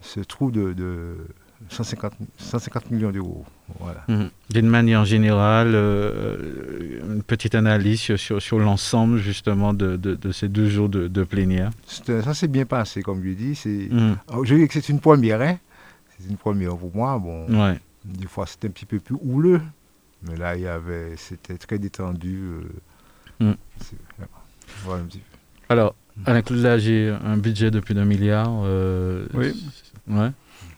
ce 0.00 0.20
trou 0.20 0.50
de, 0.50 0.72
de 0.72 1.16
150, 1.70 2.12
150 2.38 2.90
millions 2.90 3.10
d'euros. 3.10 3.44
Voilà. 3.80 4.04
Mhm. 4.08 4.30
D'une 4.50 4.68
manière 4.68 5.04
générale, 5.04 5.72
euh, 5.74 7.00
une 7.14 7.22
petite 7.22 7.54
analyse 7.54 8.00
sur, 8.00 8.18
sur, 8.18 8.40
sur 8.42 8.58
l'ensemble 8.58 9.18
justement 9.18 9.74
de, 9.74 9.96
de, 9.96 10.14
de 10.14 10.32
ces 10.32 10.48
deux 10.48 10.68
jours 10.68 10.88
de, 10.88 11.08
de 11.08 11.24
plénière. 11.24 11.70
Ça 11.86 12.34
s'est 12.34 12.48
bien 12.48 12.64
passé, 12.66 13.02
comme 13.02 13.22
je 13.24 13.30
dis. 13.30 13.88
Alors, 14.28 14.44
je 14.44 14.54
dis 14.54 14.68
que 14.68 14.74
c'est 14.74 14.88
une 14.88 15.00
première. 15.00 15.40
Hein. 15.40 15.58
C'est 16.18 16.28
une 16.30 16.36
première 16.36 16.76
pour 16.76 16.94
moi. 16.94 17.18
Bon, 17.18 17.46
Ouais. 17.50 17.78
des 18.04 18.26
fois 18.26 18.46
c'était 18.46 18.68
un 18.68 18.70
petit 18.70 18.86
peu 18.86 18.98
plus 19.00 19.16
houleux, 19.22 19.60
mais 20.22 20.36
là 20.36 20.54
il 20.56 20.62
y 20.62 20.66
avait, 20.66 21.14
c'était 21.16 21.58
très 21.58 21.78
détendu. 21.78 22.38
euh, 22.42 22.60
Mm. 23.38 23.52
c'est- 23.80 23.96
voilà 24.84 25.02
un 25.02 25.06
petit 25.06 25.18
peu. 25.18 25.36
Alors, 25.68 25.94
Alain 26.24 26.40
Claude 26.40 26.60
Lagier, 26.60 27.14
un 27.22 27.36
budget 27.36 27.70
de 27.70 27.80
plus 27.80 27.92
d'un 27.94 28.06
milliard. 28.06 28.48
euh, 28.64 29.26
Oui. 29.34 29.52
Ouais. 30.08 30.30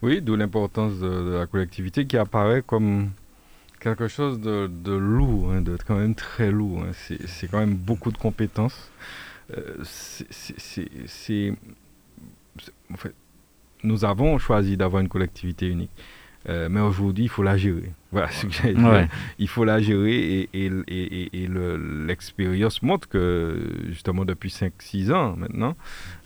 Oui, 0.03 0.21
d'où 0.23 0.37
l'importance 0.37 0.99
de, 1.01 1.09
de 1.09 1.31
la 1.39 1.47
collectivité 1.47 2.07
qui 2.07 2.17
apparaît 2.17 2.63
comme 2.67 3.11
quelque 3.81 4.09
chose 4.09 4.41
de, 4.41 4.69
de 4.69 4.93
lourd, 4.93 5.53
hein, 5.53 5.61
de 5.61 5.77
quand 5.87 5.97
même 5.97 6.15
très 6.15 6.51
lourd. 6.51 6.83
hein. 6.85 6.93
C'est 7.27 7.49
quand 7.51 7.59
même 7.59 7.75
beaucoup 7.75 8.11
de 8.13 8.19
compétences. 8.19 8.91
Euh, 9.57 9.77
c'est- 9.83 11.53
en 12.93 12.97
fait, 12.97 13.15
nous 13.83 14.05
avons 14.05 14.39
choisi 14.39 14.77
d'avoir 14.77 15.01
une 15.03 15.09
collectivité 15.09 15.67
unique. 15.69 15.91
Euh, 16.49 16.69
mais 16.71 16.81
aujourd'hui, 16.81 17.25
il 17.25 17.29
faut 17.29 17.43
la 17.43 17.57
gérer. 17.57 17.93
Voilà 18.13 18.31
ce 18.31 18.47
que 18.47 18.53
j'allais 18.53 18.75
dire. 18.75 18.87
Ouais. 18.89 19.09
Il 19.39 19.49
faut 19.49 19.65
la 19.65 19.81
gérer 19.81 20.15
et, 20.15 20.49
et, 20.55 20.67
et- 20.87 21.23
et- 21.25 21.43
et 21.43 21.47
le- 21.47 22.07
l'expérience 22.07 22.83
montre 22.83 23.09
que, 23.09 23.61
justement, 23.89 24.25
depuis 24.25 24.49
5-6 24.51 25.11
ans 25.13 25.35
maintenant, 25.37 25.77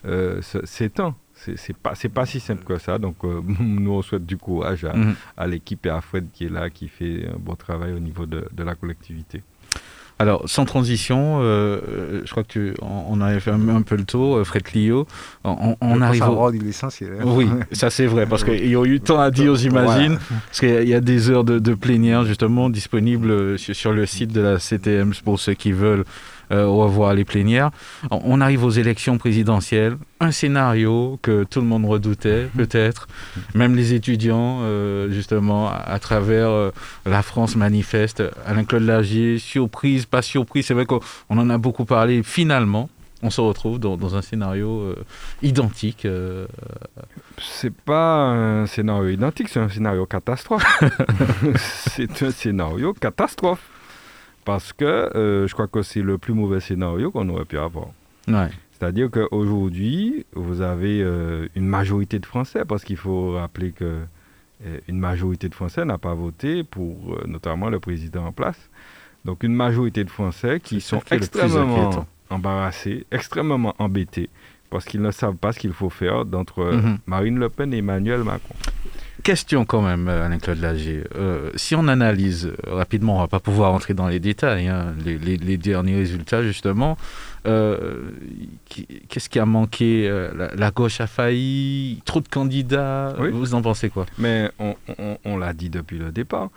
euh, 0.05 0.41
ce- 0.41 0.65
c'est 0.65 0.93
temps. 0.93 1.15
C'est 1.57 1.75
pas, 1.77 1.93
c'est 1.95 2.09
pas 2.09 2.25
si 2.25 2.39
simple 2.39 2.63
que 2.63 2.77
ça. 2.77 2.97
Donc, 2.97 3.15
euh, 3.23 3.41
nous, 3.59 3.91
on 3.91 4.01
souhaite 4.01 4.25
du 4.25 4.37
courage 4.37 4.85
à, 4.85 4.93
Mhm. 4.95 5.15
à 5.37 5.47
l'équipe 5.47 5.85
et 5.85 5.89
à 5.89 6.01
Fred 6.01 6.27
qui 6.33 6.45
est 6.45 6.49
là, 6.49 6.69
qui 6.69 6.87
fait 6.87 7.27
un 7.33 7.37
bon 7.39 7.55
travail 7.55 7.93
au 7.93 7.99
niveau 7.99 8.25
de, 8.25 8.45
de 8.51 8.63
la 8.63 8.75
collectivité. 8.75 9.41
Alors, 10.19 10.43
sans 10.47 10.63
transition, 10.65 11.39
euh, 11.41 12.21
je 12.23 12.29
crois 12.31 12.43
que 12.43 12.47
tu, 12.49 12.73
on, 12.81 13.05
on 13.09 13.19
avait 13.19 13.39
fait 13.39 13.49
un, 13.51 13.67
un 13.69 13.81
peu 13.81 13.95
le 13.95 14.03
tour, 14.05 14.37
euh, 14.37 14.43
Fred 14.43 14.61
Clio. 14.61 15.07
On, 15.43 16.01
arrive 16.01 16.21
au- 16.21 16.25
avoir 16.25 16.51
dit 16.51 16.59
l'essentiel. 16.59 17.13
hein. 17.19 17.23
Oui, 17.25 17.47
ça 17.71 17.89
c'est 17.89 18.05
vrai, 18.05 18.27
parce 18.27 18.43
qu'il 18.43 18.69
y 18.69 18.75
a 18.75 18.83
eu 18.85 18.99
tant 19.01 19.19
à 19.19 19.31
dire, 19.31 19.55
j'imagine. 19.55 20.19
Parce 20.47 20.59
qu'il 20.59 20.87
y 20.87 20.93
a 20.93 21.01
des 21.01 21.29
heures 21.31 21.43
de, 21.43 21.57
de 21.57 21.73
plénière, 21.73 22.25
justement, 22.25 22.69
disponibles 22.69 23.31
euh, 23.31 23.57
sur, 23.57 23.75
sur 23.75 23.91
le 23.91 24.05
site 24.05 24.31
de 24.31 24.39
la 24.41 24.59
CTM 24.59 25.13
pour 25.25 25.39
ceux 25.39 25.55
qui 25.55 25.71
veulent 25.71 26.05
euh, 26.53 26.67
revoir 26.67 27.13
les 27.13 27.25
plénières. 27.25 27.71
On 28.11 28.33
on 28.33 28.41
arrive 28.41 28.63
aux 28.63 28.69
élections 28.71 29.17
présidentielles. 29.17 29.97
Un 30.19 30.31
scénario 30.31 31.19
que 31.21 31.43
tout 31.43 31.61
le 31.61 31.67
monde 31.67 31.85
redoutait, 31.85 32.47
peut-être. 32.57 33.07
Même 33.53 33.75
les 33.75 33.93
étudiants, 33.93 34.59
euh, 34.61 35.09
justement, 35.11 35.69
à, 35.71 35.99
travers 35.99 36.49
euh, 36.49 36.71
la 37.05 37.21
France 37.21 37.55
manifeste. 37.55 38.23
Alain-Claude 38.45 38.83
Lagier, 38.83 39.37
surprise, 39.37 40.05
pas 40.05 40.21
surprise. 40.21 40.65
C'est 40.65 40.73
vrai 40.73 40.85
qu'on 40.85 40.99
on 41.29 41.37
en 41.37 41.49
a 41.49 41.57
beaucoup 41.57 41.85
parlé. 41.85 42.23
Finalement, 42.23 42.89
on 43.23 43.29
se 43.29 43.39
retrouve 43.41 43.79
dans, 43.79 43.95
dans 43.95 44.15
un 44.15 44.21
scénario 44.21 44.81
euh, 44.81 45.05
identique. 45.41 46.05
euh, 46.05 46.45
C'est 47.37 47.73
pas 47.73 48.25
un 48.25 48.67
scénario 48.67 49.09
identique, 49.09 49.47
c'est 49.49 49.61
un 49.61 49.69
scénario 49.69 50.05
catastrophe. 50.05 50.65
c'est 51.55 52.21
un 52.21 52.31
scénario 52.31 52.93
catastrophe. 52.93 53.61
Parce 54.45 54.73
que 54.73 54.85
euh, 54.85 55.47
je 55.47 55.53
crois 55.53 55.67
que 55.67 55.81
c'est 55.81 56.01
le 56.01 56.17
plus 56.17 56.33
mauvais 56.33 56.59
scénario 56.59 57.11
qu'on 57.11 57.27
aurait 57.29 57.45
pu 57.45 57.57
avoir. 57.57 57.87
ouais. 58.27 58.49
C'est-à-dire 58.79 59.09
qu'aujourd'hui, 59.09 60.25
vous 60.33 60.59
avez 60.59 61.01
euh, 61.01 61.47
une 61.55 61.67
majorité 61.67 62.19
de 62.19 62.25
Français, 62.25 62.65
parce 62.67 62.83
qu'il 62.83 62.97
faut 62.97 63.31
rappeler 63.33 63.71
que 63.71 63.85
euh, 64.65 64.77
une 64.89 64.99
majorité 64.99 65.47
de 65.47 65.55
Français 65.55 65.85
n'a 65.85 65.97
pas 65.97 66.13
voté 66.13 66.63
pour 66.65 67.17
notamment 67.25 67.69
le 67.69 67.79
président 67.79 68.25
en 68.25 68.33
place. 68.33 68.59
Donc 69.23 69.43
une 69.43 69.55
majorité 69.55 70.03
de 70.03 70.09
Français 70.09 70.59
qui 70.61 70.81
sont 70.81 70.99
extrêmement 71.11 72.05
embarrassés, 72.29 73.05
extrêmement 73.09 73.73
embêtés, 73.79 74.29
parce 74.69 74.83
qu'ils 74.83 75.01
ne 75.01 75.11
savent 75.11 75.35
pas 75.37 75.53
ce 75.53 75.59
qu'il 75.59 75.71
faut 75.71 75.89
faire 75.89 76.25
d'entre 76.25 76.59
euh, 76.59 76.73
Mhm. 76.81 76.97
Marine 77.05 77.39
Le 77.39 77.47
Pen 77.47 77.73
et 77.73 77.77
Emmanuel 77.77 78.23
Macron. 78.23 78.55
Question 79.23 79.63
quand 79.63 79.81
même, 79.81 80.09
euh, 80.09 80.25
Alain-Claude 80.25 80.59
Lagier. 80.59 81.03
Euh, 81.15 81.49
si 81.55 81.75
on 81.75 81.87
analyse 81.87 82.47
euh, 82.67 82.75
rapidement, 82.75 83.15
on 83.15 83.19
va 83.19 83.29
pas 83.29 83.39
pouvoir 83.39 83.73
entrer 83.73 83.93
dans 83.93 84.09
les 84.09 84.19
détails, 84.19 84.67
hein, 84.67 84.93
les, 85.05 85.17
les- 85.17 85.37
les 85.37 85.55
derniers 85.55 85.95
résultats 85.95 86.43
justement, 86.43 86.97
euh, 87.45 88.11
qu'est-ce 89.07 89.29
qui 89.29 89.39
a 89.39 89.45
manqué 89.45 90.09
la, 90.35 90.53
la 90.53 90.71
gauche 90.71 90.99
a 90.99 91.07
failli, 91.07 92.01
trop 92.03 92.19
de 92.19 92.27
candidats, 92.27 93.15
Oui. 93.17 93.29
vous 93.31 93.53
en 93.55 93.61
pensez 93.61 93.89
quoi? 93.89 94.05
Mais 94.17 94.51
on, 94.59 94.75
on- 94.99 95.17
on 95.23 95.37
l'a 95.37 95.53
dit 95.53 95.69
depuis 95.69 95.97
le 95.97 96.11
départ. 96.11 96.49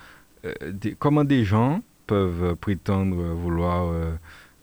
euh, 0.44 0.52
des- 0.72 0.96
comment 0.98 1.22
des 1.22 1.44
gens 1.44 1.82
peuvent 2.08 2.56
prétendre 2.56 3.16
vouloir 3.34 3.92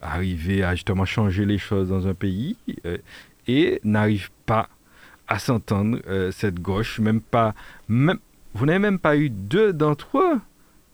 arriver 0.02 0.62
à 0.64 0.76
justement 0.76 1.06
changer 1.06 1.46
les 1.46 1.58
choses 1.58 1.88
dans 1.90 2.06
un 2.08 2.14
pays 2.14 2.58
et 3.48 3.80
n'arrivent 3.86 4.32
pas 4.46 4.68
à 5.28 5.40
s'entendre, 5.40 6.00
euh, 6.08 6.32
cette 6.32 6.60
gauche, 6.62 7.00
même 7.00 7.22
pas... 7.22 7.54
Même, 7.88 8.20
vous 8.54 8.66
n'avez 8.66 8.80
même 8.80 9.00
pas 9.00 9.16
eu 9.18 9.30
deux 9.30 9.74
d'entre 9.74 10.18
eux 10.20 10.40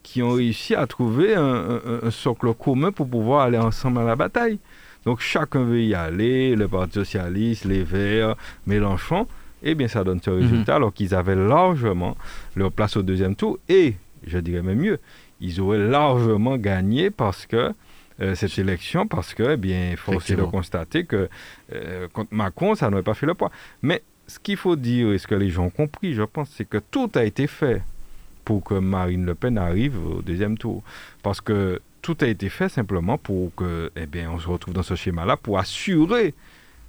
qui 0.04 0.22
ont 0.24 0.32
réussi 0.32 0.76
à 0.76 0.88
trouver 0.88 1.36
un, 1.36 1.44
un- 1.44 2.00
un 2.04 2.12
socle 2.12 2.54
commun 2.54 2.92
pour 2.92 3.10
pouvoir 3.10 3.42
aller 3.42 3.58
ensemble 3.58 4.00
à 4.00 4.04
la 4.06 4.16
bataille. 4.16 4.60
Donc 5.06 5.20
chacun 5.20 5.64
veut 5.64 5.82
y 5.82 5.94
aller, 5.94 6.56
le 6.56 6.68
Parti 6.68 6.94
Socialiste, 6.94 7.66
les 7.66 7.84
Verts, 7.84 8.36
Mélenchon, 8.66 9.28
eh 9.64 9.76
bien 9.76 9.88
ça 9.88 10.04
donne 10.04 10.22
ce 10.22 10.30
résultat 10.30 10.76
alors 10.76 10.94
qu'ils 10.94 11.14
avaient 11.16 11.36
largement 11.36 12.16
leur 12.56 12.72
place 12.72 12.96
au 12.98 13.02
deuxième 13.02 13.36
tour 13.36 13.58
et, 13.68 13.96
je 14.26 14.38
dirais 14.40 14.62
même 14.62 14.80
mieux, 14.80 15.00
ils 15.42 15.60
auraient 15.62 15.86
largement 15.86 16.58
gagné 16.58 17.12
parce 17.12 17.46
que 17.46 17.74
euh, 18.22 18.36
cette 18.36 18.58
élection, 18.60 19.08
parce 19.08 19.34
que, 19.34 19.54
eh 19.54 19.58
bien, 19.58 19.94
force 19.96 20.30
est 20.30 20.34
de 20.36 20.40
Effectivement. 20.40 20.52
constater 20.52 21.06
que 21.06 21.30
euh, 21.74 22.08
contre 22.12 22.34
Macron, 22.34 22.76
ça 22.76 22.90
n'aurait 22.90 23.04
pas 23.04 23.14
fait 23.14 23.26
le 23.26 23.34
poids. 23.34 23.52
Mais 23.82 24.02
ce 24.30 24.40
qu'il 24.40 24.58
faut 24.58 24.76
dire 24.76 25.12
et 25.12 25.18
ce 25.18 25.28
que 25.28 25.36
les 25.36 25.50
gens 25.50 25.66
ont 25.66 25.70
compris, 25.72 26.14
je 26.14 26.22
pense, 26.22 26.50
c'est 26.56 26.68
que 26.68 26.78
tout 26.78 27.10
a 27.16 27.24
été 27.24 27.48
fait 27.48 27.82
pour 28.46 28.64
que 28.64 28.76
Marine 28.76 29.26
Le 29.26 29.36
Pen 29.36 29.58
arrive 29.58 29.98
au 30.06 30.22
deuxième 30.22 30.58
tour. 30.58 30.84
Parce 31.24 31.42
que 31.42 31.82
tout 32.02 32.16
a 32.22 32.28
été 32.28 32.48
fait 32.50 32.70
simplement 32.70 33.18
pour 33.18 33.54
que, 33.56 33.92
eh 33.96 34.06
bien, 34.06 34.32
on 34.32 34.40
se 34.40 34.48
retrouve 34.48 34.74
dans 34.74 34.84
ce 34.84 34.96
schéma-là 34.96 35.36
pour 35.36 35.58
assurer 35.58 36.34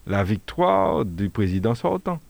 la 0.06 0.22
victoire 0.22 1.04
du 1.04 1.30
président 1.30 1.74
sortant. 1.74 2.20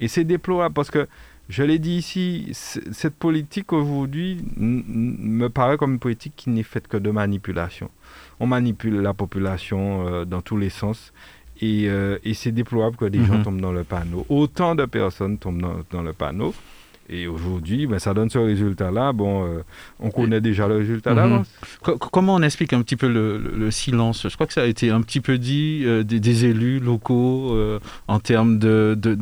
Et 0.00 0.08
c'est 0.08 0.24
déplorable 0.24 0.74
parce 0.74 0.90
que, 0.90 1.06
je 1.48 1.64
l'ai 1.64 1.78
dit 1.78 1.96
ici, 1.96 2.50
cette 2.52 3.16
politique 3.16 3.72
aujourd'hui 3.72 4.42
me 4.56 5.48
paraît 5.48 5.76
comme 5.76 5.94
une 5.94 5.98
politique 5.98 6.34
qui 6.36 6.50
n'est 6.50 6.62
faite 6.62 6.86
que 6.86 6.96
de 6.96 7.10
manipulation. 7.10 7.90
On 8.40 8.46
manipule 8.46 9.00
la 9.00 9.12
population 9.12 10.06
euh, 10.06 10.24
dans 10.24 10.40
tous 10.40 10.56
les 10.56 10.70
sens 10.70 11.12
et, 11.62 11.84
euh, 11.88 12.18
et 12.24 12.34
c'est 12.34 12.52
déplorable 12.52 12.96
que 12.96 13.06
des 13.06 13.24
gens 13.24 13.38
Mhm. 13.38 13.42
tombent 13.44 13.60
dans 13.62 13.72
le 13.72 13.84
panneau. 13.84 14.26
Autant 14.28 14.74
de 14.74 14.84
personnes 14.84 15.38
tombent 15.38 15.62
dans, 15.62 15.76
dans 15.90 16.02
le 16.02 16.12
panneau. 16.12 16.52
et 17.10 17.26
aujourd'hui, 17.26 17.86
ben, 17.86 17.98
ça 17.98 18.14
donne 18.14 18.30
ce 18.30 18.38
résultat-là. 18.38 19.12
Bon, 19.12 19.44
euh, 19.44 19.62
on 20.00 20.10
connaît 20.10 20.40
déjà 20.40 20.66
le 20.66 20.76
résultat 20.78 21.12
là. 21.12 21.42
Co- 21.82 21.98
comment 21.98 22.36
on 22.36 22.42
explique 22.42 22.72
un 22.72 22.80
petit 22.80 22.96
peu 22.96 23.08
le, 23.08 23.36
le- 23.36 23.54
le 23.64 23.70
silence? 23.70 24.26
Je 24.28 24.34
crois 24.34 24.46
que 24.46 24.52
ça 24.54 24.62
a 24.62 24.66
été 24.66 24.88
un 24.90 25.02
petit 25.02 25.20
peu 25.20 25.36
dit 25.36 25.82
euh, 25.84 26.04
des, 26.04 26.20
des 26.20 26.44
élus 26.46 26.78
locaux 26.80 27.50
en 28.08 28.18
termes 28.20 28.58
de- 28.58 28.96
de- 28.98 29.14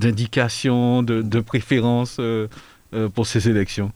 de, 1.02 1.22
de, 1.22 1.22
préférence 1.40 2.18
euh, 2.20 2.46
euh, 2.94 3.08
pour 3.08 3.26
ces 3.26 3.48
élections. 3.48 3.90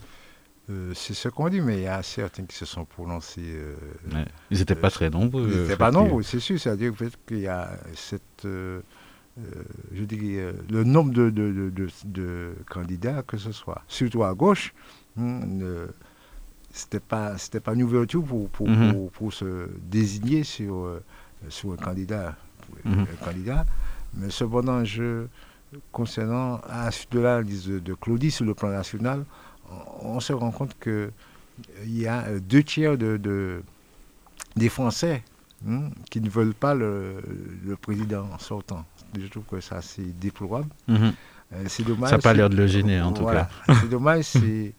Euh, 0.71 0.93
c'est 0.95 1.13
ce 1.15 1.29
qu'on 1.29 1.49
dit, 1.51 1.61
mais 1.61 1.77
il 1.79 1.83
y 1.83 1.87
a 1.87 2.03
certains 2.03 2.45
qui 2.45 2.57
se 2.57 2.65
sont 2.65 2.85
prononcés. 2.87 3.43
euh, 3.45 3.75
Ouais. 4.15 4.25
Ils 4.51 4.59
n'étaient 4.59 4.75
pas 4.75 4.91
très 4.91 5.11
nombreux. 5.11 5.47
Ils 5.53 5.61
n'étaient 5.63 5.77
pas 5.77 5.91
nombreux, 5.91 6.23
c'est 6.23 6.41
sûr. 6.41 6.59
C'est-à-dire 6.59 6.93
qu'il 7.27 7.41
y 7.41 7.47
a 7.49 7.71
cette. 7.95 8.45
euh, 8.47 8.81
je 9.93 10.05
dirais, 10.05 10.55
le 10.71 10.85
nombre 10.85 11.13
de, 11.13 11.29
de- 11.29 11.71
de- 12.05 12.55
candidats, 12.71 13.23
que 13.27 13.37
ce 13.37 13.51
soit, 13.53 13.83
surtout 13.89 14.23
à 14.23 14.33
gauche, 14.33 14.73
hein, 15.19 15.41
c'était 16.71 17.01
pas, 17.01 17.37
c'était 17.39 17.61
pas 17.61 17.75
une 17.75 17.83
ouverture 17.83 18.23
pour, 18.25 18.49
pour, 18.49 18.69
Mhm. 18.69 18.93
pour- 18.93 19.11
pour 19.11 19.33
se 19.33 19.69
désigner 19.83 20.45
sur, 20.45 21.01
sur 21.49 21.73
un 21.73 21.77
candidat. 21.77 22.37
Mhm. 22.85 23.01
un 23.13 23.25
candidat. 23.25 23.67
Mais 24.15 24.31
cependant, 24.31 24.85
je, 24.85 25.27
concernant 25.93 26.61
à 26.69 26.85
la 26.87 26.91
suite 26.91 27.13
de 27.13 27.21
l'analyse 27.21 27.67
de, 27.67 27.79
de 27.81 27.95
Claudie 27.95 28.31
sur 28.31 28.45
le 28.45 28.55
plan 28.55 28.71
national, 28.71 29.25
on, 30.01 30.21
se 30.21 30.33
rend 30.33 30.51
compte 30.51 30.77
que 30.79 31.11
il 31.85 31.99
y 31.99 32.07
a 32.07 32.23
euh, 32.27 32.41
deux 32.41 32.63
tiers 32.63 32.97
de, 32.99 33.17
de- 33.17 33.63
des 34.57 34.69
Français 34.69 35.23
hein, 35.69 35.91
qui 36.11 36.21
ne 36.21 36.29
veulent 36.29 36.55
pas 36.55 36.75
le, 36.75 37.23
le 37.65 37.77
président 37.77 38.27
sortant. 38.39 38.85
Je 39.19 39.27
trouve 39.29 39.45
que 39.45 39.61
ça, 39.61 39.81
c'est 39.83 40.19
déplorable. 40.19 40.69
Mhm. 40.89 41.13
Euh, 41.53 41.65
c'est 41.69 41.85
dommage. 41.85 42.11
Ça 42.11 42.17
n'a 42.17 42.23
pas 42.23 42.35
l'air 42.35 42.51
de 42.51 42.57
le 42.57 42.67
gêner, 42.67 43.01
en 43.01 43.13
tout 43.13 43.25
cas. 43.27 43.49
C'est 43.81 43.89
dommage, 43.89 44.25
c'est. 44.25 44.73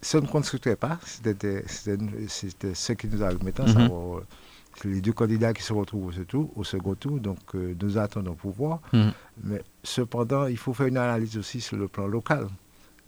Ça 0.00 0.20
ne 0.20 0.26
construisait 0.26 0.76
pas. 0.76 0.98
C'était 1.04 1.64
ce 1.66 2.92
qui 2.92 3.06
nous 3.08 3.22
a 3.22 3.32
maintenant, 3.42 3.66
savoir, 3.66 4.18
euh, 4.18 4.26
c'est 4.26 4.47
les 4.84 5.00
deux 5.00 5.12
candidats 5.12 5.52
qui 5.52 5.62
se 5.62 5.72
retrouvent 5.72 6.06
au 6.06 6.12
second 6.12 6.24
tour, 6.26 6.50
au 6.56 6.64
second 6.64 6.94
tour 6.94 7.20
donc 7.20 7.38
euh, 7.54 7.74
nous 7.80 7.98
attendons 7.98 8.34
pour 8.34 8.52
voir. 8.52 8.80
Mhm. 8.92 9.12
Mais 9.44 9.62
cependant, 9.82 10.46
il 10.46 10.56
faut 10.56 10.72
faire 10.74 10.86
une 10.86 10.96
analyse 10.98 11.36
aussi 11.38 11.60
sur 11.60 11.76
le 11.76 11.88
plan 11.88 12.06
local. 12.06 12.46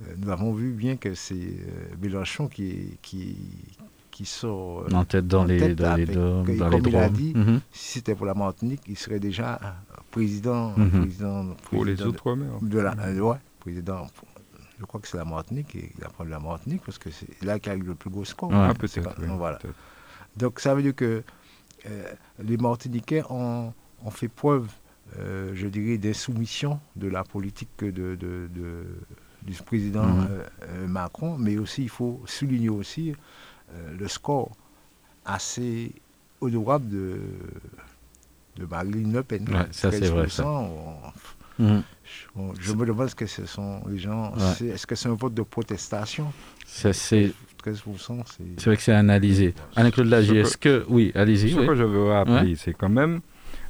Euh, 0.02 0.14
nous 0.18 0.30
avons 0.30 0.52
vu 0.52 0.72
bien 0.72 0.96
que 0.96 1.14
c'est 1.14 1.34
euh, 1.34 1.94
Mélenchon 2.00 2.48
qui, 2.48 2.98
qui, 3.02 3.36
qui 4.10 4.24
sort 4.24 4.80
euh, 4.90 4.94
En 4.94 5.04
tête 5.04 5.26
dans 5.28 5.42
en 5.42 5.44
les, 5.44 5.58
tête 5.58 5.76
dans 5.76 5.94
les, 5.96 6.06
dans 6.06 6.42
les 6.44 6.56
comme 6.56 6.86
il 6.88 6.96
a 6.96 7.08
dit, 7.08 7.32
Mhm. 7.34 7.60
si 7.72 7.92
c'était 7.98 8.14
pour 8.14 8.26
la 8.26 8.34
Martinique, 8.34 8.82
il 8.88 8.96
serait 8.96 9.20
déjà 9.20 9.60
président, 10.10 10.70
Mhm. 10.76 10.90
président, 10.90 11.46
Pour 11.70 11.84
les 11.84 11.94
président 11.94 12.10
de- 12.10 12.14
Outre-mer. 12.16 12.48
de 12.62 12.78
la, 12.78 12.94
euh, 13.06 13.20
ouais, 13.20 13.36
président. 13.60 14.06
Je 14.78 14.86
crois 14.86 15.00
que 15.00 15.08
c'est 15.08 15.18
la 15.18 15.26
Martinique 15.26 15.76
et 15.76 15.92
il 15.98 16.04
a 16.04 16.08
pris 16.08 16.26
la 16.28 16.40
Martinique 16.40 16.80
parce 16.86 16.96
que 16.98 17.10
c'est 17.10 17.42
là 17.44 17.58
qu'il 17.58 17.70
y 17.70 17.74
a 17.74 17.78
eu 17.78 17.82
le 17.82 17.94
plus 17.94 18.08
gros 18.08 18.24
score. 18.24 18.48
Ouais. 18.48 18.56
Ah, 18.58 18.72
C'est 18.86 19.00
peut-être. 19.02 19.14
pas- 19.14 19.20
oui, 19.20 19.26
voilà. 19.36 19.58
peut-être. 19.58 19.74
Donc 20.38 20.58
ça 20.60 20.74
veut 20.74 20.82
dire 20.82 20.94
que 20.94 21.04
euh, 21.04 21.22
les 22.42 22.56
Martiniquais 22.56 23.22
ont, 23.30 23.72
ont 24.04 24.10
fait 24.10 24.28
preuve, 24.28 24.68
euh, 25.18 25.52
je 25.54 25.66
dirais, 25.66 25.98
d'insoumission 25.98 26.80
de 26.96 27.08
la 27.08 27.24
politique 27.24 27.68
de, 27.80 27.90
de- 27.90 28.48
de- 28.54 28.84
du 29.42 29.54
président 29.62 30.04
Mhm. 30.06 30.26
euh, 30.30 30.44
euh, 30.68 30.86
Macron, 30.86 31.36
mais 31.38 31.56
aussi 31.58 31.82
il 31.82 31.88
faut 31.88 32.20
souligner 32.26 32.68
aussi 32.68 33.14
euh, 33.74 33.96
le 33.98 34.08
score 34.08 34.50
assez 35.24 35.92
honorable 36.40 36.88
de, 36.88 37.20
de 38.56 38.66
Marine 38.66 39.12
Le 39.12 39.22
Pen. 39.22 39.48
Ouais, 39.48 39.66
ça, 39.70 39.90
c'est 39.90 40.08
vrai, 40.08 40.28
ça. 40.28 40.42
13%, 40.42 40.46
on- 41.58 41.62
Mhm. 41.62 41.82
je, 42.04 42.60
je 42.62 42.72
me 42.72 42.86
demande 42.86 43.08
ce 43.08 43.14
que 43.14 43.26
ce 43.26 43.44
sont 43.44 43.82
les 43.86 43.98
gens. 43.98 44.32
Ouais. 44.34 44.68
Est-ce 44.68 44.86
que 44.86 44.94
c'est 44.94 45.08
un 45.08 45.14
vote 45.14 45.34
de 45.34 45.42
protestation? 45.42 46.32
Ça, 46.66 46.92
C'est 46.94 47.32
13%, 47.64 48.22
c'est. 48.26 48.44
c'est 48.56 48.64
vrai 48.66 48.76
que 48.76 48.82
c'est 48.82 48.92
analysé. 48.92 49.54
Alain-Claude 49.76 50.08
Lagier, 50.08 50.42
Ce 50.44 50.48
est-ce 50.48 50.56
que... 50.56 50.84
Oui, 50.88 51.12
allez-y. 51.14 51.50
Ce 51.50 51.58
oui. 51.60 51.66
que 51.66 51.74
je 51.74 51.84
veux 51.84 52.04
rappeler, 52.08 52.50
Ouais. 52.50 52.54
c'est 52.56 52.72
quand 52.74 52.88
même 52.88 53.20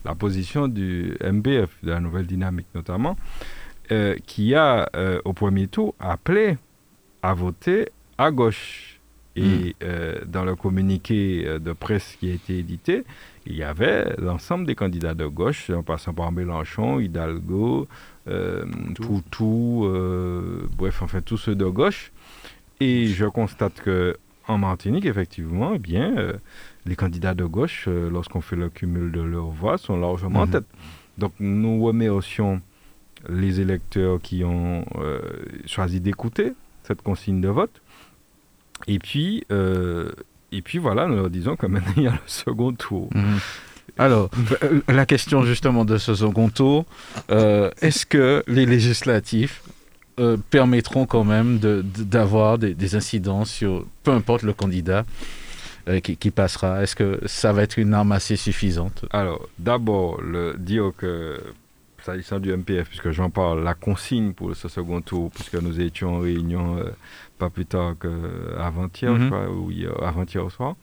la 0.05 0.15
position 0.15 0.69
du 0.69 1.17
MBF, 1.23 1.71
de 1.83 1.91
la 1.91 2.01
Nouvelle 2.01 2.27
Dynamique 2.27 2.67
notamment, 2.75 3.17
euh, 3.93 4.15
qui 4.27 4.55
a, 4.55 4.89
euh, 4.97 5.21
au 5.25 5.33
premier 5.33 5.67
tour, 5.67 5.95
appelé 6.01 6.57
à 7.23 7.35
voter 7.35 7.89
à 8.19 8.31
gauche. 8.31 9.01
Hmm. 9.37 9.43
Et 9.43 9.77
euh, 9.85 10.17
dans 10.27 10.45
le 10.45 10.57
communiqué 10.57 11.45
de 11.61 11.73
presse 11.73 12.17
qui 12.19 12.31
a 12.31 12.35
été 12.35 12.59
édité, 12.59 13.05
il 13.47 13.57
y 13.57 13.63
avait 13.63 14.15
l'ensemble 14.19 14.67
des 14.67 14.75
candidats 14.75 15.15
de 15.15 15.27
gauche, 15.27 15.71
en 15.71 15.83
passant 15.83 16.13
par 16.13 16.31
Mélenchon, 16.33 16.99
Hidalgo, 17.01 17.87
euh, 18.29 18.65
Poutou, 19.01 19.85
euh, 19.87 20.67
bref, 20.77 21.01
enfin 21.03 21.21
tous 21.21 21.37
ceux 21.39 21.55
de 21.55 21.65
gauche. 21.65 22.13
Et 22.81 23.07
je 23.09 23.27
constate 23.27 23.81
que 23.83 24.17
en 24.49 24.59
Martinique, 24.59 25.05
effectivement, 25.07 25.73
eh 25.75 25.79
bien, 25.79 26.17
euh, 26.17 26.33
les 26.87 26.97
candidats 26.97 27.35
de 27.35 27.45
gauche, 27.45 27.85
euh, 27.87 28.11
lorsqu'on 28.11 28.41
fait 28.41 28.57
le 28.57 28.69
cumul 28.69 29.13
de 29.13 29.21
leurs 29.21 29.51
voix, 29.51 29.79
sont 29.79 29.97
largement 29.99 30.41
en 30.41 30.47
Mhm. 30.47 30.53
tête. 30.53 30.65
Donc 31.19 31.33
nous 31.39 31.81
remercions 31.83 32.61
les 33.29 33.61
électeurs 33.61 34.21
qui 34.21 34.43
ont 34.45 34.85
euh, 34.99 35.21
choisi 35.67 36.01
d'écouter 36.01 36.53
cette 36.85 37.03
consigne 37.03 37.41
de 37.41 37.49
vote. 37.49 37.81
Et 38.89 38.99
puis, 38.99 39.45
et 40.53 40.63
puis 40.63 40.79
voilà, 40.79 41.07
nous 41.07 41.17
leur 41.17 41.29
disons 41.31 41.55
que 41.55 41.67
maintenant 41.67 41.93
il 41.99 42.05
y 42.05 42.07
a 42.09 42.13
le 42.13 42.19
second 42.27 42.73
tour. 42.73 43.11
Mhm. 43.15 43.39
Alors, 43.99 44.31
la 44.89 45.05
question 45.05 45.43
justement 45.45 45.85
de 45.85 45.99
ce 45.99 46.15
second 46.15 46.49
tour, 46.49 46.87
est-ce 47.29 48.07
que 48.07 48.43
les 48.47 48.65
législatifs 48.65 49.63
euh, 50.21 50.37
permettront 50.51 51.07
quand 51.07 51.25
même 51.25 51.59
de- 51.59 51.83
de- 51.83 52.05
d'avoir 52.05 52.59
des, 52.59 52.75
des 52.75 52.95
incidences 52.95 53.51
sur 53.51 53.85
peu 54.05 54.13
importe 54.13 54.43
le 54.43 54.53
candidat 54.53 55.05
euh, 55.89 55.99
qui, 56.01 56.17
qui 56.17 56.31
passera 56.31 56.83
Est-ce 56.83 56.95
que 56.95 57.21
ça 57.27 57.53
va 57.53 57.63
être 57.63 57.79
une 57.79 57.95
arme 57.95 58.13
assez 58.13 58.37
suffisante? 58.37 59.05
Alors, 59.11 59.49
d'abord, 59.59 60.21
le 60.21 60.55
dire 60.59 60.93
que, 60.97 61.41
s'agissant 62.05 62.39
du 62.39 62.51
MPF, 62.55 62.89
puisque 62.89 63.11
j'en 63.11 63.31
parle, 63.31 63.63
la 63.65 63.75
consigne 63.75 64.33
pour 64.35 64.55
ce 64.55 64.69
second 64.69 65.01
tour, 65.01 65.31
puisque 65.31 65.55
nous 65.55 65.81
étions 65.81 66.17
en 66.17 66.21
réunion 66.21 66.77
euh, 66.79 66.91
pas 67.39 67.49
plus 67.51 67.67
tard 67.67 67.95
qu'avant-hier, 68.01 69.17
je 69.17 69.23
Mhm. 69.23 69.31
crois, 69.31 69.49
ou 69.51 69.71
hier- 69.71 70.03
avant-hier 70.03 70.45
au 70.45 70.51
soir. 70.51 70.77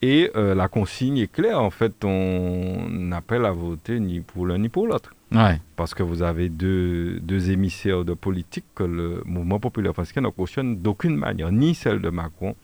Et 0.00 0.30
euh, 0.36 0.54
la 0.54 0.68
consigne 0.68 1.18
est 1.18 1.32
claire, 1.32 1.60
en 1.60 1.70
fait, 1.70 2.04
on 2.04 3.10
appelle 3.12 3.44
à 3.44 3.50
voter 3.50 3.98
ni 3.98 4.20
pour 4.20 4.46
l'un 4.46 4.58
ni 4.58 4.68
pour 4.68 4.86
l'autre. 4.86 5.10
Ouais. 5.32 5.60
Parce 5.76 5.92
que 5.92 6.02
vous 6.02 6.22
avez 6.22 6.48
deux, 6.48 7.18
deux 7.20 7.50
émissaires 7.50 8.04
de 8.04 8.14
politique 8.14 8.64
que 8.74 8.84
le 8.84 9.22
mouvement 9.26 9.58
populaire 9.60 9.92
français 9.92 10.20
ne 10.20 10.28
cautionne 10.28 10.76
d'aucune 10.76 11.16
manière, 11.16 11.52
ni 11.52 11.74
celle 11.74 12.00
de 12.00 12.08
Macron, 12.10 12.54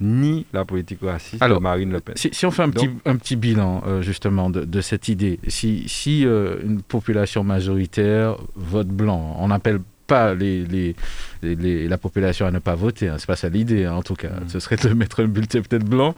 ni 0.00 0.46
la 0.52 0.64
politique 0.64 1.00
raciste 1.02 1.42
Alors, 1.42 1.58
de 1.58 1.62
Marine 1.64 1.92
Le 1.92 2.00
Pen. 2.00 2.14
Si, 2.16 2.30
si 2.32 2.46
on 2.46 2.50
fait 2.50 2.62
un 2.62 2.70
petit, 2.70 2.88
un 3.04 3.16
petit 3.16 3.36
bilan 3.36 3.82
euh, 3.86 4.00
justement 4.00 4.48
de, 4.48 4.64
de 4.64 4.80
cette 4.80 5.08
idée, 5.08 5.38
si, 5.48 5.84
si 5.88 6.24
euh, 6.24 6.56
une 6.64 6.80
population 6.80 7.44
majoritaire 7.44 8.36
vote 8.54 8.88
blanc, 8.88 9.36
on 9.38 9.48
n'appelle 9.48 9.80
pas 10.06 10.34
les, 10.34 10.64
les, 10.64 10.94
les- 11.42 11.56
les- 11.56 11.88
la 11.88 11.98
population 11.98 12.46
à 12.46 12.50
ne 12.50 12.58
pas 12.58 12.74
voter, 12.74 13.08
hein, 13.08 13.16
c'est 13.18 13.26
pas 13.26 13.36
ça 13.36 13.48
l'idée 13.48 13.84
hein, 13.84 13.94
en 13.94 14.02
tout 14.02 14.14
cas, 14.14 14.28
Mm. 14.28 14.48
ce 14.48 14.60
serait 14.60 14.76
de 14.76 14.88
mettre 14.94 15.22
un 15.22 15.26
bulletin 15.26 15.60
peut-être 15.62 15.84
blanc. 15.88 16.14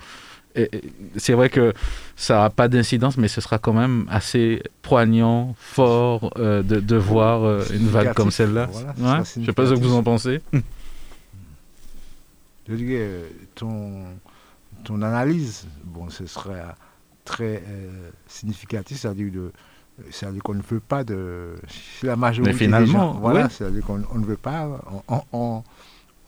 C'est 1.17 1.33
vrai 1.35 1.49
que 1.51 1.73
ça 2.17 2.39
n'a 2.43 2.51
pas 2.51 2.69
d'incidence, 2.69 3.17
mais 3.17 3.29
ce 3.29 3.41
sera 3.41 3.59
quand 3.59 3.73
même 3.73 4.07
assez 4.09 4.63
poignant, 4.83 5.55
fort 5.59 6.33
euh, 6.39 6.63
de, 6.63 6.81
de 6.81 6.97
voir 6.97 7.45
euh, 7.45 7.63
une 7.73 7.89
vague 7.89 8.15
comme 8.15 8.31
celle-là. 8.31 8.69
voilà, 8.71 9.19
Ouais, 9.19 9.25
Je 9.41 9.45
sais 9.47 9.53
pas 9.53 9.67
ce 9.67 9.75
que 9.75 9.81
vous 9.81 9.95
en 9.95 10.03
pensez. 10.03 10.41
Je 12.69 12.75
dirais, 12.75 13.09
ton, 13.55 14.03
ton 14.85 15.01
analyse, 15.03 15.67
bon, 15.85 16.11
ce 16.11 16.27
serait 16.27 16.63
très 17.25 17.63
euh, 17.69 18.11
significatif, 18.27 18.99
c'est-à-dire 18.99 19.31
de- 19.33 19.53
c'est-à-dire 20.11 20.43
qu'on 20.43 20.55
ne 20.55 20.63
veut 20.63 20.81
pas 20.81 21.05
de... 21.05 21.55
Si 21.69 22.05
la 22.05 22.17
majorité 22.17 22.53
des 22.53 22.59
finalement, 22.59 23.13
gens- 23.15 23.21
voilà, 23.21 23.49
c'est-à-dire 23.49 23.83
qu'on 23.85 24.03
on 24.13 24.19
ne 24.19 24.27
veut 24.27 24.37
pas... 24.37 24.69
On, 25.09 25.23
on- 25.33 25.63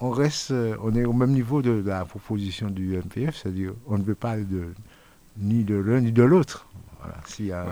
on- 0.00 0.10
reste... 0.10 0.50
euh, 0.50 0.76
On 0.82 0.94
est 0.94 1.04
au 1.04 1.12
même 1.12 1.30
niveau 1.32 1.62
de, 1.62 1.82
la 1.84 2.04
proposition 2.04 2.68
du 2.70 2.96
MPF, 2.96 3.36
c'est-à-dire 3.36 3.72
on 3.86 3.98
ne 3.98 4.02
veut 4.02 4.14
pas 4.14 4.36
de, 4.36 4.72
ni 5.38 5.64
de 5.64 5.76
l'un 5.76 6.00
ni 6.00 6.12
de 6.12 6.22
l'autre. 6.22 6.66
Voilà, 7.00 7.16
S'il 7.26 7.46
y 7.46 7.52
a 7.52 7.64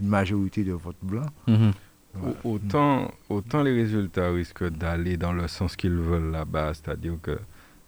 une 0.00 0.08
majorité 0.08 0.64
de 0.64 0.72
vote 0.72 0.96
blanc, 1.02 1.26
Mhm. 1.46 1.72
voilà. 2.14 2.36
Au- 2.44 2.54
Autant, 2.54 3.10
autant 3.28 3.62
les 3.62 3.72
résultats 3.74 4.30
risquent 4.30 4.68
d'aller 4.68 5.16
dans 5.16 5.32
le 5.32 5.46
sens 5.48 5.76
qu'ils 5.76 5.92
veulent 5.96 6.30
là-bas, 6.30 6.72
c'est-à-dire 6.74 7.14
que 7.22 7.38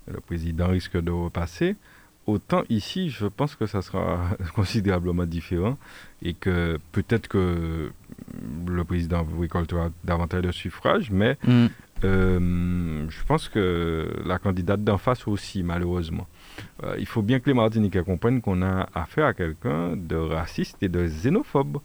le 0.07 0.21
président 0.21 0.69
risque 0.69 0.97
de 1.01 1.11
repasser, 1.11 1.77
autant 2.27 2.63
ici, 2.71 3.11
je 3.11 3.27
pense 3.27 3.55
que 3.55 3.67
ça 3.67 3.83
sera 3.83 4.31
considérablement 4.55 5.27
différent 5.27 5.77
et 6.23 6.33
que 6.35 6.79
peut-être 6.93 7.29
que 7.29 7.91
le 8.67 8.85
président 8.85 9.27
récoltera 9.41 9.91
davantage 10.05 10.43
de 10.43 10.53
suffrages, 10.53 11.11
mais 11.11 11.37
Mhm. 11.47 11.69
Euh, 12.03 13.07
je 13.09 13.25
pense 13.25 13.49
que 13.49 14.09
la 14.27 14.39
candidate 14.39 14.83
d'en 14.83 14.99
face 14.99 15.27
aussi, 15.29 15.63
malheureusement. 15.63 16.27
Euh, 16.83 16.97
il 16.99 17.07
faut 17.07 17.23
bien 17.23 17.41
que 17.41 17.49
les 17.49 17.55
Martiniquais 17.55 18.03
comprennent 18.03 18.41
qu'on 18.41 18.63
a 18.63 18.89
affaire 18.95 19.27
à 19.27 19.35
quelqu'un 19.35 19.97
de 19.97 20.17
raciste 20.17 20.83
et 20.83 20.89
de 20.89 21.05
xénophobe 21.07 21.79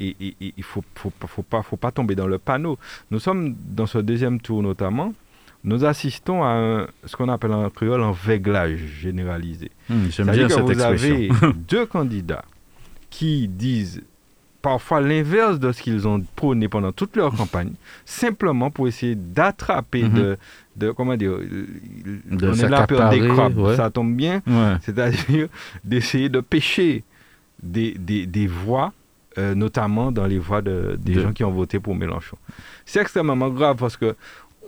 et 0.00 0.16
il 0.20 0.52
ne 0.56 0.62
faut, 0.62 0.82
faut, 0.94 1.12
faut, 1.26 1.42
pas, 1.42 1.62
faut 1.62 1.76
pas 1.76 1.92
tomber 1.92 2.14
dans 2.14 2.26
le 2.26 2.38
panneau. 2.38 2.78
Nous 3.10 3.20
sommes 3.20 3.54
dans 3.64 3.86
ce 3.86 3.98
deuxième 3.98 4.40
tour 4.40 4.62
notamment, 4.62 5.14
nous 5.62 5.84
assistons 5.84 6.42
à 6.44 6.86
ce 7.04 7.16
qu'on 7.16 7.28
appelle 7.28 7.52
en 7.52 7.70
créole 7.70 8.02
un 8.02 8.12
véglage 8.12 8.80
généralisé. 9.00 9.70
Hum, 9.90 10.08
J'aime 10.10 10.30
bien 10.30 10.48
que 10.48 10.52
cette 10.54 10.62
vous 10.62 10.80
avez 10.80 11.30
deux 11.54 11.86
candidats 11.86 12.44
qui 13.08 13.48
disent 13.48 14.02
parfois 14.64 15.00
l'inverse 15.02 15.58
de 15.60 15.70
ce 15.72 15.82
qu'ils 15.82 16.08
ont 16.08 16.20
prôné 16.34 16.68
pendant 16.68 16.90
toute 16.90 17.14
leur 17.16 17.32
campagne, 17.36 17.72
simplement 18.06 18.70
pour 18.70 18.88
essayer 18.88 19.14
d'attraper, 19.14 20.04
Mhm. 20.04 20.14
de, 20.14 20.38
de, 20.76 20.90
comment 20.90 21.16
dire, 21.16 21.32
De 21.38 22.48
on 22.48 22.54
est 22.54 22.68
là 22.68 22.86
des 23.10 23.20
crabes, 23.28 23.58
ouais. 23.58 23.76
ça 23.76 23.90
tombe 23.90 24.14
bien, 24.16 24.40
Ouais. 24.46 24.76
c'est-à-dire 24.80 25.48
d'essayer 25.84 26.28
de 26.30 26.40
pêcher 26.40 27.04
des, 27.62 27.92
des, 27.98 28.24
des 28.26 28.46
voix, 28.46 28.92
euh, 29.36 29.54
notamment 29.54 30.10
dans 30.10 30.26
les 30.26 30.38
voix 30.38 30.62
de, 30.62 30.96
des 30.98 31.14
De- 31.14 31.20
gens 31.20 31.32
qui 31.32 31.44
ont 31.44 31.50
voté 31.52 31.78
pour 31.78 31.94
Mélenchon. 31.94 32.38
C'est 32.86 33.00
extrêmement 33.00 33.50
grave 33.50 33.76
parce 33.76 33.96
que 33.98 34.16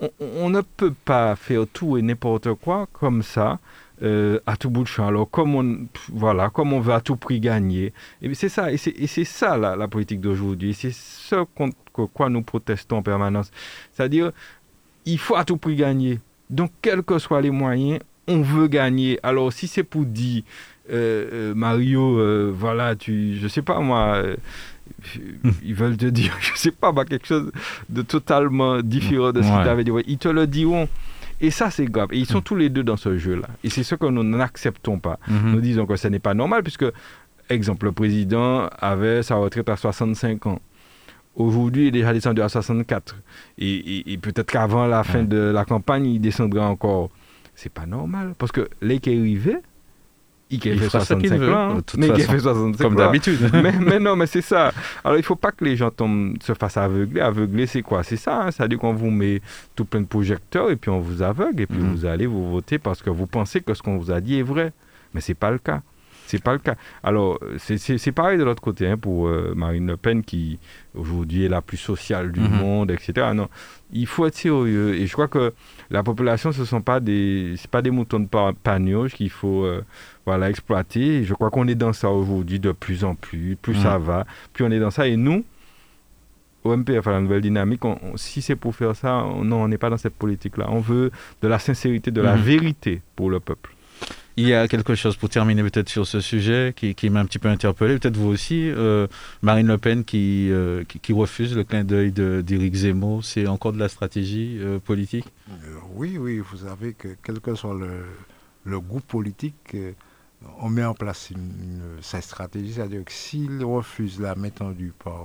on, 0.02 0.10
on 0.44 0.50
ne 0.50 0.60
peut 0.60 0.92
pas 1.06 1.34
faire 1.36 1.62
tout 1.72 1.96
et 1.96 2.02
n'importe 2.02 2.52
quoi 2.54 2.86
comme 2.92 3.22
ça. 3.22 3.58
Euh, 4.02 4.38
à 4.46 4.56
tout 4.56 4.68
bout 4.70 4.82
de 4.82 4.88
champ. 4.88 5.06
Alors, 5.08 5.30
comme 5.30 5.54
on, 5.54 5.78
voilà, 6.12 6.50
comme 6.50 6.72
on 6.72 6.80
veut 6.80 6.92
à 6.92 7.00
tout 7.00 7.16
prix 7.16 7.40
gagner, 7.40 7.92
et 8.22 8.34
c'est 8.34 8.48
ça, 8.50 8.70
et 8.72 8.76
c'est, 8.76 9.24
ça 9.24 9.56
la, 9.56 9.74
la 9.76 9.88
politique 9.88 10.20
d'aujourd'hui. 10.20 10.74
C'est 10.74 10.92
ce 10.92 11.44
contre 11.54 11.76
quoi 12.12 12.28
nous 12.28 12.42
protestons 12.42 12.98
en 12.98 13.02
permanence. 13.02 13.50
C'est-à-dire, 13.92 14.32
il 15.06 15.18
faut 15.18 15.36
à 15.36 15.44
tout 15.44 15.56
prix 15.56 15.76
gagner. 15.76 16.20
Donc, 16.50 16.70
quels 16.82 17.02
que 17.02 17.18
soient 17.18 17.40
les 17.40 17.50
moyens, 17.50 18.00
on 18.28 18.42
veut 18.42 18.66
gagner. 18.68 19.18
Alors, 19.22 19.52
si 19.52 19.66
c'est 19.66 19.82
pour 19.84 20.04
dire, 20.04 20.42
euh, 20.90 21.28
euh, 21.32 21.54
Mario, 21.54 22.18
euh, 22.18 22.52
voilà, 22.54 22.94
tu, 22.96 23.36
je 23.38 23.48
sais 23.48 23.62
pas 23.62 23.80
moi, 23.80 24.22
ils 25.64 25.74
veulent 25.74 25.96
te 25.96 26.06
dire, 26.06 26.36
je 26.40 26.52
sais 26.58 26.70
pas, 26.70 26.92
bah, 26.92 27.04
quelque 27.04 27.26
chose 27.26 27.50
de 27.88 28.02
totalement 28.02 28.80
différent 28.82 29.32
de 29.32 29.42
ce 29.42 29.48
Ouais. 29.48 29.54
qu'ils 29.56 29.64
t'avaient 29.64 29.84
dit. 29.84 29.90
Ouais, 29.90 30.04
Ils 30.06 30.18
te 30.18 30.28
le 30.28 30.46
diront. 30.46 30.88
Et 31.40 31.50
ça, 31.50 31.70
c'est 31.70 31.84
grave. 31.86 32.08
Et 32.12 32.18
ils 32.18 32.22
Mm. 32.22 32.26
sont 32.26 32.40
tous 32.40 32.56
les 32.56 32.68
deux 32.70 32.82
dans 32.82 32.96
ce 32.96 33.18
jeu-là. 33.18 33.48
Et 33.62 33.70
c'est 33.70 33.82
ce 33.82 33.94
que 33.94 34.06
nous 34.06 34.22
n'acceptons 34.24 34.98
pas. 34.98 35.18
Mhm. 35.28 35.52
Nous 35.52 35.60
disons 35.60 35.86
que 35.86 35.96
ce 35.96 36.08
n'est 36.08 36.18
pas 36.18 36.34
normal, 36.34 36.62
puisque, 36.62 36.86
exemple, 37.50 37.86
le 37.86 37.92
président 37.92 38.68
avait 38.80 39.22
sa 39.22 39.34
retraite 39.36 39.68
à 39.68 39.76
65 39.76 40.46
ans. 40.46 40.60
Aujourd'hui, 41.34 41.82
il 41.82 41.88
est 41.88 42.00
déjà 42.00 42.12
descendu 42.14 42.40
à 42.40 42.48
64. 42.48 43.14
Et, 43.58 43.66
et- 43.74 44.12
et 44.14 44.18
peut-être 44.18 44.50
qu'avant 44.50 44.86
la 44.86 45.04
fin 45.04 45.22
de 45.22 45.36
la 45.36 45.64
campagne, 45.66 46.06
il 46.06 46.18
descendra 46.20 46.66
encore. 46.68 47.10
C'est 47.54 47.72
pas 47.72 47.84
normal. 47.86 48.34
Parce 48.38 48.52
que 48.52 48.68
les 48.80 48.98
qui 49.00 49.10
arrivaient, 49.10 49.60
il 50.50 50.60
fait 50.60 50.86
fera 50.86 51.04
ce 51.04 51.14
qu'il 51.14 51.28
65 51.28 51.38
veut, 51.38 51.54
ans. 51.54 51.78
mais 51.96 52.06
fait 52.20 52.38
65 52.38 52.82
Comme 52.82 52.94
d'habitude. 52.94 53.38
mais, 53.52 53.72
mais 53.80 53.98
non, 53.98 54.14
mais 54.14 54.26
c'est 54.26 54.42
ça. 54.42 54.72
Alors, 55.04 55.16
il 55.18 55.22
faut 55.24 55.34
pas 55.36 55.50
que 55.50 55.64
les 55.64 55.76
gens 55.76 55.90
tombent, 55.90 56.36
se 56.42 56.54
fassent 56.54 56.76
aveugler. 56.76 57.20
Aveugler, 57.20 57.66
c'est 57.66 57.82
quoi? 57.82 58.02
C'est 58.04 58.16
ça. 58.16 58.42
hein. 58.44 58.50
C'est-à-dire 58.50 58.78
qu'on 58.78 58.92
vous 58.94 59.10
met 59.10 59.40
tout 59.74 59.84
plein 59.84 60.00
de 60.00 60.06
projecteurs 60.06 60.70
et 60.70 60.76
puis 60.76 60.90
on 60.90 61.00
vous 61.00 61.22
aveugle 61.22 61.60
et 61.62 61.66
puis 61.66 61.78
Mhm. 61.78 61.92
vous 61.92 62.04
allez 62.06 62.26
vous 62.26 62.50
voter 62.50 62.78
parce 62.78 63.02
que 63.02 63.10
vous 63.10 63.26
pensez 63.26 63.60
que 63.60 63.74
ce 63.74 63.82
qu'on 63.82 63.98
vous 63.98 64.10
a 64.12 64.20
dit 64.20 64.38
est 64.38 64.42
vrai. 64.42 64.72
Mais 65.14 65.20
c'est 65.20 65.34
pas 65.34 65.50
le 65.50 65.58
cas. 65.58 65.82
C'est 66.26 66.42
pas 66.42 66.52
le 66.52 66.58
cas. 66.58 66.74
Alors, 67.02 67.38
c'est- 67.58 68.12
pareil 68.12 68.36
de 68.38 68.44
l'autre 68.44 68.60
côté 68.62 68.86
hein, 68.88 68.96
pour 68.98 69.28
euh, 69.28 69.52
Marine 69.56 69.86
Le 69.86 69.96
Pen 69.96 70.22
qui 70.24 70.58
aujourd'hui 70.94 71.44
est 71.44 71.48
la 71.48 71.62
plus 71.62 71.76
sociale 71.76 72.32
du 72.32 72.40
Mhm. 72.40 72.48
monde, 72.58 72.90
etc. 72.90 73.28
Non, 73.34 73.48
il 73.92 74.06
faut 74.06 74.26
être 74.26 74.34
sérieux. 74.36 74.94
Et 74.94 75.06
je 75.06 75.12
crois 75.12 75.28
que 75.28 75.52
la 75.90 76.02
population, 76.02 76.50
ce 76.52 76.64
sont 76.64 76.80
pas 76.82 77.00
des, 77.00 77.54
pas 77.70 77.80
des 77.82 77.90
moutons 77.90 78.20
de 78.20 78.26
pa- 78.28 78.52
pagnoge 78.62 79.14
qu'il 79.14 79.30
faut 79.30 79.64
euh, 79.64 79.82
voilà, 80.24 80.50
exploiter. 80.50 81.18
Et 81.18 81.24
je 81.24 81.32
crois 81.34 81.50
qu'on 81.50 81.68
est 81.68 81.74
dans 81.76 81.92
ça 81.92 82.10
aujourd'hui 82.10 82.58
de 82.58 82.72
plus 82.72 83.04
en 83.04 83.14
plus. 83.14 83.56
Plus 83.60 83.74
ça 83.76 83.96
va, 83.98 84.26
plus 84.52 84.64
on 84.64 84.70
est 84.70 84.80
dans 84.80 84.90
ça. 84.90 85.06
Et 85.06 85.16
nous, 85.16 85.44
au 86.64 86.72
MPF, 86.76 87.06
à 87.06 87.12
la 87.12 87.20
nouvelle 87.20 87.42
dynamique, 87.42 87.84
on- 87.84 87.98
on- 88.02 88.16
si 88.16 88.42
c'est 88.42 88.56
pour 88.56 88.74
faire 88.74 88.96
ça, 88.96 89.18
on- 89.24 89.44
non, 89.44 89.62
on 89.62 89.68
n'est 89.68 89.78
pas 89.78 89.90
dans 89.90 89.96
cette 89.96 90.14
politique-là. 90.16 90.66
On 90.70 90.80
veut 90.80 91.12
de 91.40 91.46
la 91.46 91.60
sincérité, 91.60 92.10
de 92.10 92.20
la 92.20 92.34
Mhm. 92.34 92.42
vérité 92.42 93.02
pour 93.14 93.30
le 93.30 93.38
peuple. 93.38 93.70
Il 94.38 94.46
y 94.46 94.52
a 94.52 94.68
quelque 94.68 94.94
chose 94.94 95.16
pour 95.16 95.30
terminer 95.30 95.62
peut-être 95.62 95.88
sur 95.88 96.06
ce 96.06 96.20
sujet 96.20 96.74
qui, 96.76 97.08
m'a 97.08 97.20
un 97.20 97.24
petit 97.24 97.38
peu 97.38 97.48
interpellé, 97.48 97.98
peut-être 97.98 98.18
vous 98.18 98.28
aussi, 98.28 98.68
euh, 98.68 99.06
Marine 99.40 99.68
Le 99.68 99.78
Pen 99.78 100.04
qui, 100.04 100.50
euh, 100.50 100.84
qui, 100.84 101.14
refuse 101.14 101.56
le 101.56 101.64
clin 101.64 101.84
d'œil 101.84 102.12
d'Éric 102.12 102.74
Zemmour, 102.74 103.24
c'est 103.24 103.46
encore 103.46 103.72
de 103.72 103.78
la 103.78 103.88
stratégie 103.88 104.58
euh, 104.60 104.78
politique? 104.78 105.24
Oui, 105.94 106.18
oui, 106.18 106.40
vous 106.40 106.58
savez 106.58 106.92
que 106.92 107.16
quel 107.22 107.40
que 107.40 107.54
soit 107.54 107.72
le, 107.72 108.04
le 108.64 108.78
groupe 108.78 109.06
politique, 109.06 109.74
on 110.60 110.68
met 110.68 110.84
en 110.84 110.92
place 110.92 111.30
sa 112.02 112.20
stratégie, 112.20 112.74
c'est-à-dire 112.74 113.06
que 113.06 113.12
s'il 113.12 113.64
refuse 113.64 114.20
la 114.20 114.34
main 114.34 114.50
tendue 114.50 114.92
par 115.02 115.24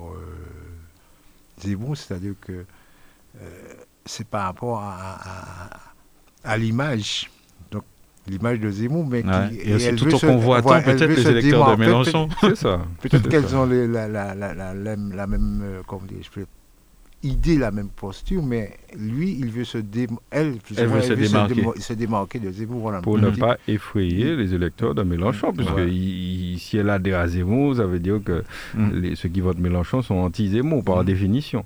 Zemmour, 1.61 1.97
c'est-à-dire 1.97 2.35
que 2.39 2.63
c'est 4.05 4.25
par 4.25 4.45
rapport 4.45 4.81
à 4.81 6.57
l'image. 6.57 7.29
L'image 8.27 8.59
de 8.59 8.69
Zemmour, 8.69 9.07
mais 9.09 9.23
qui. 9.23 9.29
Et 9.69 9.73
aussi 9.73 9.85
elle 9.87 9.95
tout 9.95 10.11
se- 10.11 10.25
convoitant 10.25 10.81
peut-être 10.81 11.05
les 11.05 11.27
électeurs 11.27 11.75
de. 11.75 11.79
Mélenchon. 11.83 12.29
C'est 12.41 12.55
ça. 12.55 12.81
Peut-être 13.01 13.27
qu'elles 13.29 13.55
ont 13.55 13.65
les- 13.65 13.87
la, 13.87 14.07
la, 14.07 14.35
la, 14.35 14.53
la, 14.53 15.27
même, 15.27 15.61
euh, 15.63 15.81
comment 15.87 16.03
dire, 16.07 16.17
je 16.21 16.29
peux- 16.29 16.45
idée, 17.23 17.57
la 17.57 17.69
même 17.71 17.89
posture, 17.89 18.41
mais 18.43 18.71
lui, 18.97 19.37
il 19.39 19.49
veut 19.51 19.63
se 19.63 19.77
dé- 19.77 20.07
elle, 20.31 20.53
veut 20.75 21.01
se 21.01 21.13
démarquer. 21.13 21.63
se 21.79 21.93
démarquer 21.93 22.39
de 22.39 22.51
Zemmour. 22.51 22.79
Voilà, 22.81 23.01
pour 23.01 23.17
ne 23.19 23.29
pas 23.29 23.57
effrayer 23.67 24.35
les 24.35 24.53
électeurs 24.55 24.95
de 24.95 25.03
Mélenchon. 25.03 25.51
Puisque 25.53 25.75
Ouais. 25.75 25.87
il- 25.87 26.53
il- 26.53 26.59
si 26.59 26.77
elle 26.77 26.89
adhère 26.89 27.19
à 27.19 27.27
Zemmour, 27.27 27.75
ça 27.75 27.85
veut 27.85 27.99
dire 27.99 28.19
que 28.23 28.43
Mm. 28.75 28.89
les- 28.93 29.15
ceux 29.15 29.29
qui 29.29 29.39
votent 29.41 29.59
Mélenchon 29.59 30.01
sont 30.01 30.15
anti-Zemmour 30.15 30.83
par 30.83 31.01
Mm. 31.01 31.05
définition. 31.05 31.65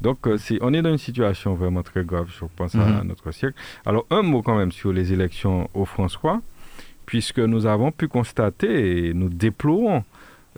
Donc 0.00 0.26
euh, 0.26 0.36
on 0.60 0.74
est 0.74 0.82
dans 0.82 0.90
une 0.90 0.98
situation 0.98 1.54
vraiment 1.54 1.82
très 1.82 2.04
grave, 2.04 2.28
je 2.38 2.44
pense, 2.56 2.74
à 2.74 2.78
Mhm. 3.02 3.08
notre 3.08 3.30
siècle. 3.32 3.54
Alors 3.84 4.04
un 4.10 4.22
mot 4.22 4.42
quand 4.42 4.56
même 4.56 4.72
sur 4.72 4.92
les 4.92 5.12
élections 5.12 5.70
au 5.74 5.84
François, 5.84 6.40
puisque 7.06 7.38
nous 7.38 7.66
avons 7.66 7.92
pu 7.92 8.06
constater 8.08 9.08
et 9.08 9.14
nous 9.14 9.28
déplorons 9.28 10.04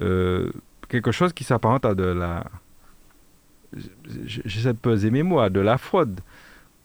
euh, 0.03 0.51
quelque 0.89 1.13
chose 1.13 1.33
qui 1.33 1.45
s'apparente 1.45 1.85
à 1.85 1.95
de 1.95 2.05
la... 2.05 2.45
J'essaie 4.25 4.73
de 4.73 4.79
peser 4.79 5.11
mes 5.11 5.23
mots, 5.23 5.41
à 5.41 5.51
de 5.51 5.61
la 5.61 5.77
fraude. 5.77 6.21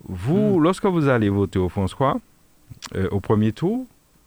Vous, 0.05 0.59
lorsque 0.59 0.85
vous 0.85 1.07
allez 1.07 1.29
voter 1.29 1.59
au 1.59 1.69
François, 1.69 2.19
euh, 2.95 3.07
au 3.11 3.19
premier 3.21 3.53
tour, 3.53 3.85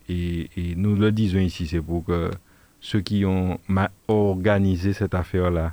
et, 0.09 0.49
et 0.57 0.75
nous 0.75 0.97
le 0.97 1.13
disons 1.13 1.39
ici, 1.41 1.67
c'est 1.67 1.81
pour 1.83 2.05
que 2.05 2.31
ceux 2.81 3.01
qui 3.01 3.25
ont 3.27 3.59
organisé 4.09 4.93
cette 4.95 5.15
affaire-là 5.15 5.73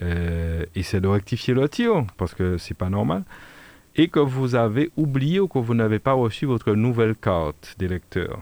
euh, 0.00 0.64
essaient 0.74 1.00
de 1.00 1.08
rectifier 1.08 1.54
le 1.54 1.68
tir, 1.68 2.04
parce 2.16 2.34
que 2.34 2.56
c'est 2.58 2.76
pas 2.76 2.88
normal, 2.88 3.24
et 3.96 4.08
que 4.08 4.20
vous 4.20 4.54
avez 4.54 4.90
oublié 4.96 5.40
ou 5.40 5.48
que 5.48 5.58
vous 5.58 5.74
n'avez 5.74 5.98
pas 5.98 6.12
reçu 6.14 6.46
votre 6.46 6.72
nouvelle 6.74 7.14
carte 7.14 7.74
d'électeur. 7.78 8.40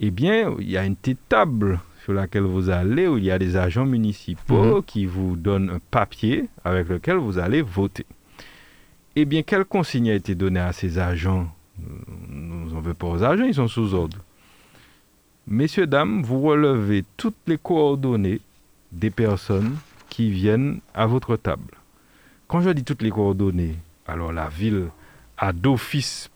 Eh 0.00 0.10
bien, 0.10 0.54
il 0.58 0.68
y 0.70 0.76
a 0.76 0.84
une 0.84 0.96
petite 0.96 1.28
table 1.28 1.78
sur 2.02 2.12
laquelle 2.12 2.42
vous 2.42 2.68
allez, 2.70 3.06
où 3.06 3.18
il 3.18 3.24
y 3.24 3.30
a 3.30 3.38
des 3.38 3.56
agents 3.56 3.86
municipaux 3.86 4.76
Mhm. 4.78 4.82
qui 4.82 5.06
vous 5.06 5.36
donnent 5.36 5.70
un 5.70 5.78
papier 5.92 6.48
avec 6.64 6.88
lequel 6.88 7.18
vous 7.18 7.38
allez 7.38 7.62
voter. 7.62 8.06
Eh 9.14 9.24
bien, 9.24 9.42
quelle 9.42 9.64
consigne 9.64 10.10
a 10.10 10.14
été 10.14 10.34
donnée 10.34 10.58
à 10.58 10.72
ces 10.72 10.98
agents? 10.98 11.46
Nous 12.28 12.70
n'en 12.70 12.80
veut 12.80 12.94
pas 12.94 13.06
aux 13.06 13.22
agents, 13.22 13.44
ils 13.44 13.54
sont 13.54 13.68
sous 13.68 13.94
ordre. 13.94 14.18
Messieurs, 15.46 15.86
dames, 15.86 16.22
vous 16.22 16.40
relevez 16.40 17.04
toutes 17.16 17.36
les 17.46 17.58
coordonnées 17.58 18.40
des 18.90 19.10
personnes 19.10 19.76
qui 20.12 20.30
viennent 20.30 20.80
à 20.94 21.06
votre 21.06 21.36
table. 21.36 21.72
Quand 22.48 22.60
je 22.60 22.70
dis 22.70 22.84
toutes 22.84 23.00
les 23.02 23.10
coordonnées, 23.10 23.76
alors 24.06 24.30
la 24.32 24.48
ville 24.48 24.88
a 25.38 25.52
d'office, 25.54 26.28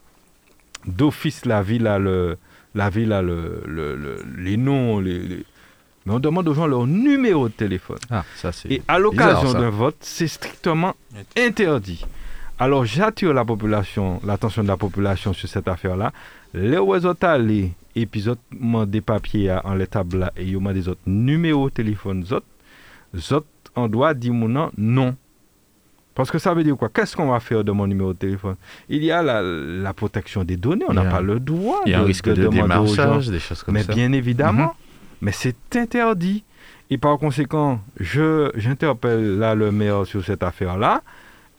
d'office 0.85 1.45
la 1.45 1.61
ville 1.61 1.85
a 1.87 1.99
le, 1.99 2.37
la 2.73 2.89
ville 2.89 3.13
a 3.13 3.21
le, 3.21 3.61
le- 3.67 3.95
le- 3.95 4.23
les 4.37 4.57
noms, 4.57 4.99
les, 4.99 5.19
les- 5.19 5.45
mais 6.05 6.13
on 6.13 6.19
demande 6.19 6.47
aux 6.47 6.53
gens 6.53 6.67
leur 6.67 6.87
numéro 6.87 7.49
de 7.49 7.53
téléphone. 7.53 7.99
Ah, 8.09 8.23
ça 8.35 8.51
c'est. 8.51 8.71
Et 8.71 8.81
à 8.87 8.97
l'occasion 8.97 9.51
d'un 9.59 9.69
vote, 9.69 9.97
c'est 9.99 10.27
strictement 10.27 10.95
interdit. 11.37 12.03
Alors 12.59 12.85
j'attire 12.85 13.33
la 13.33 13.45
population, 13.45 14.19
l'attention 14.25 14.63
de 14.63 14.69
la 14.69 14.77
population 14.77 15.33
sur 15.33 15.47
cette 15.49 15.67
affaire-là. 15.67 16.11
Les 16.53 16.77
oiseaux 16.79 17.13
allés, 17.21 17.73
épisode 17.93 18.39
des 18.87 19.01
papiers 19.01 19.51
en 19.63 19.75
les 19.75 19.85
tables 19.85 20.31
et 20.37 20.43
il 20.45 20.57
y 20.63 20.67
a 20.67 20.73
des 20.73 20.87
autres 20.87 21.01
numéros 21.05 21.69
de 21.69 21.75
téléphone, 21.75 22.25
zot, 22.25 22.41
zot, 23.15 23.45
on 23.77 23.87
doit 23.87 24.13
dire 24.13 24.33
nom, 24.33 24.71
non. 24.77 25.15
Parce 26.15 26.31
que 26.31 26.39
ça 26.39 26.53
veut 26.53 26.63
dire 26.63 26.75
quoi? 26.75 26.89
Qu'est-ce 26.89 27.15
qu'on 27.15 27.27
va 27.29 27.39
faire 27.39 27.63
de 27.63 27.71
mon 27.71 27.85
numéro 27.85 28.11
de 28.11 28.17
téléphone? 28.17 28.55
Il 28.89 29.03
y 29.03 29.11
a 29.11 29.21
la, 29.21 29.41
la 29.43 29.93
protection 29.93 30.43
des 30.43 30.57
données, 30.57 30.85
on 30.87 30.93
n'a 30.93 31.05
pas 31.05 31.21
le 31.21 31.39
droit 31.39 31.81
Il 31.85 31.91
y 31.91 31.95
a 31.95 31.99
un 32.01 32.03
risque 32.03 32.27
de 32.27 32.33
de, 32.43 32.47
démarchage, 32.47 33.29
des 33.29 33.39
choses 33.39 33.61
comme 33.63 33.75
mais 33.75 33.83
ça. 33.83 33.93
bien 33.93 34.11
évidemment, 34.11 34.73
Mhm. 34.73 35.21
mais 35.21 35.31
c'est 35.31 35.75
interdit. 35.75 36.43
Et 36.89 36.97
par 36.97 37.17
conséquent, 37.19 37.79
je 37.99 38.49
j'interpelle 38.55 39.37
là 39.37 39.53
le 39.53 39.71
maire 39.71 40.05
sur 40.07 40.23
cette 40.25 40.41
affaire-là 40.41 41.03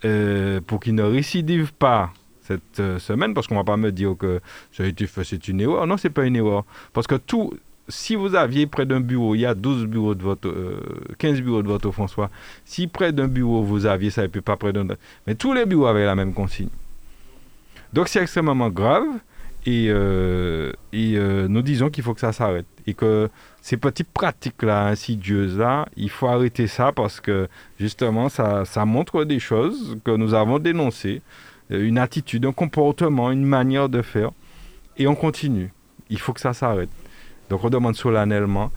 euh, 0.03 0.59
pour 0.65 0.79
qu'il 0.81 0.95
ne 0.95 1.03
récidive 1.03 1.71
pas 1.73 2.11
cette 2.43 2.79
euh, 2.79 2.99
semaine, 2.99 3.33
parce 3.33 3.47
qu'on 3.47 3.53
ne 3.55 3.59
va 3.59 3.63
pas 3.63 3.77
me 3.77 3.91
dire 3.91 4.15
que 4.17 4.41
ça 4.73 4.83
a 4.83 4.87
été 4.87 5.05
fait, 5.07 5.23
c'est 5.23 5.47
une 5.47 5.61
erreur. 5.61 5.85
Non, 5.87 5.97
c'est 5.97 6.09
pas 6.09 6.25
une 6.25 6.35
erreur. 6.35 6.65
Parce 6.93 7.05
que 7.07 7.15
tout, 7.15 7.53
si 7.89 8.15
vous 8.15 8.35
aviez 8.35 8.67
près 8.67 8.85
d'un 8.85 9.01
bureau, 9.01 9.35
il 9.35 9.41
y 9.41 9.45
a 9.45 9.53
12 9.53 9.85
bureaux 9.87 10.15
de 10.15 10.23
vote, 10.23 10.47
15 11.17 11.41
bureaux 11.41 11.61
de 11.61 11.67
vote 11.67 11.85
au 11.85 11.91
François, 11.91 12.29
si 12.65 12.87
près 12.87 13.11
d'un 13.11 13.27
bureau 13.27 13.61
vous 13.63 13.85
aviez 13.85 14.09
ça 14.09 14.23
et 14.23 14.27
puis 14.27 14.41
pas 14.41 14.55
près 14.55 14.71
d'un 14.71 14.85
autre, 14.89 14.99
mais 15.27 15.35
tous 15.35 15.53
les 15.53 15.65
bureaux 15.65 15.87
avaient 15.87 16.05
la 16.05 16.15
même 16.15 16.33
consigne. 16.33 16.69
Donc 17.91 18.07
c'est 18.07 18.21
extrêmement 18.21 18.69
grave 18.69 19.05
et, 19.65 19.87
et 20.93 21.19
nous 21.49 21.61
disons 21.61 21.89
qu'il 21.89 22.03
faut 22.03 22.13
que 22.13 22.21
ça 22.21 22.31
s'arrête 22.31 22.65
et 22.89 22.93
que 22.93 23.29
ces 23.61 23.77
petites 23.77 24.09
pratiques-là 24.09 24.87
insidieuses-là, 24.87 25.87
il 25.95 26.09
faut 26.09 26.27
arrêter 26.27 26.67
ça 26.67 26.91
parce 26.91 27.19
que 27.19 27.47
justement, 27.79 28.29
ça, 28.29 28.65
ça 28.65 28.85
montre 28.85 29.25
des 29.25 29.39
choses 29.39 29.97
que 30.03 30.11
nous 30.11 30.33
avons 30.33 30.59
dénoncées, 30.59 31.21
euh, 31.71 31.87
une 31.87 31.97
attitude, 31.97 32.45
un 32.45 32.51
comportement, 32.51 33.31
une 33.31 33.45
manière 33.45 33.89
de 33.89 34.01
faire, 34.01 34.31
et 34.97 35.07
on 35.07 35.15
continue. 35.15 35.71
Il 36.09 36.19
faut 36.19 36.33
que 36.33 36.41
ça 36.41 36.53
s'arrête. 36.53 36.89
Donc 37.49 37.63
on 37.63 37.69
demande 37.69 37.95
solennellement 37.95 38.71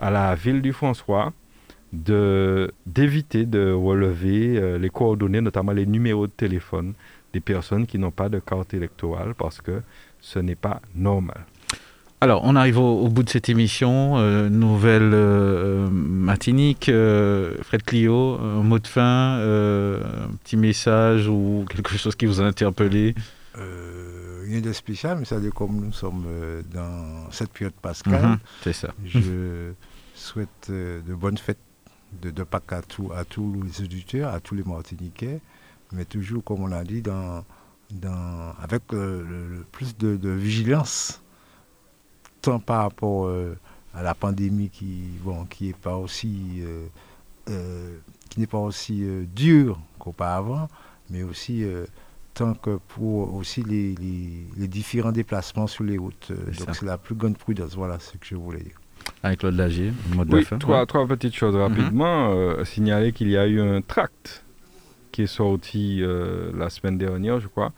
à 0.00 0.10
la 0.10 0.34
ville 0.34 0.62
du 0.62 0.72
François 0.72 1.32
de 1.92 2.72
d'éviter 2.84 3.46
de 3.46 3.72
relever 3.72 4.58
euh, 4.58 4.78
les 4.78 4.90
coordonnées, 4.90 5.40
notamment 5.40 5.72
les 5.72 5.86
numéros 5.86 6.26
de 6.26 6.32
téléphone 6.32 6.94
des 7.32 7.40
personnes 7.40 7.86
qui 7.86 7.98
n'ont 7.98 8.10
pas 8.10 8.28
de 8.28 8.38
carte 8.38 8.74
électorale 8.74 9.34
parce 9.34 9.60
que 9.60 9.82
ce 10.20 10.38
n'est 10.38 10.56
pas 10.56 10.80
normal. 10.94 11.46
Alors, 12.22 12.40
on 12.44 12.56
arrive 12.56 12.78
au, 12.78 13.08
bout 13.08 13.22
de 13.22 13.28
cette 13.28 13.50
émission. 13.50 14.16
Euh, 14.16 14.48
nouvelle 14.48 15.10
euh, 15.12 15.86
matinique. 15.90 16.88
Euh, 16.88 17.54
Fred 17.62 17.82
Clio, 17.82 18.38
un 18.40 18.62
mot 18.62 18.78
de 18.78 18.86
fin, 18.86 19.38
un 19.38 20.30
petit 20.42 20.56
message 20.56 21.28
ou 21.28 21.66
quelque 21.68 21.96
chose 21.96 22.16
qui 22.16 22.24
vous 22.24 22.40
a 22.40 22.44
interpellé? 22.44 23.14
Rien 24.46 24.60
de 24.60 24.72
spécial, 24.72 25.18
mais 25.18 25.24
ça 25.24 25.40
dire 25.40 25.52
comme 25.52 25.76
nous 25.76 25.92
sommes 25.92 26.24
dans 26.72 27.30
cette 27.32 27.50
période 27.52 27.74
pascale. 27.74 28.24
Mhm, 28.24 28.38
c'est 28.62 28.72
ça. 28.72 28.94
Je 29.04 29.72
souhaite 30.14 30.70
de 30.70 31.14
bonnes 31.14 31.38
fêtes 31.38 31.58
de, 32.22 32.42
Pâques 32.44 32.72
à, 32.72 32.82
à 33.16 33.24
tous 33.24 33.62
les 33.62 33.82
auditeurs, 33.82 34.32
à 34.32 34.40
tous 34.40 34.54
les 34.54 34.62
Martiniquais, 34.62 35.40
mais 35.92 36.04
toujours, 36.04 36.44
comme 36.44 36.62
on 36.62 36.72
a 36.72 36.84
dit, 36.84 37.02
dans, 37.02 37.44
dans, 37.90 38.54
avec 38.62 38.82
le, 38.92 39.64
plus 39.72 39.96
de 39.96 40.30
vigilance 40.30 41.20
par 42.64 42.82
rapport 42.82 43.26
euh, 43.26 43.56
à 43.94 44.02
la 44.02 44.14
pandémie 44.14 44.68
qui 44.68 45.08
bon 45.22 45.44
qui 45.46 45.72
pas 45.72 45.96
aussi 45.96 46.60
euh, 46.60 46.86
euh, 47.48 47.98
qui 48.30 48.40
n'est 48.40 48.46
pas 48.46 48.58
aussi 48.58 49.04
dure 49.34 49.80
qu'auparavant, 49.98 50.68
mais 51.10 51.22
aussi 51.22 51.64
tant 52.36 52.54
que 52.54 52.78
pour 52.88 53.34
aussi 53.34 53.62
les, 53.62 53.94
les, 54.56 54.68
différents 54.68 55.12
déplacements 55.12 55.66
sur 55.66 55.84
les 55.84 55.98
routes. 55.98 56.30
donc 56.30 56.74
c'est 56.74 56.86
la 56.86 56.98
plus 56.98 57.14
grande 57.14 57.36
prudence. 57.36 57.74
Voilà 57.74 57.98
ce 57.98 58.12
que 58.12 58.26
je 58.26 58.36
voulais 58.36 58.60
dire. 58.60 58.78
Avec 59.22 59.40
Claude 59.40 59.54
Lagier, 59.54 59.92
mode 60.14 60.32
oui, 60.32 60.44
trois, 60.58 60.84
trois 60.86 61.06
petites 61.06 61.34
choses 61.34 61.54
mhm. 61.54 61.60
rapidement. 61.62 62.64
signaler 62.64 63.12
qu'il 63.12 63.28
y 63.28 63.36
a 63.36 63.46
eu 63.46 63.60
un 63.60 63.80
tract 63.80 64.44
qui 65.12 65.22
est 65.22 65.26
sorti 65.26 66.02
la 66.54 66.70
semaine 66.70 66.98
dernière, 66.98 67.40
je 67.40 67.48
crois. 67.48 67.72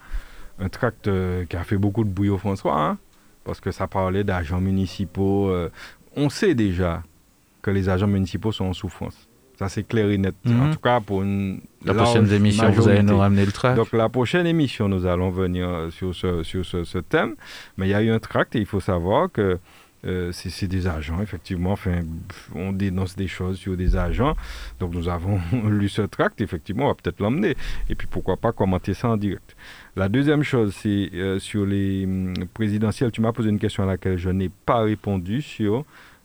Un 0.59 0.69
tract 0.69 1.09
qui 1.49 1.57
a 1.57 1.65
fait 1.65 1.79
beaucoup 1.79 2.05
de 2.05 2.11
bruit 2.11 2.31
au 2.31 2.39
François. 2.39 2.79
Hein 2.79 2.99
parce 3.49 3.61
que 3.61 3.71
ça 3.71 3.87
parlait 3.87 4.25
d'agents 4.25 4.61
municipaux. 4.61 5.49
Euh, 5.49 5.71
on 6.17 6.29
sait 6.29 6.55
déjà 6.55 7.03
que 7.63 7.71
les 7.71 7.89
agents 7.89 8.07
municipaux 8.07 8.53
sont 8.53 8.67
en 8.67 8.73
souffrance. 8.75 9.28
Ça, 9.59 9.69
c'est 9.69 9.83
clair 9.83 10.09
et 10.11 10.19
net. 10.19 10.35
Mhm. 10.45 10.61
En 10.63 10.71
tout 10.73 10.79
cas, 10.79 11.01
pour 11.01 11.23
une. 11.23 11.61
La 11.85 11.95
prochaine 11.95 12.31
émission, 12.31 12.71
vous 12.71 12.89
allez 12.89 13.03
nous 13.03 13.19
ramener 13.19 13.45
le 13.45 13.53
tract. 13.53 13.77
Donc, 13.77 13.93
la 13.93 14.09
prochaine 14.09 14.47
émission, 14.47 14.89
nous 14.89 15.05
allons 15.05 15.31
venir 15.31 15.89
sur 15.91 16.15
ce, 16.15 16.43
sur 16.43 16.65
ce, 16.65 16.99
thème. 16.99 17.35
Mais 17.77 17.87
il 17.87 17.91
y 17.91 17.95
a 17.95 18.03
eu 18.03 18.11
un 18.11 18.19
tract 18.19 18.55
et 18.55 18.61
il 18.61 18.67
faut 18.67 18.81
savoir 18.81 19.31
que 19.33 19.59
euh, 20.07 20.31
c'est 20.33 20.69
des 20.69 20.87
agents, 20.87 21.21
effectivement. 21.21 21.73
Enfin, 21.73 22.01
on 22.55 22.73
dénonce 22.73 23.17
des 23.17 23.27
choses 23.27 23.59
sur 23.59 23.77
des 23.77 23.97
agents. 23.97 24.35
Donc, 24.79 24.95
nous 24.95 25.09
avons 25.09 25.41
lu 25.69 25.89
ce 25.89 26.03
tract. 26.03 26.41
Effectivement, 26.41 26.85
on 26.85 26.89
va 26.89 26.95
peut-être 26.95 27.21
l'emmener. 27.21 27.57
Et 27.89 27.97
puis, 27.97 28.07
pourquoi 28.07 28.37
pas 28.37 28.53
commenter 28.53 28.95
ça 28.95 29.09
en 29.09 29.17
direct. 29.17 29.57
La 29.97 30.09
deuxième 30.09 30.45
chose, 30.45 30.73
c'est 30.73 31.11
euh, 31.15 31.41
sur 31.41 31.67
les 31.67 32.05
hum, 32.05 32.35
présidentielles. 32.55 33.11
Tu 33.11 33.21
m'as 33.21 33.33
posé 33.33 33.51
une 33.51 33.59
question 33.59 33.83
à 33.83 33.87
laquelle 33.87 34.19
je 34.19 34.31
n'ai 34.31 34.51
pas 34.67 34.83
répondu 34.83 35.43
sur 35.43 35.85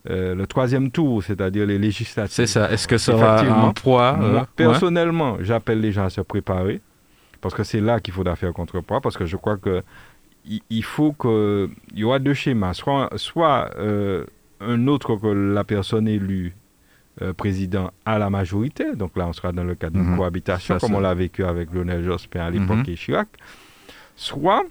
euh, 0.09 0.35
le 0.35 0.47
troisième 0.47 0.91
tour, 0.91 1.23
c'est-à-dire 1.23 1.65
les 1.65 1.77
législatives. 1.77 2.33
C'est 2.33 2.47
ça. 2.47 2.71
Est-ce 2.71 2.87
que 2.87 2.97
ça 2.97 3.15
aura 3.15 3.39
un 3.41 3.71
poids 3.71 4.17
euh, 4.21 4.41
Personnellement, 4.55 5.37
j'appelle 5.41 5.79
les 5.79 5.91
gens 5.91 6.05
à 6.05 6.09
se 6.09 6.21
préparer 6.21 6.81
parce 7.41 7.53
que 7.55 7.63
c'est 7.63 7.81
là 7.81 7.99
qu'il 7.99 8.13
faudra 8.13 8.35
faire 8.35 8.53
contrepoids 8.53 9.01
parce 9.01 9.17
que 9.17 9.25
je 9.25 9.37
crois 9.37 9.57
que 9.57 9.83
il 10.69 10.83
faut 10.83 11.13
qu'il 11.13 11.69
y 11.97 12.03
aura 12.03 12.19
deux 12.19 12.33
schémas. 12.33 12.73
Soit, 12.73 13.09
soit 13.15 13.69
un 14.59 14.87
autre 14.87 15.15
que 15.15 15.27
la 15.27 15.63
personne 15.63 16.07
élue 16.07 16.53
président 17.37 17.91
à 18.05 18.19
la 18.19 18.29
majorité. 18.29 18.93
Donc 18.95 19.15
là, 19.15 19.27
on 19.27 19.33
sera 19.33 19.53
dans 19.53 19.63
le 19.63 19.75
cadre 19.75 19.95
d'une 19.95 20.11
mhm. 20.11 20.17
cohabitation, 20.17 20.79
comme 20.79 20.95
on 20.95 20.99
l'a 20.99 21.13
vécu 21.13 21.45
avec 21.45 21.71
Lionel 21.73 22.03
Jospin 22.03 22.41
à 22.41 22.49
l'époque 22.49 22.87
mhm. 22.87 22.89
et 22.89 22.95
Chirac 22.95 23.29
soit 24.15 24.63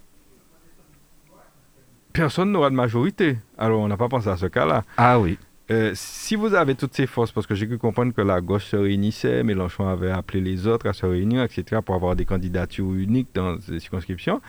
personne 2.12 2.52
n'aura 2.52 2.70
de 2.70 2.74
majorité. 2.74 3.38
Alors, 3.58 3.80
on 3.80 3.88
n'a 3.88 3.96
pas 3.96 4.08
pensé 4.08 4.28
à 4.28 4.36
ce 4.36 4.46
cas-là. 4.46 4.84
Ah 4.96 5.18
oui. 5.18 5.38
Euh, 5.70 5.92
si 5.94 6.36
vous 6.36 6.54
avez 6.54 6.74
toutes 6.74 6.94
ces 6.94 7.06
forces, 7.06 7.32
parce 7.32 7.46
que 7.46 7.54
j'ai 7.54 7.66
pu 7.66 7.78
comprendre 7.78 8.12
que 8.12 8.20
la 8.20 8.40
gauche 8.40 8.66
se 8.66 8.76
réunissait, 8.76 9.42
Mélenchon 9.42 9.88
avait 9.88 10.10
appelé 10.10 10.40
les 10.40 10.66
autres 10.66 10.88
à 10.88 10.92
se 10.92 11.06
réunir, 11.06 11.42
etc., 11.42 11.80
pour 11.84 11.94
avoir 11.94 12.16
des 12.16 12.24
candidatures 12.24 12.92
uniques 12.92 13.28
dans 13.34 13.58
ces 13.60 13.80
circonscriptions, 13.80 14.40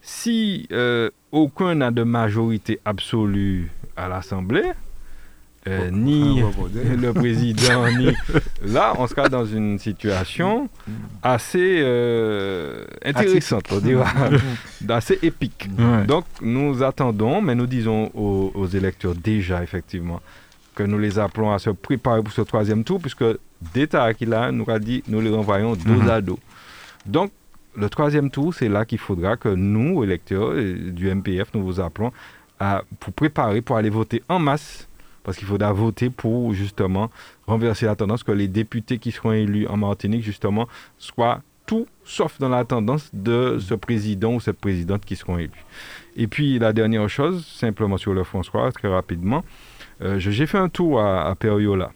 si 0.00 0.68
euh, 0.72 1.10
aucun 1.32 1.76
n'a 1.76 1.90
de 1.90 2.02
majorité 2.02 2.80
absolue 2.84 3.70
à 3.96 4.08
l'Assemblée, 4.08 4.72
euh, 5.66 5.90
ni 5.90 6.40
le 6.96 7.12
président, 7.12 7.86
ni... 7.96 8.12
Là, 8.72 8.94
on 8.98 9.06
sera 9.06 9.28
dans 9.28 9.44
une 9.44 9.78
situation 9.78 10.68
assez 11.22 11.80
euh, 11.82 12.84
intéressante, 13.04 13.64
on 13.72 13.78
dira, 13.78 14.06
assez 14.88 15.18
épique. 15.22 15.68
Donc, 16.06 16.24
nous 16.40 16.82
attendons, 16.82 17.40
mais 17.40 17.54
nous 17.54 17.66
disons 17.66 18.10
aux, 18.14 18.66
électeurs 18.66 19.14
déjà, 19.14 19.62
effectivement, 19.62 20.20
que 20.74 20.82
nous 20.82 20.98
les 20.98 21.18
appelons 21.18 21.52
à 21.52 21.58
se 21.58 21.70
préparer 21.70 22.22
pour 22.22 22.32
ce 22.32 22.42
troisième 22.42 22.84
tour, 22.84 23.00
puisque 23.00 23.24
d'État 23.74 24.14
qu'il 24.14 24.32
a, 24.32 24.52
nous 24.52 24.64
a 24.68 24.78
dit, 24.78 25.02
nous 25.08 25.20
les 25.20 25.30
renvoyons 25.30 25.74
dos 25.74 26.02
mhm. 26.02 26.10
à 26.10 26.20
dos. 26.20 26.38
Donc, 27.06 27.32
le 27.76 27.88
troisième 27.88 28.30
tour, 28.30 28.54
c'est 28.54 28.68
là 28.68 28.84
qu'il 28.84 28.98
faudra 28.98 29.36
que 29.36 29.48
nous, 29.48 30.02
électeurs 30.02 30.54
du 30.54 31.14
MPF, 31.14 31.48
nous 31.54 31.62
vous 31.62 31.80
appelons 31.80 32.12
à, 32.58 32.82
pour 32.98 33.12
préparer, 33.12 33.60
pour 33.60 33.76
aller 33.76 33.90
voter 33.90 34.22
en 34.28 34.38
masse 34.38 34.87
parce 35.28 35.36
qu'il 35.36 35.46
faudra 35.46 35.74
voter 35.74 36.08
pour 36.08 36.54
justement 36.54 37.10
renverser 37.46 37.84
la 37.84 37.94
tendance 37.94 38.22
que 38.22 38.32
les 38.32 38.48
députés 38.48 38.96
qui 38.96 39.12
seront 39.12 39.32
élus 39.32 39.66
en 39.66 39.76
Martinique, 39.76 40.22
justement, 40.22 40.66
soient 40.96 41.42
tout 41.66 41.86
sauf 42.02 42.38
dans 42.38 42.48
la 42.48 42.64
tendance 42.64 43.10
de 43.12 43.58
ce 43.60 43.74
président 43.74 44.32
ou 44.32 44.40
cette 44.40 44.56
présidente 44.56 45.04
qui 45.04 45.16
seront 45.16 45.36
élus. 45.36 45.66
Et 46.16 46.28
puis 46.28 46.58
la 46.58 46.72
dernière 46.72 47.10
chose, 47.10 47.44
simplement 47.44 47.98
sur 47.98 48.14
le 48.14 48.24
François, 48.24 48.72
très 48.72 48.88
rapidement, 48.88 49.44
euh, 50.00 50.18
j'ai 50.18 50.46
fait 50.46 50.56
un 50.56 50.70
tour 50.70 50.98
à, 50.98 51.34
Periola. 51.38 51.90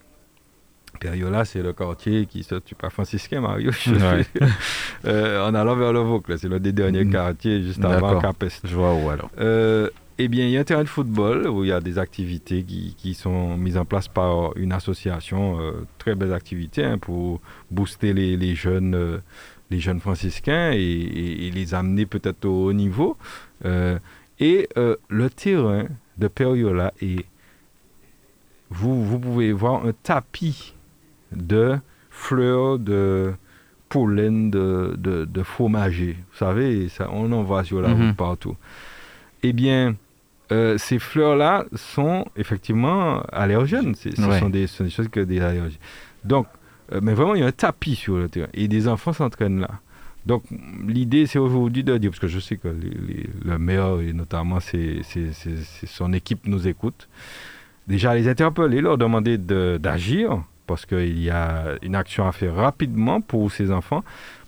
Periola, 0.99 1.43
c'est 1.43 1.63
le 1.63 1.73
quartier 1.73 2.27
qui 2.27 2.43
se 2.43 2.53
tue 2.53 2.75
pas 2.75 2.91
franciscain, 2.91 3.41
Mario. 3.41 3.71
euh, 5.05 5.49
en 5.49 5.55
allant 5.55 5.75
vers 5.75 5.91
le 5.91 6.01
Vaucluse, 6.01 6.37
c'est 6.39 6.49
l'un 6.49 6.59
des 6.59 6.71
derniers 6.71 7.03
mm. 7.03 7.11
quartiers 7.11 7.63
juste 7.63 7.83
avant 7.83 8.19
Capest. 8.19 8.67
Je 8.67 8.75
vois 8.75 8.93
où 8.93 9.09
alors. 9.09 9.31
Euh, 9.39 9.89
eh 10.19 10.27
bien, 10.27 10.45
il 10.45 10.51
y 10.51 10.57
a 10.57 10.61
un 10.61 10.63
terrain 10.63 10.83
de 10.83 10.89
football 10.89 11.47
où 11.47 11.63
il 11.63 11.69
y 11.69 11.71
a 11.71 11.81
des 11.81 11.97
activités 11.97 12.63
qui, 12.63 13.13
sont 13.13 13.57
mises 13.57 13.77
en 13.77 13.85
place 13.85 14.07
par 14.07 14.55
une 14.57 14.71
association, 14.71 15.59
euh, 15.59 15.71
très 15.97 16.13
belles 16.13 16.33
activités 16.33 16.83
hein, 16.83 16.97
pour 16.99 17.41
booster 17.71 18.13
les, 18.13 18.55
jeunes, 18.55 18.93
euh, 18.95 19.17
les 19.71 19.79
jeunes 19.79 19.99
franciscains 19.99 20.71
et, 20.71 21.51
les 21.51 21.73
amener 21.73 22.05
peut-être 22.05 22.45
au 22.45 22.67
haut 22.67 22.73
niveau. 22.73 23.17
Euh, 23.65 23.97
et 24.39 24.67
le 24.75 25.29
terrain 25.29 25.85
de 26.17 26.27
Periola 26.27 26.93
est, 27.01 27.25
vous, 28.69 29.03
vous 29.05 29.19
pouvez 29.19 29.51
voir 29.51 29.85
un 29.85 29.93
tapis 29.93 30.75
de 31.31 31.77
fleurs, 32.09 32.77
de 32.77 33.33
pollen, 33.89 34.51
de, 34.51 34.95
de, 34.97 35.43
fromager. 35.43 36.17
Vous 36.31 36.37
savez, 36.37 36.89
ça, 36.89 37.09
on 37.11 37.31
en 37.31 37.43
voit 37.43 37.63
sur 37.63 37.81
la 37.81 37.89
mhm. 37.89 38.07
route 38.07 38.17
partout. 38.17 38.57
Eh 39.43 39.53
bien, 39.53 39.95
euh, 40.53 40.77
ces 40.77 40.99
fleurs-là 40.99 41.65
sont 41.75 42.25
effectivement 42.35 43.21
allergènes. 43.31 43.95
Ce, 43.95 44.09
sont 44.15 44.49
des, 44.49 44.67
choses 44.67 45.07
que 45.09 45.19
des 45.19 45.41
allergies. 45.41 45.79
Donc, 46.23 46.45
euh, 46.91 46.99
mais 47.01 47.13
vraiment, 47.13 47.33
il 47.33 47.41
y 47.41 47.43
a 47.43 47.47
un 47.47 47.51
tapis 47.51 47.95
sur 47.95 48.17
le 48.17 48.29
terrain 48.29 48.49
et 48.53 48.67
des 48.67 48.87
enfants 48.87 49.13
s'entraînent 49.13 49.61
là. 49.61 49.71
Donc, 50.27 50.43
l'idée, 50.87 51.25
c'est 51.25 51.39
aujourd'hui 51.39 51.83
de 51.83 51.97
dire, 51.97 52.11
parce 52.11 52.19
que 52.19 52.27
je 52.27 52.39
sais 52.39 52.55
que 52.55 52.69
le 52.69 53.57
maire 53.57 53.99
et 53.99 54.13
notamment 54.13 54.59
son 54.61 56.13
équipe 56.13 56.45
nous 56.45 56.65
écoute, 56.67 57.09
déjà 57.87 58.15
les 58.15 58.29
interpeller, 58.29 58.79
leur 58.79 58.97
demander 58.97 59.37
d'agir, 59.37 60.43
parce 60.65 60.85
qu'il 60.85 61.21
y 61.21 61.29
a 61.29 61.75
une 61.81 61.95
action 61.95 62.25
à 62.25 62.31
faire 62.31 62.55
rapidement 62.55 63.19
pour 63.19 63.51
ces 63.51 63.69
enfants. 63.69 64.03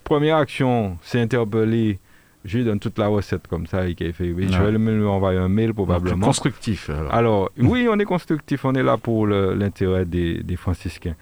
Première 0.06 0.38
action, 0.38 0.98
c'est 1.02 1.19
interpeller 1.19 1.99
je 2.45 2.59
lui 2.59 2.63
donne 2.63 2.80
toute 2.80 2.97
la 2.99 3.07
recette 3.07 3.47
comme 3.47 3.65
ça 3.65 3.88
et 3.88 3.95
fait. 3.95 4.13
Je 4.13 4.34
vais 4.34 4.72
lui 4.72 5.05
envoyer 5.05 5.39
un 5.39 5.49
mail 5.49 5.73
probablement. 5.73 6.26
Constructif. 6.26 6.89
Alors. 7.11 7.51
oui, 7.57 7.88
on 7.89 7.99
est 7.99 8.05
constructif. 8.05 8.65
On 8.65 8.73
est 8.76 8.84
là 8.84 8.97
pour 8.97 9.27
l'intérêt 9.27 10.05
des, 10.05 10.43
des, 10.43 10.55
franciscains. 10.55 11.15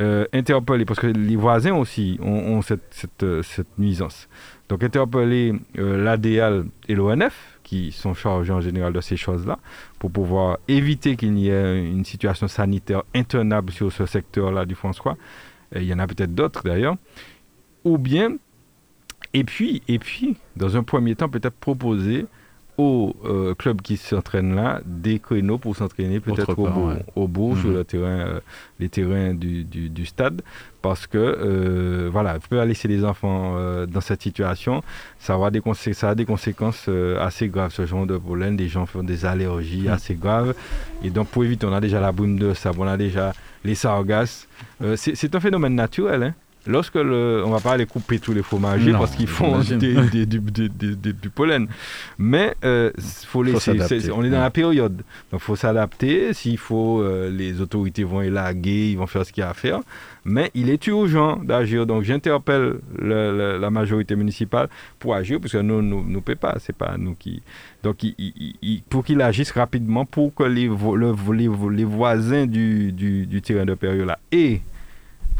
Euh, 0.00 0.26
interpeller, 0.32 0.84
parce 0.84 0.98
que 0.98 1.06
les 1.06 1.36
voisins 1.36 1.74
aussi 1.74 2.18
ont, 2.20 2.60
cette, 2.62 2.82
cette, 2.90 3.24
cette, 3.42 3.78
nuisance. 3.78 4.28
Donc 4.68 4.82
interpeller 4.82 5.54
euh, 5.78 6.02
l'ADL 6.02 6.64
et 6.88 6.96
l'ONF, 6.96 7.60
qui 7.62 7.92
sont 7.92 8.12
chargés 8.12 8.52
en 8.52 8.60
général 8.60 8.92
de 8.92 9.00
ces 9.00 9.16
choses-là, 9.16 9.60
pour 10.00 10.10
pouvoir 10.10 10.58
éviter 10.66 11.14
qu'il 11.14 11.32
n'y 11.32 11.48
ait 11.48 11.86
une 11.86 12.04
situation 12.04 12.48
sanitaire 12.48 13.04
intenable 13.14 13.70
sur 13.70 13.92
ce 13.92 14.04
secteur-là 14.04 14.64
du 14.64 14.74
François. 14.74 15.16
il 15.76 15.84
y 15.84 15.94
en 15.94 16.00
a 16.00 16.08
peut-être 16.08 16.34
d'autres 16.34 16.64
d'ailleurs. 16.64 16.96
Ou 17.84 17.98
bien 17.98 18.36
et 19.34 19.44
puis, 19.44 19.82
et 19.88 19.98
puis, 19.98 20.36
dans 20.56 20.76
un 20.76 20.84
premier 20.84 21.16
temps, 21.16 21.28
peut-être 21.28 21.56
proposer 21.56 22.26
aux 22.76 23.14
euh, 23.24 23.54
clubs 23.54 23.80
qui 23.82 23.96
s'entraînent 23.96 24.54
là 24.54 24.80
des 24.84 25.20
créneaux 25.20 25.58
pour 25.58 25.76
s'entraîner 25.76 26.18
peut-être 26.18 26.58
au, 27.14 27.28
bout, 27.28 27.56
sur 27.56 27.68
mhm. 27.68 27.74
le 27.74 27.84
terrain, 27.84 28.06
euh, 28.06 28.40
les 28.80 28.88
terrains 28.88 29.32
du, 29.34 29.64
du, 29.64 30.06
stade. 30.06 30.42
Parce 30.82 31.06
que 31.06 31.18
euh, 31.18 32.08
voilà, 32.12 32.38
pouvez 32.38 32.64
laisser 32.66 32.88
les 32.88 33.04
enfants 33.04 33.56
dans 33.86 34.00
cette 34.00 34.22
situation, 34.22 34.82
ça, 35.18 35.36
aura 35.36 35.50
des 35.50 35.62
ça 35.74 36.10
a 36.10 36.14
des 36.14 36.24
conséquences 36.24 36.88
assez 37.20 37.48
graves, 37.48 37.72
ce 37.72 37.86
genre 37.86 38.06
de 38.06 38.16
pollen, 38.16 38.56
des 38.56 38.68
gens 38.68 38.86
font 38.86 39.02
des 39.02 39.24
allergies 39.24 39.82
mhm. 39.82 39.92
assez 39.92 40.14
graves. 40.14 40.54
Et 41.02 41.10
donc 41.10 41.28
pour 41.28 41.44
éviter, 41.44 41.66
on 41.66 41.72
a 41.72 41.80
déjà 41.80 42.00
la 42.00 42.12
boum 42.12 42.38
de 42.38 42.54
sable, 42.54 42.80
on 42.80 42.86
a 42.86 42.96
déjà 42.96 43.32
les 43.64 43.74
sargasses, 43.74 44.46
c'est 44.96 45.34
un 45.34 45.40
phénomène 45.40 45.74
naturel, 45.74 46.22
hein 46.22 46.34
lorsque 46.66 46.94
le, 46.96 47.42
on 47.44 47.50
va 47.50 47.60
pas 47.60 47.72
aller 47.72 47.86
couper 47.86 48.18
tous 48.18 48.32
les 48.32 48.42
fromagers 48.42 48.92
parce 48.92 49.14
qu'ils 49.16 49.26
font 49.26 49.58
du, 49.60 51.30
pollen, 51.34 51.68
mais 52.18 52.54
euh, 52.64 52.90
faut 53.26 53.42
laisser, 53.42 53.72
on 54.12 54.24
est 54.24 54.30
dans 54.30 54.40
la 54.40 54.50
période, 54.50 55.02
donc 55.30 55.40
faut 55.40 55.56
s'adapter. 55.56 56.32
S'il 56.32 56.58
faut, 56.58 57.00
euh, 57.00 57.30
les 57.30 57.60
autorités 57.60 58.04
vont 58.04 58.22
élaguer, 58.22 58.90
ils 58.90 58.98
vont 58.98 59.06
faire 59.06 59.24
ce 59.26 59.32
qu'il 59.32 59.42
y 59.42 59.44
a 59.44 59.50
à 59.50 59.54
faire, 59.54 59.80
mais 60.24 60.50
il 60.54 60.70
est 60.70 60.86
urgent 60.86 61.36
d'agir. 61.36 61.86
Donc 61.86 62.02
j'interpelle 62.04 62.76
la 63.00 63.70
majorité 63.70 64.16
municipale 64.16 64.68
pour 64.98 65.14
agir, 65.14 65.40
parce 65.40 65.52
que 65.52 65.58
nous 65.58 65.82
nous, 65.82 66.04
nous 66.06 66.20
paie 66.20 66.36
pas, 66.36 66.56
c'est 66.60 66.76
pas 66.76 66.96
nous 66.98 67.14
qui. 67.14 67.42
Donc 67.82 68.02
il, 68.02 68.82
pour 68.88 69.04
qu'il 69.04 69.20
agisse 69.20 69.50
rapidement 69.50 70.04
pour 70.06 70.34
que 70.34 70.44
les, 70.44 70.68
les, 70.68 71.84
voisins 71.84 72.46
du, 72.46 72.92
du, 72.92 73.42
terrain 73.42 73.66
de 73.66 73.74
période 73.74 74.06
là 74.06 74.18
et 74.32 74.62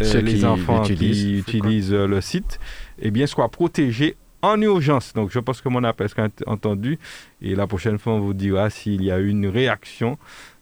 euh, 0.02 0.20
les 0.20 0.44
enfants 0.44 0.82
qui 0.82 1.38
utilisent 1.38 1.92
euh, 1.92 2.06
le 2.06 2.20
site, 2.20 2.58
eh 3.00 3.10
bien, 3.10 3.26
soient 3.26 3.48
protégés 3.48 4.16
en 4.42 4.60
urgence. 4.60 5.12
Donc, 5.14 5.30
je 5.30 5.38
pense 5.38 5.60
que 5.60 5.68
mon 5.68 5.84
appel 5.84 6.08
sera 6.08 6.28
entendu. 6.46 6.98
Et 7.40 7.54
la 7.54 7.66
prochaine 7.66 7.98
fois, 7.98 8.14
on 8.14 8.20
vous 8.20 8.34
dira 8.34 8.70
s'il 8.70 9.02
y 9.04 9.10
a 9.10 9.18
une 9.18 9.46
réaction 9.46 10.18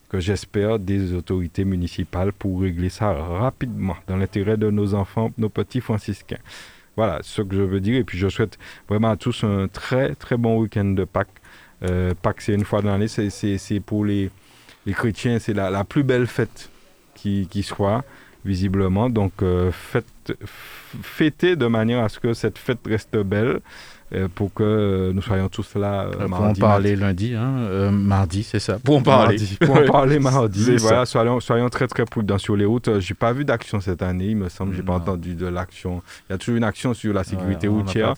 que 0.08 0.20
j'espère 0.20 0.78
des 0.78 1.14
autorités 1.14 1.64
municipales 1.64 2.32
pour 2.32 2.60
régler 2.60 2.90
ça 2.90 3.12
rapidement 3.12 3.96
dans 4.06 4.16
l'intérêt 4.16 4.58
de 4.58 4.70
nos 4.70 4.94
enfants, 4.94 5.30
nos 5.38 5.48
petits 5.48 5.80
franciscains. 5.80 6.40
Voilà 6.96 7.20
ce 7.22 7.40
que 7.40 7.56
je 7.56 7.62
veux 7.62 7.80
dire. 7.80 7.96
Et 7.96 8.04
puis, 8.04 8.18
je 8.18 8.28
souhaite 8.28 8.58
vraiment 8.88 9.10
à 9.10 9.16
tous 9.16 9.44
un 9.44 9.66
très, 9.68 10.14
très 10.14 10.36
bon 10.36 10.60
week-end 10.60 10.84
de 10.84 11.04
Pâques. 11.04 11.28
Euh, 11.82 12.12
Pâques, 12.20 12.42
c'est 12.42 12.52
une 12.52 12.64
fois 12.64 12.82
dans 12.82 12.90
l'année. 12.90 13.08
C'est 13.08 13.80
pour 13.80 14.04
les, 14.04 14.30
les 14.84 14.92
chrétiens, 14.92 15.38
c'est 15.38 15.54
la, 15.54 15.70
la, 15.70 15.84
plus 15.84 16.02
belle 16.02 16.26
fête 16.26 16.70
qui, 17.14 17.48
qui 17.50 17.62
soit 17.62 18.04
visiblement. 18.44 19.10
Donc, 19.10 19.32
euh, 19.42 19.70
faites, 19.72 20.32
fêtez 21.02 21.56
de 21.56 21.66
manière 21.66 22.04
à 22.04 22.08
ce 22.08 22.18
que 22.18 22.34
cette 22.34 22.58
fête 22.58 22.80
reste 22.86 23.16
belle. 23.16 23.60
Euh, 24.14 24.28
pour 24.28 24.52
que 24.52 24.62
euh, 24.62 25.12
nous 25.14 25.22
soyons 25.22 25.48
tous 25.48 25.74
là 25.74 26.02
euh, 26.02 26.28
Pour 26.28 26.42
en 26.42 26.52
parler 26.52 26.96
lundi, 26.96 27.34
hein, 27.34 27.90
mardi, 27.90 28.42
c'est 28.42 28.58
ça. 28.58 28.78
Pour 28.78 28.96
en 28.96 29.02
parler. 29.02 29.38
pour 29.64 29.76
en 29.76 29.84
parler 29.86 30.18
mardi. 30.18 30.76
voilà, 30.76 31.06
soyons, 31.06 31.40
soyons, 31.40 31.70
très 31.70 31.86
très 31.86 32.04
prudents 32.04 32.36
sur 32.36 32.54
les 32.54 32.66
routes. 32.66 33.00
J'ai 33.00 33.14
pas 33.14 33.32
vu 33.32 33.46
d'action 33.46 33.80
cette 33.80 34.02
année, 34.02 34.26
il 34.26 34.36
me 34.36 34.48
semble. 34.50 34.74
J'ai 34.74 34.82
pas 34.82 34.94
entendu 34.94 35.34
de 35.34 35.46
l'action. 35.46 36.02
Il 36.28 36.32
y 36.32 36.34
a 36.34 36.38
toujours 36.38 36.56
une 36.56 36.64
action 36.64 36.92
sur 36.92 37.14
la 37.14 37.24
sécurité 37.24 37.68
routière. 37.68 38.14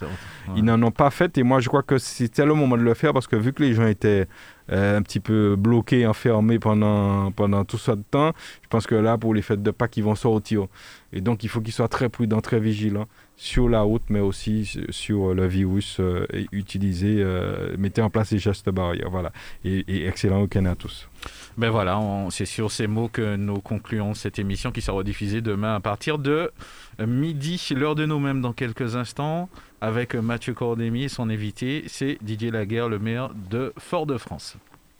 Ils 0.56 0.64
n'en 0.64 0.82
ont 0.82 0.90
pas 0.90 1.10
fait 1.10 1.38
et 1.38 1.42
moi 1.42 1.60
je 1.60 1.68
crois 1.68 1.82
que 1.82 1.98
c'était 1.98 2.44
le 2.44 2.54
moment 2.54 2.76
de 2.76 2.82
le 2.82 2.94
faire 2.94 3.12
parce 3.12 3.26
que 3.26 3.36
vu 3.36 3.52
que 3.52 3.62
les 3.62 3.74
gens 3.74 3.86
étaient 3.86 4.26
un 4.68 5.02
petit 5.02 5.20
peu 5.20 5.56
bloqués, 5.56 6.06
enfermés 6.06 6.58
pendant, 6.58 7.30
pendant 7.30 7.64
tout 7.64 7.78
ce 7.78 7.92
temps. 7.92 8.32
Je 8.62 8.68
pense 8.68 8.86
que 8.86 8.94
là, 8.94 9.18
pour 9.18 9.34
les 9.34 9.42
fêtes 9.42 9.62
de 9.62 9.70
Pâques, 9.70 9.98
ils 9.98 10.04
vont 10.04 10.14
sortir. 10.14 10.66
Et 11.12 11.20
donc, 11.20 11.44
il 11.44 11.48
faut 11.48 11.60
qu'ils 11.60 11.74
soient 11.74 11.88
très 11.88 12.08
prudents, 12.08 12.40
très 12.40 12.58
vigilants 12.58 13.06
sur 13.36 13.68
la 13.68 13.82
route, 13.82 14.02
mais 14.08 14.20
aussi 14.20 14.78
sur 14.90 15.34
le 15.34 15.46
virus. 15.46 15.98
Euh, 16.00 16.26
utilisez, 16.52 17.16
euh, 17.18 17.76
mettez 17.78 18.02
en 18.02 18.10
place 18.10 18.30
les 18.30 18.38
gestes 18.38 18.70
barrières. 18.70 19.10
Voilà. 19.10 19.32
Et, 19.64 20.06
excellent 20.06 20.42
week-end 20.42 20.64
à 20.66 20.74
tous. 20.74 21.08
Ben 21.56 21.70
voilà, 21.70 22.00
c'est 22.30 22.44
sur 22.44 22.70
ces 22.70 22.86
mots 22.86 23.08
que 23.08 23.36
nous 23.36 23.60
concluons 23.60 24.14
cette 24.14 24.38
émission 24.38 24.72
qui 24.72 24.82
sera 24.82 25.02
diffusée 25.02 25.40
demain 25.40 25.76
à 25.76 25.80
partir 25.80 26.18
de 26.18 26.50
midi, 26.98 27.60
l'heure 27.74 27.94
de 27.94 28.06
nous-mêmes 28.06 28.40
dans 28.40 28.52
quelques 28.52 28.96
instants, 28.96 29.48
avec 29.80 30.14
Mathieu 30.14 30.52
Cordémy 30.52 31.04
et 31.04 31.08
son 31.08 31.30
invité, 31.30 31.84
c'est 31.86 32.18
Didier 32.22 32.50
Laguerre, 32.50 32.88
le 32.88 32.98
maire 32.98 33.30
de 33.50 33.72
Fort-de-France. 33.78 34.56